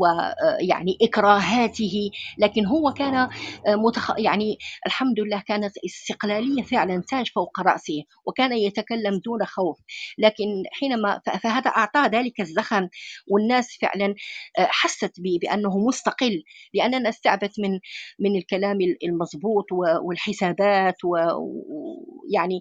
ويعني 0.00 0.98
إكراهاته. 1.02 2.10
لكن 2.38 2.66
هو 2.66 2.92
كان 2.92 3.28
متخ... 3.68 4.18
يعني 4.18 4.58
الحمد 4.86 5.20
لله 5.20 5.42
كانت 5.48 5.72
استقلالية 5.86 6.62
فعلا 6.62 7.02
تاج 7.08 7.30
فوق 7.34 7.60
رأسه 7.60 8.02
وكان 8.26 8.52
يتكلم 8.52 9.20
دون 9.24 9.44
خوف. 9.44 9.78
لكن 10.18 10.62
حينما 10.72 11.20
فهذا 11.42 11.70
أعطاه 11.70 12.06
ذلك 12.06 12.40
الزخم 12.40 12.88
والناس 13.30 13.78
فعلا 13.80 14.14
حست 14.58 15.12
بأنه 15.42 15.78
مستقل 15.78 16.42
لأننا 16.74 17.08
استعبت 17.08 17.60
من 17.60 17.80
من 18.18 18.36
الكلام 18.36 18.78
المضبوط 19.04 19.66
والحساب 20.02 20.45
حسابات 20.46 20.94
ويعني 21.04 22.60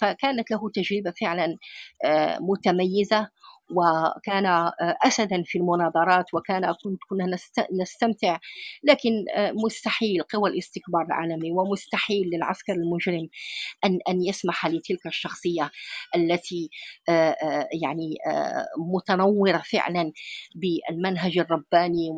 فكانت 0.00 0.50
له 0.50 0.60
تجربة 0.74 1.12
فعلا 1.20 1.56
آه، 2.04 2.38
متميزة. 2.40 3.28
وكان 3.70 4.46
آه، 4.46 4.72
اسدا 5.06 5.42
في 5.46 5.58
المناظرات 5.58 6.34
وكان 6.34 6.74
كنا 7.08 7.36
نستمتع 7.80 8.38
لكن 8.84 9.24
آه، 9.36 9.52
مستحيل 9.64 10.22
قوى 10.22 10.50
الاستكبار 10.50 11.02
العالمي 11.02 11.50
ومستحيل 11.52 12.30
للعسكر 12.34 12.72
المجرم 12.72 13.28
أن 13.84 13.98
أن 14.08 14.22
يسمح 14.22 14.66
لتلك 14.66 15.06
الشخصية 15.06 15.70
التي 16.16 16.70
يعني 17.82 18.14
متنورة 18.94 19.62
فعلا 19.72 20.12
بالمنهج 20.54 21.38
الرباني 21.38 22.08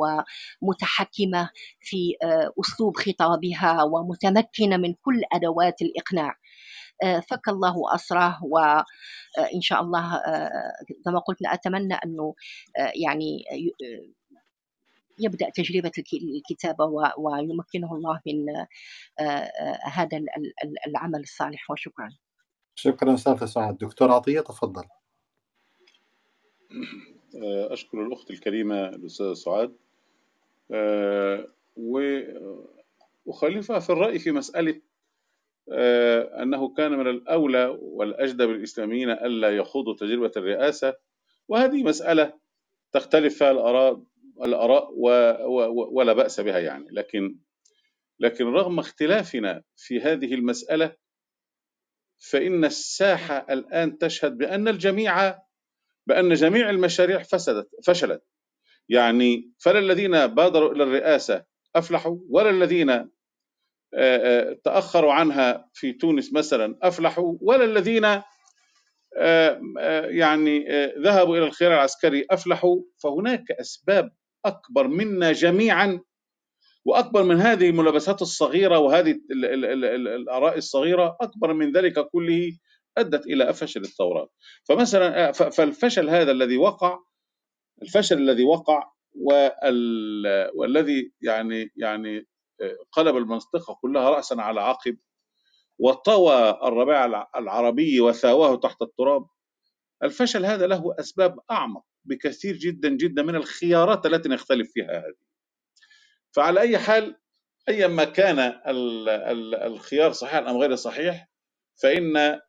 ومتحكمة 0.63 1.51
في 1.81 2.15
أسلوب 2.61 2.97
خطابها 2.97 3.83
ومتمكنة 3.83 4.77
من 4.77 4.95
كل 4.95 5.23
أدوات 5.33 5.83
الإقناع. 5.83 6.37
فك 7.31 7.49
الله 7.49 7.95
أسره 7.95 8.39
وإن 8.45 9.61
شاء 9.61 9.81
الله 9.81 10.21
كما 11.05 11.19
قلت 11.19 11.39
أتمنى 11.47 11.95
أنه 11.95 12.35
يعني 12.77 13.45
يبدأ 15.19 15.51
تجربة 15.51 15.93
الكتابة 16.13 16.85
ويمكنه 17.19 17.95
الله 17.95 18.21
من 18.27 18.47
هذا 19.85 20.21
العمل 20.87 21.21
الصالح. 21.21 21.71
وشكرا. 21.71 22.11
شكرا 22.75 23.15
أستاذ 23.15 23.45
سعاد 23.45 23.79
دكتور 23.79 24.13
عطية 24.13 24.41
تفضل. 24.41 24.85
أشكر 27.71 28.07
الأخت 28.07 28.31
الكريمة 28.31 28.89
الأستاذة 28.89 29.33
سعاد. 29.35 29.77
وأخالفها 33.27 33.79
في 33.79 33.91
الرأي 33.91 34.19
في 34.19 34.33
مسألة 34.33 34.73
آه، 34.73 34.92
أنه 36.43 36.75
كان 36.75 36.93
من 36.93 37.07
الأولى 37.07 37.79
والأجدى 37.81 38.47
بالإسلاميين 38.47 39.11
ألا 39.11 39.57
يخوضوا 39.57 39.97
تجربة 39.97 40.33
الرئاسة. 40.37 40.95
وهذه 41.49 41.83
مسألة 41.83 42.33
تختلف 42.93 43.39
فيها 43.39 43.51
الآراء 43.51 44.03
الآراء 44.45 44.93
ولا 45.93 46.13
بأس 46.13 46.41
بها 46.41 46.59
يعني. 46.59 46.87
لكن 46.91 47.39
لكن 48.21 48.45
رغم 48.45 48.79
اختلافنا 48.79 49.63
في 49.77 50.01
هذه 50.01 50.35
المسألة 50.35 50.97
فإن 52.19 52.65
الساحة 52.65 53.47
الآن 53.51 53.99
تشهد 53.99 54.39
بأن 54.39 54.69
الجميع 54.69 55.39
بأن 56.07 56.35
جميع 56.35 56.71
المشاريع 56.71 57.23
فسدت 57.23 57.69
فشلت. 57.87 58.23
يعني 58.89 59.53
فلا 59.59 59.79
الذين 59.79 60.27
بادروا 60.27 60.73
إلى 60.73 60.83
الرئاسة 60.83 61.45
أفلحوا 61.77 62.19
ولا 62.31 62.51
الذين 62.51 62.91
آه، 62.91 63.09
آه، 63.09 63.22
تأخروا 64.65 65.13
عنها 65.13 65.69
في 65.75 65.93
تونس 65.93 66.33
مثلا 66.33 66.79
أفلحوا 66.83 67.35
ولا 67.41 67.65
الذين 67.65 68.05
آه، 69.17 69.61
يعني 70.07 70.67
ذهبوا 70.99 71.37
إلى 71.37 71.47
الخيار 71.47 71.73
العسكري 71.75 72.27
أفلحوا. 72.31 72.81
فهناك 72.99 73.51
أسباب 73.51 74.11
أكبر 74.45 74.89
منا 74.89 75.33
جميعا 75.33 76.01
وأكبر 76.85 77.23
من 77.23 77.41
هذه 77.41 77.71
الملابسات 77.71 78.23
الصغيرة 78.23 78.79
وهذه 78.79 79.19
الآراء 79.31 80.59
الصغيرة 80.59 81.17
أكبر 81.21 81.53
من 81.53 81.73
ذلك 81.73 82.07
كله 82.09 82.53
أدت 82.99 83.27
إلى 83.27 83.53
فشل 83.53 83.81
الثورات. 83.81 84.31
فمثلا 84.65 85.33
فالفشل 85.33 86.11
هذا 86.11 86.33
الذي 86.33 86.57
وقع 86.57 86.99
الفشل 87.83 88.19
الذي 88.19 88.45
وقع 88.45 88.93
والذي 90.55 91.13
يعني 91.23 91.71
يعني 91.77 92.27
قلب 92.93 93.17
المنطقة 93.17 93.79
كلها 93.83 94.11
رأسا 94.11 94.35
على 94.35 94.61
عقب 94.61 94.99
وطوى 95.79 96.51
الربيع 96.51 97.29
العربي 97.37 98.01
وثاواه 98.01 98.57
تحت 98.57 98.83
التراب 98.83 99.27
الفشل 100.03 100.47
هذا 100.47 100.67
له 100.67 100.95
أسباب 101.01 101.39
أعمق 101.51 101.85
بكثير 102.05 102.57
جدا 102.57 102.89
جدا 102.89 103.23
من 103.23 103.37
الخيارات 103.37 104.07
التي 104.07 104.29
نختلف 104.29 104.71
فيها 104.73 104.99
هذه 104.99 105.15
فعلى 106.33 106.61
أي 106.61 106.79
حال 106.79 107.17
أيما 107.69 108.05
كان 108.05 108.61
الخيار 109.67 110.13
صحيح 110.13 110.35
أم 110.35 110.57
غير 110.59 110.75
صحيح 110.75 111.29
فإن 111.83 112.41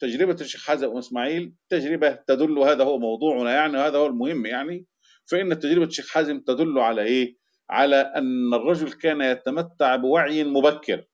تجربة 0.00 0.36
الشيخ 0.40 0.66
حازم 0.66 0.88
وإسماعيل 0.88 1.54
تجربة 1.68 2.12
تدل 2.12 2.58
هذا 2.58 2.84
هو 2.84 2.98
موضوعنا 2.98 3.54
يعني 3.54 3.78
وهذا 3.78 3.98
هو 3.98 4.06
المهم 4.06 4.46
يعني 4.46 4.86
فإن 5.30 5.58
تجربة 5.58 5.84
الشيخ 5.84 6.08
حازم 6.08 6.40
تدل 6.40 6.78
على 6.78 7.02
إيه؟ 7.02 7.36
على 7.70 7.96
أن 7.96 8.54
الرجل 8.54 8.92
كان 8.92 9.20
يتمتع 9.20 9.96
بوعي 9.96 10.44
مبكر 10.44 11.04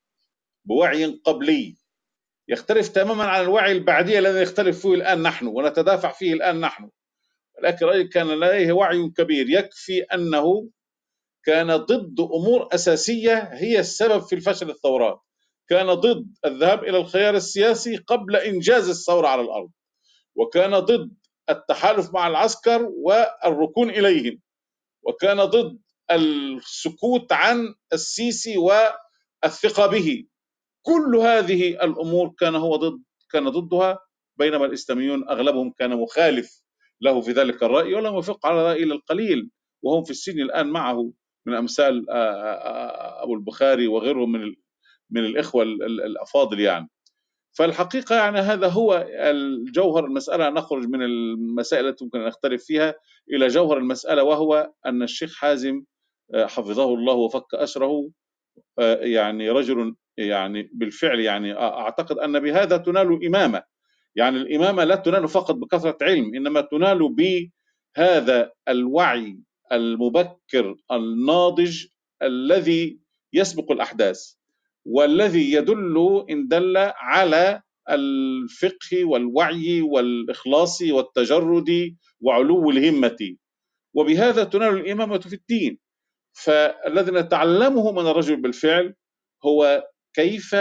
بوعي 0.64 1.20
قبلي. 1.24 1.76
يختلف 2.48 2.88
تماما 2.88 3.24
عن 3.24 3.40
الوعي 3.42 3.72
البعدي 3.72 4.18
الذي 4.18 4.42
نختلف 4.42 4.82
فيه 4.82 4.94
الآن 4.94 5.22
نحن 5.22 5.46
ونتدافع 5.46 6.12
فيه 6.12 6.32
الآن 6.32 6.60
نحن. 6.60 6.90
لكن 7.62 7.86
الرجل 7.86 8.08
كان 8.08 8.26
لديه 8.26 8.72
وعي 8.72 9.08
كبير. 9.16 9.50
يكفي 9.50 10.02
أنه 10.02 10.68
كان 11.44 11.76
ضد 11.76 12.20
أمور 12.20 12.68
أساسية 12.74 13.38
هي 13.52 13.80
السبب 13.80 14.22
في 14.22 14.34
الفشل 14.34 14.70
الثورات. 14.70 15.20
كان 15.68 15.94
ضد 15.94 16.26
الذهاب 16.44 16.84
إلى 16.84 16.98
الخيار 16.98 17.34
السياسي 17.34 17.96
قبل 17.96 18.36
إنجاز 18.36 18.88
الثورة 18.88 19.28
على 19.28 19.42
الأرض. 19.42 19.70
وكان 20.34 20.78
ضد 20.78 21.14
التحالف 21.50 22.14
مع 22.14 22.26
العسكر 22.28 22.82
والركون 22.82 23.90
إليهم. 23.90 24.40
وكان 25.02 25.44
ضد 25.44 25.78
السكوت 26.14 27.32
عن 27.32 27.74
السيسي 27.92 28.56
والثقة 28.56 29.86
به. 29.86 30.24
كل 30.82 31.16
هذه 31.16 31.68
الأمور 31.68 32.34
كان 32.38 32.54
هو 32.54 32.76
ضد 32.76 33.02
كان 33.30 33.48
ضدها. 33.48 33.98
بينما 34.36 34.66
الإسلاميون 34.66 35.28
أغلبهم 35.28 35.72
كان 35.78 35.96
مخالف 35.96 36.62
له 37.00 37.20
في 37.20 37.32
ذلك 37.32 37.62
الرأي 37.62 37.94
ولم 37.94 38.18
يفق 38.18 38.46
على 38.46 38.62
رأي 38.62 38.82
القليل. 38.82 39.50
وهم 39.82 40.04
في 40.04 40.10
السجن 40.10 40.40
الآن 40.42 40.66
معه 40.66 41.12
من 41.46 41.54
أمثال 41.54 42.06
أبو 43.22 43.34
البخاري 43.34 43.86
وغيرهم 43.86 44.32
من 44.32 44.54
من 45.10 45.24
الإخوة 45.24 45.62
الأفاضل 45.62 46.60
يعني. 46.60 46.88
فالحقيقة 47.52 48.16
يعني 48.16 48.38
هذا 48.38 48.68
هو 48.68 49.06
الجوهر 49.10 50.04
المسألة. 50.04 50.50
نخرج 50.50 50.86
من 50.86 51.02
المسائل 51.02 51.88
التي 51.88 52.04
ممكن 52.04 52.20
أن 52.20 52.26
نختلف 52.26 52.64
فيها 52.64 52.94
إلى 53.32 53.48
جوهر 53.48 53.78
المسألة 53.78 54.22
وهو 54.22 54.72
أن 54.86 55.02
الشيخ 55.02 55.34
حازم 55.34 55.82
حفظه 56.34 56.94
الله 56.94 57.14
وفك 57.14 57.54
أسره. 57.54 58.10
آه، 58.78 58.96
يعني 58.96 59.50
رجل 59.50 59.94
يعني 60.16 60.70
بالفعل 60.74 61.20
يعني 61.20 61.52
أعتقد 61.58 62.18
أن 62.18 62.40
بهذا 62.40 62.76
تنال 62.76 63.26
إمامة. 63.26 63.62
يعني 64.16 64.36
الإمامة 64.36 64.84
لا 64.84 64.96
تنال 64.96 65.28
فقط 65.28 65.54
بكثرة 65.54 65.98
علم 66.02 66.34
إنما 66.34 66.60
تنال 66.60 67.14
بهذا 67.14 68.52
الوعي 68.68 69.38
المبكر 69.72 70.76
الناضج 70.92 71.86
الذي 72.22 72.98
يسبق 73.32 73.72
الأحداث 73.72 74.20
والذي 74.84 75.52
يدل 75.52 76.24
إن 76.30 76.48
دل 76.48 76.76
على 76.78 77.62
الفقه 77.90 79.04
والوعي 79.04 79.82
والإخلاص 79.82 80.82
والتجرد 80.82 81.96
وعلو 82.20 82.70
الهمة. 82.70 83.36
وبهذا 83.94 84.44
تنال 84.44 84.74
الإمامة 84.74 85.18
في 85.18 85.34
الدين. 85.34 85.78
فالذي 86.32 87.12
نتعلمه 87.12 87.92
من 87.92 88.06
الرجل 88.06 88.36
بالفعل 88.36 88.94
هو 89.44 89.88
كيف 90.14 90.56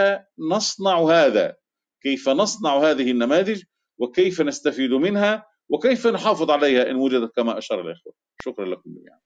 نصنع 0.52 1.00
هذا 1.00 1.56
كيف 2.02 2.30
نصنع 2.30 2.78
هذه 2.78 3.12
النماذج 3.12 3.64
وكيف 3.98 4.42
نستفيد 4.42 4.92
منها 4.92 5.46
وكيف 5.70 6.08
نحافظ 6.08 6.52
عليها 6.52 6.90
إن 6.90 6.96
وجدت 6.96 7.36
كما 7.36 7.58
أشار 7.58 7.82
الإخوة. 7.82 8.14
شكرا 8.42 8.66
لكم 8.66 8.82
جميعا. 8.96 9.20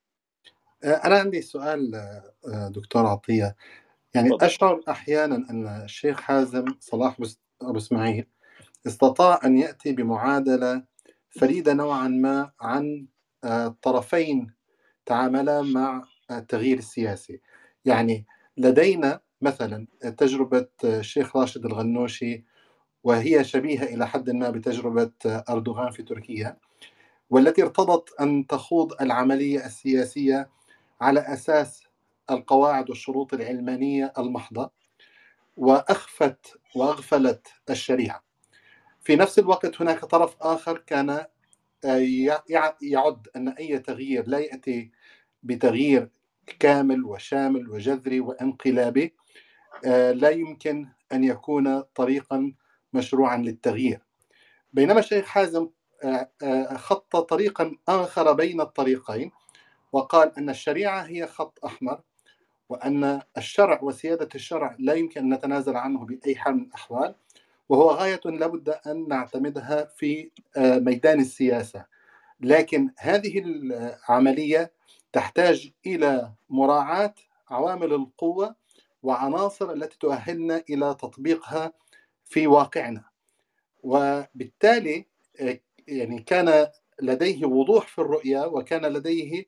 أنا 1.05 1.15
عندي 1.19 1.41
سؤال 1.41 1.95
آه، 1.95 2.67
دكتور 2.67 3.05
عطية. 3.05 3.55
يعني 4.13 4.29
فضل. 4.29 4.45
أشعر 4.45 4.81
أحيانا 4.89 5.35
أن 5.35 5.83
الشيخ 5.83 6.19
حازم 6.19 6.65
صلاح 6.79 7.17
أبو 7.61 7.77
إسماعيل 7.77 8.27
استطاع 8.87 9.39
أن 9.45 9.57
يأتي 9.57 9.91
بمعادلة 9.91 10.83
فريدة 11.29 11.73
نوعا 11.73 12.07
ما 12.07 12.51
عن 12.59 13.07
الطرفين 13.45 14.53
تعاملا 15.05 15.61
مع 15.61 16.03
التغيير 16.31 16.77
السياسي. 16.77 17.41
يعني 17.85 18.25
لدينا 18.57 19.21
مثلا 19.41 19.87
تجربة 20.17 20.67
الشيخ 20.83 21.35
راشد 21.37 21.65
الغنوشي 21.65 22.43
وهي 23.03 23.43
شبيهة 23.43 23.83
إلى 23.85 24.07
حد 24.07 24.29
ما 24.29 24.49
بتجربة 24.49 25.11
أردوغان 25.25 25.91
في 25.91 26.03
تركيا 26.03 26.57
والتي 27.29 27.63
ارتضت 27.63 28.09
أن 28.21 28.47
تخوض 28.47 28.93
العملية 29.01 29.65
السياسية 29.65 30.49
على 31.01 31.19
أساس 31.19 31.83
القواعد 32.31 32.89
والشروط 32.89 33.33
العلمانية 33.33 34.13
المحضة 34.19 34.71
وأخفت 35.57 36.59
وأغفلت 36.75 37.47
الشريعة. 37.69 38.23
في 39.01 39.15
نفس 39.15 39.39
الوقت 39.39 39.81
هناك 39.81 40.05
طرف 40.05 40.35
آخر 40.41 40.77
كان 40.77 41.25
يعد 42.81 43.27
أن 43.35 43.49
أي 43.49 43.79
تغيير 43.79 44.27
لا 44.27 44.39
يأتي 44.39 44.91
بتغيير 45.45 46.09
كامل 46.59 47.05
وشامل 47.05 47.69
وجذري 47.69 48.19
وانقلابي 48.19 49.15
لا 50.13 50.29
يمكن 50.29 50.87
أن 51.13 51.23
يكون 51.23 51.81
طريقا 51.81 52.53
مشروعا 52.93 53.37
للتغيير. 53.37 53.99
بينما 54.73 54.99
الشيخ 54.99 55.25
حازم 55.25 55.69
خط 56.75 57.15
طريقا 57.15 57.77
آخر 57.87 58.33
بين 58.33 58.61
الطريقين 58.61 59.31
وقال 59.91 60.37
أن 60.37 60.49
الشريعة 60.49 61.01
هي 61.01 61.27
خط 61.27 61.65
أحمر 61.65 62.01
وأن 62.69 63.21
الشرع 63.37 63.79
وسيادة 63.83 64.29
الشرع 64.35 64.75
لا 64.79 64.93
يمكن 64.93 65.21
أن 65.21 65.33
نتنازل 65.33 65.75
عنه 65.75 66.05
بأي 66.05 66.35
حال 66.35 66.55
من 66.55 66.63
الأحوال 66.63 67.15
وهو 67.69 67.89
غاية 67.89 68.21
لابد 68.25 68.69
أن 68.69 69.07
نعتمدها 69.07 69.85
في 69.85 70.31
ميدان 70.57 71.19
السياسة. 71.19 71.85
لكن 72.41 72.89
هذه 72.97 73.39
العملية 73.45 74.71
تحتاج 75.15 75.71
إلى 75.85 76.33
مراعاة 76.49 77.13
عوامل 77.49 77.93
القوة 77.93 78.55
وعناصر 79.03 79.71
التي 79.71 79.97
تؤهلنا 79.99 80.63
إلى 80.69 80.93
تطبيقها 80.99 81.73
في 82.25 82.47
واقعنا 82.47 83.03
وبالتالي 83.83 85.05
يعني 85.87 86.21
كان 86.21 86.67
لديه 87.01 87.45
وضوح 87.45 87.87
في 87.87 87.99
الرؤية 87.99 88.45
وكان 88.45 88.85
لديه 88.85 89.45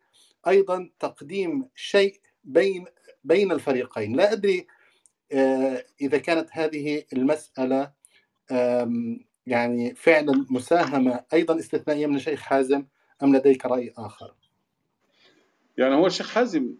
أيضا 0.48 0.90
تقديم 1.00 1.70
شيء 1.76 2.20
بين 2.44 2.86
بين 3.24 3.52
الفريقين 3.52 4.16
لا 4.16 4.32
أدري 4.32 4.68
إذا 6.02 6.18
كانت 6.18 6.50
هذه 6.52 7.04
المسألة 7.14 7.92
يعني 9.46 9.96
فعلا 9.96 10.46
مساهمة 10.50 11.26
أيضا 11.34 11.60
استثنائية 11.60 12.08
من 12.08 12.16
الشيخ 12.16 12.42
حازم 12.42 12.86
أم 13.24 13.36
لديك 13.36 13.66
رأي 13.66 13.94
آخر؟ 13.98 14.37
يعني 15.78 15.96
هو 15.96 16.08
الشيخ 16.08 16.30
حازم 16.30 16.76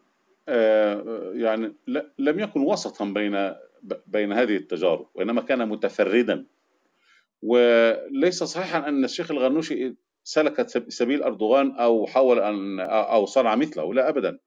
يعني 1.34 1.74
لم 2.20 2.40
يكن 2.40 2.62
وسطا 2.62 3.06
بين 3.06 3.54
بين 4.08 4.34
هذه 4.34 4.56
التجارب 4.56 5.08
وإنما 5.16 5.42
كان 5.42 5.70
متفردا. 5.70 6.46
وليس 7.42 8.44
صحيحا 8.44 8.88
أن 8.88 9.04
الشيخ 9.04 9.32
الغنوشي 9.32 9.96
سلك 10.24 10.68
سبيل 10.90 11.24
أردوغان 11.24 11.72
أو 11.72 12.06
حاول 12.08 12.40
أن 12.40 12.80
أو 12.80 13.26
صنع 13.26 13.56
مثله 13.56 13.94
لا 13.94 14.10
أبدا. 14.10 14.40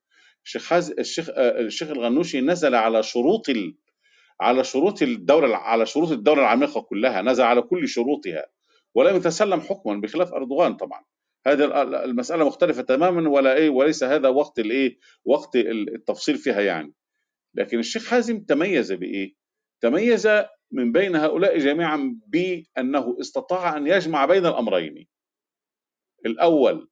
الشيخ 0.44 0.66
حاز 0.66 0.90
الشيخ 0.90 1.30
الشيخ 1.36 1.90
الغنوشي 1.90 2.40
نزل 2.40 2.74
على 2.74 3.02
شروط 3.02 3.48
ال... 3.48 3.74
على 4.40 4.64
شروط 4.64 5.02
الدولة 5.02 5.56
على 5.56 5.86
شروط 5.86 6.10
الدولة 6.10 6.40
العميقة 6.40 6.80
كلها 6.80 7.22
نزل 7.22 7.44
على 7.44 7.62
كل 7.62 7.88
شروطها 7.88 8.46
ولم 8.94 9.16
يتسلم 9.16 9.60
حكما 9.60 10.00
بخلاف 10.00 10.32
أردوغان 10.32 10.74
طبعا. 10.74 11.04
هذه 11.46 11.82
المسألة 12.04 12.44
مختلفة 12.46 12.82
تماما 12.82 13.30
ولا 13.30 13.54
إيه 13.54 13.70
وليس 13.70 14.04
هذا 14.04 14.28
وقت 14.28 14.58
الإيه 14.58 14.98
وقت 15.24 15.56
التفصيل 15.56 16.36
فيها 16.36 16.60
يعني. 16.60 16.94
لكن 17.54 17.78
الشيخ 17.78 18.08
حازم 18.08 18.40
تميز 18.40 18.92
بإيه؟ 18.92 19.34
تميز 19.80 20.28
من 20.72 20.92
بين 20.92 21.16
هؤلاء 21.16 21.58
جميعا 21.58 22.20
بأنه 22.26 23.16
استطاع 23.20 23.76
أن 23.76 23.86
يجمع 23.86 24.24
بين 24.24 24.46
الأمرين. 24.46 25.08
الأول 26.26 26.88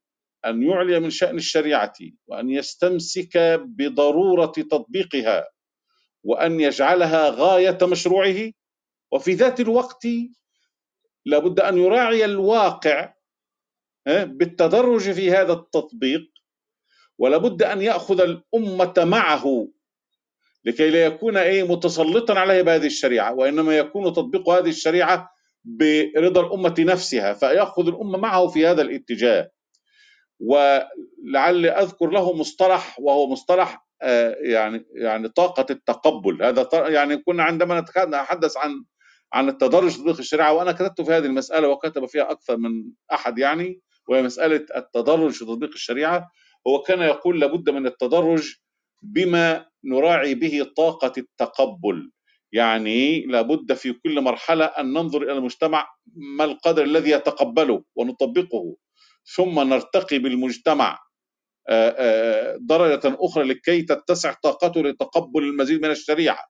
أن 0.47 0.63
يعلي 0.63 1.01
من 1.01 1.11
شأن 1.11 1.37
الشريعة 1.37 1.95
وأن 2.27 2.51
يستمسك 2.51 3.61
بضرورة 3.65 4.47
تطبيقها 4.47 5.49
وأن 6.25 6.61
يجعلها 6.61 7.31
غاية 7.31 7.79
مشروعه. 7.83 8.53
وفي 9.13 9.33
ذات 9.33 9.61
الوقت 9.61 10.07
لابد 11.27 11.61
أن 11.61 11.79
يراعي 11.79 12.25
الواقع 12.25 13.15
بالتدرج 14.09 15.11
في 15.11 15.31
هذا 15.31 15.53
التطبيق 15.53 16.31
ولابد 17.19 17.63
أن 17.63 17.83
يأخذ 17.83 18.21
الأمة 18.21 18.95
معه 18.99 19.69
لكي 20.65 20.91
لا 20.91 21.05
يكون 21.07 21.37
إيه 21.37 21.63
متسلطا 21.63 22.35
عليه 22.39 22.63
بهذه 22.63 22.87
الشريعة 22.87 23.35
وإنما 23.35 23.79
يكون 23.79 24.13
تطبيق 24.13 24.49
هذه 24.49 24.69
الشريعة 24.69 25.31
برضا 25.65 26.41
الأمة 26.41 26.75
نفسها 26.79 27.33
فيأخذ 27.35 27.89
الأمة 27.89 28.19
معه 28.19 28.49
في 28.49 28.67
هذا 28.67 28.83
الاتجاه. 28.83 29.51
ولعل 30.41 31.67
أذكر 31.67 32.07
له 32.11 32.33
مصطلح 32.33 33.01
وهو 33.01 33.27
مصطلح 33.27 33.87
يعني 34.43 34.87
يعني 34.95 35.29
طاقة 35.29 35.67
التقبل. 35.71 36.43
هذا 36.43 36.69
يعني 36.73 37.17
كنا 37.17 37.43
عندما 37.43 37.81
نتحدث 37.81 38.57
عن 38.57 38.85
عن 39.33 39.49
التدرج 39.49 39.91
في 39.91 39.99
تطبيق 39.99 40.19
الشريعة 40.19 40.53
وأنا 40.53 40.73
كتبت 40.73 41.01
في 41.01 41.13
هذه 41.13 41.27
المسألة 41.27 41.69
وكتب 41.69 42.07
فيها 42.07 42.31
أكثر 42.31 42.57
من 42.57 42.85
أحد 43.13 43.39
يعني 43.39 43.81
وهي 44.09 44.23
مساله 44.23 44.67
التدرج 44.77 45.31
في 45.31 45.45
تطبيق 45.45 45.71
الشريعة 45.71 46.31
هو 46.67 46.83
كان 46.83 47.01
يقول 47.01 47.41
لابد 47.41 47.71
من 47.71 47.87
التدرج 47.87 48.55
بما 49.03 49.67
نراعي 49.85 50.35
به 50.35 50.67
طاقة 50.77 51.13
التقبل. 51.19 52.11
يعني 52.53 53.27
لابد 53.27 53.73
في 53.75 53.93
كل 53.93 54.21
مرحلة 54.21 54.65
أن 54.65 54.93
ننظر 54.93 55.23
إلى 55.23 55.33
المجتمع 55.33 55.89
ما 56.17 56.45
القدر 56.45 56.83
الذي 56.83 57.11
يتقبله 57.11 57.85
ونطبقه 57.97 58.77
ثم 59.37 59.61
نرتقي 59.61 60.19
بالمجتمع 60.19 60.99
درجة 62.61 63.01
أخرى 63.05 63.45
لكي 63.45 63.83
تتسع 63.83 64.33
طاقته 64.33 64.83
لتقبل 64.83 65.43
المزيد 65.45 65.83
من 65.83 65.91
الشريعة. 65.91 66.45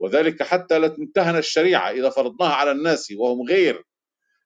وذلك 0.00 0.42
حتى 0.42 0.78
لا 0.78 0.88
تمتهن 0.88 1.36
الشريعة 1.36 1.90
إذا 1.90 2.10
فرضناها 2.10 2.52
على 2.54 2.70
الناس 2.70 3.12
وهم 3.16 3.42
غير 3.48 3.84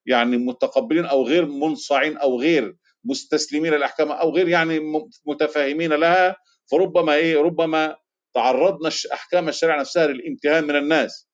يعني 0.07 0.37
متقبلين 0.37 1.05
أو 1.05 1.27
غير 1.27 1.47
منصعين 1.47 2.17
أو 2.17 2.41
غير 2.41 2.77
مستسلمين 3.05 3.75
للأحكام 3.75 4.13
أو 4.13 4.31
غير 4.31 4.49
يعني 4.49 4.81
متفاهمين 5.27 5.93
لها 5.93 6.37
فربما 6.71 7.15
إيه؟ 7.15 7.39
ربما 7.43 7.97
تعرضنا 8.35 8.91
أحكام 9.13 9.49
الشريعة 9.49 9.81
نفسها 9.81 10.07
للامتهان 10.07 10.65
من 10.65 10.77
الناس. 10.77 11.29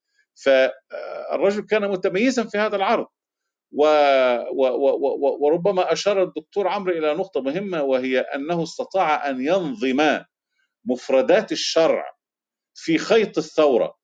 فالرجل 0.45 1.63
كان 1.67 1.89
متميزا 1.91 2.45
في 2.45 2.59
هذا 2.59 2.77
العرض. 2.77 3.07
و 3.73 3.85
و 4.53 4.67
و 4.67 5.39
وربما 5.41 5.93
أشار 5.93 6.23
الدكتور 6.23 6.69
عمرو 6.69 6.93
إلى 6.93 7.15
نقطة 7.15 7.41
مهمة 7.41 7.83
وهي 7.83 8.21
أنه 8.21 8.63
استطاع 8.63 9.31
أن 9.31 9.41
ينظم 9.41 10.21
مفردات 10.85 11.53
الشرع 11.53 12.05
في 12.75 12.99
خيط 12.99 13.39
الثورة. 13.39 13.95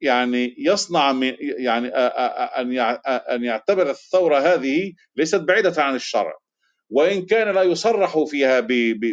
فيعني 0.00 0.54
يصنع 0.58 1.20
يعني 1.58 1.88
أن 1.88 2.78
أن 3.08 3.44
يعتبر 3.44 3.90
الثورة 3.90 4.38
هذه 4.38 4.92
ليست 5.16 5.40
بعيدة 5.40 5.82
عن 5.82 5.94
الشرع. 5.94 6.34
وإن 6.90 7.26
كان 7.26 7.54
لا 7.54 7.62
يصرح 7.62 8.24
فيها 8.24 8.60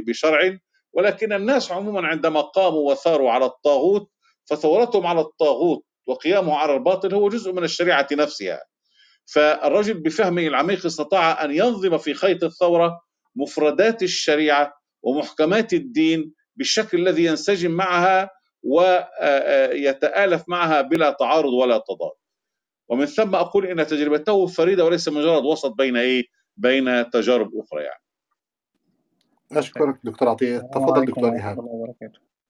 بشرع 0.08 0.58
ولكن 0.94 1.34
الناس 1.34 1.72
عموما 1.72 2.08
عندما 2.08 2.42
قاموا 2.42 2.92
وثاروا 2.92 3.32
على 3.32 3.46
الطاغوت 3.46 4.10
فثورتهم 4.50 5.08
على 5.08 5.22
الطاغوت 5.22 5.86
وقيامه 6.08 6.56
على 6.56 6.74
الباطل 6.74 7.14
هو 7.16 7.30
جزء 7.30 7.54
من 7.54 7.64
الشريعة 7.64 8.08
نفسها. 8.12 8.64
فالرجل 9.26 9.94
بفهمه 9.94 10.48
العميق 10.48 10.86
استطاع 10.86 11.44
أن 11.46 11.52
ينظم 11.52 11.98
في 11.98 12.14
خيط 12.14 12.44
الثورة 12.44 13.02
مفردات 13.36 14.04
الشريعة 14.04 14.74
ومحكمات 15.04 15.74
الدين 15.74 16.34
بالشكل 16.56 16.98
الذي 17.00 17.26
ينسجم 17.26 17.72
معها 17.72 18.30
ويتآلف 18.64 20.44
معها 20.48 20.82
بلا 20.82 21.12
تعارض 21.12 21.54
ولا 21.54 21.78
تضاد. 21.78 22.12
ومن 22.88 23.06
ثم 23.06 23.36
أقول 23.36 23.66
إن 23.66 23.88
تجربته 23.88 24.48
فريدة 24.48 24.86
وليس 24.86 25.08
مجرد 25.08 25.44
وسط 25.44 25.74
بين 25.74 25.98
إيه؟ 25.98 26.24
بين 26.58 27.10
تجارب 27.10 27.52
أخرى 27.56 27.84
يعني. 27.84 28.02
أشكرك 29.52 30.00
دكتور 30.04 30.30
عطية. 30.30 30.58
تفضل 30.58 31.06
دكتور 31.06 31.34
إيهاب. 31.34 31.60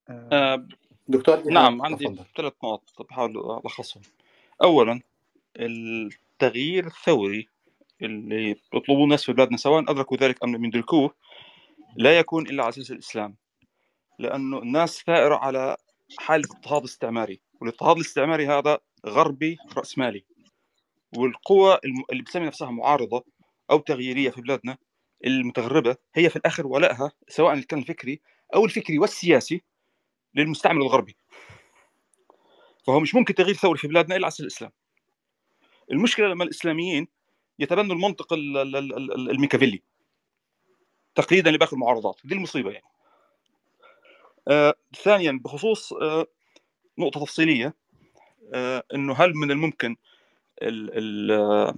آه 0.09 0.67
دكتور 1.07 1.35
إيهاب 1.35 1.47
نعم 1.47 1.81
عندي. 1.81 2.15
ثلاث 2.37 2.53
نقط 2.63 3.01
بحاول 3.09 3.61
ألخصهم. 3.65 4.03
أولا 4.63 5.01
التغيير 5.59 6.87
الثوري 6.87 7.47
اللي 8.01 8.49
يطلبوه 8.75 9.03
الناس 9.03 9.23
في 9.23 9.33
بلادنا 9.33 9.57
سواء 9.57 9.91
أدركوا 9.91 10.17
ذلك 10.17 10.43
أم 10.43 10.55
لم 10.55 10.65
يدركوه 10.65 11.13
لا 11.95 12.19
يكون 12.19 12.47
إلا 12.47 12.63
على 12.63 12.69
أساس 12.69 12.91
الإسلام. 12.91 13.35
لأنه 14.19 14.57
الناس 14.59 15.03
ثائرة 15.05 15.35
على 15.35 15.77
حالة 16.19 16.47
اضطهاد 16.51 16.83
استعماري 16.83 17.41
والاضطهاد 17.61 17.95
الاستعماري 17.95 18.47
هذا 18.47 18.79
غربي 19.05 19.57
رأسمالي. 19.77 20.25
والقوى 21.17 21.79
اللي 22.11 22.21
بتسمي 22.23 22.45
نفسها 22.45 22.71
معارضة 22.71 23.23
أو 23.71 23.79
تغييرية 23.79 24.29
في 24.29 24.41
بلادنا 24.41 24.77
المتغربة 25.25 25.95
هي 26.15 26.29
في 26.29 26.35
الآخر 26.35 26.67
ولائها 26.67 27.11
سواء 27.27 27.59
كان 27.59 27.79
الفكري 27.79 28.21
أو 28.55 28.65
الفكري 28.65 28.99
والسياسي 28.99 29.61
للمستعمر 30.35 30.81
الغربي. 30.81 31.17
فهو 32.87 32.99
مش 32.99 33.15
ممكن 33.15 33.35
تغيير 33.35 33.55
ثوري 33.55 33.77
في 33.77 33.87
بلادنا 33.87 34.15
إلا 34.15 34.27
عصر 34.27 34.43
الإسلام. 34.43 34.71
المشكلة 35.91 36.27
لما 36.27 36.43
الإسلاميين 36.43 37.07
يتبنوا 37.59 37.95
المنطق 37.95 38.33
الميكافيلي 38.33 39.81
تقييدا 41.15 41.51
لباقي 41.51 41.73
المعارضات. 41.73 42.19
دي 42.23 42.35
المصيبة 42.35 42.71
يعني. 42.71 42.85
ثانيا 45.03 45.39
بخصوص 45.43 45.93
آه، 45.93 46.27
نقطة 46.97 47.19
تفصيلية 47.19 47.73
آه، 48.53 48.83
إنه 48.93 49.13
هل 49.13 49.33
من 49.35 49.51
الممكن 49.51 49.95
ال 50.61 50.97
ال 50.97 51.31
آه، 51.31 51.75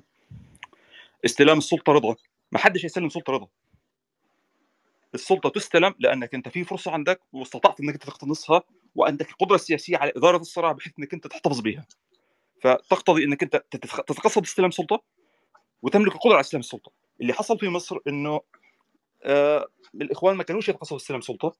استلام 1.26 1.57
السلطة 1.57 1.93
رضا؟ 1.93 2.16
ما 2.51 2.59
حدش 2.59 2.84
يسلم 2.84 3.09
سلطة 3.09 3.34
رضا. 3.34 3.47
السلطة 5.13 5.49
تستلم 5.49 5.95
لأنك 5.99 6.36
أنت 6.36 6.49
في 6.49 6.63
فرصة 6.63 6.91
عندك 6.91 7.22
واستطعت 7.34 7.80
إنك 7.80 7.93
أنت 7.93 8.03
تقتنصها 8.03 8.63
وعندك 8.95 9.30
القدره 9.30 9.55
السياسيه 9.55 9.97
على 9.97 10.11
إدارة 10.16 10.38
الصراع 10.38 10.72
بحيث 10.72 10.93
إنك 10.99 11.13
أنت 11.13 11.28
تحتفظ 11.28 11.59
بها 11.59 11.88
فتقتضي 12.61 13.24
إنك 13.24 13.43
أنت 13.43 13.63
تتقصد 13.72 14.43
استلام 14.43 14.72
سلطة 14.72 15.03
وتملك 15.82 16.16
القدرة 16.16 16.34
على 16.34 16.41
استلام 16.41 16.59
السلطة. 16.59 16.91
اللي 17.22 17.34
حصل 17.34 17.59
في 17.59 17.70
مصر 17.70 17.97
إنه 18.07 18.41
آه 19.24 19.68
الإخوان 19.95 20.36
ما 20.36 20.43
كانوش 20.43 20.70
يتقصدوا 20.70 20.97
استلام 20.97 21.22
سلطة. 21.22 21.55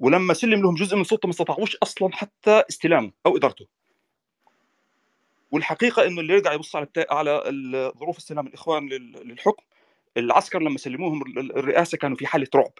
ولما 0.00 0.34
سلم 0.34 0.62
لهم 0.62 0.74
جزء 0.74 0.94
من 0.94 1.00
السلطة 1.02 1.26
ما 1.26 1.30
استطاعوش 1.32 1.76
أصلا 1.76 2.12
حتى 2.12 2.62
استلامه 2.70 3.12
أو 3.26 3.36
إدارته. 3.36 3.66
والحقيقة 5.50 6.06
إنه 6.06 6.20
اللي 6.20 6.34
يرجع 6.34 6.52
يبص 6.52 6.76
على 6.76 6.88
على 7.10 7.42
ظروف 7.98 8.16
استلام 8.16 8.46
الإخوان 8.46 8.88
للحكم 8.88 9.62
العسكر 10.16 10.62
لما 10.62 10.78
سلموهم 10.78 11.22
الرئاسة 11.38 11.98
كانوا 11.98 12.16
في 12.16 12.26
حالة 12.26 12.48
رعب. 12.54 12.72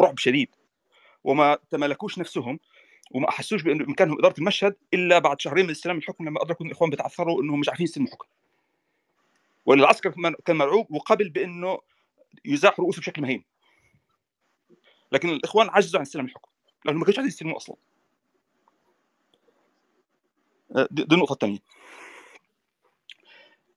رعب 0.00 0.18
شديد. 0.18 0.48
وما 1.24 1.58
تملكوش 1.70 2.18
نفسهم 2.18 2.58
وما 3.10 3.28
أحسوش 3.28 3.62
بانه 3.62 3.84
بإمكانهم 3.84 4.18
إدارة 4.18 4.34
المشهد 4.38 4.76
إلا 4.94 5.18
بعد 5.18 5.40
شهرين 5.40 5.64
من 5.64 5.70
استلام 5.70 5.98
الحكم 5.98 6.28
لما 6.28 6.42
أدركوا 6.42 6.66
إن 6.66 6.70
الإخوان 6.70 6.90
بيتعثروا 6.90 7.42
إنهم 7.42 7.60
مش 7.60 7.68
عارفين 7.68 7.84
يستلموا 7.84 8.08
الحكم 8.08 8.28
ولا 9.66 9.80
العسكر 9.84 10.14
كان 10.44 10.56
مرعوب 10.56 10.92
وقبل 10.92 11.28
بإنه 11.28 11.78
يزاح 12.44 12.80
رؤوسه 12.80 13.00
بشكل 13.00 13.22
مهين. 13.22 13.44
لكن 15.14 15.28
الإخوان 15.28 15.68
عجزوا 15.70 15.98
عن 15.98 16.06
استلام 16.06 16.26
الحكم 16.26 16.50
لانهم 16.84 17.00
ما 17.00 17.04
كانوش 17.06 17.18
عايزين 17.18 17.32
يستلموه 17.32 17.56
أصلا. 17.56 17.76
دي 20.90 21.14
النقطة 21.14 21.32
الثانية. 21.32 21.58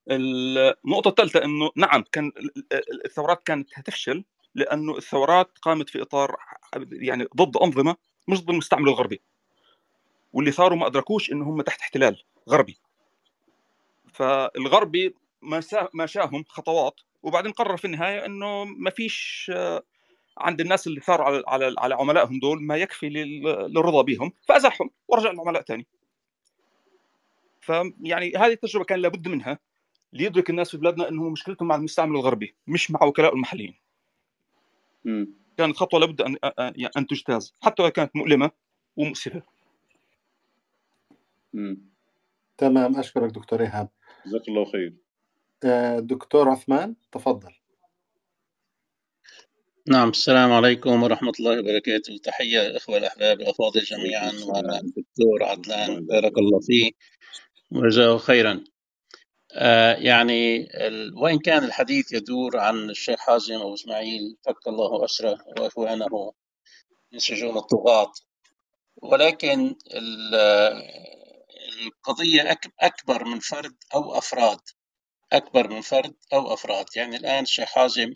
النقطة 0.10 1.10
الثالثة 1.10 1.44
إنه 1.44 1.72
نعم 1.76 2.04
كان 2.12 2.32
الثورات 3.06 3.44
كانت 3.44 3.70
هتفشل 3.74 4.24
لأنه 4.56 4.98
الثورات 4.98 5.58
قامت 5.62 5.90
في 5.90 6.02
إطار 6.02 6.36
يعني 6.92 7.28
ضد 7.36 7.58
أنظمة 7.58 7.96
مش 8.28 8.42
ضد 8.42 8.50
المستعمر 8.50 8.90
الغربي. 8.90 9.22
واللي 10.34 10.52
صاروا 10.52 10.78
ما 10.78 10.88
أدركوش 10.88 11.32
إن 11.32 11.42
هم 11.42 11.62
تحت 11.62 11.80
احتلال 11.80 12.24
غربي. 12.50 12.78
فالغربي 14.14 15.16
ما 15.94 16.06
شاهم 16.06 16.44
خطوات 16.48 17.02
وبعدين 17.24 17.52
قرر 17.52 17.78
في 17.78 17.86
النهاية 17.86 18.26
إنه 18.26 18.64
ما 18.66 18.90
فيش 18.90 19.52
عند 20.38 20.62
الناس 20.62 20.88
اللي 20.88 21.00
ثاروا 21.00 21.26
على 21.26 21.44
على 21.48 21.76
على 21.78 21.96
عملائهم 21.96 22.40
دول 22.40 22.64
ما 22.64 22.78
يكفي 22.78 23.10
للرضا 23.10 24.02
بهم 24.02 24.32
فأزحهم 24.48 24.90
ورجع 25.08 25.32
العملاء 25.32 25.62
ثاني 25.62 25.88
فيعني 27.62 28.34
هذه 28.38 28.52
التجربة 28.52 28.86
كان 28.86 29.00
لابد 29.00 29.28
منها 29.28 29.60
ليدرك 30.14 30.50
الناس 30.50 30.72
في 30.72 30.78
بلادنا 30.78 31.10
إنه 31.10 31.30
مشكلتهم 31.30 31.68
مع 31.68 31.76
المستعمر 31.76 32.16
الغربي 32.16 32.56
مش 32.68 32.92
مع 32.92 33.04
وكلاء 33.04 33.36
المحليين. 33.36 33.76
م. 35.06 35.26
كانت 35.58 35.76
خطوة 35.78 36.00
لابد 36.00 36.22
ان 36.22 36.38
أن 36.98 37.08
تجتاز 37.08 37.56
حتى 37.62 37.84
لو 37.84 37.90
كانت 37.90 38.16
مؤلمة 38.16 38.52
ومؤسفة. 38.98 39.42
تمام 42.58 42.96
أشكرك 42.96 43.32
دكتور 43.32 43.62
إيهاب. 43.62 43.90
جزاك 44.26 44.48
الله 44.48 44.66
خير. 44.66 44.94
آه، 45.64 46.00
دكتور 46.00 46.50
عثمان 46.50 46.96
تفضل. 47.12 47.54
نعم 49.90 50.10
السلام 50.10 50.52
عليكم 50.52 51.04
ورحمة 51.04 51.32
الله 51.40 51.60
وبركاته. 51.60 52.18
تحية 52.24 52.68
الإخوة 52.68 52.98
الأحباب 52.98 53.42
الأفاضل 53.42 53.82
جميعا 53.82 54.32
والدكتور 54.32 55.44
عدنان 55.44 56.06
بارك 56.06 56.38
الله 56.38 56.60
فيه 56.60 56.92
وجزاه 57.72 58.18
خيرا. 58.18 58.64
آه 59.52 59.94
يعني 59.94 60.68
وإن 61.22 61.40
كان 61.40 61.64
الحديث 61.64 62.14
يدور 62.14 62.58
عن 62.58 62.90
الشيخ 62.90 63.20
حازم 63.20 63.56
أبو 63.56 63.74
إسماعيل 63.74 64.38
فك 64.46 64.68
الله 64.68 65.06
أسره 65.06 65.38
وإخوانه 65.60 66.34
من 67.12 67.20
سجون 67.20 67.58
الطغاة. 67.58 68.12
ولكن 68.96 69.76
القضية 71.86 72.58
أكبر 72.80 73.26
من 73.26 73.40
فرد 73.40 73.76
أو 73.96 74.18
أفراد. 74.18 74.60
أكبر 75.34 75.70
من 75.70 75.82
فرد 75.82 76.16
أو 76.34 76.54
أفراد. 76.54 76.86
يعني 76.96 77.16
الآن 77.16 77.44
الشيخ 77.44 77.70
حازم 77.70 78.14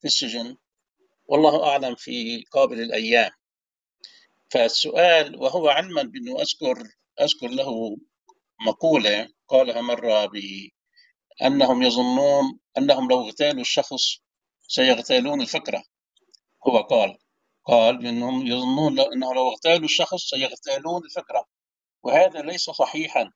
في 0.00 0.04
السجن 0.04 0.56
والله 1.28 1.68
أعلم 1.68 1.94
في 1.94 2.44
قابل 2.50 2.80
الأيام. 2.80 3.30
فالسؤال 4.50 5.36
وهو 5.36 5.68
علما 5.68 6.02
بأنه 6.02 6.40
أذكر 6.42 6.82
أذكر 7.20 7.48
له 7.48 7.96
مقولة 8.66 9.28
قالها 9.48 9.80
مرة 9.80 10.26
بأنهم 11.40 11.82
يظنون 11.82 12.58
أنهم 12.78 13.08
لو 13.10 13.20
اغتالوا 13.28 13.60
الشخص 13.60 14.20
سيغتالون 14.68 15.40
الفكرة. 15.40 15.84
هو 16.68 16.78
قال 16.78 17.18
قال 17.64 17.98
بأنهم 17.98 18.46
يظنون 18.46 19.00
أنه 19.00 19.34
لو 19.34 19.48
اغتالوا 19.48 19.84
الشخص 19.84 20.30
سيغتالون 20.30 21.04
الفكرة. 21.04 21.44
وهذا 22.02 22.40
ليس 22.42 22.70
صحيحا. 22.70 23.32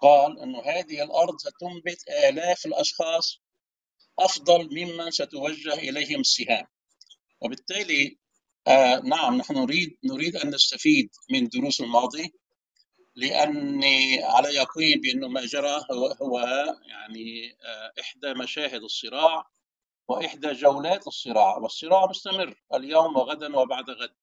قال 0.00 0.40
أن 0.40 0.56
هذه 0.56 1.02
الأرض 1.04 1.36
ستنبت 1.38 2.08
آلاف 2.28 2.66
الأشخاص 2.66 3.38
أفضل 4.18 4.68
ممن 4.72 5.10
ستوجه 5.10 5.74
إليهم 5.74 6.20
السهام. 6.20 6.66
وبالتالي 7.44 8.18
آه 8.66 9.00
نعم 9.04 9.36
نحن 9.36 9.54
نريد 9.54 9.98
نريد 10.04 10.36
أن 10.36 10.50
نستفيد 10.54 11.10
من 11.30 11.48
دروس 11.48 11.80
الماضي 11.80 12.32
لأني 13.14 14.22
على 14.24 14.48
يقين 14.54 15.00
بأنه 15.00 15.28
ما 15.28 15.46
جرى 15.46 15.80
هو, 15.92 16.06
هو 16.06 16.38
يعني 16.88 17.56
آه 17.62 17.92
إحدى 18.00 18.34
مشاهد 18.34 18.82
الصراع 18.82 19.46
وإحدى 20.08 20.52
جولات 20.52 21.06
الصراع 21.06 21.56
والصراع 21.56 22.06
مستمر 22.06 22.54
اليوم 22.74 23.16
وغدا 23.16 23.56
وبعد 23.56 23.90
غد. 23.90 24.14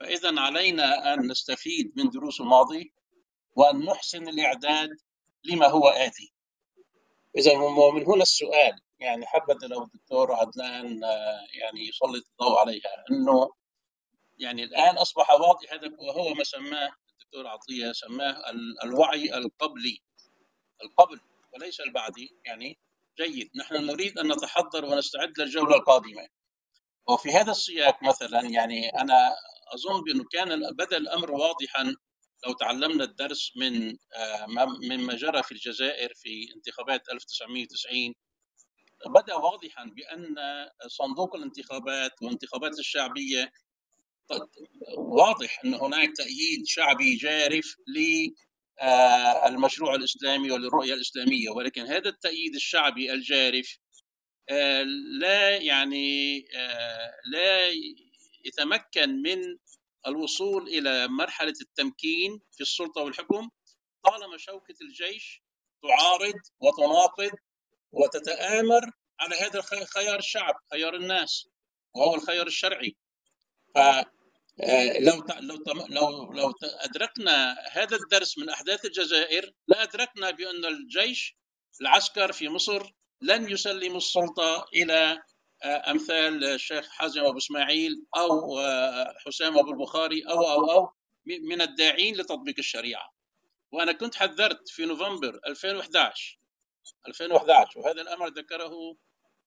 فإذا 0.00 0.40
علينا 0.40 1.14
أن 1.14 1.30
نستفيد 1.30 1.92
من 1.96 2.10
دروس 2.10 2.40
الماضي 2.40 2.92
وأن 3.56 3.84
نحسن 3.84 4.28
الإعداد 4.28 4.90
لما 5.44 5.66
هو 5.66 5.88
آتي. 5.88 6.32
إذا 7.38 7.54
من 7.94 8.06
هنا 8.06 8.22
السؤال 8.22 8.80
يعني 9.02 9.26
حبذا 9.26 9.66
لو 9.66 9.82
الدكتور 9.82 10.32
عدنان 10.32 11.04
آه، 11.04 11.46
يعني 11.54 11.88
يسلط 11.88 12.24
الضوء 12.30 12.58
عليها. 12.58 13.04
أنه 13.10 13.50
يعني 14.38 14.64
الآن 14.64 14.98
أصبح 14.98 15.30
واضح 15.30 15.72
هذا 15.72 15.90
وهو 15.98 16.34
ما 16.34 16.44
سماه 16.44 16.92
الدكتور 17.12 17.46
عطية 17.46 17.92
سماه 17.92 18.50
الوعي 18.84 19.34
القبلي. 19.34 19.98
القبل 20.82 21.20
وليس 21.54 21.80
البعدي 21.80 22.36
يعني 22.46 22.78
جيد. 23.20 23.50
نحن 23.56 23.74
نريد 23.74 24.18
أن 24.18 24.32
نتحضر 24.32 24.84
ونستعد 24.84 25.38
للجولة 25.38 25.76
القادمة. 25.76 26.28
وفي 27.08 27.30
هذا 27.32 27.50
السياق 27.50 28.02
مثلا 28.02 28.40
يعني 28.40 28.88
أنا 28.88 29.34
أظن 29.74 30.02
بأنه 30.04 30.24
كان 30.32 30.74
بدأ 30.76 30.96
الأمر 30.96 31.30
واضحا 31.32 31.94
لو 32.46 32.52
تعلمنا 32.52 33.04
الدرس 33.04 33.52
من 33.56 33.96
آه، 34.16 34.46
مما 34.82 35.14
جرى 35.14 35.42
في 35.42 35.52
الجزائر 35.52 36.12
في 36.14 36.54
انتخابات 36.56 37.08
1990 37.08 38.14
بدأ 39.06 39.34
واضحا 39.34 39.84
بأن 39.84 40.36
صندوق 40.86 41.36
الانتخابات 41.36 42.22
والانتخابات 42.22 42.78
الشعبية 42.78 43.52
واضح 44.96 45.64
إن 45.64 45.74
هناك 45.74 46.16
تأييد 46.16 46.66
شعبي 46.66 47.16
جارف 47.16 47.76
للمشروع 48.82 49.94
الإسلامي 49.94 50.50
وللرؤية 50.50 50.94
الإسلامية 50.94 51.50
ولكن 51.50 51.82
هذا 51.82 52.08
التأييد 52.08 52.54
الشعبي 52.54 53.12
الجارف 53.12 53.78
آه، 54.48 54.82
لا 55.20 55.56
يعني 55.56 56.44
آه، 56.56 57.10
لا 57.32 57.68
يتمكن 58.44 59.22
من 59.22 59.58
الوصول 60.06 60.68
إلى 60.68 61.08
مرحلة 61.08 61.54
التمكين 61.60 62.40
في 62.52 62.60
السلطة 62.60 63.02
والحكم. 63.02 63.48
طالما 64.04 64.36
شوكة 64.36 64.74
الجيش 64.82 65.42
تعارض 65.82 66.40
وتناقض 66.60 67.30
وتتآمر 67.92 68.90
على 69.20 69.36
هذا 69.36 69.62
خيار 69.94 70.18
الشعب 70.18 70.54
خيار 70.72 70.94
الناس 70.94 71.48
وهو 71.94 72.14
الخيار 72.14 72.46
الشرعي. 72.46 72.96
ف 73.74 73.78
آه، 74.60 74.98
لو 74.98 75.24
لو 75.40 75.86
لو 75.88 76.32
لو 76.32 76.54
أدركنا 76.62 77.56
هذا 77.72 77.96
الدرس 77.96 78.38
من 78.38 78.48
أحداث 78.48 78.84
الجزائر 78.84 79.52
لادركنا 79.68 80.30
بأن 80.30 80.64
الجيش 80.64 81.36
العسكر 81.80 82.32
في 82.32 82.48
مصر 82.48 82.92
لن 83.20 83.50
يسلموا 83.50 83.96
السلطة 83.96 84.66
إلى 84.74 85.22
آه، 85.64 85.90
أمثال 85.90 86.44
الشيخ 86.44 86.88
حازم 86.88 87.24
أبو 87.24 87.38
إسماعيل 87.38 88.04
أو 88.16 88.58
آه، 88.58 89.14
حسام 89.26 89.58
أبو 89.58 89.70
البخاري 89.70 90.22
أو 90.22 90.50
أو 90.52 90.70
أو 90.70 90.92
من 91.26 91.62
الداعين 91.62 92.16
لتطبيق 92.16 92.54
الشريعة. 92.58 93.14
وأنا 93.72 93.92
كنت 93.92 94.14
حذرت 94.14 94.68
في 94.68 94.84
نوفمبر 94.84 95.40
2011 95.46 96.38
2011 97.08 97.80
وهذا 97.80 98.02
الأمر 98.02 98.28
ذكره 98.28 98.96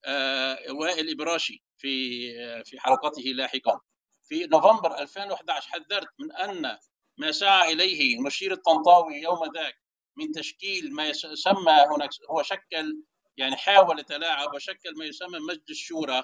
آه، 0.06 0.58
وائل 0.72 1.12
إبراشي 1.12 1.64
في 1.78 2.64
في 2.64 2.80
حلقته 2.80 3.22
لاحقا. 3.24 3.82
في 4.24 4.46
نوفمبر 4.48 5.00
2011 5.00 5.70
حذرت 5.70 6.08
من 6.20 6.32
أن 6.32 6.78
ما 7.18 7.32
سعى 7.32 7.74
إليه 7.74 8.22
مشير 8.22 8.52
الطنطاوي 8.52 9.16
يوم 9.16 9.40
ذاك 9.56 9.76
من 10.18 10.32
تشكيل 10.32 10.94
ما 10.94 11.08
يسمى 11.10 11.72
هناك 11.96 12.10
هو 12.32 12.44
شكل 12.44 13.04
يعني 13.38 13.56
حاول 13.56 14.00
يتلاعب 14.00 14.54
وشكل 14.56 14.96
ما 14.98 15.06
يسمى 15.06 15.40
مجلس 15.40 15.70
الشورى. 15.70 16.24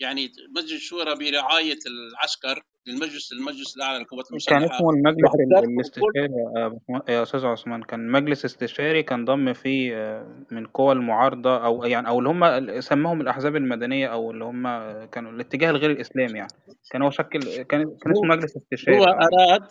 يعني 0.00 0.32
مجلس 0.56 0.72
الشورى 0.72 1.14
برعاية 1.14 1.78
العسكر 1.86 2.62
للمجلس 2.86 3.32
المجلس 3.32 3.76
الأعلى 3.76 3.98
للقوات 3.98 4.30
المسلحة. 4.30 4.58
كان 4.60 4.70
اسمه 4.70 4.90
المجلس 4.90 5.30
الاستشاري 5.64 6.28
يا 6.56 6.68
باشمهندس- 6.68 7.08
يا 7.08 7.22
أستاذ 7.22 7.46
عثمان 7.46 7.82
كان 7.82 8.08
مجلس 8.10 8.44
استشاري 8.44 9.02
كان 9.02 9.24
ضم 9.24 9.52
فيه 9.52 9.96
آه، 9.96 10.46
من 10.50 10.66
قوى 10.66 10.92
المعارضة 10.92 11.64
أو 11.64 11.84
يعني 11.84 12.08
أو 12.08 12.18
اللي 12.18 12.28
هم 12.30 12.80
سماهم 12.80 13.20
الأحزاب 13.20 13.56
المدنية 13.56 14.06
أو 14.06 14.30
اللي 14.30 14.44
هم 14.44 14.62
كانوا 15.06 15.32
الاتجاه 15.32 15.70
الغير 15.70 15.90
الإسلامي 15.90 16.38
يعني. 16.38 16.48
كان 16.90 17.02
هو 17.02 17.10
شكل 17.10 17.40
كان 17.40 17.64
كان 18.02 18.12
اسمه 18.12 18.36
مجلس 18.36 18.56
استشاري. 18.56 18.98
هو 18.98 19.04
أراد 19.04 19.68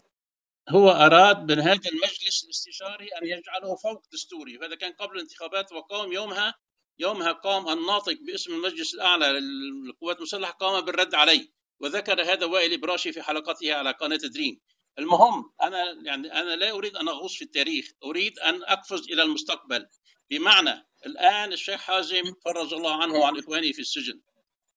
هو 0.70 0.90
أراد 0.90 1.52
من 1.52 1.60
هذا 1.60 1.90
المجلس 1.94 2.44
الاستشاري 2.46 3.08
أن 3.22 3.26
يجعله 3.28 3.76
فوق 3.84 4.02
دستوري. 4.14 4.58
وهذا 4.58 4.76
كان 4.76 4.92
قبل 4.92 5.16
الانتخابات 5.16 5.72
وقام 5.72 6.12
يومها 6.12 6.54
يومها 7.00 7.32
قام 7.32 7.70
الناطق 7.70 8.18
باسم 8.22 8.54
المجلس 8.54 8.94
الأعلى 8.94 9.40
للقوات 9.40 10.18
المسلحة 10.18 10.52
قام 10.52 10.82
بالرد 10.86 11.16
عليه 11.16 11.48
وذكر 11.80 12.22
هذا 12.22 12.46
وائل 12.46 12.74
إبراشي 12.74 13.12
في 13.12 13.22
حلقته 13.22 13.74
على 13.74 13.92
قناة 13.92 14.18
دريم. 14.18 14.60
المهم 15.00 15.52
أنا 15.62 15.92
يعني 16.06 16.34
أنا 16.34 16.56
لا 16.56 16.72
أريد 16.72 16.96
أن 16.96 17.08
أغوص 17.08 17.36
في 17.36 17.42
التاريخ 17.44 17.92
أريد 18.04 18.40
أن 18.40 18.64
أقفز 18.64 19.12
إلى 19.12 19.24
المستقبل. 19.24 19.88
بمعنى 20.30 20.88
الآن 21.06 21.54
الشيخ 21.54 21.82
حازم 21.82 22.24
فرج 22.46 22.74
الله 22.74 23.02
عنه 23.04 23.14
وعن 23.14 23.40
إخوانه 23.40 23.72
في 23.72 23.80
السجن. 23.80 24.22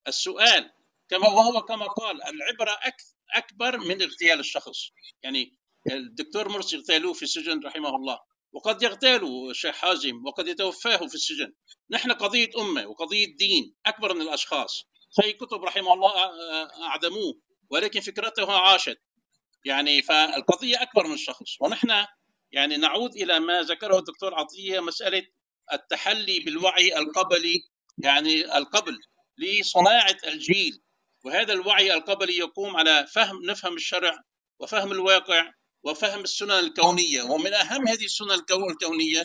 السؤال 0.08 0.70
كما 1.08 1.28
وهو 1.28 1.62
كما 1.62 1.86
قال 1.86 2.22
العبرة 2.22 2.72
أك- 2.72 3.14
أكبر 3.34 3.78
من 3.78 4.02
اغتيال 4.02 4.40
الشخص. 4.40 4.78
يعني 5.22 5.56
الدكتور 5.92 6.48
مرسي 6.48 6.76
اغتالوه 6.76 7.12
في 7.12 7.22
السجن 7.22 7.60
رحمه 7.64 7.96
الله. 7.96 8.18
وقد 8.52 8.82
يغتالوا 8.82 9.50
الشيخ 9.50 9.74
حازم 9.76 10.26
وقد 10.26 10.48
يتوفاه 10.48 10.96
في 10.96 11.14
السجن. 11.14 11.52
نحن 11.90 12.12
قضية 12.12 12.48
أمة 12.58 12.86
وقضية 12.86 13.36
دين 13.36 13.74
أكبر 13.86 14.14
من 14.14 14.20
الأشخاص. 14.22 14.84
شيء 15.22 15.36
كتب 15.36 15.64
رحمه 15.64 15.92
الله 15.94 16.12
أ- 16.12 16.82
أعدموه 16.82 17.40
ولكن 17.70 18.00
فكرته 18.00 18.52
عاشت. 18.52 18.98
يعني 19.64 20.02
فالقضية 20.02 20.82
أكبر 20.82 21.06
من 21.06 21.14
الشخص. 21.14 21.60
ونحن 21.60 22.06
يعني 22.52 22.76
نعود 22.76 23.10
إلى 23.16 23.40
ما 23.40 23.62
ذكره 23.62 23.98
الدكتور 23.98 24.34
عطية 24.34 24.80
مسألة 24.80 25.22
التحلي 25.72 26.40
بالوعي 26.40 26.98
القبلي 26.98 27.60
يعني 27.98 28.58
القبل 28.58 28.98
لصناعة 29.38 30.16
الجيل. 30.26 30.82
وهذا 31.24 31.52
الوعي 31.52 31.94
القبلي 31.94 32.36
يقوم 32.38 32.76
على 32.76 33.06
فهم 33.06 33.42
نفهم 33.44 33.74
الشرع 33.74 34.18
وفهم 34.60 34.92
الواقع 34.92 35.52
وفهم 35.84 36.20
السنن 36.20 36.50
الكونية. 36.50 37.22
ومن 37.22 37.54
أهم 37.54 37.88
هذه 37.88 38.04
السنن 38.04 38.30
الكو- 38.32 38.70
الكونية 38.70 39.24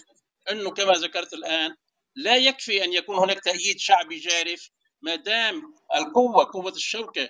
أنه 0.52 0.72
كما 0.72 0.94
ذكرت 0.94 1.34
الآن 1.34 1.76
لا 2.16 2.36
يكفي 2.36 2.84
أن 2.84 2.94
يكون 2.94 3.18
هناك 3.18 3.40
تأييد 3.44 3.80
شعبي 3.80 4.20
جارف 4.20 4.70
ما 5.02 5.16
دام 5.16 5.62
القوة 5.96 6.52
قوة 6.54 6.72
الشوكة 6.72 7.30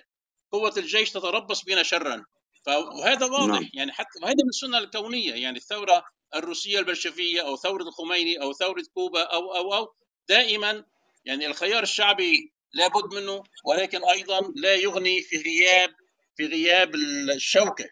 قوة 0.52 0.72
الجيش 0.76 1.10
تتربص 1.10 1.64
بنا 1.64 1.82
شرا. 1.82 2.24
فهذا 2.66 3.26
واضح. 3.26 3.46
نعم. 3.60 3.70
يعني 3.74 3.92
حتى 3.92 4.18
وهذا 4.22 4.34
من 4.44 4.48
السنة 4.48 4.78
الكونية. 4.78 5.34
يعني 5.34 5.56
الثورة 5.58 6.04
الروسية 6.34 6.78
البلشفية 6.78 7.40
أو 7.46 7.56
ثورة 7.56 7.82
الخميني 7.82 8.42
أو 8.42 8.52
ثورة 8.52 8.82
كوبا 8.94 9.22
أو 9.22 9.54
أو 9.56 9.74
أو 9.74 9.94
دائما 10.28 10.84
يعني 11.24 11.46
الخيار 11.46 11.82
الشعبي 11.82 12.52
لابد 12.74 13.14
منه 13.14 13.42
ولكن 13.64 14.04
أيضا 14.04 14.40
لا 14.56 14.74
يغني 14.74 15.22
في 15.22 15.36
غياب 15.36 15.94
في 16.36 16.46
غياب 16.46 16.94
الشوكة. 17.34 17.84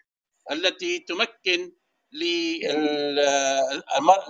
التي 0.51 0.99
تمكن 0.99 1.71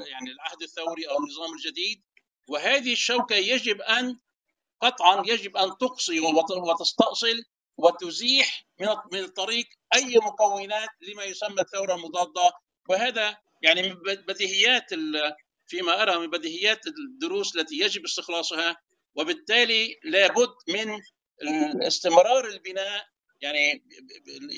يعني 0.07 0.32
العهد 0.32 0.61
الثوري 0.61 1.07
أو 1.09 1.18
النظام 1.18 1.53
الجديد. 1.53 2.03
وهذه 2.47 2.93
الشوكة 2.93 3.36
يجب 3.36 3.82
أن 3.82 4.20
قطعا 4.82 5.24
يجب 5.28 5.57
أن 5.57 5.78
تقصي 5.78 6.20
وت- 6.20 6.51
وتستأصل 6.51 7.43
وتزيح 7.78 8.66
من 8.80 8.88
من 9.13 9.20
الطريق 9.20 9.66
أي 9.95 10.18
مكونات 10.18 10.89
لما 11.01 11.24
يسمى 11.24 11.61
الثورة 11.61 11.95
المضادة. 11.95 12.51
وهذا 12.89 13.38
يعني 13.61 13.82
من 13.89 13.95
بديهيات 14.03 14.89
فيما 15.68 16.01
أرى 16.01 16.18
من 16.20 16.30
بديهيات 16.30 16.88
الدروس 16.88 17.55
التي 17.55 17.80
يجب 17.80 18.03
استخلاصها. 18.05 18.78
وبالتالي 19.16 19.99
لابد 20.03 20.53
من 20.68 21.01
استمرار 21.88 22.45
البناء. 22.45 23.05
يعني 23.41 23.84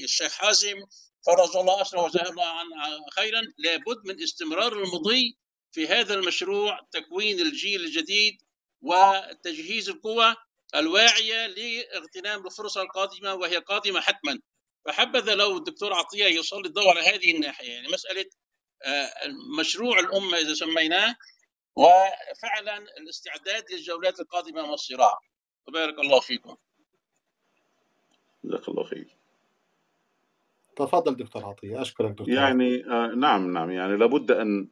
الشيخ 0.04 0.34
حازم 0.34 0.78
فرج 1.26 1.58
الله 1.58 1.82
اسره 1.82 2.04
وجزاه 2.04 2.30
الله 2.30 2.46
عن 2.46 2.68
خيرا 3.16 3.42
لابد 3.58 4.06
من 4.06 4.24
استمرار 4.24 4.74
المضي 4.74 5.38
في 5.72 5.88
هذا 5.88 6.14
المشروع 6.14 6.80
تكوين 6.92 7.40
الجيل 7.40 7.82
الجديد 7.82 8.42
وتجهيز 8.82 9.90
القوى 9.90 10.36
الواعية 10.76 11.48
لاغتنام 11.48 12.46
الفرصة 12.46 12.82
القادمة 12.82 13.34
وهي 13.34 13.58
قادمة 13.58 14.02
حتما. 14.02 14.40
فحبذا 14.86 15.36
لو 15.36 15.58
الدكتور 15.58 15.94
عطية 15.94 16.26
يسلط 16.26 16.66
الضوء 16.66 16.90
على 16.90 17.02
هذه 17.02 17.36
الناحية 17.36 17.72
يعني 17.72 17.88
مسألة 17.88 18.26
آه، 18.86 19.12
مشروع 19.60 20.00
الأمة 20.00 20.38
إذا 20.38 20.54
سميناه 20.54 21.16
وفعلا 21.76 22.78
الاستعداد 22.78 23.72
للجولات 23.72 24.20
القادمة 24.20 24.68
من 24.68 24.74
الصراع 24.74 25.20
وبارك 25.68 26.00
الله 26.00 26.20
فيكم. 26.20 26.56
جزاك 28.44 28.70
الله 28.70 28.84
خير. 28.84 29.17
تفضل 30.78 31.16
دكتور 31.16 31.46
عطية 31.46 31.82
أشكرك 31.82 32.12
دكتور. 32.12 32.30
يعني 32.30 32.86
آه 32.86 33.08
نعم 33.08 33.52
نعم 33.54 33.72
يعني 33.72 33.98
لابد 33.98 34.32
أن 34.32 34.70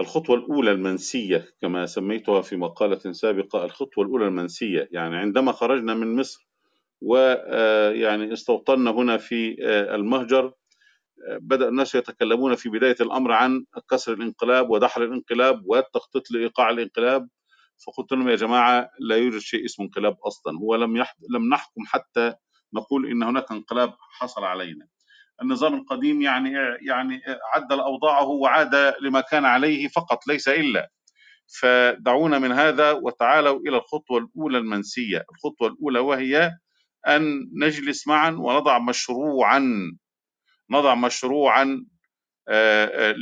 الخطوة 0.00 0.36
الأولى 0.36 0.72
المنسية 0.72 1.44
كما 1.60 1.86
سميتها 1.86 2.42
في 2.42 2.56
مقالة 2.56 3.12
سابقة 3.12 3.64
الخطوة 3.64 4.04
الأولى 4.04 4.26
المنسية 4.26 4.88
يعني 4.92 5.16
عندما 5.16 5.52
خرجنا 5.52 5.94
من 5.94 6.16
مصر 6.16 6.48
ويعني 7.00 8.32
استوطنا 8.32 8.90
هنا 8.90 9.16
في 9.16 9.56
آه، 9.62 9.94
المهجر 9.94 10.44
آه، 11.28 11.38
بدأ 11.40 11.68
الناس 11.68 11.94
يتكلمون 11.94 12.54
في 12.54 12.68
بداية 12.68 12.96
الأمر 13.00 13.32
عن 13.32 13.64
كسر 13.90 14.12
الانقلاب 14.12 14.70
ودحر 14.70 15.04
الانقلاب 15.04 15.62
والتخطيط 15.66 16.30
لإيقاع 16.30 16.70
الانقلاب 16.70 17.28
فقلت 17.86 18.12
لهم 18.12 18.28
يا 18.28 18.36
جماعة 18.36 18.90
لا 18.98 19.16
يوجد 19.16 19.38
شيء 19.38 19.64
اسمه 19.64 19.86
انقلاب 19.86 20.16
أصلا 20.26 20.58
هو 20.58 20.74
لم. 20.74 20.96
لم 21.34 21.48
نحكم 21.52 21.82
حتى 21.86 22.34
نقول 22.74 23.06
إن 23.10 23.22
هناك 23.22 23.50
انقلاب 23.52 23.94
حصل 24.00 24.44
علينا. 24.44 24.86
النظام 25.42 25.74
القديم 25.74 26.22
يعني 26.22 26.52
يعني 26.88 27.22
عدل 27.54 27.80
أوضاعه 27.80 28.26
وعاد 28.28 28.94
لما 29.02 29.20
كان 29.20 29.44
عليه 29.44 29.88
فقط 29.88 30.26
ليس 30.26 30.48
إلا. 30.48 30.90
فدعونا 31.60 32.38
من 32.38 32.52
هذا 32.52 32.92
وتعالوا 32.92 33.60
إلى 33.60 33.76
الخطوة 33.76 34.18
الأولى 34.18 34.58
المنسية. 34.58 35.24
الخطوة 35.32 35.68
الأولى 35.68 35.98
وهي 35.98 36.52
أن 37.08 37.50
نجلس 37.54 38.08
معا 38.08 38.30
ونضع 38.30 38.78
مشروعا. 38.78 39.62
نضع 40.70 40.94
مشروعا 40.94 41.86
آه، 42.48 42.86
آه، 42.86 43.14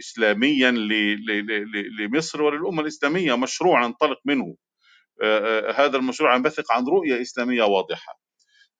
اسلاميا 0.00 0.70
لمصر 2.00 2.42
وللأمة 2.42 2.82
الإسلامية 2.82 3.36
مشروع 3.36 3.86
ننطلق 3.86 4.18
منه. 4.24 4.56
هذا 5.76 5.96
المشروع 5.96 6.34
ينبثق 6.36 6.72
عن 6.72 6.86
رؤية 6.88 7.22
إسلامية 7.22 7.62
واضحة. 7.62 8.20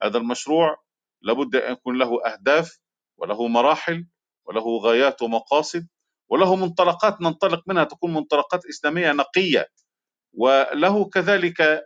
هذا 0.03 0.19
المشروع 0.19 0.77
لابد 1.23 1.57
أن 1.57 1.73
يكون 1.73 1.99
له 1.99 2.27
أهداف 2.27 2.79
وله 3.19 3.49
مراحل 3.49 4.07
وله 4.47 4.79
غايات 4.79 5.23
ومقاصد 5.23 5.89
وله 6.29 6.57
منطلقات 6.57 7.21
ننطلق 7.21 7.63
منها 7.67 7.85
تكون 7.85 8.15
منطلقات 8.15 8.67
إسلامية 8.67 9.13
نقية. 9.13 9.69
وله 10.35 11.05
كذلك 11.11 11.85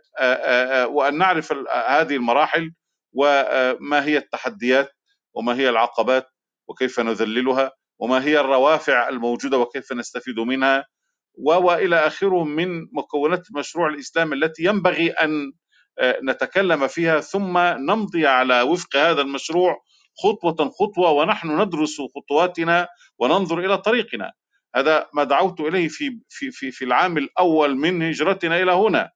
وأن 0.89 1.17
نعرف 1.17 1.51
هذه 1.87 2.15
المراحل 2.15 2.73
وما 3.13 4.05
هي 4.05 4.17
التحديات 4.17 4.91
وما 5.33 5.55
هي 5.55 5.69
العقبات 5.69 6.27
وكيف 6.67 6.99
نذللها 6.99 7.71
وما 7.99 8.23
هي 8.25 8.39
الروافع 8.39 9.09
الموجودة 9.09 9.57
وكيف 9.57 9.93
نستفيد 9.93 10.39
منها. 10.39 10.85
وإلى 11.37 12.07
آخره 12.07 12.43
من 12.43 12.87
مكونات 12.93 13.49
المشروع 13.49 13.89
الاسلامي 13.89 14.35
التي 14.35 14.63
ينبغي 14.63 15.09
أن 15.11 15.53
آه، 15.99 16.19
نتكلم 16.23 16.87
فيها 16.87 17.19
ثم 17.19 17.57
نمضي 17.59 18.27
على 18.27 18.61
وفق 18.61 18.95
هذا 18.95 19.21
المشروع 19.21 19.77
خطوة 20.23 20.71
خطوة 20.79 21.11
ونحن 21.11 21.61
ندرس 21.61 21.97
خطواتنا 22.15 22.87
وننظر 23.19 23.59
إلى 23.59 23.77
طريقنا. 23.77 24.31
هذا 24.75 25.09
ما 25.13 25.23
دعوت 25.23 25.61
إليه 25.61 25.87
في 25.87 26.19
في 26.29 26.51
في 26.51 26.71
في 26.71 26.85
العام 26.85 27.17
الأول 27.17 27.75
من 27.77 28.03
هجرتنا 28.03 28.61
إلى 28.61 28.71
هنا. 28.71 29.09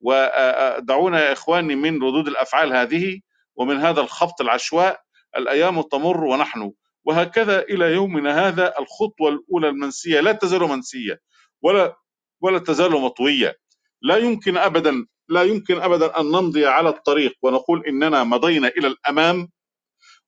ودعونا 0.00 1.20
يا 1.24 1.32
إخواني 1.32 1.74
من 1.76 2.02
ردود 2.02 2.28
الأفعال 2.28 2.72
هذه 2.72 3.20
ومن 3.56 3.76
هذا 3.76 4.00
الخبط 4.00 4.40
العشواء 4.40 5.00
الأيام 5.36 5.82
تمر 5.82 6.24
ونحن. 6.24 6.72
وهكذا 7.04 7.60
إلى 7.62 7.92
يومنا 7.94 8.48
هذا 8.48 8.74
الخطوة 8.78 9.28
الأولى 9.30 9.68
المنسية 9.68 10.20
لا 10.20 10.32
تزال 10.32 10.60
منسية. 10.62 11.20
ولا 11.62 11.96
ولا 12.42 12.58
تزال 12.58 12.92
مطويه 12.92 13.56
لا 14.02 14.16
يمكن 14.16 14.56
ابدا 14.56 15.06
لا 15.28 15.42
يمكن 15.42 15.80
ابدا 15.80 16.20
أن 16.20 16.26
نمضي 16.26 16.66
على 16.66 16.88
الطريق 16.88 17.32
ونقول 17.42 17.86
إننا 17.86 18.24
مضينا 18.24 18.68
إلى 18.68 18.86
الأمام 18.86 19.48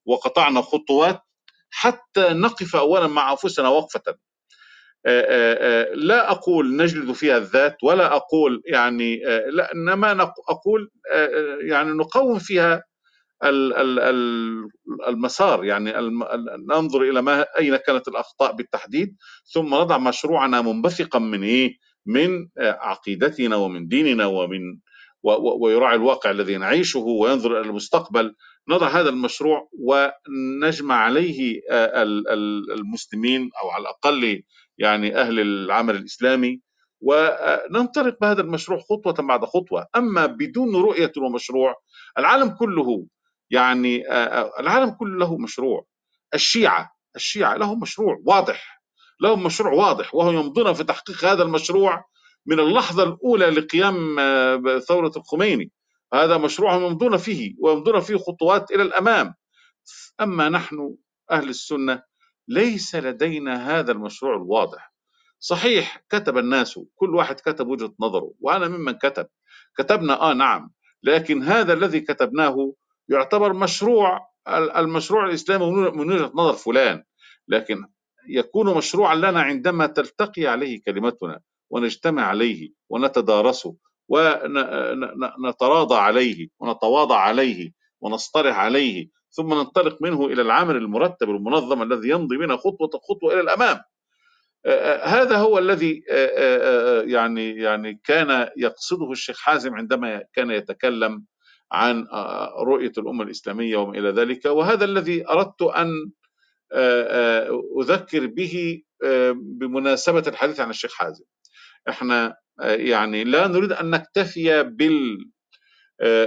وقطعنا 0.06 0.60
خطوات 0.60 1.20
حتى 1.70 2.28
نقف 2.28 2.76
اولا 2.76 3.06
مع 3.06 3.30
أنفسنا 3.30 3.68
وقفة. 3.68 4.02
آه، 5.06 5.20
آه، 5.28 5.90
آه، 5.92 5.94
لا 5.94 6.30
أقول 6.30 6.76
نجلد 6.76 7.12
فيها 7.12 7.36
الذات 7.36 7.76
ولا 7.84 8.16
أقول 8.16 8.62
يعني 8.66 9.20
لا 9.50 9.72
إنما 9.74 10.22
أقول 10.48 10.90
يعني 11.62 11.90
نقوم 11.90 12.38
فيها 12.38 12.84
المسار 15.09 15.64
يعني 15.64 15.93
ننظر 16.68 17.03
إلى 17.03 17.22
ما 17.22 17.47
أين 17.59 17.76
كانت 17.76 18.09
الأخطاء 18.09 18.53
بالتحديد 18.53 19.16
ثم 19.55 19.74
نضع 19.74 19.99
مشروعنا 19.99 20.61
منبثقا 20.62 21.18
من 21.18 21.43
إيه؟ 21.43 21.76
من 22.07 22.49
عقيدتنا 22.59 23.57
ومن 23.57 23.88
ديننا 23.88 24.26
ومن 24.26 24.61
ويراعي 25.61 25.97
الواقع 25.97 26.30
الذي 26.30 26.57
نعيشه 26.57 27.01
وينظر 27.01 27.61
إلى 27.61 27.68
المستقبل 27.70 28.34
نضع 28.68 28.88
هذا 28.88 29.09
المشروع 29.09 29.68
ونجمع 29.78 30.95
عليه 30.95 31.61
آه، 31.70 32.03
ال- 32.03 32.28
ال- 32.28 32.72
المسلمين 32.72 33.51
أو 33.62 33.70
على 33.70 33.82
الأقل 33.82 34.43
يعني 34.78 35.16
أهل 35.16 35.40
العمل 35.40 35.97
الإسلامي 35.97 36.61
وننطلق 37.01 38.16
بهذا 38.20 38.40
المشروع 38.40 38.78
خطوة 38.78 39.26
بعد 39.28 39.45
خطوة 39.45 39.86
أما 39.97 40.26
بدون 40.26 40.76
رؤية 40.76 41.12
ومشروع 41.18 41.74
العالم 42.18 42.49
كله 42.49 43.07
يعني 43.53 44.09
آه، 44.11 44.12
آه، 44.12 44.61
العالم 44.61 44.90
كله 44.90 45.18
له 45.18 45.38
مشروع. 45.38 45.86
الشيعة 46.34 46.96
الشيعة 47.16 47.57
لهم 47.57 47.80
مشروع 47.80 48.22
واضح 48.26 48.82
لهم 49.20 49.44
مشروع 49.44 49.72
واضح 49.72 50.14
وهم 50.14 50.34
يمضون 50.34 50.72
في 50.72 50.84
تحقيق 50.84 51.24
هذا 51.24 51.42
المشروع 51.42 52.05
من 52.46 52.61
اللحظة 52.61 53.03
الأولى 53.03 53.46
لقيام 53.50 54.18
آه، 54.18 54.78
ثورة 54.78 55.12
الخميني. 55.16 55.72
هذا 56.14 56.38
مشروعهم 56.38 56.82
يمضون 56.82 57.16
فيه 57.16 57.55
ويمضون 57.61 58.00
فيه 58.00 58.16
خطوات 58.16 58.70
إلى 58.70 58.82
الأمام. 58.82 59.34
أما 60.20 60.48
نحن 60.48 60.94
أهل 61.30 61.48
السنة 61.48 62.03
ليس 62.48 62.94
لدينا 62.94 63.78
هذا 63.80 63.92
المشروع 63.92 64.36
الواضح. 64.36 64.94
صحيح 65.38 66.05
كتب 66.11 66.38
الناس 66.38 66.80
كل 66.94 67.14
واحد 67.14 67.40
كتب 67.40 67.68
وجهة 67.68 67.94
نظره 68.00 68.32
وأنا 68.40 68.68
ممن 68.68 68.92
كتب. 68.92 69.26
كتبنا 69.78 70.20
آه 70.20 70.32
نعم 70.34 70.70
لكن 71.03 71.42
هذا 71.42 71.72
الذي 71.72 72.00
كتبناه 72.00 72.74
يعتبر 73.09 73.53
مشروع 73.53 74.28
المشروع 74.48 75.26
الإسلامي 75.26 75.70
من 75.70 76.11
وجهة 76.12 76.32
نظر 76.34 76.53
فلان 76.53 77.03
لكن 77.48 77.84
يكون 78.28 78.76
مشروعا 78.76 79.14
لنا 79.14 79.40
عندما 79.42 79.86
تلتقي 79.86 80.46
عليه 80.46 80.82
كلمتنا 80.86 81.40
ونجتمع 81.70 82.22
عليه 82.26 82.70
ونتدارسه 82.88 83.76
ونتراضى 84.09 85.94
عليه 85.94 86.48
ونتواضع 86.59 87.16
عليه 87.18 87.72
ونصطلح 88.00 88.59
عليه 88.59 89.09
ثم 89.30 89.55
ننطلق 89.55 90.03
منه 90.03 90.26
إلى 90.26 90.42
العمل 90.42 90.76
المرتب 90.76 91.30
المنظم 91.30 91.82
الذي 91.82 92.09
يمضي 92.09 92.36
بنا 92.36 92.57
خطوة 92.57 92.90
خطوة 93.09 93.32
إلى 93.32 93.40
الأمام. 93.40 93.80
هذا 95.03 95.36
هو 95.36 95.59
الذي 95.59 96.05
يعني 97.12 97.50
يعني 97.57 98.00
كان 98.05 98.48
يقصده 98.57 99.12
الشيخ 99.12 99.40
حازم 99.40 99.74
عندما 99.74 100.24
كان 100.32 100.50
يتكلم 100.50 101.24
عن 101.72 102.06
رؤية 102.66 102.92
الأمة 102.98 103.24
الإسلامية 103.24 103.76
وما 103.76 103.98
إلى 103.98 104.08
ذلك. 104.10 104.44
وهذا 104.44 104.84
الذي 104.84 105.28
أردت 105.28 105.62
أن 105.62 105.90
أذكر 107.80 108.26
به 108.26 108.82
بمناسبة 109.34 110.24
الحديث 110.26 110.60
عن 110.60 110.70
الشيخ 110.70 110.92
حازم. 110.94 111.24
إحنا 111.88 112.36
يعني 112.60 113.24
لا 113.24 113.46
نريد 113.46 113.72
أن 113.72 113.90
نكتفي 113.90 114.62
بال 114.62 115.30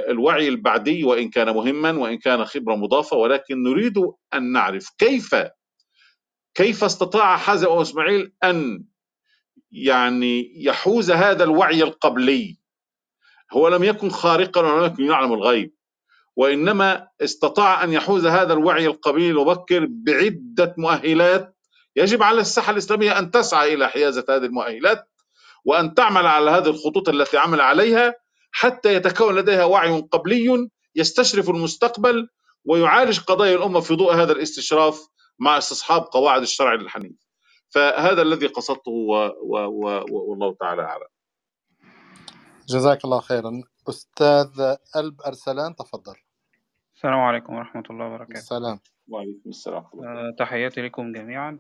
الوعي 0.09 0.47
البعدي 0.47 1.03
وإن 1.03 1.29
كان 1.29 1.47
مهما 1.55 1.91
وإن 1.91 2.17
كان 2.17 2.45
خبرة 2.45 2.75
مضافة 2.75 3.17
ولكن 3.17 3.63
نريد 3.63 3.97
أن 4.33 4.51
نعرف 4.51 4.89
كيف 4.97 5.35
كيف 6.55 6.83
استطاع 6.83 7.37
حازم 7.37 7.67
أو 7.67 7.81
إسماعيل 7.81 8.33
أن 8.43 8.83
يعني 9.71 10.63
يحوز 10.65 11.11
هذا 11.11 11.43
الوعي 11.43 11.83
القبلي. 11.83 12.57
هو 13.55 13.67
لم 13.67 13.83
يكن 13.83 14.09
خارقا 14.09 14.61
ولم 14.61 14.85
يكن 14.85 15.05
يعلم 15.05 15.33
الغيب 15.33 15.73
وإنما 16.35 17.07
استطاع 17.21 17.83
أن 17.83 17.93
يحوز 17.93 18.25
هذا 18.25 18.53
الوعي 18.53 18.87
القبلي 18.87 19.29
المبكر 19.29 19.87
بعدة 19.89 20.75
مؤهلات 20.77 21.55
يجب 21.95 22.23
على 22.23 22.41
الساحة 22.41 22.71
الإسلامية 22.71 23.19
أن 23.19 23.31
تسعى 23.31 23.73
إلى 23.73 23.89
حيازة 23.89 24.25
هذه 24.29 24.45
المؤهلات 24.45 25.09
وأن 25.65 25.93
تعمل 25.93 26.25
على 26.27 26.51
هذه 26.51 26.69
الخطوط 26.69 27.09
التي 27.09 27.37
عمل 27.37 27.61
عليها 27.61 28.15
حتى 28.51 28.93
يتكون 28.93 29.35
لديها 29.35 29.65
وعي 29.65 30.01
قبلي 30.01 30.69
يستشرف 30.95 31.49
المستقبل 31.49 32.27
ويعالج 32.65 33.19
قضايا 33.19 33.55
الأمة 33.55 33.79
في 33.79 33.95
ضوء 33.95 34.13
هذا 34.15 34.31
الاستشراف 34.31 35.07
مع 35.39 35.57
استصحاب 35.57 36.01
قواعد 36.01 36.41
الشرع 36.41 36.73
الحنيف. 36.73 37.17
فهذا 37.69 38.21
الذي 38.21 38.47
قصدته 38.47 38.91
والله 40.11 40.55
تعالى 40.59 40.81
أعلم. 40.81 41.07
جزاك 42.70 43.05
الله 43.05 43.20
خيرا. 43.20 43.61
أستاذ 43.89 44.76
قلب 44.95 45.22
أرسلان 45.28 45.76
تفضل. 45.76 46.16
السلام 46.95 47.20
عليكم 47.20 47.53
ورحمة 47.53 47.84
الله 47.89 48.05
وبركاته. 48.05 48.38
السلام. 48.38 48.80
وعليكم 49.07 49.49
السلام 49.49 49.78
ورحمة 49.78 50.01
الله. 50.01 50.28
آه، 50.30 50.36
تحياتي 50.39 50.82
لكم 50.82 51.11
جميعا. 51.11 51.59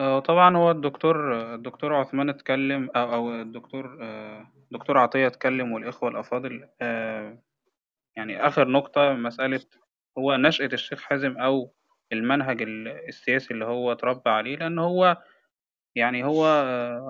آه، 0.00 0.18
طبعا 0.20 0.56
هو 0.56 0.70
الدكتور 0.70 1.34
الدكتور 1.54 1.94
عثمان 1.94 2.28
اتكلم 2.28 2.90
أو 2.96 3.14
أو 3.14 3.30
الدكتور 3.42 3.98
آه، 4.02 4.46
دكتور 4.70 4.98
عطية 4.98 5.26
اتكلم 5.26 5.72
والإخوة 5.72 6.08
الأفاضل. 6.08 6.68
يعني 8.16 8.46
آخر 8.46 8.68
نقطة 8.68 9.12
مسألة 9.12 9.60
هو 10.18 10.36
نشأة 10.36 10.66
الشيخ 10.72 11.02
حازم 11.02 11.38
أو 11.38 11.74
المنهج 12.12 12.62
ال- 12.62 13.08
السياسي 13.08 13.54
اللي 13.54 13.64
هو 13.64 13.92
اتربى 13.92 14.30
عليه 14.30 14.56
لأن 14.56 14.78
هو 14.78 15.16
يعني 15.94 16.24
هو 16.24 16.46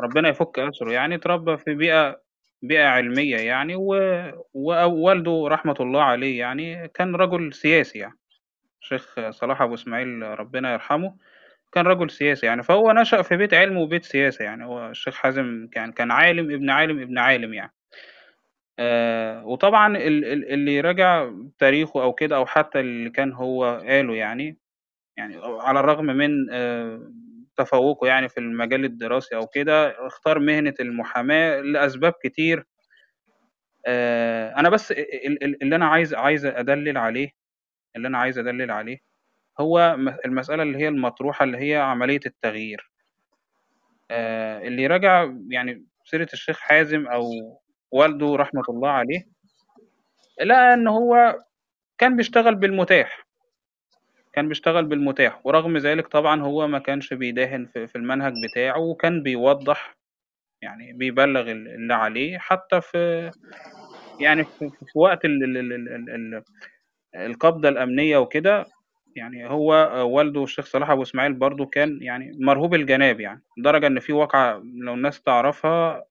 ربنا 0.03 0.29
يفك 0.29 0.59
أسره. 0.59 0.93
يعني 0.93 1.15
اتربى 1.15 1.57
في 1.57 1.75
بيئة 1.75 2.28
بيئة 2.63 2.87
علمية 2.87 3.37
يعني 3.37 3.75
ووالده 4.55 5.45
رحمة 5.49 5.77
الله 5.81 6.03
عليه 6.03 6.39
يعني 6.39 6.89
كان 6.89 7.15
رجل 7.17 7.53
سياسي 7.53 7.99
يعني. 7.99 8.19
الشيخ 8.83 9.31
صلاح 9.31 9.63
أبو 9.63 9.75
إسماعيل 9.75 10.23
ربنا 10.23 10.73
يرحمه 10.73 11.17
كان 11.73 11.87
رجل 11.87 12.11
سياسي 12.11 12.47
يعني 12.47 12.63
فهو 12.63 12.93
نشأ 12.93 13.23
في 13.23 13.37
بيت 13.37 13.55
علم 13.55 13.77
وبيت 13.77 14.05
سياسة 14.05 14.45
يعني. 14.45 14.65
هو 14.65 14.91
الشيخ 14.91 15.15
حازم 15.15 15.69
كان 15.73 15.93
كان 15.93 16.11
عالم 16.11 16.51
ابن 16.51 16.71
عالم 16.71 17.01
ابن 17.03 17.19
عالم 17.19 17.55
يعني. 17.55 17.73
آه 18.79 19.47
وطبعا 19.47 19.97
ال- 19.97 20.25
ال- 20.25 20.53
اللي 20.53 20.81
راجع 20.81 21.31
تاريخه 21.59 22.03
أو 22.03 22.13
كده 22.13 22.37
أو 22.37 22.47
حتى 22.47 22.81
اللي 22.81 23.11
كان 23.11 23.33
هو 23.33 23.65
قاله 23.89 24.15
يعني 24.15 24.59
يعني 25.17 25.37
على 25.45 25.81
الرغم 25.81 26.05
من 26.07 26.47
آه 26.51 27.13
تفوقه 27.59 28.07
يعني 28.09 28.29
في 28.29 28.41
المجال 28.41 28.85
الدراسي 28.85 29.37
أو 29.37 29.47
كده 29.47 30.07
اختار 30.07 30.39
مهنة 30.39 30.75
المحاماة 30.81 31.61
لأسباب 31.61 32.13
كتير. 32.25 32.65
آه 33.87 34.57
أنا 34.57 34.69
بس 34.71 34.93
ال- 34.93 35.45
ال- 35.45 35.63
اللي 35.63 35.77
أنا 35.77 35.87
عايز 35.87 36.15
عايز 36.15 36.47
أدلل 36.47 36.99
عليه 36.99 37.31
اللي 37.97 38.09
أنا 38.09 38.19
عايز 38.19 38.39
أدلل 38.39 38.71
عليه 38.71 38.99
هو 39.61 39.97
المسألة 40.27 40.63
اللي 40.63 40.79
هي 40.79 40.89
المطروحة 40.89 41.45
اللي 41.45 41.59
هي 41.59 41.77
عملية 41.77 42.21
التغيير. 42.27 42.91
آه، 44.11 44.59
اللي 44.69 44.87
راجع 44.87 45.33
يعني 45.51 45.85
سيرة 46.05 46.29
الشيخ 46.33 46.59
حازم 46.61 47.07
أو 47.07 47.31
والده 47.93 48.37
رحمة 48.37 48.63
الله 48.69 48.91
عليه 48.91 49.29
لقى 50.45 50.75
إن 50.75 50.89
هو 50.89 51.39
كان 51.99 52.17
بيشتغل 52.17 52.55
بالمتاح. 52.55 53.28
كان 54.39 54.49
بيشتغل 54.49 54.85
بالمتاح 54.85 55.41
ورغم 55.47 55.77
ذلك 55.79 56.07
طبعا 56.07 56.41
هو 56.43 56.69
ما 56.69 56.79
كانش 56.79 57.15
بيداهن 57.15 57.67
في 57.67 57.97
المنهج 57.97 58.33
بتاعه 58.45 58.79
وكان 58.79 59.23
بيوضح 59.23 59.97
يعني 60.63 60.93
بيبلغ 60.93 61.41
ال- 61.53 61.69
اللي 61.69 61.95
عليه 61.95 62.39
حتى 62.39 62.81
في 62.81 63.31
يعني 64.21 64.45
في, 64.45 64.71
وقت 64.95 65.25
ال 65.25 65.45
ال 65.45 65.59
ال 65.59 65.89
ال 65.89 66.11
ال 66.11 66.43
القبضة 67.27 67.69
الأمنية 67.69 68.19
وكده 68.19 68.67
يعني 69.17 69.51
هو 69.51 69.73
والده 70.15 70.45
الشيخ 70.45 70.67
صلاح 70.67 70.91
أبو 70.91 71.03
إسماعيل 71.03 71.35
برضو 71.35 71.67
كان 71.67 71.99
يعني 72.03 72.33
مرهوب 72.41 72.75
الجناب 72.75 73.21
يعني 73.21 73.43
لدرجة 73.59 73.87
إن 73.87 74.01
في 74.01 74.13
واقعة 74.13 74.63
لو 74.85 74.95
الناس 74.95 75.23
تعرفها 75.23 76.05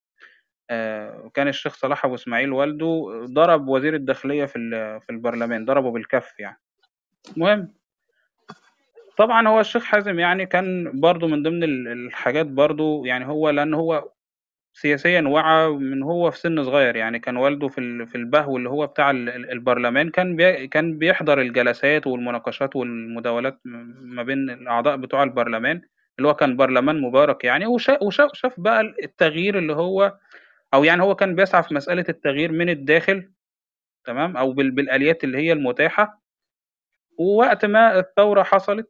آه، 0.70 1.32
كان 1.34 1.48
الشيخ 1.48 1.76
صلاح 1.76 2.06
أبو 2.06 2.16
إسماعيل 2.16 2.54
والده 2.54 3.12
ضرب 3.26 3.68
وزير 3.68 3.96
الداخلية 3.96 4.46
في 4.46 4.60
في 5.02 5.10
البرلمان 5.10 5.66
ضربه 5.66 5.92
بالكف 5.92 6.40
يعني. 6.40 6.58
المهم 7.38 7.74
طبعا 9.18 9.48
هو 9.48 9.60
الشيخ 9.60 9.84
حازم 9.84 10.20
يعني 10.20 10.46
كان 10.46 10.92
برضو 11.02 11.28
من 11.28 11.44
ضمن 11.44 11.64
ال- 11.64 11.88
الحاجات 11.88 12.46
برضو 12.46 13.06
يعني 13.06 13.26
هو 13.28 13.50
لأن 13.50 13.74
هو 13.74 14.12
سياسيا 14.74 15.22
وعى 15.22 15.70
من 15.70 16.04
هو 16.04 16.32
في 16.32 16.40
سن 16.40 16.64
صغير 16.64 16.96
يعني 16.96 17.20
كان 17.20 17.38
والده 17.38 17.68
في 17.68 18.06
في 18.08 18.16
البهو 18.16 18.58
اللي 18.58 18.70
هو 18.70 18.88
بتاع 18.88 19.12
ال- 19.12 19.30
ال- 19.30 19.52
البرلمان 19.52 20.10
كان 20.10 20.38
كان 20.68 20.98
بيحضر 20.98 21.42
الجلسات 21.42 22.08
والمناقشات 22.08 22.76
والمداولات 22.76 23.60
ما 23.66 24.24
بين 24.24 24.50
الأعضاء 24.50 24.98
بتوع 24.98 25.24
البرلمان 25.24 25.82
اللي 26.20 26.30
هو 26.30 26.34
كان 26.36 26.58
برلمان 26.58 27.02
مبارك 27.02 27.44
يعني 27.44 27.66
وشاف 27.68 28.02
وشاف 28.02 28.32
شاف 28.34 28.60
بقى 28.60 28.82
التغيير 29.04 29.58
اللي 29.60 29.74
هو 29.74 30.18
أو 30.74 30.84
يعني 30.84 31.04
هو 31.04 31.16
كان 31.16 31.36
بيسعى 31.36 31.64
في 31.64 31.74
مسألة 31.76 32.06
التغيير 32.10 32.52
من 32.52 32.70
الداخل 32.70 33.32
تمام؟ 34.06 34.38
أو 34.38 34.54
بال- 34.54 34.72
بالآليات 34.72 35.24
اللي 35.24 35.38
هي 35.38 35.52
المتاحة. 35.54 36.22
ووقت 37.20 37.66
ما 37.66 38.00
الثورة 38.00 38.44
حصلت 38.44 38.90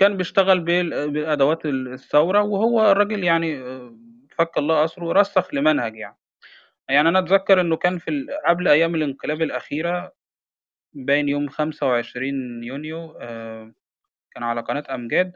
كان 0.00 0.16
بيشتغل 0.16 0.60
بأدوات 1.10 1.66
الثورة 1.66 2.42
وهو 2.42 2.92
الراجل 2.92 3.24
يعني 3.24 3.62
فك 4.30 4.58
الله 4.58 4.84
أسره 4.84 5.12
رسخ 5.12 5.54
لمنهج 5.54 5.96
يعني. 5.96 6.16
يعني 6.88 7.08
أنا 7.08 7.18
أتذكر 7.18 7.60
إنه 7.60 7.76
كان 7.76 7.98
في 7.98 8.26
قبل 8.46 8.68
أيام 8.68 8.94
الانقلاب 8.94 9.42
الأخيرة 9.42 10.12
باين 10.92 11.28
يوم 11.28 11.48
25 11.48 12.64
يونيو 12.64 13.16
آه، 13.20 13.72
كان 14.32 14.42
على 14.42 14.60
قناة 14.60 14.84
أمجاد. 14.94 15.32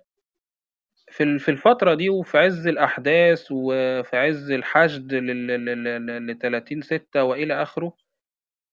في 1.11 1.39
في 1.39 1.51
الفترة 1.51 1.95
دي 1.95 2.11
وفي 2.11 2.39
عز 2.39 2.67
الأحداث 2.67 3.47
وفي 3.51 4.17
عز 4.17 4.51
الحشد 4.51 5.15
ل 5.15 6.39
30 6.39 6.83
ستة 6.83 7.25
وإلى 7.25 7.63
آخره 7.63 7.97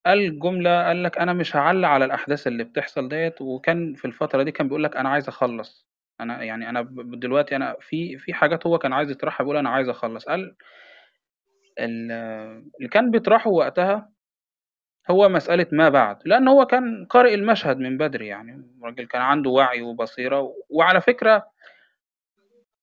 قال 0.06 0.40
جملة 0.40 0.84
قال 0.88 1.04
لك 1.04 1.18
أنا 1.18 1.34
مش 1.34 1.56
هعلق 1.56 1.88
على 1.88 2.06
الأحداث 2.06 2.48
اللي 2.48 2.64
بتحصل 2.64 3.10
ديت 3.10 3.42
وكان 3.42 3.94
في 3.96 4.06
الفترة 4.06 4.44
دي 4.44 4.52
كان 4.52 4.68
بيقول 4.68 4.84
لك 4.84 4.98
أنا 4.98 5.10
عايز 5.10 5.28
أخلص. 5.28 5.88
أنا 6.22 6.44
يعني 6.44 6.70
أنا 6.70 6.88
دلوقتي 7.04 7.56
أنا 7.56 7.76
في 7.80 8.18
في 8.18 8.34
حاجات 8.34 8.68
هو 8.68 8.78
كان 8.78 8.94
عايز 8.94 9.12
يطرحها 9.12 9.44
بيقول 9.44 9.58
أنا 9.58 9.70
عايز 9.70 9.90
أخلص. 9.90 10.26
قال 10.26 10.56
ال- 11.80 12.12
اللي 12.78 12.90
كان 12.92 13.12
بيطرحه 13.12 13.50
وقتها 13.50 14.10
هو 15.12 15.30
مسألة 15.30 15.68
ما 15.72 15.90
بعد 15.90 16.18
لأن 16.26 16.48
هو 16.48 16.66
كان 16.66 17.06
قارئ 17.10 17.34
المشهد 17.34 17.78
من 17.78 17.98
بدري 17.98 18.28
يعني. 18.28 18.64
الراجل 18.82 19.06
كان 19.08 19.22
عنده 19.22 19.50
وعي 19.50 19.82
وبصيرة 19.82 20.54
وعلى 20.70 21.02
فكرة 21.02 21.46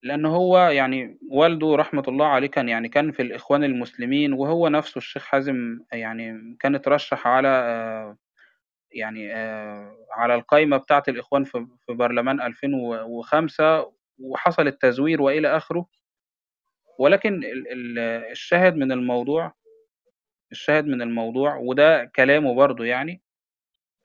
لأن 0.03 0.25
هو 0.25 0.57
يعني 0.59 1.17
والده 1.31 1.75
رحمة 1.75 2.03
الله 2.07 2.25
عليه 2.25 2.47
كان 2.47 2.69
يعني 2.69 2.89
كان 2.89 3.11
في 3.11 3.21
الإخوان 3.21 3.63
المسلمين 3.63 4.33
وهو 4.33 4.67
نفسه 4.67 4.97
الشيخ 4.97 5.25
حازم 5.25 5.79
يعني 5.91 6.55
كان 6.59 6.75
اترشح 6.75 7.27
على 7.27 7.47
آه، 7.47 8.17
يعني 8.91 9.35
آه، 9.35 9.95
على 10.11 10.35
القائمة 10.35 10.77
بتاعة 10.77 11.03
الإخوان 11.07 11.43
في 11.43 11.67
برلمان 11.89 12.41
2005 12.41 13.91
وحصل 14.19 14.67
التزوير 14.67 15.21
وإلى 15.21 15.57
آخره. 15.57 15.85
ولكن 16.99 17.43
ال- 17.43 17.71
ال- 17.71 17.99
الشاهد 18.31 18.75
من 18.75 18.91
الموضوع 18.91 19.53
الشاهد 20.51 20.85
من 20.87 21.01
الموضوع 21.01 21.55
وده 21.55 22.05
كلامه 22.15 22.55
برضو 22.55 22.83
يعني 22.83 23.21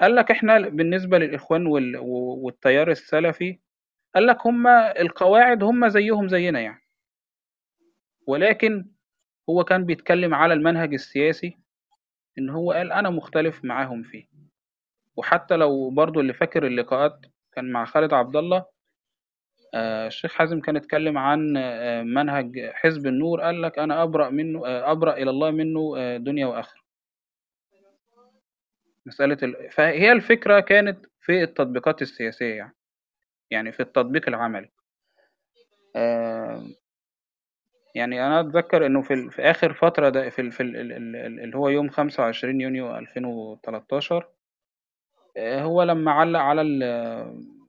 قال 0.01 0.15
لك 0.15 0.31
إحنا 0.31 0.59
بالنسبة 0.69 1.19
للإخوان 1.19 1.67
وال- 1.67 1.97
والتيار 2.43 2.91
السلفي 2.91 3.59
قال 4.15 4.27
لك 4.27 4.47
هم 4.47 4.67
القواعد 4.67 5.63
هم 5.63 5.89
زيهم 5.89 6.29
زينا 6.29 6.61
يعني. 6.61 6.83
ولكن 8.27 8.91
هو 9.51 9.65
كان 9.65 9.85
بيتكلم 9.85 10.35
على 10.35 10.55
المنهج 10.55 10.93
السياسي 10.95 11.59
إن 12.39 12.51
هو 12.51 12.73
قال 12.73 12.93
أنا 12.93 13.11
مختلف 13.11 13.65
معاهم 13.65 14.03
فيه. 14.03 14.27
وحتى 15.17 15.57
لو 15.57 15.91
برضو 15.91 16.21
اللي 16.21 16.33
فاكر 16.33 16.67
اللقاءات 16.67 17.27
كان 17.53 17.73
مع 17.73 17.85
خالد 17.85 18.13
عبد 18.15 18.37
الله 18.37 18.65
آه، 19.75 20.07
الشيخ 20.07 20.33
حازم 20.33 20.61
كان 20.61 20.77
اتكلم 20.77 21.19
عن 21.19 21.57
آه، 21.57 22.03
منهج 22.03 22.71
حزب 22.75 23.07
النور 23.07 23.41
قال 23.41 23.63
لك 23.63 23.79
أنا 23.79 24.03
أبرأ 24.03 24.31
منه 24.31 24.67
آه، 24.67 24.93
أبرأ 24.93 25.13
إلى 25.17 25.31
الله 25.31 25.51
منه 25.51 26.17
دنيا 26.17 26.47
وآخرة. 26.47 26.81
مسألة 29.07 29.39
ال... 29.43 29.71
فهي 29.71 30.13
الفكرة 30.13 30.61
كانت 30.61 31.07
في 31.21 31.43
التطبيقات 31.43 32.03
السياسية 32.03 32.55
يعني. 32.55 32.75
يعني 33.51 33.73
في 33.73 33.81
التطبيق 33.81 34.29
العملي 34.29 34.71
آه، 35.97 36.63
يعني 37.95 38.27
أنا 38.27 38.41
أتذكر 38.41 38.87
إنه 38.87 39.03
في. 39.03 39.31
في 39.31 39.43
آخر 39.43 39.75
فترة 39.75 40.09
ده 40.09 40.31
في. 40.31 40.51
في 40.51 40.63
ال... 40.63 40.77
ال- 40.77 40.93
ال- 40.93 41.41
اللي 41.41 41.57
هو 41.57 41.69
يوم 41.69 41.89
25 41.91 42.61
يونيو 42.61 42.97
2013 42.97 44.29
آه، 45.37 45.63
هو 45.63 45.83
لما 45.83 46.13
علق 46.13 46.41
على. 46.41 46.63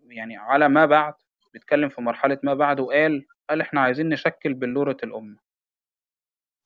يعني 0.10 0.38
على 0.38 0.69
ما 0.69 0.85
بعد 0.85 1.14
بيتكلم 1.53 1.89
في 1.89 2.02
مرحلة 2.02 2.39
ما 2.43 2.53
بعد 2.53 2.80
وقال 2.80 3.26
قال 3.49 3.61
إحنا 3.61 3.81
عايزين 3.81 4.10
نشكل 4.10 4.53
بلورة 4.53 4.97
الأمة 5.03 5.38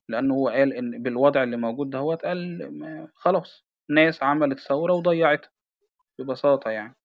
لأنه 0.09 0.33
هو 0.33 0.49
قال 0.49 0.73
إن 0.73 1.03
بالوضع 1.03 1.43
اللي 1.43 1.57
موجود 1.57 1.89
دهوت 1.89 2.25
قال 2.25 3.09
خلاص 3.15 3.65
ناس 3.89 4.23
عملت 4.23 4.59
ثورة 4.59 4.93
وضيعتها 4.93 5.49
ببساطة 6.19 6.71
يعني 6.71 6.95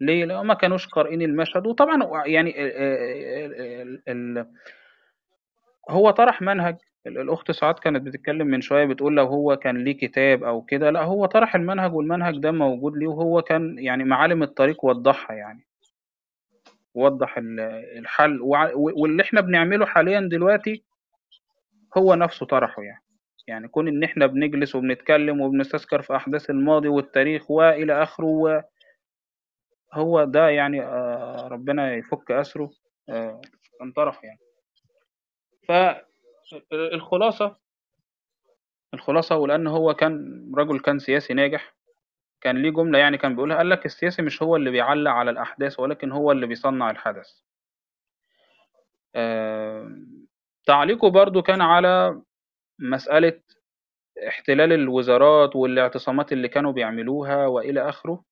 ليه؟ 0.00 0.24
لأن 0.24 0.46
ما 0.46 0.54
كانوش 0.54 0.86
قارئين 0.88 1.22
المشهد. 1.22 1.66
وطبعا 1.66 2.26
يعني 2.26 2.64
ال 2.64 2.72
ال 2.76 4.02
ال 4.08 4.38
ال 4.38 4.46
هو 5.90 6.10
طرح 6.10 6.42
منهج. 6.42 6.76
ال- 7.06 7.18
الأخت 7.18 7.50
سعاد 7.50 7.74
كانت 7.74 8.02
بتتكلم 8.02 8.46
من 8.46 8.60
شوية 8.60 8.84
بتقول 8.84 9.16
لو 9.16 9.26
هو 9.26 9.56
كان 9.56 9.84
ليه 9.84 9.96
كتاب 9.98 10.44
أو 10.44 10.62
كده 10.62 10.90
لا 10.90 11.02
هو 11.02 11.26
طرح 11.26 11.54
المنهج 11.54 11.94
والمنهج 11.94 12.38
ده 12.38 12.50
موجود 12.52 12.96
ليه 12.96 13.06
وهو 13.06 13.42
كان 13.42 13.78
يعني 13.78 14.04
معالم 14.04 14.42
الطريق 14.42 14.84
وضحها 14.84 15.36
يعني. 15.36 15.66
وضح 16.94 17.38
ال- 17.38 17.60
الحل. 17.98 18.38
واللي 18.74 19.22
إحنا 19.22 19.40
بنعمله 19.40 19.86
حاليا 19.86 20.20
دلوقتي 20.20 20.82
هو 21.98 22.14
نفسه 22.14 22.46
طرحه 22.46 22.82
يعني. 22.82 23.02
يعني 23.48 23.68
كون 23.68 23.88
إن 23.88 24.02
إحنا 24.04 24.26
بنجلس 24.26 24.74
وبنتكلم 24.74 25.40
وبنستذكر 25.40 26.02
في 26.02 26.16
أحداث 26.16 26.50
الماضي 26.50 26.88
والتاريخ 26.88 27.50
وإلى 27.50 28.02
آخره 28.02 28.64
هو 29.92 30.24
ده 30.24 30.48
يعني 30.48 30.82
آه، 30.82 31.48
ربنا 31.48 31.94
يفك 31.94 32.30
أسره 32.30 32.70
آه، 33.08 33.40
كان 33.78 33.92
طرف 33.92 34.24
يعني. 34.24 34.40
فالخلاصة 35.68 37.56
الخلاصة 38.94 39.36
ولأن 39.36 39.66
هو 39.66 39.94
كان 39.94 40.44
رجل 40.56 40.80
كان 40.80 40.98
سياسي 40.98 41.34
ناجح 41.34 41.74
كان 42.40 42.62
ليه 42.62 42.70
جملة 42.70 42.98
يعني 42.98 43.18
كان 43.18 43.34
بيقولها 43.34 43.56
قال 43.56 43.70
لك 43.70 43.86
السياسي 43.86 44.22
مش 44.22 44.42
هو 44.42 44.56
اللي 44.56 44.70
بيعلق 44.70 45.10
على 45.10 45.30
الأحداث 45.30 45.80
ولكن 45.80 46.12
هو 46.12 46.32
اللي 46.32 46.46
بيصنع 46.46 46.90
الحدث. 46.90 47.28
آه، 49.14 49.90
تعليقه 50.66 51.10
برضو 51.10 51.42
كان 51.42 51.60
على 51.60 52.22
مسألة 52.78 53.40
احتلال 54.28 54.72
الوزارات 54.72 55.56
والاعتصامات 55.56 56.32
اللي 56.32 56.48
كانوا 56.48 56.72
بيعملوها 56.72 57.46
وإلى 57.46 57.88
آخره. 57.88 58.12
آه، 58.12 58.29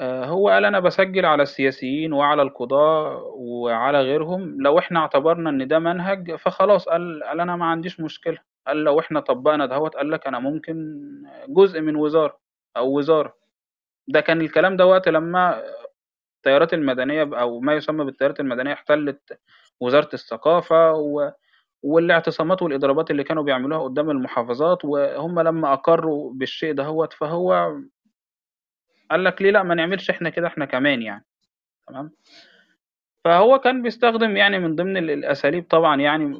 هو 0.00 0.48
قال 0.48 0.64
أنا 0.64 0.80
بسجل 0.80 1.24
على 1.26 1.42
السياسيين 1.42 2.12
وعلى 2.12 2.42
القضاة 2.42 3.16
وعلى 3.36 4.00
غيرهم 4.02 4.62
لو 4.62 4.78
إحنا 4.78 5.00
اعتبرنا 5.00 5.50
إن 5.50 5.68
ده 5.68 5.78
منهج 5.78 6.34
فخلاص 6.36 6.88
قال, 6.88 7.24
قال 7.24 7.40
أنا 7.40 7.56
ما 7.56 7.64
عنديش 7.66 8.00
مشكلة. 8.00 8.38
قال 8.66 8.84
لو 8.84 9.00
إحنا 9.00 9.20
طبقنا 9.20 9.66
دهوت 9.66 9.96
قال 9.96 10.10
لك 10.10 10.26
أنا 10.26 10.38
ممكن 10.38 10.98
جزء 11.48 11.80
من 11.80 11.96
وزارة 11.96 12.38
أو 12.76 12.98
وزارة. 12.98 13.34
ده 14.08 14.20
كان 14.20 14.40
الكلام 14.40 14.76
ده 14.76 14.86
وقت 14.86 15.08
لما 15.08 15.62
التيارات 16.36 16.74
المدنية 16.74 17.22
أو 17.40 17.60
ما 17.60 17.74
يسمى 17.74 18.04
بالتيارات 18.04 18.40
المدنية 18.40 18.72
احتلت 18.72 19.38
وزارة 19.80 20.08
الثقافة 20.14 20.92
و... 20.92 21.32
والاعتصامات 21.82 22.62
والإضرابات 22.62 23.10
اللي 23.10 23.24
كانوا 23.24 23.42
بيعملوها 23.42 23.82
قدام 23.84 24.10
المحافظات 24.10 24.84
وهم 24.84 25.40
لما 25.40 25.72
أقروا 25.72 26.32
بالشيء 26.34 26.72
دهوت 26.74 27.12
فهو 27.12 27.76
قال 29.10 29.24
لك 29.24 29.42
ليه 29.42 29.50
لا؟ 29.50 29.62
ما 29.62 29.74
نعملش 29.74 30.10
إحنا 30.10 30.30
كده 30.30 30.46
إحنا 30.46 30.64
كمان 30.64 31.02
يعني. 31.02 31.24
تمام؟ 31.88 32.10
فهو 33.24 33.58
كان 33.58 33.82
بيستخدم 33.82 34.36
يعني 34.36 34.58
من 34.58 34.74
ضمن 34.76 34.96
ال- 34.96 35.10
الأساليب 35.10 35.66
طبعا 35.70 36.00
يعني 36.00 36.34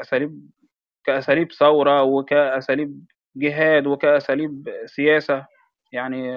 أساليب 0.00 0.50
كأساليب 1.04 1.52
ثورة 1.52 2.02
وكأساليب 2.02 3.04
جهاد 3.36 3.86
وكأساليب 3.86 4.68
سياسة 4.86 5.46
يعني 5.92 6.32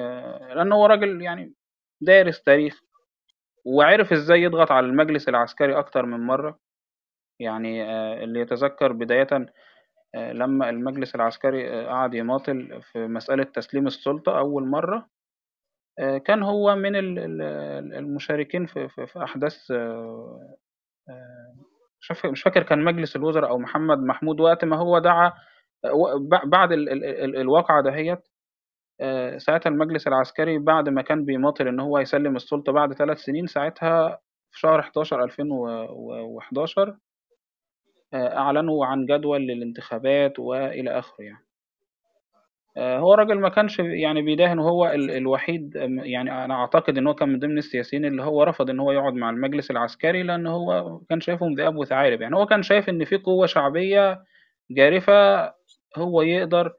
لأنه 0.56 0.76
هو 0.76 0.86
راجل 0.86 1.22
يعني 1.22 1.54
دارس 2.02 2.44
تاريخ 2.44 2.82
وعرف 3.66 4.12
إزاي 4.14 4.42
يضغط 4.42 4.72
على 4.72 4.86
المجلس 4.86 5.30
العسكري 5.30 5.80
أكتر 5.80 6.06
من 6.06 6.20
مرة. 6.20 6.60
يعني 7.40 7.84
آه، 7.84 8.24
اللي 8.24 8.40
يتذكر 8.40 8.92
بداية 8.92 9.28
آه، 10.16 10.34
لما 10.34 10.70
المجلس 10.70 11.16
العسكري 11.16 11.70
آه، 11.70 11.88
قعد 11.88 12.14
يماطل 12.14 12.82
في 12.92 13.08
مسألة 13.08 13.44
تسليم 13.44 13.88
السلطة 13.88 14.40
أول 14.40 14.68
مرة. 14.68 15.10
آه، 16.00 16.18
كان 16.18 16.44
هو 16.44 16.76
من 16.76 16.96
ال- 16.96 17.20
ال- 17.20 17.94
المشاركين 17.94 18.66
في 18.66 18.88
في 18.90 19.24
أحداث 19.24 19.72
آه، 19.72 20.56
آه، 21.10 21.56
مش 22.32 22.44
فاكر 22.44 22.64
كان 22.64 22.84
مجلس 22.84 23.16
الوزراء 23.16 23.50
أو 23.50 23.58
محمد 23.60 24.00
محمود 24.00 24.40
وقت 24.42 24.66
ما 24.66 24.78
هو 24.78 25.00
دعا 25.00 25.34
و- 25.94 26.20
بعد 26.46 26.72
ال- 26.72 26.90
ال- 26.90 27.04
ال- 27.06 27.38
الواقعة 27.38 27.84
دهيت 27.84 28.20
ساعتها 29.38 29.70
المجلس 29.70 30.08
العسكري 30.08 30.58
بعد 30.60 30.90
ما 30.90 31.02
كان 31.02 31.26
بيماطل 31.26 31.68
إن 31.68 31.80
هو 31.80 32.00
يسلم 32.00 32.36
السلطة 32.36 32.72
بعد 32.72 32.94
ثلاث 32.94 33.18
سنين 33.20 33.48
ساعتها 33.48 34.20
في 34.52 34.60
شهر 34.60 34.82
11 34.82 35.24
2011 35.24 36.98
آه، 38.14 38.38
أعلنوا 38.38 38.86
عن 38.86 39.06
جدول 39.06 39.42
للانتخابات 39.42 40.40
وإلى 40.40 41.00
آخره 41.00 41.24
يعني. 41.24 41.46
آه، 42.78 43.00
هو 43.00 43.14
الراجل 43.14 43.40
ما 43.40 43.50
كانش 43.50 43.80
يعني 43.80 44.22
بيداهن 44.22 44.60
هو 44.60 44.88
ال- 44.88 45.12
الوحيد 45.12 45.76
يعني 46.04 46.46
أنا 46.46 46.54
أعتقد 46.54 46.98
إن 46.98 47.08
هو 47.08 47.14
كان 47.16 47.30
من 47.30 47.40
ضمن 47.40 47.58
السياسيين 47.58 48.06
اللي 48.06 48.24
هو 48.24 48.44
رفض 48.44 48.70
إن 48.70 48.80
هو 48.80 48.92
يقعد 48.92 49.14
مع 49.14 49.30
المجلس 49.30 49.72
العسكري 49.72 50.24
لأن 50.24 50.48
هو 50.48 51.00
كان 51.10 51.22
شايفهم 51.22 51.54
ذئاب 51.54 51.76
وثعالب. 51.78 52.22
يعني 52.22 52.36
هو 52.36 52.46
كان 52.46 52.64
شايف 52.64 52.90
إن 52.90 53.06
في 53.06 53.18
قوة 53.18 53.46
شعبية 53.48 54.24
جارفة 54.72 55.46
هو 55.98 56.22
يقدر 56.22 56.74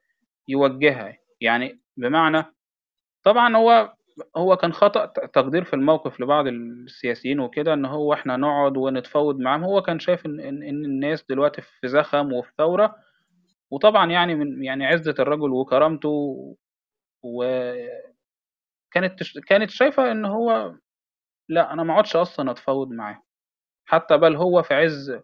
يوجهها. 0.49 1.17
يعني 1.41 1.81
بمعنى 1.97 2.45
طبعا 3.25 3.57
هو 3.57 3.95
هو 4.37 4.57
كان 4.57 4.73
خطأ 4.73 5.07
تقدير 5.07 5.65
في 5.65 5.75
الموقف 5.75 6.21
لبعض 6.21 6.47
السياسيين 6.47 7.41
وكده 7.41 7.75
إن 7.75 7.85
هو 7.85 8.13
إحنا 8.15 8.37
نقعد 8.37 8.77
ونتفاوض 8.77 9.39
معاهم. 9.41 9.65
هو 9.65 9.83
كان 9.83 9.99
شايف 9.99 10.27
إن 10.27 10.41
إن 10.41 10.63
الناس 10.85 11.25
دلوقتي 11.31 11.63
في 11.63 11.89
زخم 11.89 12.33
وفي 12.33 12.53
ثورة 12.59 12.97
وطبعا 13.73 14.11
يعني 14.11 14.35
من 14.35 14.65
يعني 14.65 14.87
عزة 14.87 15.15
الرجل 15.19 15.51
وكرامته 15.53 16.37
وكانت 17.25 18.07
كانت 19.49 19.71
شايفة 19.71 20.13
إن 20.13 20.25
هو 20.25 20.75
لا 21.49 21.73
أنا 21.73 21.83
ما 21.83 21.93
اقعدش 21.93 22.17
أصلا 22.17 22.51
أتفاوض 22.51 22.91
معاه 22.91 23.23
حتى 23.87 24.19
بل 24.19 24.37
هو 24.37 24.63
في 24.63 24.75
عز 24.75 25.21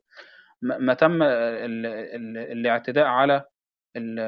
ما 0.62 0.94
تم 0.94 1.22
ال- 1.22 1.86
ال- 1.86 2.38
الاعتداء 2.38 3.06
على 3.06 3.44
ال 3.96 4.20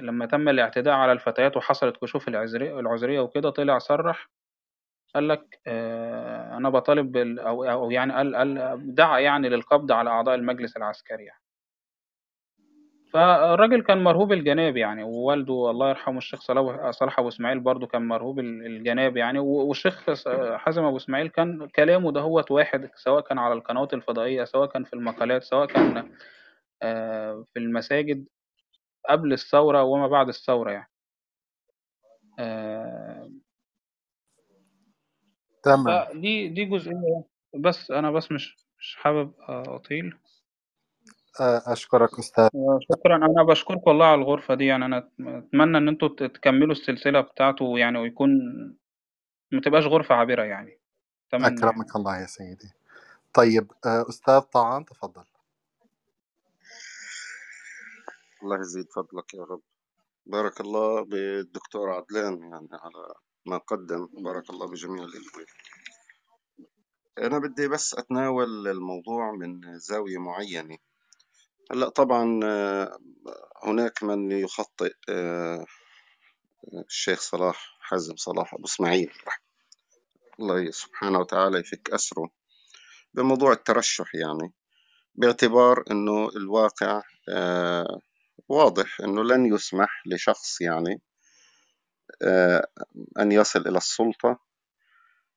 لما 0.00 0.26
تم 0.26 0.48
الاعتداء 0.48 0.94
على 0.94 1.12
الفتيات 1.12 1.56
وحصلت 1.56 1.96
كشوف 1.96 2.28
العذرية 2.28 3.20
وكده 3.20 3.50
طلع 3.50 3.78
صرح 3.78 4.28
قال 5.14 5.28
لك 5.28 5.60
آه، 5.66 6.56
أنا 6.56 6.70
بطالب 6.70 7.16
أو 7.18 7.64
أو 7.64 7.90
يعني 7.90 8.12
قال 8.14 8.36
قال 8.36 8.80
دعا 8.94 9.18
يعني 9.20 9.48
للقبض 9.48 9.92
على 9.92 10.10
أعضاء 10.10 10.34
المجلس 10.34 10.76
العسكري 10.76 11.24
يعني. 11.24 11.40
فالراجل 13.16 13.82
كان 13.82 14.04
مرهوب 14.04 14.32
الجناب 14.32 14.76
يعني 14.76 15.02
ووالده 15.02 15.70
الله 15.70 15.88
يرحمه 15.88 16.18
الشيخ 16.18 16.40
صلاح 16.40 16.90
صلاح 16.90 17.18
أبو 17.18 17.28
إسماعيل 17.28 17.60
برضو 17.60 17.86
كان 17.86 18.02
مرهوب 18.08 18.38
ال- 18.38 18.66
الجناب 18.66 19.16
يعني 19.16 19.38
و- 19.38 19.66
والشيخ 19.66 20.04
حازم 20.56 20.84
أبو 20.84 20.96
إسماعيل 20.96 21.28
كان 21.28 21.68
كلامه 21.68 22.12
دهوت 22.12 22.50
واحد 22.50 22.90
سواء 22.94 23.20
كان 23.20 23.38
على 23.38 23.54
القنوات 23.54 23.94
الفضائية 23.94 24.44
سواء 24.44 24.68
كان 24.68 24.84
في 24.84 24.92
المقالات 24.92 25.42
سواء 25.42 25.66
كان 25.66 26.10
آه، 26.82 27.44
في 27.52 27.58
المساجد 27.58 28.26
قبل 29.08 29.32
الثورة 29.32 29.82
وما 29.82 30.06
بعد 30.08 30.28
الثورة 30.28 30.70
يعني. 30.70 30.90
آه، 32.38 33.30
تمام. 35.62 36.04
فدي 36.06 36.48
دي 36.48 36.64
جزئية 36.64 37.24
بس 37.54 37.90
أنا 37.90 38.10
بس 38.10 38.32
مش 38.32 38.56
مش 38.78 38.96
حابب 38.96 39.32
أطيل. 39.48 40.14
أشكرك 41.40 42.18
أستاذ. 42.18 42.48
شكرا. 42.92 43.16
أنا 43.16 43.42
بشكركم 43.42 43.82
والله 43.86 44.06
على 44.06 44.20
الغرفة 44.20 44.54
دي. 44.54 44.66
يعني 44.66 44.84
أنا 44.84 45.10
أتمنى 45.20 45.78
إن 45.78 45.88
أنتوا 45.88 46.08
تكملوا 46.08 46.72
السلسلة 46.72 47.20
بتاعته 47.20 47.78
يعني 47.78 47.98
ويكون 47.98 48.30
ما 49.52 49.60
تبقاش 49.60 49.84
غرفة 49.86 50.14
عابرة 50.14 50.42
يعني. 50.42 50.78
أتمنى 51.28 51.44
يعني. 51.44 51.58
أكرمك 51.58 51.96
الله 51.96 52.20
يا 52.20 52.26
سيدي. 52.26 52.70
طيب 53.34 53.72
آه، 53.86 54.06
أستاذ 54.08 54.40
طعان 54.40 54.84
تفضل. 54.84 55.24
الله 58.42 58.60
يزيد 58.60 58.86
فضلك 58.92 59.34
يا 59.34 59.42
رب. 59.44 59.60
بارك 60.26 60.60
الله 60.60 61.04
بالدكتور 61.04 61.90
عدلان 61.90 62.42
يعني 62.42 62.68
على 62.72 63.14
ما 63.46 63.56
قدم. 63.58 64.08
بارك 64.12 64.50
الله 64.50 64.66
بجميع 64.68 65.04
الإخوة 65.04 65.46
أنا 67.18 67.38
بدي 67.38 67.68
بس 67.68 67.94
أتناول 67.94 68.68
الموضوع 68.68 69.32
من 69.32 69.78
زاوية 69.78 70.18
معينة. 70.18 70.78
هلا 71.70 71.88
طبعا 71.88 72.40
آه، 72.44 72.98
هناك 73.64 74.02
من 74.02 74.32
يخطئ 74.32 74.92
آه، 75.08 75.64
الشيخ 76.88 77.20
صلاح 77.20 77.76
حازم 77.80 78.16
صلاح 78.16 78.54
أبو 78.54 78.64
إسماعيل 78.64 79.12
الله 80.40 80.70
سبحانه 80.70 81.18
وتعالى 81.18 81.58
يفك 81.58 81.90
أسره 81.90 82.30
بموضوع 83.14 83.52
الترشح 83.52 84.14
يعني 84.14 84.52
باعتبار 85.14 85.84
أنه 85.90 86.28
الواقع 86.36 87.02
آه، 87.28 88.00
واضح 88.48 89.00
أنه 89.00 89.24
لن 89.24 89.46
يسمح 89.54 90.02
لشخص 90.06 90.60
يعني 90.60 91.00
أن 93.18 93.32
يصل 93.32 93.60
إلى 93.60 93.78
السلطة 93.78 94.38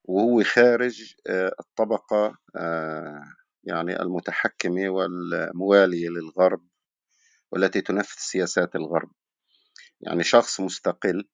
وهو 0.04 0.42
خارج 0.42 1.14
الطبقة 1.60 2.38
يعني 3.64 4.02
المتحكمة 4.02 4.88
والموالية 4.88 6.08
للغرب 6.08 6.68
والتي 7.52 7.80
تنفذ 7.80 8.16
سياسات 8.18 8.76
الغرب. 8.76 9.10
يعني 10.00 10.24
شخص 10.24 10.60
مستقل 10.60 11.28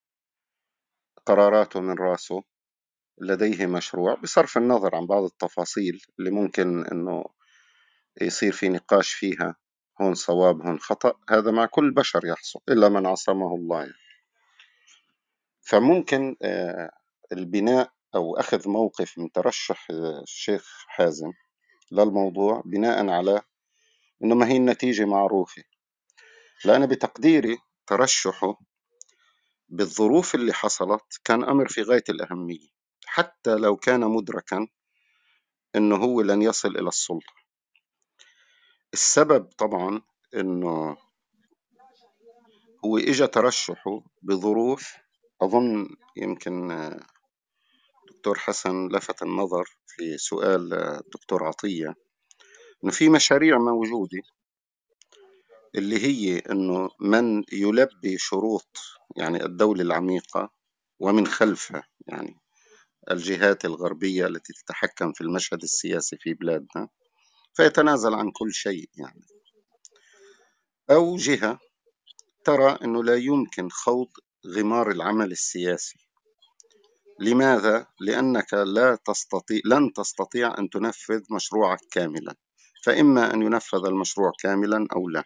قراراته 1.26 1.80
من 1.80 1.94
راسه 1.98 2.42
لديه 3.18 3.66
مشروع 3.66 4.14
بصرف 4.14 4.56
النظر 4.58 4.96
عن 4.96 5.06
بعض 5.06 5.24
التفاصيل 5.24 6.00
اللي 6.18 6.30
ممكن 6.30 6.86
أنه 6.86 7.24
يصير 8.20 8.52
في 8.52 8.68
نقاش 8.68 9.12
فيها. 9.12 9.56
هون 10.02 10.14
صواب 10.14 10.62
هون 10.62 10.78
خطأ. 10.78 11.12
هذا 11.30 11.50
مع 11.50 11.66
كل 11.66 11.94
بشر 11.94 12.26
يحصل 12.26 12.60
إلا 12.68 12.88
من 12.88 13.06
عصمه 13.06 13.54
الله 13.54 13.80
يعني. 13.80 13.92
فممكن 15.60 16.36
آه، 16.42 16.90
البناء 17.32 17.92
أو 18.14 18.36
أخذ 18.36 18.68
موقف 18.68 19.18
من 19.18 19.32
ترشح 19.32 19.86
آه، 19.90 20.22
الشيخ 20.22 20.84
حازم 20.88 21.32
للموضوع 21.92 22.62
بناء 22.64 23.08
على 23.08 23.42
إنه 24.24 24.34
ما 24.34 24.48
هي 24.48 24.56
النتيجة 24.56 25.04
معروفة. 25.04 25.62
لأن 26.64 26.86
بتقديري 26.86 27.58
ترشحه 27.86 28.58
بالظروف 29.68 30.34
اللي 30.34 30.52
حصلت 30.52 31.20
كان 31.24 31.44
أمر 31.44 31.68
في 31.68 31.82
غاية 31.82 32.04
الأهمية 32.08 32.68
حتى 33.06 33.54
لو 33.54 33.76
كان 33.76 34.00
مدركا 34.00 34.66
إنه 35.76 35.96
هو 35.96 36.20
لن 36.20 36.42
يصل 36.42 36.76
إلى 36.76 36.88
السلطة. 36.88 37.32
السبب 38.92 39.44
طبعا 39.58 40.02
إنه 40.34 40.96
هو 42.84 42.98
إجا 42.98 43.26
ترشحه 43.26 44.00
بظروف 44.22 44.96
أظن 45.42 45.88
يمكن 46.16 46.70
آه، 48.16 48.18
دكتور 48.18 48.38
حسن 48.38 48.88
لفت 48.88 49.22
النظر 49.22 49.64
في 49.86 50.18
سؤال 50.18 50.74
الدكتور 50.74 51.44
عطية 51.44 51.94
إنه 52.84 52.92
في 52.92 53.08
مشاريع 53.08 53.58
موجودة 53.58 54.22
اللي 55.74 55.98
هي 56.06 56.38
إنه 56.38 56.90
من 57.00 57.44
يلبي 57.52 58.18
شروط 58.18 58.78
يعني 59.16 59.44
الدولة 59.44 59.82
العميقة 59.82 60.50
ومن 61.00 61.26
خلفها 61.26 61.82
يعني 62.06 62.40
الجهات 63.10 63.64
الغربية 63.64 64.26
التي 64.26 64.52
تتحكم 64.52 65.12
في 65.12 65.20
المشهد 65.20 65.62
السياسي 65.62 66.16
في 66.20 66.34
بلادنا 66.34 66.88
فيتنازل 67.54 68.14
عن 68.14 68.30
كل 68.30 68.52
شيء 68.52 68.90
يعني. 68.94 69.26
أو 70.90 71.16
جهة 71.16 71.58
ترى 72.44 72.78
أنه 72.84 73.04
لا 73.04 73.16
يمكن 73.16 73.68
خوض 73.70 74.08
غمار 74.46 74.90
العمل 74.90 75.32
السياسي 75.32 76.05
لماذا؟ 77.20 77.86
لأنك 78.00 78.54
لا 78.54 78.98
تستطيع 79.04 79.60
لن 79.64 79.92
تستطيع 79.92 80.58
أن 80.58 80.70
تنفذ 80.70 81.22
مشروعك 81.30 81.78
كاملا. 81.90 82.34
فإما 82.84 83.34
أن 83.34 83.42
ينفذ 83.42 83.86
المشروع 83.86 84.32
كاملا 84.42 84.86
أو 84.96 85.08
لا. 85.08 85.22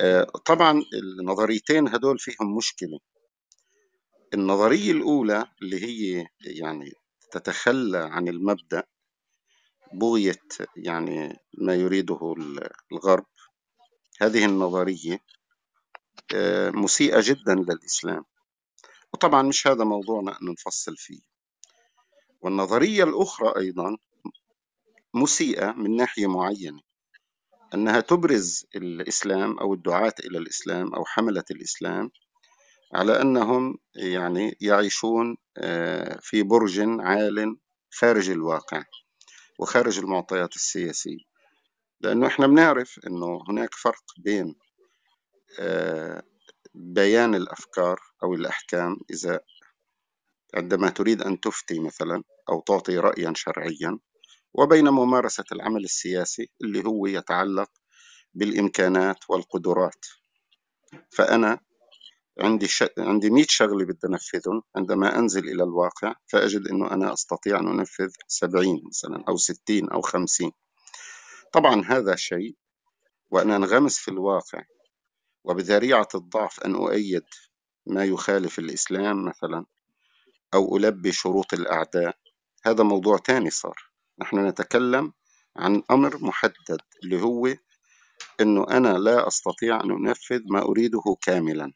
آه، 0.00 0.24
طبعا 0.24 0.82
النظريتين 1.20 1.88
هدول 1.88 2.18
فيهم 2.18 2.56
مشكلة. 2.56 2.98
النظرية 4.34 4.92
الأولى 4.92 5.44
اللي 5.62 5.84
هي 5.84 6.26
يعني 6.40 6.92
تتخلى 7.30 7.98
عن 7.98 8.28
المبدأ 8.28 8.82
بغية 9.92 10.40
يعني 10.76 11.36
ما 11.58 11.74
يريده 11.74 12.34
الغرب. 12.92 13.26
هذه 14.20 14.44
النظرية 14.44 15.18
آه، 16.34 16.70
مسيئة 16.70 17.20
جدا 17.24 17.54
للإسلام. 17.54 18.24
وطبعا 19.12 19.42
مش 19.42 19.66
هذا 19.66 19.84
موضوعنا 19.84 20.38
أن 20.42 20.50
نفصل 20.50 20.96
فيه. 20.96 21.20
والنظرية 22.40 23.04
الأخرى 23.04 23.52
أيضا 23.56 23.96
مسيئة 25.14 25.72
من 25.72 25.96
ناحية 25.96 26.26
معينة. 26.26 26.80
أنها 27.74 28.00
تبرز 28.00 28.66
الإسلام 28.76 29.58
أو 29.58 29.74
الدعاة 29.74 30.14
إلى 30.24 30.38
الإسلام 30.38 30.94
أو 30.94 31.04
حملة 31.04 31.44
الإسلام 31.50 32.10
على 32.94 33.20
أنهم 33.22 33.78
يعني 33.94 34.56
يعيشون 34.60 35.36
آه، 35.56 36.18
في 36.22 36.42
برج 36.42 36.80
عال 36.80 37.56
خارج 37.90 38.30
الواقع 38.30 38.84
وخارج 39.58 39.98
المعطيات 39.98 40.56
السياسية. 40.56 41.28
لأنه 42.00 42.26
إحنا 42.26 42.46
بنعرف 42.46 43.00
أنه 43.06 43.40
هناك 43.48 43.74
فرق 43.74 44.04
بين 44.18 44.54
آه، 45.58 46.22
بيان 46.74 47.34
الأفكار 47.34 48.00
أو 48.22 48.34
الأحكام 48.34 48.96
إذا 49.10 49.40
عندما 50.54 50.90
تريد 50.90 51.22
أن 51.22 51.40
تفتي 51.40 51.80
مثلا 51.80 52.22
أو 52.48 52.60
تعطي 52.60 52.98
رأيا 52.98 53.32
شرعيا 53.36 53.98
وبين 54.54 54.88
ممارسة 54.88 55.44
العمل 55.52 55.84
السياسي 55.84 56.50
اللي 56.62 56.84
هو 56.86 57.06
يتعلق 57.06 57.70
بالإمكانات 58.34 59.18
والقدرات. 59.30 60.06
فأنا 61.10 61.60
عندي 62.40 62.68
ش... 62.68 62.84
عندي 62.98 63.30
100 63.30 63.44
شغلة 63.48 63.84
بدي 63.84 64.06
أنفذهم. 64.06 64.62
عندما 64.76 65.18
أنزل 65.18 65.48
إلى 65.48 65.62
الواقع 65.62 66.14
فأجد 66.26 66.66
إنه 66.66 66.90
أنا 66.90 67.12
أستطيع 67.12 67.58
أن 67.58 67.68
أنفذ 67.68 68.10
70 68.28 68.80
مثلا 68.88 69.24
أو 69.28 69.36
60 69.36 69.90
أو 69.90 70.00
50 70.00 70.52
طبعا 71.52 71.84
هذا 71.84 72.16
شيء 72.16 72.56
وان 73.30 73.50
أنغمس 73.50 73.98
في 73.98 74.10
الواقع 74.10 74.62
وبذريعة 75.44 76.08
الضعف 76.14 76.60
أن 76.60 76.74
أؤيد 76.74 77.24
ما 77.86 78.04
يخالف 78.04 78.58
الإسلام 78.58 79.24
مثلا 79.24 79.64
أو 80.54 80.76
ألبي 80.76 81.12
شروط 81.12 81.54
الأعداء. 81.54 82.18
هذا 82.66 82.84
موضوع 82.84 83.18
تاني 83.18 83.50
صار. 83.50 83.76
نحن 84.20 84.46
نتكلم 84.46 85.12
عن 85.56 85.82
أمر 85.90 86.24
محدد 86.24 86.80
اللي 87.04 87.22
هو 87.22 87.54
انه 88.40 88.66
أنا 88.70 88.98
لا 88.98 89.28
أستطيع 89.28 89.80
أن 89.80 89.90
أنفذ 89.90 90.40
ما 90.50 90.62
أريده 90.62 91.02
كاملا. 91.22 91.72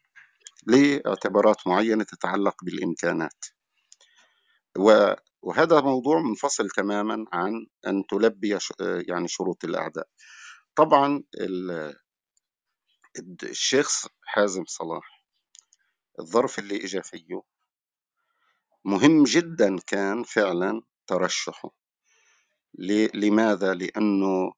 لاعتبارات 0.67 1.67
معينة 1.67 2.03
تتعلق 2.03 2.63
بالإمكانات. 2.63 3.45
وهذا 5.41 5.81
موضوع 5.81 6.21
منفصل 6.21 6.69
تماما 6.69 7.25
عن 7.33 7.67
أن 7.87 8.03
تلبي 8.09 8.57
يعني 8.79 9.27
شروط 9.27 9.65
الأعداء. 9.65 10.07
طبعا 10.75 11.23
الشيخ 13.43 14.07
حازم 14.23 14.65
صلاح. 14.65 15.23
الظرف 16.19 16.59
اللي 16.59 16.85
إجا 16.85 17.01
فيه 17.01 17.41
مهم 18.85 19.23
جدا 19.23 19.79
كان 19.87 20.23
فعلا 20.23 20.81
ترشحه. 21.07 21.69
لماذا؟ 23.13 23.73
لأنه 23.73 24.53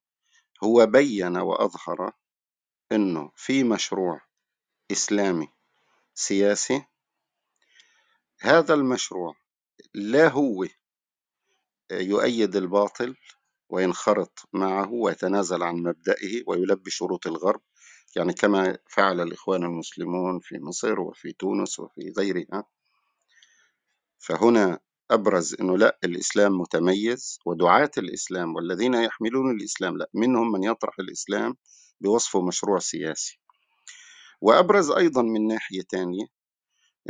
هو 0.64 0.86
بين 0.86 1.36
وأظهر 1.36 2.12
أنه 2.92 3.32
في 3.36 3.64
مشروع 3.64 4.20
إسلامي 4.92 5.48
سياسي. 6.14 6.84
هذا 8.40 8.74
المشروع 8.74 9.34
لا 9.94 10.28
هو 10.28 10.66
يؤيد 11.90 12.56
الباطل 12.56 13.16
وينخرط 13.68 14.38
معه 14.52 14.92
ويتنازل 14.92 15.62
عن 15.62 15.76
مبدئه 15.76 16.42
ويلبي 16.46 16.90
شروط 16.90 17.26
الغرب. 17.26 17.60
يعني 18.16 18.32
كما 18.32 18.78
فعل 18.90 19.20
الإخوان 19.20 19.64
المسلمون 19.64 20.38
في 20.40 20.58
مصر 20.58 21.00
وفي 21.00 21.32
تونس 21.32 21.80
وفي 21.80 22.12
غيرها. 22.18 22.64
فهنا 24.18 24.78
أبرز 25.10 25.56
أنه 25.60 25.78
لا 25.78 25.98
الإسلام 26.04 26.52
متميز 26.60 27.38
ودعاة 27.46 27.90
الإسلام 27.98 28.54
والذين 28.54 28.94
يحملون 28.94 29.50
الإسلام 29.56 29.96
لا 29.98 30.10
منهم 30.14 30.52
من 30.52 30.64
يطرح 30.64 30.94
الإسلام 31.00 31.56
بوصفه 32.00 32.42
مشروع 32.42 32.78
سياسي. 32.78 33.40
وأبرز 34.40 34.90
أيضا 34.90 35.22
من 35.22 35.46
ناحية 35.46 35.82
ثانية 35.92 36.26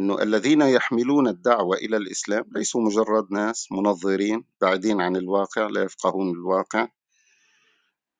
إنه 0.00 0.22
الذين 0.22 0.62
يحملون 0.62 1.28
الدعوة 1.28 1.76
إلى 1.76 1.96
الإسلام 1.96 2.44
ليسوا 2.52 2.80
مجرد 2.80 3.32
ناس 3.32 3.68
منظرين 3.72 4.44
بعيدين 4.60 5.00
عن 5.00 5.16
الواقع 5.16 5.66
لا 5.66 5.82
يفقهون 5.82 6.30
الواقع. 6.30 6.88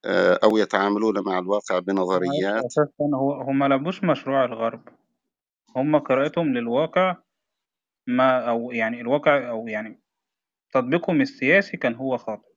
آه، 0.07 0.39
أو 0.45 0.57
يتعاملون 0.57 1.25
مع 1.27 1.39
الواقع 1.39 1.79
بنظريات. 1.79 2.65
أساسا 2.65 2.91
هو 3.15 3.33
هم 3.33 3.65
لبوش 3.65 4.05
مشروع 4.05 4.45
الغرب. 4.45 4.89
هم 5.77 5.99
قراءتهم 5.99 6.55
للواقع 6.55 7.17
ما 8.07 8.49
أو 8.49 8.71
يعني 8.71 9.01
الواقع 9.01 9.51
أو 9.51 9.69
يعني 9.69 10.01
تطبيقهم 10.73 11.21
السياسي 11.21 11.77
كان 11.77 11.95
هو 11.95 12.17
خاطئ. 12.17 12.49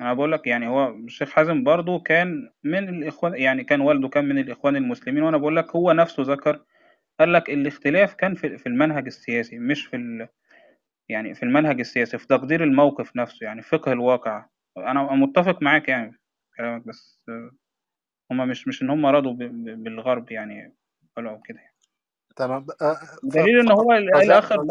أنا 0.00 0.14
بقول 0.14 0.32
لك 0.32 0.46
يعني 0.46 0.68
هو 0.68 0.88
الشيخ 0.88 1.30
حازم 1.30 1.64
برضو 1.64 1.98
كان 1.98 2.50
من 2.64 2.88
الإخوان 2.88 3.34
يعني 3.34 3.64
كان 3.64 3.80
والده 3.80 4.08
كان 4.08 4.24
من 4.24 4.38
الإخوان 4.38 4.76
المسلمين 4.76 5.22
وأنا 5.22 5.36
بقول 5.36 5.56
لك 5.56 5.76
هو 5.76 5.92
نفسه 5.92 6.22
ذكر 6.22 6.64
قال 7.20 7.32
لك 7.32 7.50
الاختلاف 7.50 8.14
كان 8.14 8.34
في 8.34 8.58
في 8.58 8.66
المنهج 8.66 9.06
السياسي 9.06 9.58
مش 9.58 9.86
في 9.86 9.96
ال... 9.96 10.28
يعني 11.08 11.34
في 11.34 11.42
المنهج 11.42 11.80
السياسي 11.80 12.18
في 12.18 12.26
تقدير 12.26 12.64
الموقف 12.64 13.16
نفسه 13.16 13.44
يعني 13.44 13.62
فقه 13.62 13.92
الواقع. 13.92 14.46
أنا 14.76 15.02
متفق 15.02 15.62
معاك 15.62 15.88
يعني. 15.88 16.18
كلامك 16.56 16.86
بس 16.86 17.20
هما 18.30 18.44
مش 18.44 18.68
مش 18.68 18.82
إن 18.82 18.90
هما 18.90 19.10
رضوا 19.10 19.32
بالغرب 19.74 20.30
يعني 20.30 20.76
قالوا 21.16 21.38
كده 21.44 21.58
يعني. 21.58 21.76
تمام 22.36 22.66
آه، 22.82 22.94
ف- 22.94 23.18
دليل 23.22 23.60
إن 23.60 23.70
هو 23.70 23.92
الآخر 23.92 24.64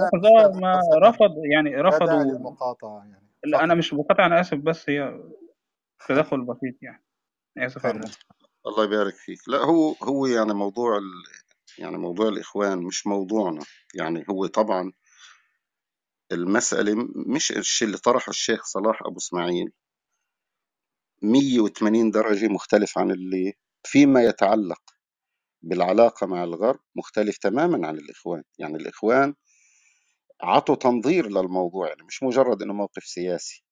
ما 0.61 0.81
رفض 1.03 1.31
يعني 1.51 1.75
رفضوا 1.75 2.23
للمقاطعة 2.23 2.97
يعني 2.97 3.25
لا 3.45 3.63
أنا 3.63 3.75
مش 3.75 3.93
بقاطع 3.93 4.25
أنا 4.25 4.39
آسف 4.39 4.57
بس 4.57 4.89
هي 4.89 5.23
تدخل 6.07 6.41
بسيط 6.41 6.75
يعني. 6.81 7.03
آسف 7.57 7.85
على 7.85 8.01
الله 8.67 8.83
يبارك 8.83 9.13
فيك. 9.13 9.39
لا 9.47 9.57
هو 9.57 9.93
هو 10.03 10.25
يعني 10.25 10.53
موضوع 10.53 10.97
ال... 10.97 11.03
يعني 11.79 11.97
موضوع 11.97 12.27
الإخوان 12.27 12.77
مش 12.77 13.07
موضوعنا. 13.07 13.61
يعني 13.95 14.25
هو 14.29 14.45
طبعا 14.45 14.91
المسألة 16.31 17.07
مش 17.15 17.51
الشيء 17.51 17.87
اللي 17.87 17.97
طرحه 17.97 18.29
الشيخ 18.29 18.63
صلاح 18.63 18.99
أبو 19.05 19.17
إسماعيل 19.17 19.71
180 21.21 22.11
درجة 22.11 22.47
مختلف 22.47 22.97
عن 22.97 23.11
اللي 23.11 23.53
فيما 23.83 24.23
يتعلق 24.23 24.81
بالعلاقة 25.63 26.27
مع 26.27 26.43
الغرب 26.43 26.79
مختلف 26.95 27.37
تماما 27.37 27.87
عن 27.87 27.97
الإخوان. 27.97 28.43
يعني 28.59 28.75
الإخوان 28.77 29.35
عطوا 30.41 30.75
تنظير 30.75 31.27
للموضوع 31.29 31.87
يعني 31.87 32.03
مش 32.03 32.23
مجرد 32.23 32.61
إنه 32.61 32.73
موقف 32.73 33.03
سياسي. 33.03 33.63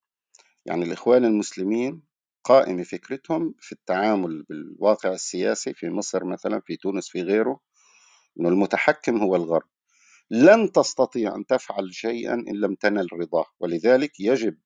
يعني 0.66 0.86
الإخوان 0.86 1.26
المسلمين 1.26 2.04
قائمة 2.44 2.84
فكرتهم 2.84 3.56
في 3.60 3.72
التعامل 3.72 4.44
بالواقع 4.50 5.12
السياسي 5.14 5.74
في 5.74 5.90
مصر 5.90 6.26
مثلا 6.26 6.62
في 6.66 6.76
تونس 6.78 7.10
في 7.10 7.22
غيره 7.22 7.60
إنه 8.40 8.50
المتحكم 8.50 9.18
هو 9.24 9.36
الغرب. 9.36 9.70
لن 10.32 10.72
تستطيع 10.72 11.36
أن 11.36 11.46
تفعل 11.46 11.96
شيئا 11.96 12.34
إن 12.34 12.56
لم 12.62 12.76
تنل 12.76 13.08
رضاه. 13.14 13.46
ولذلك 13.60 14.20
يجب 14.20 14.58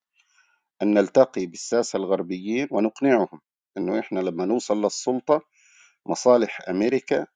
أن 0.81 0.93
نلتقي 0.93 1.45
بالساسة 1.45 1.97
الغربيين 1.97 2.67
ونقنعهم 2.71 3.41
إنه 3.77 3.99
إحنا 3.99 4.19
لما 4.19 4.45
نوصل 4.45 4.81
للسلطة 4.83 5.41
مصالح 6.05 6.69
أمريكا 6.69 7.27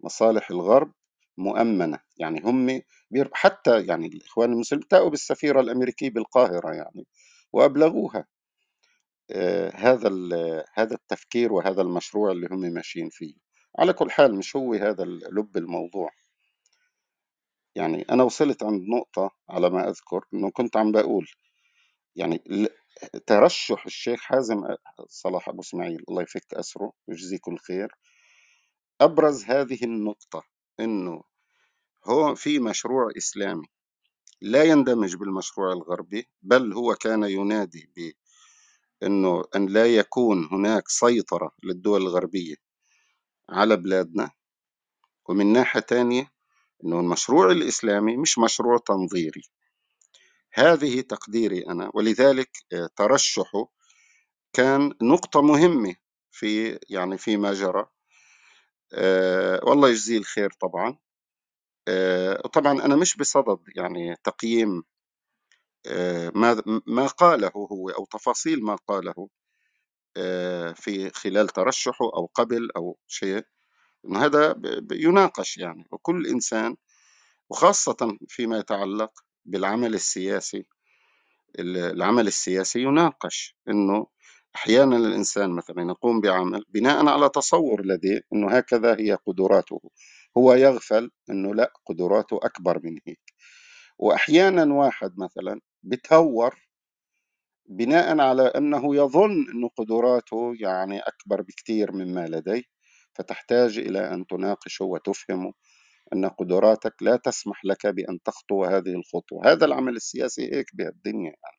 مصالح 0.00 0.50
الغرب 0.50 0.92
مؤمنة. 1.38 1.98
يعني 2.18 2.40
هم. 2.44 2.82
حتى 3.32 3.86
يعني 3.86 4.06
الإخوان 4.06 4.52
المسلمين 4.52 4.88
تأوا 4.88 5.10
بالسفيرة 5.10 5.60
الأمريكية 5.60 6.10
بالقاهرة 6.10 6.74
يعني 6.74 7.06
وأبلغوها. 7.52 8.26
آه 9.30 9.72
هذا 9.76 10.08
هذا 10.74 10.94
التفكير 10.94 11.52
وهذا 11.52 11.82
المشروع 11.82 12.32
اللي 12.32 12.48
هم 12.50 12.60
ماشيين 12.60 13.08
فيه. 13.10 13.34
على 13.78 13.92
كل 13.92 14.10
حال 14.10 14.34
مش 14.34 14.56
هو 14.56 14.74
هذا 14.74 15.04
لب 15.04 15.56
الموضوع. 15.56 16.10
يعني 17.74 18.02
أنا 18.10 18.22
وصلت 18.22 18.62
عند 18.62 18.82
نقطة 18.88 19.30
على 19.50 19.70
ما 19.70 19.88
أذكر 19.88 20.24
إنه 20.34 20.50
كنت 20.50 20.76
عم 20.76 20.92
بقول. 20.92 21.26
يعني 22.16 22.42
ترشح 23.26 23.86
الشيخ 23.86 24.20
حازم 24.20 24.62
صلاح 25.08 25.48
أبو 25.48 25.60
إسماعيل 25.60 26.04
الله 26.08 26.22
يفك 26.22 26.54
أسره 26.54 26.92
ويجزيه 27.08 27.38
كل 27.40 27.58
خير 27.58 27.92
أبرز 29.00 29.44
هذه 29.44 29.84
النقطة 29.84 30.42
إنه 30.80 31.22
هو 32.04 32.34
في 32.34 32.58
مشروع 32.58 33.08
إسلامي 33.16 33.66
لا 34.40 34.64
يندمج 34.64 35.16
بالمشروع 35.16 35.72
الغربي 35.72 36.28
بل 36.42 36.72
هو 36.72 36.94
كان 36.94 37.22
ينادي 37.22 37.92
بأنه 39.00 39.44
أن 39.56 39.66
لا 39.66 39.86
يكون 39.86 40.48
هناك 40.52 40.88
سيطرة 40.88 41.52
للدول 41.64 42.02
الغربية 42.02 42.54
على 43.50 43.76
بلادنا. 43.76 44.30
ومن 45.28 45.52
ناحية 45.52 45.80
تانية 45.80 46.32
أنه 46.84 47.00
المشروع 47.00 47.50
الإسلامي 47.52 48.16
مش 48.16 48.38
مشروع 48.38 48.78
تنظيري. 48.78 49.42
هذه 50.54 51.00
تقديري 51.00 51.66
أنا. 51.68 51.90
ولذلك 51.94 52.50
آه، 52.72 52.88
ترشحه 52.96 53.68
كان 54.52 54.92
نقطة 55.02 55.42
مهمة 55.42 55.94
في 56.30 56.78
يعني 56.88 57.18
فيما 57.18 57.52
جرى. 57.52 57.86
أه 58.94 59.60
والله 59.64 59.88
يجزيه 59.88 60.18
الخير 60.18 60.50
طبعا. 60.60 60.98
أه 61.88 62.40
طبعا 62.40 62.72
أنا 62.84 62.96
مش 62.96 63.16
بصدد 63.16 63.58
يعني 63.76 64.16
تقييم 64.24 64.82
ما 66.34 66.62
ما 66.86 67.06
قاله 67.06 67.48
هو 67.56 67.88
أو 67.90 68.04
تفاصيل 68.04 68.64
ما 68.64 68.76
قاله 68.76 69.28
في 70.74 71.10
خلال 71.14 71.48
ترشحه 71.48 72.04
أو 72.04 72.26
قبل 72.34 72.68
أو 72.76 72.98
شيء. 73.06 73.44
هذا 74.16 74.60
يناقش 74.92 75.58
يعني. 75.58 75.88
وكل 75.92 76.26
إنسان 76.26 76.76
وخاصة 77.50 78.18
فيما 78.28 78.58
يتعلق 78.58 79.12
بالعمل 79.46 79.94
السياسي 79.94 80.66
ال- 81.58 81.76
العمل 81.78 82.26
السياسي 82.26 82.82
يناقش 82.82 83.56
إنه 83.68 84.06
أحيانا 84.56 84.96
الإنسان 84.96 85.50
مثلا 85.50 85.82
يقوم 85.90 86.20
بعمل 86.20 86.64
بناء 86.68 87.06
على 87.06 87.28
تصور 87.28 87.86
لديه 87.86 88.20
إنه 88.32 88.50
هكذا 88.56 88.96
هي 89.00 89.14
قدراته 89.26 89.80
هو 90.38 90.54
يغفل 90.54 91.10
إنه 91.30 91.54
لا 91.54 91.72
قدراته 91.86 92.40
أكبر 92.42 92.80
من 92.84 92.98
هيك. 93.06 93.34
واحيانا 93.98 94.74
واحد 94.74 95.12
مثلا 95.18 95.60
بتهور 95.82 96.56
بناء 97.66 98.20
على 98.20 98.42
إنه 98.42 98.96
يظن 98.96 99.46
إنه 99.54 99.70
قدراته 99.78 100.54
يعني 100.60 101.00
أكبر 101.00 101.42
بكثير 101.42 101.92
مما 101.92 102.26
لديه 102.28 102.62
فتحتاج 103.14 103.78
إلى 103.78 104.14
أن 104.14 104.26
تناقشه 104.26 104.84
وتفهمه. 104.84 105.52
أن 106.12 106.28
قدراتك 106.28 106.94
لا 107.02 107.16
تسمح 107.16 107.64
لك 107.64 107.86
بأن 107.86 108.22
تخطو 108.24 108.64
هذه 108.64 108.94
الخطوة. 108.94 109.52
هذا 109.52 109.64
العمل 109.64 109.96
السياسي 109.96 110.54
هيك 110.54 110.66
بهالدنيا 110.76 111.34
يعني. 111.42 111.58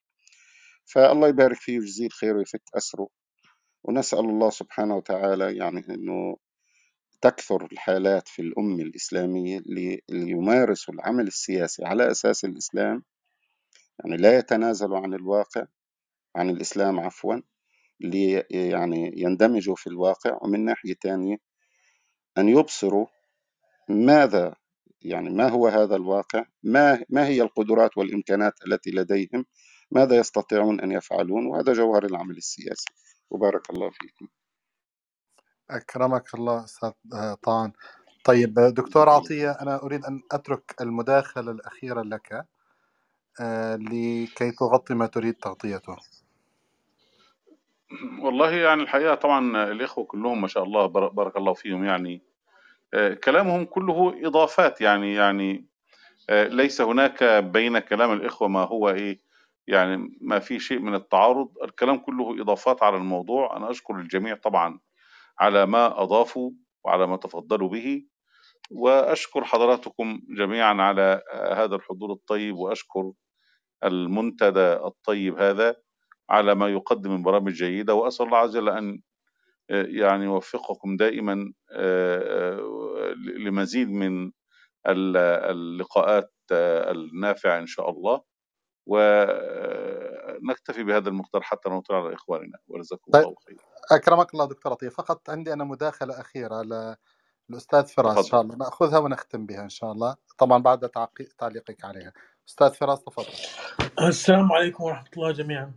فالله 0.86 1.28
يبارك 1.28 1.58
فيه 1.58 1.80
ويجزيه 1.80 2.06
الخير 2.06 2.38
ويفك 2.38 2.62
أسره. 2.76 3.08
ونسأل 3.84 4.20
الله 4.20 4.50
سبحانه 4.50 4.96
وتعالى 4.98 5.58
يعني 5.58 5.86
إنه 5.90 6.38
تكثر 7.22 7.68
الحالات 7.72 8.28
في 8.28 8.42
الأمة 8.42 8.84
الإسلامية 8.84 9.58
اللي 9.58 10.02
يمارسوا 10.10 10.94
العمل 10.94 11.28
السياسي 11.28 11.86
على 11.86 12.12
أساس 12.12 12.46
الإسلام. 12.46 13.04
يعني 14.00 14.18
لا 14.18 14.38
يتنازلوا 14.38 15.00
عن 15.00 15.14
الواقع 15.14 15.66
عن 16.36 16.50
الإسلام 16.50 17.00
عفوا 17.00 17.36
اللي 18.02 18.46
يعني 18.50 19.14
يندمجوا 19.18 19.76
في 19.76 19.88
الواقع 19.88 20.40
ومن 20.42 20.66
ناحية 20.66 20.94
تانية 21.02 21.38
أن 22.38 22.50
يبصروا 22.50 23.08
ماذا 23.90 24.56
يعني 25.02 25.30
ما 25.30 25.50
هو 25.50 25.68
هذا 25.68 25.96
الواقع؟ 25.96 26.46
ما 26.64 27.04
ما 27.10 27.28
هي 27.28 27.42
القدرات 27.42 27.98
والإمكانات 27.98 28.54
التي 28.68 28.92
لديهم؟ 28.92 29.46
ماذا 29.92 30.16
يستطيعون 30.18 30.80
أن 30.82 30.92
يفعلون؟ 30.92 31.46
وهذا 31.46 31.74
جوهر 31.74 32.06
العمل 32.06 32.38
السياسي. 32.38 32.88
وبارك 33.30 33.70
الله 33.70 33.90
فيكم. 33.90 34.28
أكرمك 35.70 36.36
الله 36.36 36.64
أستاذ 36.64 36.92
آه، 37.14 37.34
طعن 37.44 37.72
طيب 38.26 38.54
دكتور 38.54 39.10
عطية 39.10 39.52
أنا 39.52 39.84
أريد 39.84 40.06
أن 40.06 40.22
أترك 40.32 40.76
المداخلة 40.82 41.52
الأخيرة 41.52 42.02
لك 42.02 42.48
آه، 43.42 43.76
لكي 43.76 44.52
تغطي 44.52 44.94
ما 44.96 45.06
تريد 45.08 45.34
تغطيته. 45.36 45.98
والله 48.22 48.52
يعني 48.52 48.82
الحقيقة 48.84 49.16
طبعا 49.16 49.72
الإخوة 49.72 50.06
كلهم 50.06 50.42
ما 50.42 50.48
شاء 50.48 50.64
الله 50.64 50.86
بار- 50.86 51.10
بارك 51.10 51.38
الله 51.38 51.54
فيهم 51.54 51.86
يعني 51.86 52.22
كلامهم 53.24 53.66
كله 53.66 54.28
إضافات. 54.28 54.82
يعني 54.82 55.14
يعني 55.14 55.68
آه، 56.30 56.48
ليس 56.48 56.82
هناك 56.82 57.24
بين 57.24 57.80
كلام 57.80 58.14
الإخوة 58.14 58.48
ما 58.48 58.64
هو 58.64 58.90
إيه 58.90 59.20
يعني 59.68 60.18
ما 60.22 60.40
في 60.40 60.60
شيء 60.60 60.80
من 60.80 60.96
التعارض. 60.96 61.50
الكلام 61.64 61.98
كله 61.98 62.42
إضافات 62.42 62.84
على 62.84 62.98
الموضوع. 62.98 63.58
أنا 63.58 63.72
أشكر 63.72 63.96
الجميع 63.96 64.36
طبعا 64.36 64.80
على 65.40 65.66
ما 65.66 66.04
أضافوا 66.04 66.52
وعلى 66.86 67.08
ما 67.08 67.18
تفضلوا 67.18 67.70
به 67.70 68.06
وأشكر 68.72 69.44
حضراتكم 69.44 70.22
جميعا 70.38 70.74
على 70.74 71.22
آه، 71.34 71.64
هذا 71.64 71.76
الحضور 71.76 72.12
الطيب 72.12 72.56
وأشكر 72.56 73.12
المنتدى 73.84 74.74
الطيب 74.74 75.40
هذا 75.40 75.76
على 76.30 76.56
ما 76.56 76.70
يقدم 76.70 77.12
من 77.12 77.24
برامج 77.24 77.54
جيدة. 77.54 77.94
وأسأل 77.94 78.26
الله 78.26 78.38
عز 78.38 78.58
وجل 78.58 78.70
آه، 78.70 78.98
يعني 79.70 80.24
يوفقكم 80.26 80.98
دائما 80.98 81.54
آه، 81.72 82.20
آه، 82.20 83.14
لمزيد 83.38 83.90
من 83.90 84.32
ال- 84.88 85.18
اللقاءات 85.52 86.34
آه، 86.52 86.92
النافعة 86.92 87.60
إن 87.60 87.66
شاء 87.68 87.90
الله. 87.90 88.22
ونكتفي 88.88 90.84
بهذا 90.84 91.10
المقدار 91.10 91.42
حتى 91.42 91.70
نطلع 91.70 92.06
على 92.06 92.14
إخواننا. 92.16 92.58
وجزاكم 92.68 93.12
طيب 93.12 93.24
الله 93.24 93.36
خير 93.48 93.58
أكرمك 93.92 94.34
الله 94.34 94.46
دكتور 94.46 94.72
عطية 94.72 94.90
فقط 94.90 95.30
عندي 95.30 95.54
أنا 95.54 95.64
مداخلة 95.64 96.22
أخيرة 96.22 96.62
للأستاذ 97.50 97.86
فراس 97.88 98.18
إن 98.18 98.24
شاء 98.24 98.42
الله. 98.42 98.56
نأخذها 98.56 99.00
ونختم 99.00 99.46
بها 99.46 99.64
إن 99.64 99.70
شاء 99.70 99.92
الله. 99.92 100.16
طبعا 100.38 100.58
بعد 100.64 100.90
تعليقك 101.40 101.86
عليها. 101.86 102.14
أستاذ 102.50 102.74
فراس 102.74 103.04
تفضل. 103.04 103.26
السلام 104.08 104.52
عليكم 104.52 104.84
ورحمة 104.84 105.10
الله 105.18 105.32
جميعا. 105.32 105.74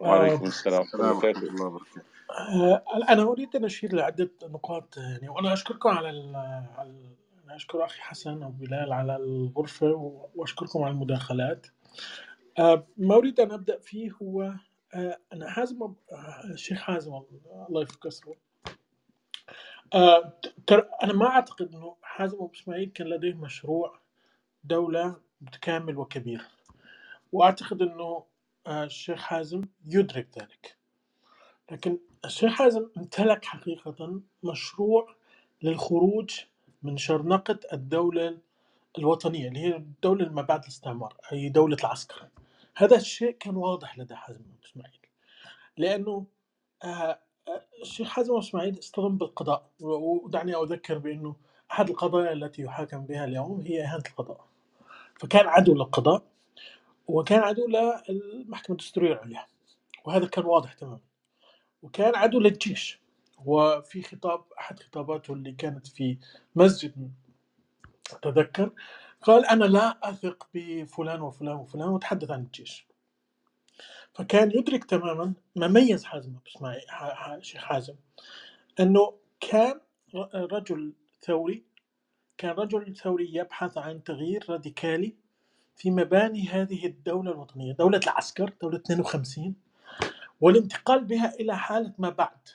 وعليكم 0.00 0.44
السلام. 0.46 0.80
ورحمة 0.80 1.00
الله 1.00 1.66
وبركاته. 1.66 2.13
آه 2.30 2.84
أنا 3.08 3.22
أريد 3.22 3.56
أن 3.56 3.64
أشير 3.64 3.94
لعدة 3.94 4.30
نقاط 4.42 4.96
يعني 4.96 5.28
وأنا 5.28 5.52
أشكركم 5.52 5.88
على 5.88 6.10
ال 6.10 6.36
على 6.76 7.16
أنا 7.44 7.56
أشكر 7.56 7.84
أخي 7.84 8.00
حسن 8.00 8.42
وبلال 8.42 8.92
على 8.92 9.16
الغرفة 9.16 9.92
وأشكركم 10.34 10.82
على 10.82 10.92
المداخلات. 10.92 11.66
آه 12.58 12.86
ما 12.96 13.14
أريد 13.14 13.40
أن 13.40 13.52
أبدأ 13.52 13.78
فيه 13.78 14.10
هو 14.22 14.54
آه 14.94 15.18
أنا 15.32 15.50
حازم 15.50 15.94
الشيخ 16.44 16.78
حازم 16.78 17.22
الله 17.68 17.82
يفك 17.82 18.06
أسره 18.06 18.36
أنا 21.02 21.12
ما 21.12 21.26
أعتقد 21.26 21.74
أنه 21.74 21.96
حازم 22.02 22.36
أبو 22.36 22.50
إسماعيل 22.54 22.90
كان 22.90 23.06
لديه 23.06 23.34
مشروع 23.34 23.98
دولة 24.64 25.20
متكامل 25.40 25.98
وكبير. 25.98 26.42
وأعتقد 27.32 27.82
أنه 27.82 28.24
الشيخ 28.68 29.18
حازم 29.22 29.62
يدرك 29.86 30.28
ذلك. 30.38 30.76
لكن 31.70 31.98
الشيخ 32.24 32.52
حازم 32.52 32.88
امتلك 32.96 33.44
حقيقة 33.44 34.20
مشروع 34.42 35.14
للخروج 35.62 36.40
من 36.82 36.96
شرنقة 36.96 37.58
الدولة 37.72 38.38
الوطنية 38.98 39.48
اللي 39.48 39.60
هي 39.60 39.76
الدولة 39.76 40.28
ما 40.28 40.42
بعد 40.42 40.62
الاستعمار 40.62 41.16
أي 41.32 41.48
دولة 41.48 41.76
العسكر. 41.80 42.28
هذا 42.76 42.96
الشيء 42.96 43.30
كان 43.30 43.56
واضح 43.56 43.98
لدى 43.98 44.14
حازم 44.14 44.40
بن 44.40 44.54
إسماعيل 44.64 44.98
لأنه 45.76 46.26
آه، 46.84 47.18
آه، 47.48 47.64
الشيخ 47.82 48.08
حازم 48.08 48.32
بن 48.32 48.38
إسماعيل 48.38 48.78
اصطدم 48.78 49.16
بالقضاء 49.16 49.70
ودعني 49.80 50.54
أذكر 50.54 50.98
بأنه 50.98 51.36
أحد 51.72 51.90
القضايا 51.90 52.32
التي 52.32 52.62
يحاكم 52.62 53.06
بها 53.06 53.24
اليوم 53.24 53.60
هي 53.60 53.84
إهانة 53.84 54.04
القضاء. 54.10 54.44
فكان 55.20 55.46
عدو 55.46 55.74
للقضاء 55.74 56.22
وكان 57.08 57.40
عدو 57.40 57.66
للمحكمة 58.08 58.76
الدستورية 58.76 59.12
العليا 59.12 59.46
وهذا 60.04 60.26
كان 60.26 60.44
واضح 60.44 60.72
تماما. 60.72 61.13
وكان 61.84 62.16
عدو 62.16 62.40
للجيش. 62.40 63.00
وفي 63.46 64.02
خطاب 64.02 64.44
أحد 64.60 64.80
خطاباته 64.80 65.34
اللي 65.34 65.52
كانت 65.52 65.88
في 65.88 66.18
مسجد 66.56 67.12
أتذكر 68.12 68.72
قال 69.22 69.46
أنا 69.46 69.64
لا 69.66 70.10
أثق 70.10 70.48
بفلان 70.54 71.22
وفلان 71.22 71.56
وفلان 71.56 71.90
وتحدث 71.90 72.32
عن 72.32 72.42
الجيش. 72.42 72.88
فكان 74.14 74.50
يدرك 74.50 74.84
تماما 74.84 75.34
ما 75.56 75.68
ميز 75.68 76.04
حازم 76.04 76.36
ح- 76.88 77.38
شيخ 77.42 77.62
حازم 77.64 77.96
أنه 78.80 79.14
كان 79.40 79.80
رجل 80.34 80.94
ثوري 81.22 81.64
كان 82.38 82.50
رجل 82.50 82.96
ثوري 82.96 83.34
يبحث 83.36 83.78
عن 83.78 84.04
تغيير 84.04 84.46
راديكالي 84.50 85.16
في 85.76 85.90
مباني 85.90 86.48
هذه 86.48 86.86
الدولة 86.86 87.32
الوطنية 87.32 87.72
دولة 87.72 88.00
العسكر 88.04 88.52
دولة 88.62 88.76
52 88.78 89.56
والانتقال 90.44 91.04
بها 91.04 91.34
إلى 91.34 91.58
حالة 91.58 91.92
ما 91.98 92.10
بعد. 92.10 92.48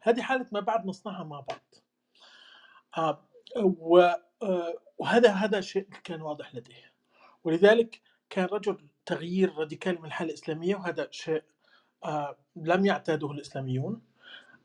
هذه 0.00 0.22
حالة 0.22 0.46
ما 0.52 0.60
بعد 0.60 0.86
نصنعها 0.86 1.24
مع 1.24 1.40
بعض. 1.40 1.74
آه، 2.98 3.24
آه، 3.56 4.74
وهذا 4.98 5.32
هذا 5.32 5.60
شيء 5.60 5.88
كان 6.04 6.22
واضح 6.22 6.54
لديه. 6.54 6.92
ولذلك 7.44 8.00
كان 8.30 8.44
رجل 8.44 8.78
تغيير 9.06 9.54
راديكالي 9.54 9.98
من 9.98 10.04
الحالة 10.04 10.30
الإسلامية 10.30 10.76
وهذا 10.76 11.08
شيء 11.10 11.42
آه، 12.04 12.36
لم 12.56 12.86
يعتاده 12.86 13.30
الإسلاميون. 13.32 14.02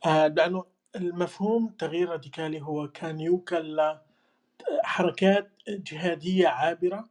آه، 0.06 0.28
لأنه 0.28 0.66
المفهوم 0.96 1.70
تغيير 1.70 2.10
راديكالي 2.10 2.62
هو 2.62 2.88
كان 2.88 3.20
يوكل 3.20 3.96
لحركات 4.84 5.52
جهادية 5.68 6.48
عابرة 6.48 7.10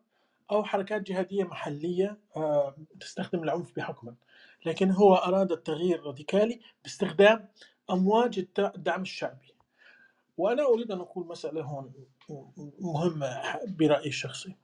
أو 0.51 0.65
حركات 0.65 1.03
جهادية 1.03 1.45
محلية 1.45 2.19
تستخدم 3.01 3.43
العنف 3.43 3.77
بحكما 3.77 4.15
لكن 4.67 4.91
هو 4.91 5.15
أراد 5.15 5.53
التغيير 5.53 5.99
الراديكالي 5.99 6.61
باستخدام 6.85 7.49
أمواج 7.91 8.47
الدعم 8.59 9.03
الشعبي. 9.03 9.55
وأنا 10.39 10.63
أريد 10.63 10.91
أن 10.91 11.01
أقول 11.01 11.27
مسألة 11.27 11.63
هون 11.63 11.93
مهمة 12.81 13.43
برأيي 13.67 14.09
الشخصي. 14.09 14.57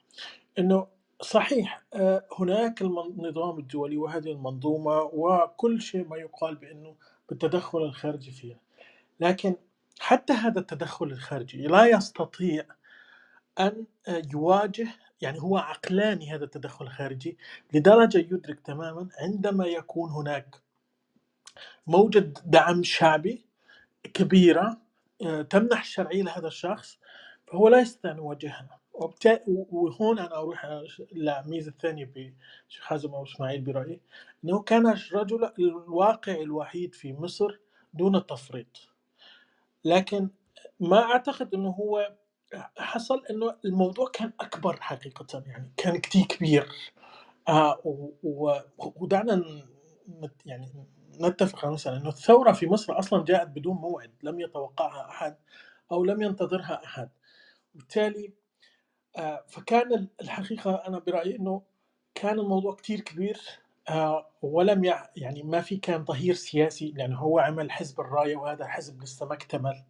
أنه 0.58 0.86
صحيح 1.20 1.82
آه، 1.94 2.24
هناك 2.38 2.82
النظام 2.82 3.58
الدولي 3.58 3.96
وهذه 3.96 4.32
المنظومة 4.32 5.00
وكل 5.02 5.80
شيء 5.80 6.08
ما 6.08 6.16
يقال 6.16 6.54
بأنه 6.54 6.96
بالتدخل 7.28 7.78
الخارجي 7.78 8.30
فيها. 8.30 8.58
لكن 9.20 9.54
حتى 10.00 10.32
هذا 10.32 10.60
التدخل 10.60 11.06
الخارجي 11.06 11.66
لا 11.66 11.86
يستطيع 11.86 12.64
أن 13.60 13.86
آه، 14.08 14.22
يواجه 14.32 14.88
يعني 15.20 15.42
هو 15.42 15.56
عقلاني 15.58 16.34
هذا 16.34 16.44
التدخل 16.44 16.84
الخارجي 16.84 17.38
لدرجة 17.74 18.18
يدرك 18.18 18.60
تماما 18.60 19.08
عندما 19.18 19.66
يكون 19.66 20.10
هناك 20.10 20.56
موجة 21.86 22.32
دعم 22.46 22.82
شعبي 22.82 23.46
كبيرة 24.14 24.80
آه، 25.26 25.42
تمنح 25.42 25.80
الشرعية 25.80 26.22
لهذا 26.22 26.46
الشخص 26.46 26.98
فهو 27.46 27.68
لا 27.68 27.80
يستطيع 27.80 28.10
أن 28.10 28.16
يواجهها. 28.16 28.80
وبتا- 28.94 29.40
وهون 29.48 30.18
أنا 30.18 30.36
أروح 30.36 30.66
للميزة 31.12 31.70
الثانية 31.70 32.04
بشيخ 32.04 32.84
حازم 32.84 33.14
أو 33.14 33.24
إسماعيل 33.24 33.60
برأيي 33.60 34.00
أنه 34.44 34.62
كان 34.62 34.86
الرجل 34.86 35.52
الواقعي 35.58 36.42
الوحيد 36.42 36.94
في 36.94 37.12
مصر 37.12 37.58
دون 37.94 38.16
التفريط. 38.16 38.88
لكن 39.84 40.28
ما 40.80 41.02
أعتقد 41.02 41.54
أنه 41.54 41.68
هو 41.70 42.12
حصل 42.78 43.22
إنه 43.30 43.56
الموضوع 43.64 44.08
كان 44.14 44.32
أكبر 44.40 44.78
حقيقة 44.82 45.42
يعني 45.46 45.72
كان 45.76 45.98
كتير 45.98 46.26
كبير. 46.26 46.68
آه 47.48 47.80
ودعنا 48.82 49.44
يعني 50.46 50.72
نتفق 51.20 51.66
مثلا 51.66 51.96
إنه 51.96 52.08
الثورة 52.08 52.52
في 52.52 52.66
مصر 52.66 52.98
أصلا 52.98 53.24
جاءت 53.24 53.48
بدون 53.48 53.76
موعد 53.76 54.12
لم 54.22 54.40
يتوقعها 54.40 55.08
أحد 55.10 55.36
أو 55.92 56.04
لم 56.04 56.22
ينتظرها 56.22 56.84
أحد. 56.84 57.10
بالتالي 57.74 58.34
آه، 59.18 59.44
فكان 59.48 59.94
ال- 59.94 60.10
الحقيقة 60.22 60.74
أنا 60.88 60.98
برأيي 60.98 61.36
إنه 61.36 61.62
كان 62.14 62.38
الموضوع 62.40 62.74
كتير 62.74 63.00
كبير. 63.00 63.40
آه، 63.90 64.30
ولم 64.42 64.84
يع- 64.84 65.10
يعني 65.16 65.42
ما 65.42 65.60
في 65.60 65.76
كان 65.76 66.04
ظهير 66.04 66.34
سياسي 66.34 66.92
لأنه 66.92 67.18
هو 67.18 67.38
عمل 67.38 67.70
حزب 67.72 68.00
الراية 68.00 68.36
وهذا 68.36 68.64
الحزب 68.64 69.02
لسه 69.02 69.26
ما 69.26 69.34
اكتمل. 69.34 69.84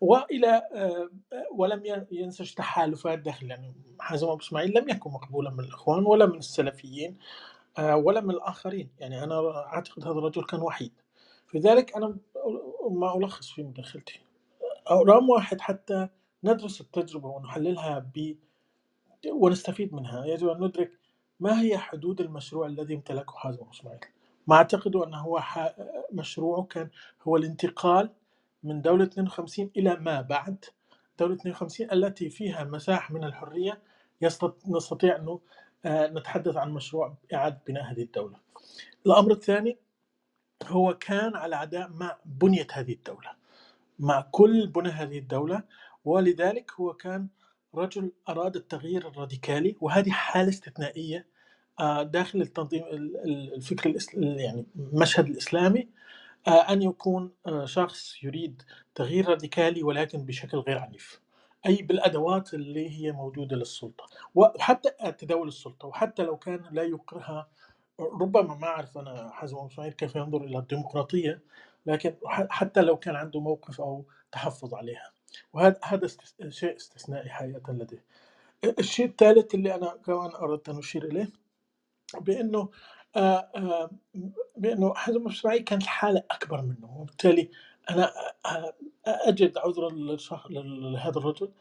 وإلى 0.00 0.62
آه، 0.74 1.10
ولم 1.54 1.86
ين- 1.86 2.06
ينسج 2.12 2.54
تحالفات 2.54 3.18
داخل 3.18 3.50
يعني 3.50 3.74
حازم 4.00 4.28
أبو 4.28 4.40
إسماعيل 4.40 4.78
لم 4.78 4.88
يكن 4.88 5.10
مقبولا 5.10 5.50
من 5.50 5.60
الإخوان 5.60 6.06
ولا 6.06 6.26
من 6.26 6.38
السلفيين 6.38 7.18
آه، 7.78 7.96
ولا 7.96 8.20
من 8.20 8.30
الآخرين. 8.30 8.90
يعني 8.98 9.24
أنا 9.24 9.66
أعتقد 9.66 10.02
هذا 10.04 10.12
الرجل 10.18 10.44
كان 10.44 10.60
وحيد. 10.62 10.92
لذلك 11.54 11.96
أنا 11.96 12.16
ما 12.90 13.16
ألخص 13.18 13.50
في 13.50 13.62
مداخلتي. 13.62 14.20
رقم 14.92 15.30
واحد 15.30 15.60
حتى 15.60 16.08
ندرس 16.44 16.80
التجربة 16.80 17.28
ونحللها 17.28 17.98
ب 18.14 18.36
ونستفيد 19.32 19.94
منها. 19.94 20.24
يجب 20.26 20.48
أن 20.48 20.64
ندرك 20.64 20.92
ما 21.40 21.60
هي 21.62 21.78
حدود 21.78 22.20
المشروع 22.20 22.66
الذي 22.66 22.94
امتلكه 22.94 23.32
حازم 23.32 23.60
أبو 23.62 23.70
إسماعيل. 23.70 24.00
ما 24.46 24.56
أعتقد 24.56 24.96
أنه 24.96 25.18
هو 25.18 25.42
مشروعه 26.12 26.62
كان 26.62 26.90
هو 27.22 27.36
الانتقال 27.36 28.10
من 28.62 28.82
دولة 28.82 29.04
52 29.04 29.70
إلى 29.76 29.96
ما 29.96 30.20
بعد. 30.20 30.64
دولة 31.18 31.34
52 31.34 31.92
التي 31.92 32.30
فيها 32.30 32.64
مساحة 32.64 33.14
من 33.14 33.24
الحرية 33.24 33.82
نستطيع 34.68 35.16
أنه 35.16 35.40
آه، 35.84 36.06
نتحدث 36.08 36.56
عن 36.56 36.70
مشروع 36.70 37.16
إعادة 37.34 37.60
بناء 37.68 37.84
هذه 37.92 38.02
الدولة. 38.02 38.36
الأمر 39.06 39.32
الثاني 39.32 39.78
هو 40.66 40.94
كان 40.98 41.36
على 41.36 41.56
عداء 41.56 41.88
مع 41.88 42.18
بنية 42.24 42.66
هذه 42.72 42.92
الدولة. 42.92 43.30
مع 43.98 44.20
كل 44.32 44.66
بنى 44.66 44.88
هذه 44.88 45.18
الدولة 45.18 45.62
ولذلك 46.04 46.72
هو 46.72 46.94
كان 46.94 47.28
رجل 47.74 48.12
أراد 48.28 48.56
التغيير 48.56 49.08
الراديكالي 49.08 49.76
وهذه 49.80 50.10
حالة 50.10 50.48
استثنائية 50.48 51.26
آه، 51.80 52.02
داخل 52.02 52.40
التنظيم 52.42 52.84
ال- 52.84 53.16
ال- 53.16 53.54
الفكر 53.54 53.94
يعني 54.14 54.66
المشهد 54.76 55.26
الإسلامي. 55.28 55.88
أن 56.48 56.82
يكون 56.82 57.32
آه، 57.46 57.64
شخص 57.64 58.24
يريد 58.24 58.62
تغيير 58.94 59.28
راديكالي 59.28 59.82
ولكن 59.82 60.26
بشكل 60.26 60.58
غير 60.58 60.78
عنيف 60.78 61.20
أي 61.66 61.82
بالأدوات 61.82 62.54
اللي 62.54 62.90
هي 62.90 63.12
موجودة 63.12 63.56
للسلطة. 63.56 64.04
وحتى 64.34 65.12
تداول 65.12 65.48
السلطة. 65.48 65.88
وحتى 65.88 66.22
لو 66.22 66.36
كان 66.36 66.64
لا 66.70 66.82
يقرها 66.82 67.48
ربما 68.00 68.54
ما 68.54 68.66
أعرف 68.66 68.98
أنا 68.98 69.30
حازم 69.30 69.56
أبو 69.56 69.90
كيف 69.90 70.16
ينظر 70.16 70.44
إلى 70.44 70.58
الديمقراطية 70.58 71.42
لكن 71.86 72.14
حتى 72.26 72.80
لو 72.80 72.96
كان 72.96 73.16
عنده 73.16 73.40
موقف 73.40 73.80
أو 73.80 74.04
تحفظ 74.32 74.74
عليها. 74.74 75.12
وهذا 75.52 75.80
هذا 75.84 76.08
شيء 76.48 76.76
استثنائي 76.76 77.30
حقيقة 77.30 77.72
لديه. 77.72 78.04
الشيء 78.78 79.06
الثالث 79.06 79.54
اللي 79.54 79.74
أنا 79.74 79.96
كمان 80.06 80.30
أردت 80.34 80.68
أن 80.68 80.78
أشير 80.78 81.04
إليه 81.04 81.28
آه، 82.14 82.18
آه، 82.18 82.68
بأنه 84.56 84.94
حزب 84.94 85.26
الاسماعيلي 85.26 85.64
كانت 85.64 85.82
الحالة 85.82 86.24
أكبر 86.30 86.62
منه 86.62 86.98
وبالتالي 87.00 87.50
أنا 87.90 88.12
آه، 88.46 88.74
أجد 89.06 89.58
عذرا 89.58 89.90
لهذا 90.50 91.18
الرجل 91.18 91.52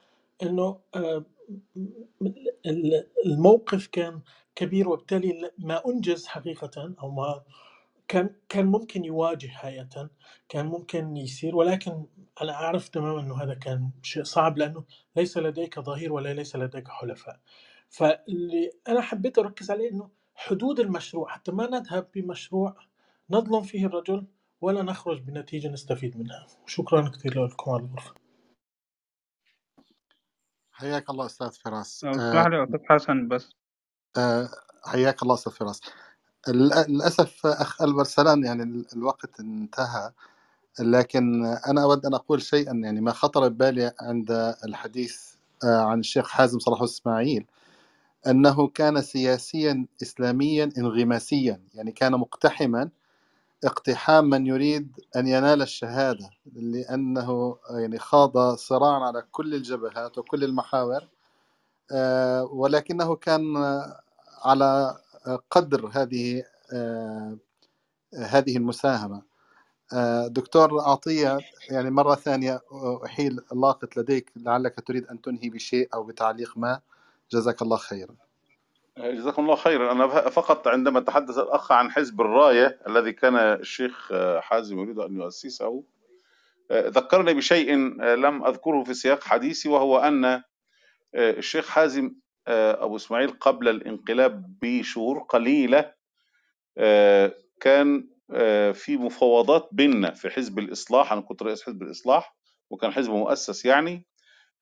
أنه 0.44 0.80
آه، 0.96 1.26
ال- 2.66 3.08
الموقف 3.26 3.88
كان 3.88 4.22
كبير 4.56 4.90
وبالتالي 4.90 5.52
ما 5.60 5.84
أنجز 5.88 6.28
حقيقة 6.28 6.96
أو 7.04 7.12
ما 7.12 7.44
كان 8.08 8.36
كان 8.50 8.66
ممكن 8.68 9.06
يواجه 9.06 9.48
حقيقة 9.48 10.10
كان 10.50 10.68
ممكن 10.68 11.18
يصير 11.18 11.58
ولكن 11.58 12.08
أنا 12.44 12.54
أعرف 12.54 12.90
تماما 12.90 13.22
أنه 13.22 13.44
هذا 13.44 13.54
كان 13.56 13.92
شيء 14.04 14.24
صعب 14.24 14.60
لأنه 14.60 14.86
ليس 15.16 15.38
لديك 15.40 15.80
ظهير 15.82 16.14
ولا 16.14 16.34
ليس 16.34 16.58
لديك 16.58 16.90
حلفاء. 16.90 17.40
فاللي 17.90 18.72
أنا 18.90 19.02
حبيت 19.02 19.40
أركز 19.40 19.72
عليه 19.72 19.92
أنه 19.92 20.10
حدود 20.40 20.80
المشروع 20.80 21.30
حتى 21.30 21.52
ما 21.52 21.68
نذهب 21.68 22.08
بمشروع 22.16 22.76
نظلم 23.30 23.62
فيه 23.64 23.86
الرجل 23.86 24.28
ولا 24.62 24.82
نخرج 24.84 25.22
بنتيجة 25.22 25.68
نستفيد 25.68 26.18
منها. 26.18 26.48
شكرا 26.66 27.10
كثير 27.10 27.46
لكم 27.46 27.72
على 27.72 27.84
الغرفة. 27.84 28.14
حياك 30.72 31.10
الله 31.10 31.26
أستاذ 31.26 31.52
فراس. 31.52 32.04
آه 32.04 32.12
اسمح 32.12 32.48
لي 32.48 32.56
يا 32.58 32.64
أستاذ 32.64 32.80
حسن 32.90 33.28
بس. 33.28 33.50
آه 34.18 34.50
حياك 34.86 35.24
الله 35.24 35.34
أستاذ 35.34 35.52
فراس. 35.52 35.82
لل- 36.48 36.86
للأسف 36.90 37.46
أخ 37.46 37.82
البرسلان 37.82 38.44
يعني 38.46 38.64
ال- 38.64 38.86
الوقت 38.94 39.40
انتهى 39.40 40.12
لكن 40.80 41.46
أنا 41.46 41.84
أود 41.84 42.06
أن 42.06 42.14
أقول 42.14 42.42
شيئا 42.42 42.74
يعني 42.74 43.02
ما 43.02 43.12
خطر 43.12 43.48
ببالي 43.48 43.94
عند 44.02 44.32
الحديث 44.66 45.34
آه 45.64 45.82
عن 45.84 46.00
الشيخ 46.00 46.28
حازم 46.30 46.60
صلاح 46.60 46.82
اسماعيل 46.82 47.46
أنه 48.28 48.68
كان 48.68 49.02
سياسيا 49.02 49.86
اسلاميا 50.02 50.72
انغماسيا 50.78 51.62
يعني 51.74 51.92
كان 51.92 52.12
مقتحما 52.12 52.90
اقتحام 53.64 54.26
من 54.26 54.48
يريد 54.48 54.92
أن 55.16 55.28
ينال 55.28 55.62
الشهادة 55.62 56.30
لأنه 56.56 57.58
يعني 57.72 58.00
خاض 58.00 58.56
صراعا 58.56 59.00
على 59.08 59.24
كل 59.32 59.56
الجبهات 59.56 60.18
وكل 60.18 60.44
المحاور 60.44 61.08
آه، 61.92 62.44
ولكنه 62.44 63.16
كان 63.16 63.58
على 64.44 64.98
قدر 65.52 65.88
هذه 65.94 66.44
آه، 66.74 67.38
هذه 68.16 68.58
المساهمة. 68.58 69.22
آه، 69.94 70.28
دكتور 70.28 70.82
عطيه 70.82 71.40
يعني 71.70 71.92
مرة 71.92 72.16
ثانية 72.16 72.62
أحيل 73.06 73.40
اللاقط 73.54 73.98
لديك 73.98 74.32
لعلك 74.36 74.80
تريد 74.88 75.08
أن 75.08 75.22
تنهي 75.22 75.50
بشيء 75.50 75.90
أو 75.94 76.04
بتعليق 76.04 76.58
ما. 76.58 76.82
جزاك 77.32 77.62
الله 77.62 77.78
خيرا. 77.78 78.16
جزاكم 78.98 79.44
الله 79.44 79.56
خيرا. 79.56 79.92
أنا 79.92 80.08
فقط 80.30 80.68
عندما 80.68 81.00
تحدث 81.00 81.38
الأخ 81.38 81.72
عن 81.72 81.92
حزب 81.92 82.22
الراية 82.22 82.80
الذي 82.88 83.12
كان 83.12 83.36
الشيخ 83.36 84.12
حازم 84.40 84.80
يريد 84.80 85.00
أن 85.00 85.16
يؤسسه 85.16 85.84
ذكرني 86.72 87.34
بشيء 87.34 87.76
لم 88.16 88.46
أذكره 88.46 88.84
في 88.84 88.94
سياق 88.94 89.24
حديثي 89.24 89.70
وهو 89.70 89.98
أن 89.98 90.44
الشيخ 91.16 91.68
حازم 91.68 92.16
أبو 92.48 92.96
إسماعيل 92.96 93.32
قبل 93.32 93.68
الانقلاب 93.70 94.60
بشهور 94.62 95.20
قليلة 95.20 95.94
كان 97.60 98.08
في 98.74 98.98
مفاوضات 98.98 99.70
بيننا 99.72 100.12
في 100.12 100.30
حزب 100.30 100.60
الإصلاح 100.60 101.12
أنا 101.12 101.22
كنت 101.22 101.44
رئيس 101.44 101.64
حزب 101.64 101.82
الإصلاح 101.82 102.36
وكان 102.70 102.92
حزب 102.92 103.12
مؤسس 103.12 103.66
يعني 103.66 104.06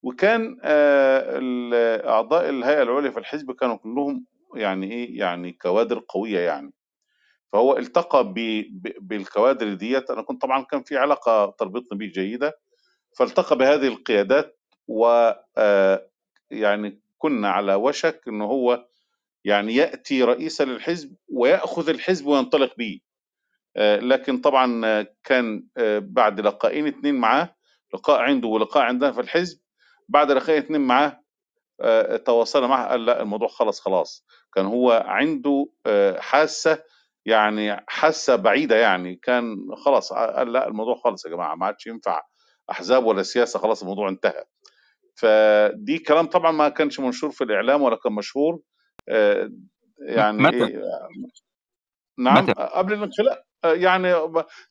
وكان 0.04 0.58
آه، 0.64 2.10
أعضاء 2.10 2.50
الهيئة 2.50 2.82
العليا 2.82 3.12
في 3.12 3.20
الحزب 3.20 3.52
كانوا 3.52 3.76
كلهم 3.76 4.26
يعني 4.56 4.92
إيه 4.92 5.20
يعني 5.20 5.52
كوادر 5.52 6.04
قوية 6.08 6.40
يعني. 6.40 6.74
فهو 7.54 7.78
التقى 7.78 8.34
بالكوادر 9.02 9.74
ديت. 9.74 10.12
أنا 10.12 10.22
كنت 10.22 10.42
طبعا 10.42 10.64
كان 10.64 10.84
في 10.84 10.98
علاقة 10.98 11.56
تربطني 11.60 12.00
به 12.00 12.06
جيدة. 12.06 12.60
فالتقى 13.18 13.58
بهذه 13.58 13.88
القيادات 13.88 14.60
و 14.88 15.32
آه، 15.58 16.10
يعني 16.52 17.02
كنا 17.18 17.50
على 17.50 17.76
وشك 17.76 18.22
إنه 18.28 18.46
هو 18.46 18.88
يعني 19.46 19.76
يأتي 19.76 20.24
رئيسا 20.24 20.64
للحزب 20.64 21.16
ويأخذ 21.30 21.90
الحزب 21.90 22.26
وينطلق 22.28 22.76
به. 22.78 23.00
آه، 23.78 24.00
لكن 24.00 24.38
طبعا 24.38 25.04
كان 25.24 25.68
بعد 26.00 26.40
لقاءين 26.42 26.88
اتنين 26.88 27.16
معاه 27.16 27.56
لقاء 27.94 28.22
عنده 28.22 28.48
ولقاء 28.48 28.84
عندنا 28.84 29.12
في 29.12 29.22
الحزب 29.22 29.60
بعد 30.08 30.32
لقاء 30.32 30.58
اتنين 30.58 30.82
معاه 30.82 31.22
آه، 31.82 32.18
تواصلنا 32.18 32.68
معه 32.68 32.88
قال 32.88 33.06
لأ 33.06 33.22
الموضوع 33.22 33.48
خلص 33.48 33.80
خلاص. 33.80 34.26
كان 34.54 34.66
هو 34.66 35.04
عنده 35.06 35.70
آه، 35.86 36.20
حاسة 36.20 36.84
يعني 37.26 37.86
حاسة 37.88 38.36
بعيدة 38.36 38.76
يعني 38.76 39.16
كان 39.16 39.58
خلاص 39.86 40.14
قال 40.14 40.54
لأ 40.54 40.68
الموضوع 40.68 40.96
خلص 40.96 41.26
يا 41.26 41.30
جماعة 41.30 41.56
ما 41.56 41.66
عادش 41.66 41.88
ينفع 41.88 42.22
أحزاب 42.72 43.06
ولا 43.06 43.24
سياسة 43.24 43.60
خلاص 43.60 43.82
الموضوع 43.82 44.10
انتهى. 44.10 44.44
فدي 45.16 46.00
كلام 46.00 46.26
طبعا 46.26 46.52
ما 46.52 46.70
كانش 46.70 47.00
منشور 47.00 47.32
في 47.32 47.44
الإعلام 47.44 47.82
ولا 47.82 47.96
كان 47.96 48.14
مشهور 48.14 48.60
آه، 49.10 49.52
يعني 50.00 50.38
متى؟ 50.38 50.66
إيه 50.66 50.82
نعم 52.20 52.44
متى؟ 52.44 52.54
قبل 52.54 52.94
الانقلاب 52.94 53.44
يعني 53.64 54.14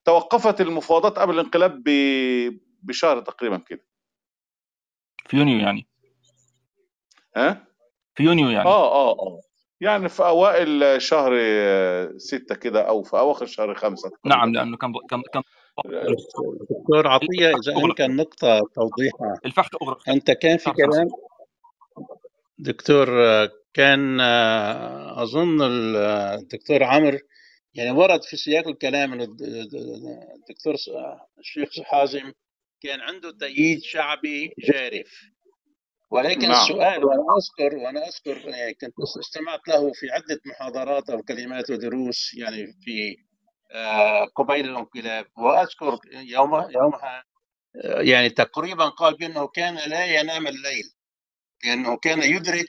توقفت 0.05 0.61
المفاوضات 0.61 1.19
قبل 1.19 1.35
الانقلاب 1.35 1.83
بشهر 2.83 3.21
تقريبا 3.21 3.57
كده. 3.57 3.87
في 5.29 5.37
يونيو 5.37 5.59
يعني. 5.59 5.87
ها؟ 7.37 7.67
في 8.15 8.23
يونيو 8.23 8.49
يعني. 8.51 8.69
آه 8.69 8.93
آه 8.93 9.13
آه. 9.13 9.41
يعني 9.81 10.09
في 10.09 10.23
أوائل 10.23 11.03
شهر 11.03 11.33
ستة 12.19 12.55
كده 12.55 12.89
أو 12.89 13.03
في 13.03 13.19
أواخر 13.19 13.47
شهر 13.47 13.75
خمسة. 13.75 14.11
نعم 14.25 14.53
لأنه 14.53 14.77
كان 14.77 14.93
كان 15.11 15.23
كان 15.33 15.43
دكتور 16.71 17.09
عطية 17.09 17.49
إذا 17.49 17.73
أغلق. 17.73 17.85
أمكن 17.85 18.17
نقطة 18.17 18.61
توضيحها. 18.75 19.41
الفحص 19.45 19.69
أغرق. 19.83 20.09
أنت 20.09 20.31
كان 20.31 20.59
في. 20.59 20.71
كلام؟ 20.71 21.09
دكتور 22.59 23.07
كان 23.75 24.21
أظن 25.11 25.63
الدكتور 25.63 26.85
عمرو 26.85 27.19
يعني 27.75 27.91
ورد 27.91 28.23
في 28.23 28.37
سياق 28.37 28.69
الكلام 28.69 29.13
أن 29.13 29.21
الدكتور 29.21 30.75
الشيخ 31.39 31.69
حازم 31.85 32.33
كان 32.83 33.01
عنده 33.01 33.31
تأييد 33.31 33.83
شعبي 33.83 34.55
جارف. 34.59 35.11
ولكن 36.11 36.49
نعم. 36.49 36.63
السؤال 36.63 37.05
وأنا 37.05 37.23
أذكر 37.37 37.77
وأنا 37.77 38.01
أذكر 38.07 38.49
يعني 38.49 38.75
كنت 38.75 38.95
استمعت 39.21 39.69
له 39.69 39.93
في 39.93 40.11
عدة 40.11 40.41
محاضرات 40.47 41.11
أو 41.11 41.23
كلمات 41.23 41.71
ودروس 41.71 42.35
يعني 42.35 42.67
في 42.85 43.17
آه، 43.73 44.25
قبيل 44.25 44.71
الانقلاب. 44.71 45.27
وأذكر 45.39 45.99
يوم 46.13 46.71
يومها 46.71 47.25
آه، 47.85 48.01
يعني 48.01 48.31
تقريبا 48.31 48.89
قال 48.89 49.17
بأنه 49.17 49.49
كان 49.49 49.75
لا 49.75 50.05
ينام 50.05 50.47
الليل. 50.47 50.85
لأنه 51.65 51.97
كان 51.97 52.23
يدرك 52.23 52.69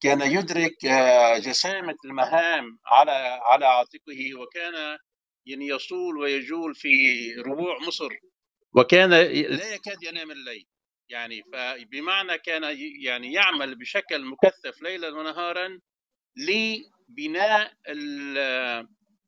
كان 0.00 0.20
يدرك 0.20 0.84
آه، 0.84 1.38
جسامة 1.38 1.94
المهام 2.04 2.78
على 2.86 3.40
على 3.42 3.66
عاتقه 3.66 4.40
وكان 4.40 4.98
يعني 5.46 5.68
يصول 5.68 6.18
ويجول 6.18 6.74
في 6.74 6.88
ربوع 7.46 7.78
مصر. 7.86 8.08
وكان 8.74 9.10
لا 9.10 9.74
يكاد 9.74 10.02
ينام 10.02 10.30
الليل. 10.30 10.66
يعني 11.08 11.42
فبمعنى 11.52 12.38
كان 12.38 12.76
يعني 13.04 13.32
يعمل 13.32 13.74
بشكل 13.74 14.24
مكثف 14.24 14.82
ليلا 14.82 15.08
ونهارا 15.08 15.80
لبناء 16.36 17.72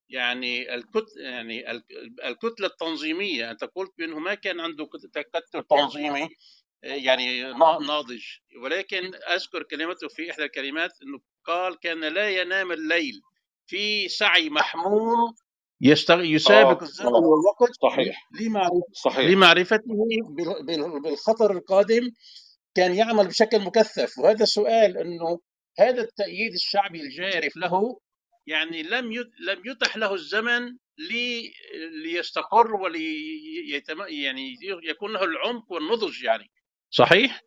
يعني 0.08 0.74
الكت 0.74 1.06
يعني 1.16 1.70
الكتلة 2.24 2.66
التنظيمية. 2.66 3.50
أنت 3.50 3.64
قلت 3.64 3.92
بأنه 3.98 4.18
ما 4.18 4.34
كان 4.34 4.60
عنده 4.60 4.88
تكتل 5.12 5.62
تنظيمي 5.70 6.28
يعني 6.82 7.52
ناضج. 7.86 8.24
ولكن 8.62 9.14
أذكر 9.14 9.62
كلمته 9.62 10.08
في 10.08 10.30
إحدى 10.30 10.44
الكلمات 10.44 10.92
إنه 11.02 11.20
قال 11.44 11.78
كان 11.78 12.00
لا 12.04 12.30
ينام 12.30 12.72
الليل 12.72 13.20
في 13.66 14.08
سعي 14.08 14.50
محموم 14.50 15.34
يستغ... 15.80 16.20
يسابق 16.24 16.80
آه، 16.80 16.82
الزمن 16.82 17.06
والوقت 17.12 17.74
صحيح 17.82 18.28
لمعرفة 18.40 18.82
صحيح 19.04 19.30
لمعرفته 19.30 19.82
بال- 20.36 20.66
بال- 20.66 21.02
بالخطر 21.02 21.50
القادم 21.52 22.10
كان 22.74 22.94
يعمل 22.94 23.26
بشكل 23.26 23.60
مكثف 23.60 24.18
وهذا 24.18 24.42
السؤال 24.42 24.98
إنه 24.98 25.40
هذا 25.78 26.02
التأييد 26.02 26.52
الشعبي 26.52 27.00
الجارف 27.00 27.56
له 27.56 28.00
يعني 28.46 28.82
لم. 28.82 29.12
لم 29.48 29.62
يتح 29.66 29.96
له 29.96 30.14
الزمن 30.14 30.76
لي... 30.98 31.52
ليستقر 32.04 32.74
ولي. 32.74 33.14
يعني 34.08 34.54
يكون 34.84 35.12
له 35.12 35.24
العمق 35.24 35.72
والنضج 35.72 36.24
يعني 36.24 36.50
صحيح؟ 36.90 37.40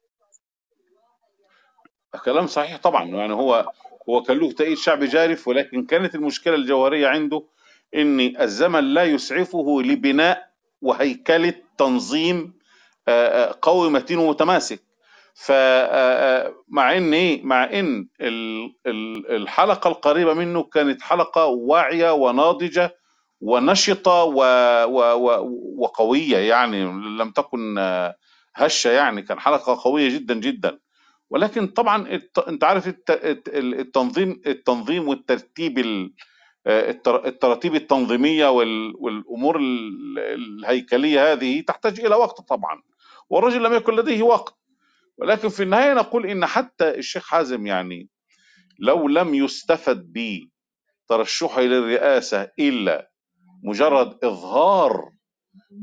كلام 2.26 2.48
صحيح 2.48 2.78
طبعا 2.78 3.06
يعني 3.06 3.34
هو 3.34 3.72
هو 4.10 4.22
كان 4.22 4.38
له 4.38 4.52
تأييد 4.52 4.78
شعبي 4.78 5.06
جارف 5.08 5.48
ولكن 5.48 5.86
كانت 5.86 6.16
المشكلة 6.16 6.56
الجوهرية 6.56 7.08
عنده 7.08 7.48
ان 7.98 8.42
الزمن 8.42 8.84
لا 8.94 9.04
يسعفه 9.04 9.82
لبناء 9.86 10.48
وهيكلة 10.82 11.54
تنظيم 11.78 12.54
آه، 13.08 13.50
آه، 13.50 13.56
قوي 13.62 13.90
متين 13.90 14.18
ومتماسك 14.18 14.84
فمع 15.36 16.98
إن 16.98 17.14
إيه؟ 17.14 17.44
مع 17.44 17.64
إن 17.64 18.08
ال- 18.22 19.32
الحلقة 19.36 19.88
القريبة 19.88 20.34
منه 20.34 20.64
كانت 20.64 21.02
حلقة 21.02 21.46
واعية 21.46 22.14
وناضجة 22.14 22.96
ونشطة 23.42 24.24
وقوية 25.78 26.38
يعني 26.38 26.84
لم 27.20 27.32
تكن 27.32 27.78
آه، 27.78 28.16
هشة 28.56 28.90
يعني 28.92 29.22
كان 29.22 29.40
حلقة 29.40 29.80
قوية 29.84 30.10
جدا 30.10 30.34
جدا. 30.34 30.80
ولكن 31.30 31.68
طبعا 31.68 32.20
أنت 32.48 32.64
عارف 32.64 32.88
الت- 32.88 33.10
الت- 33.12 33.50
التنظيم 33.54 34.42
التنظيم 34.48 35.08
والترتيب 35.08 35.78
ال- 35.80 36.06
التر- 36.06 36.37
التراتيب 36.68 37.76
التنظيمية 37.76 38.48
وال- 38.48 38.94
والأمور 39.00 39.58
ال- 39.60 40.20
الهيكلية 40.20 41.32
هذه 41.34 41.62
تحتاج 41.62 42.00
إلى 42.00 42.16
وقت 42.16 42.42
طبعا 42.42 42.82
والرجل 43.30 43.64
لم 43.64 43.74
يكن 43.74 43.96
لديه 43.96 44.24
وقت. 44.24 44.56
ولكن 45.18 45.50
في 45.50 45.64
النهاية 45.64 45.94
نقول 45.94 46.26
إن 46.26 46.46
حتى 46.46 46.90
الشيخ 46.90 47.28
حازم 47.28 47.68
يعني 47.68 48.10
لو 48.80 49.08
لم 49.08 49.36
يستفد 49.36 50.14
بترشحه 51.10 51.62
للرئاسة 51.62 52.52
إلا 52.60 53.10
مجرد 53.64 54.18
إظهار 54.24 55.10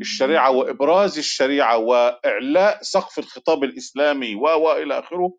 الشريعة 0.01 0.51
وإبراز 0.51 1.19
الشريعة 1.19 1.77
وإعلاء 1.77 2.78
سقف 2.82 3.19
الخطاب 3.19 3.65
الإسلامي 3.65 4.35
و 4.35 4.40
وإلى 4.43 4.98
آخره 4.98 5.35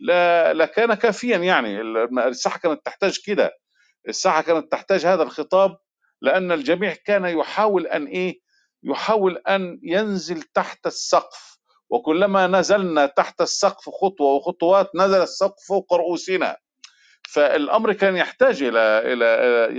لا 0.00 0.52
لكان 0.54 0.94
كافيا 0.94 1.36
يعني 1.36 1.80
الساحة 2.28 2.58
كانت 2.58 2.80
تحتاج 2.84 3.18
كده. 3.26 3.50
الساحه 4.08 4.42
كانت 4.42 4.72
تحتاج 4.72 5.06
هذا 5.06 5.22
الخطاب 5.22 5.76
لأن 6.20 6.52
الجميع 6.52 6.94
كان 7.06 7.24
يحاول 7.24 7.86
أن 7.86 8.06
إيه؟ 8.06 8.40
يحاول 8.82 9.36
أن 9.48 9.80
ينزل 9.82 10.42
تحت 10.42 10.86
السقف. 10.86 11.54
وكلما 11.90 12.46
نزلنا 12.46 13.06
تحت 13.06 13.40
السقف 13.40 13.90
خطوة 13.90 14.32
وخطوات 14.32 14.90
نزل 14.94 15.22
السقف 15.22 15.66
فوق 15.68 15.94
رؤوسنا. 15.94 16.56
فالأمر 17.28 17.92
كان 17.92 18.16
يحتاج 18.16 18.62
إلى 18.62 18.78
إلى 19.12 19.26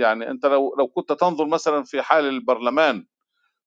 يعني 0.00 0.30
أنت 0.30 0.46
لو 0.46 0.74
لو 0.78 0.86
كنت 0.88 1.12
تنظر 1.12 1.46
مثلا 1.46 1.84
في 1.84 2.02
حال 2.02 2.28
البرلمان 2.28 3.06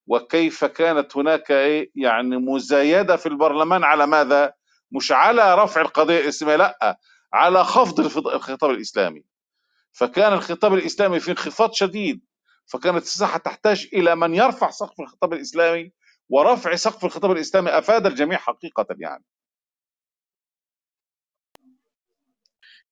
وكيف 0.07 0.65
كانت 0.65 1.17
هناك 1.17 1.51
إيه؟ 1.51 1.91
يعني 1.95 2.37
مزايدة 2.37 3.15
في 3.15 3.25
البرلمان 3.25 3.83
على 3.83 4.07
ماذا؟ 4.07 4.53
مش 4.91 5.11
على 5.11 5.55
رفع 5.55 5.81
القضية 5.81 6.19
الإسلامية 6.19 6.55
لأ 6.55 6.99
على 7.33 7.63
خفض 7.63 7.99
الخطاب 8.27 8.71
الإسلامي. 8.71 9.23
فكان 9.91 10.33
الخطاب 10.33 10.73
الإسلامي 10.73 11.19
في 11.19 11.31
انخفاض 11.31 11.73
شديد 11.73 12.21
فكانت 12.65 13.03
الساحة 13.03 13.37
تحتاج 13.37 13.87
إلى 13.93 14.15
من 14.15 14.35
يرفع 14.35 14.69
سقف 14.69 15.01
الخطاب 15.01 15.33
الإسلامي 15.33 15.91
ورفع 16.29 16.75
سقف 16.75 17.05
الخطاب 17.05 17.31
الإسلامي 17.31 17.69
أفاد 17.69 18.05
الجميع 18.05 18.37
حقيقة 18.37 18.87
يعني. 18.99 19.25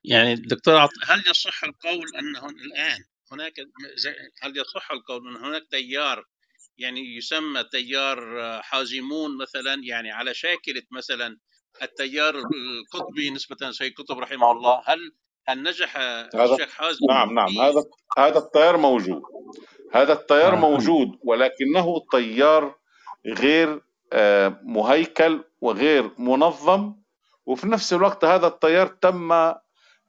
يعني 0.03 0.35
دكتور 0.35 0.77
عط... 0.77 0.89
هل 1.07 1.23
يصح 1.29 1.63
القول 1.63 2.15
انه 2.15 2.45
الآن 2.49 3.03
هناك 3.31 3.53
هل 4.41 4.57
يصح 4.57 4.91
القول 4.91 5.27
أن 5.27 5.45
هناك 5.45 5.67
تيار 5.71 6.25
يعني 6.77 7.15
يسمى 7.17 7.63
تيار 7.63 8.41
آه، 8.41 8.61
حازمون 8.61 9.37
مثلا 9.37 9.81
يعني 9.83 10.11
على 10.11 10.33
شاكلة 10.33 10.83
مثلا 10.91 11.37
التيار 11.81 12.35
القطبي 12.37 13.29
نسبة 13.29 13.71
سيد 13.71 13.93
قطب 13.93 14.19
رحمه 14.19 14.51
الله 14.51 14.83
هل 14.85 15.15
هل 15.49 15.63
نجح 15.63 15.97
هذا 15.97 16.53
الشيخ 16.53 16.73
حازم 16.73 16.99
نعم 17.09 17.33
نعم. 17.33 17.59
هذا 17.59 17.83
هذا 18.17 18.37
التيار 18.37 18.77
موجود. 18.77 19.21
هذا 19.93 20.13
التيار 20.13 20.53
آه. 20.53 20.57
موجود 20.57 21.07
ولكنه 21.23 22.05
تيار 22.11 22.75
غير 23.27 23.81
آه، 24.13 24.59
مهيكل 24.63 25.43
وغير 25.61 26.11
منظم 26.17 26.95
وفي 27.45 27.67
نفس 27.67 27.93
الوقت 27.93 28.25
هذا 28.25 28.47
التيار 28.47 28.87
تم 28.87 29.53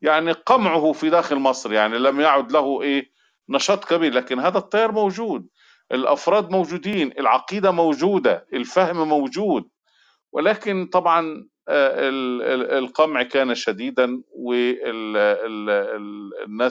يعني 0.02 0.32
قمعه 0.32 0.92
في 0.92 1.10
داخل 1.10 1.36
مصر 1.36 1.72
يعني 1.72 1.98
لم 1.98 2.20
يعد 2.20 2.52
له 2.52 2.82
إيه 2.82 3.10
نشاط 3.48 3.84
كبير. 3.84 4.14
لكن 4.14 4.38
هذا 4.38 4.58
التيار 4.58 4.92
موجود. 4.92 5.48
الأفراد 5.92 6.50
موجودين 6.50 7.12
العقيدة 7.18 7.70
موجودة 7.70 8.46
الفهم 8.52 9.08
موجود. 9.08 9.68
ولكن 10.32 10.86
طبعا 10.86 11.20
آه، 11.30 11.48
القمع 11.68 13.22
كان 13.22 13.54
شديدا 13.54 14.22
والناس 14.32 14.78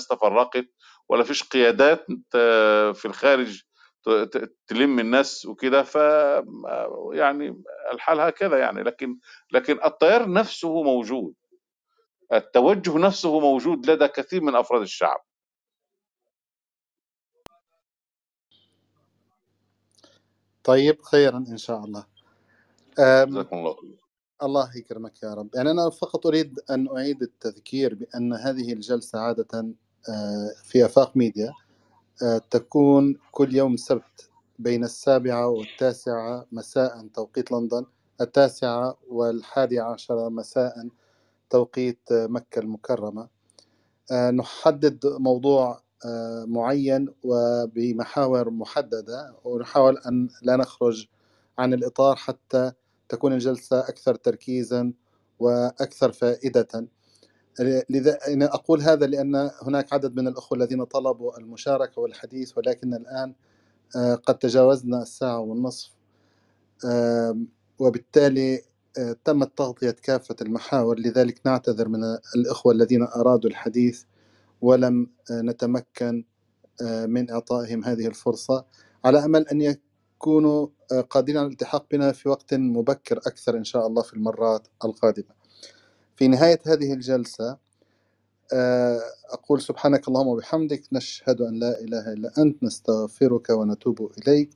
تفرقت 0.08 0.66
ولا 1.10 1.24
فيش 1.24 1.44
قيادات 1.44 2.06
آه، 2.36 2.92
في 2.92 3.06
الخارج 3.06 3.62
تلم 4.68 5.00
الناس 5.00 5.46
وكده. 5.46 5.84
ف 5.84 5.96
يعني 7.12 7.64
الحال 7.94 8.20
هكذا 8.20 8.60
يعني. 8.60 8.84
لكن 8.84 9.20
لكن 9.52 9.80
التيار 9.86 10.32
نفسه 10.32 10.84
موجود. 10.84 11.34
التوجه 12.34 12.98
نفسه 12.98 13.40
موجود 13.40 13.90
لدى 13.90 14.08
كثير 14.08 14.42
من 14.42 14.56
أفراد 14.56 14.82
الشعب. 14.82 15.26
طيب 20.64 21.02
خيرا 21.02 21.38
إن 21.38 21.58
شاء 21.58 21.84
الله. 21.86 22.06
جزاكم 23.00 23.58
الله 23.58 23.76
خير 23.76 24.07
الله 24.44 24.78
يكرمك 24.78 25.24
يا 25.24 25.34
رب. 25.34 25.50
يعني 25.56 25.72
أنا 25.72 25.90
فقط 25.90 26.28
أريد 26.28 26.60
أن 26.70 26.88
أعيد 26.88 27.22
التذكير 27.22 27.96
بأن 27.96 28.34
هذه 28.34 28.74
الجلسة 28.74 29.20
عادة 29.20 29.74
آه، 30.10 30.52
في 30.64 30.86
أفاق 30.86 31.18
ميديا 31.18 31.54
آه، 32.24 32.42
تكون 32.52 33.16
كل 33.32 33.56
يوم 33.56 33.78
سبت 33.78 34.30
بين 34.60 34.84
السابعة 34.84 35.48
والتاسعة 35.48 36.46
مساء 36.52 37.08
توقيت 37.08 37.52
لندن 37.52 37.86
التاسعة 38.22 38.98
والحادية 39.10 39.82
عشرة 39.82 40.30
مساء 40.30 40.88
توقيت 41.50 42.12
آه، 42.12 42.28
مكة 42.28 42.60
المكرمة. 42.60 43.38
نحدد 44.34 45.00
موضوع 45.06 45.82
معين 46.46 47.08
وبمحاور 47.24 48.50
محددة. 48.50 49.36
ونحاول 49.44 49.98
أن 49.98 50.30
لا 50.42 50.56
نخرج 50.56 51.08
عن 51.58 51.74
الإطار 51.74 52.16
حتى 52.16 52.72
تكون 53.10 53.34
الجلسة 53.34 53.80
أكثر 53.80 54.16
تركيزا 54.16 54.94
وأكثر 55.40 56.12
فائدة. 56.12 56.88
لذا 57.90 58.18
أنا 58.28 58.46
أقول 58.46 58.82
هذا 58.82 59.06
لأن 59.06 59.52
هناك 59.62 59.94
عدد 59.94 60.16
من 60.16 60.28
الأخوة 60.28 60.58
الذين 60.58 60.84
طلبوا 60.84 61.38
المشاركة 61.38 62.02
والحديث 62.02 62.58
ولكن 62.58 62.94
الآن 62.94 63.34
آه، 63.96 64.16
قد 64.16 64.38
تجاوزنا 64.38 65.02
الساعة 65.02 65.40
والنصف. 65.40 65.92
وبالتالي 67.80 68.62
آه، 68.98 69.16
تمت 69.26 69.58
تغطية 69.58 69.92
كافة 69.92 70.36
المحاور. 70.42 71.00
لذلك 71.00 71.42
نعتذر 71.46 71.88
من 71.88 72.04
الإخوة 72.36 72.74
الذين 72.74 73.04
أرادوا 73.04 73.50
الحديث 73.50 74.04
ولم 74.62 75.10
آه، 75.32 75.42
نتمكن 75.42 76.24
من 77.06 77.32
إعطائهم 77.32 77.86
هذه 77.86 78.08
الفرصة. 78.08 78.66
على 79.06 79.26
أمل 79.26 79.48
أن 79.48 79.62
يكونوا 80.18 80.68
آه، 80.92 81.02
قادرين 81.02 81.38
على 81.38 81.48
الالتحاق 81.48 81.86
بنا 81.92 82.12
في 82.12 82.30
وقت 82.30 82.54
مبكر 82.54 83.18
أكثر 83.18 83.58
إن 83.58 83.64
شاء 83.64 83.88
الله 83.88 84.02
في 84.02 84.14
المرات 84.14 84.68
القادمة. 84.86 85.36
في 86.16 86.28
نهاية 86.28 86.60
هذه 86.68 86.94
الجلسة 86.94 87.58
آه، 88.54 89.00
أقول 89.30 89.62
سبحانك 89.62 90.08
اللهم 90.08 90.28
وبحمدك 90.28 90.84
نشهد 90.94 91.42
أن 91.42 91.60
لا 91.60 91.82
إله 91.82 92.14
إلا 92.14 92.32
أنت 92.38 92.64
نستغفرك 92.64 93.50
ونتوب 93.50 94.12
إليك. 94.18 94.50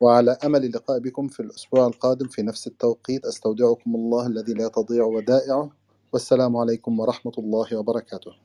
وعلى 0.00 0.38
أمل 0.44 0.64
اللقاء 0.64 0.98
بكم 0.98 1.28
في 1.28 1.40
الأسبوع 1.40 1.86
القادم 1.86 2.28
في 2.28 2.42
نفس 2.42 2.66
التوقيت 2.66 3.24
أستودعكم 3.24 3.94
الله 3.94 4.26
الذي 4.26 4.52
لا 4.54 4.68
تضيع 4.68 5.04
ودائعه. 5.04 5.70
والسلام 6.12 6.56
عليكم 6.56 7.00
ورحمة 7.00 7.32
الله 7.38 7.76
وبركاته. 7.78 8.43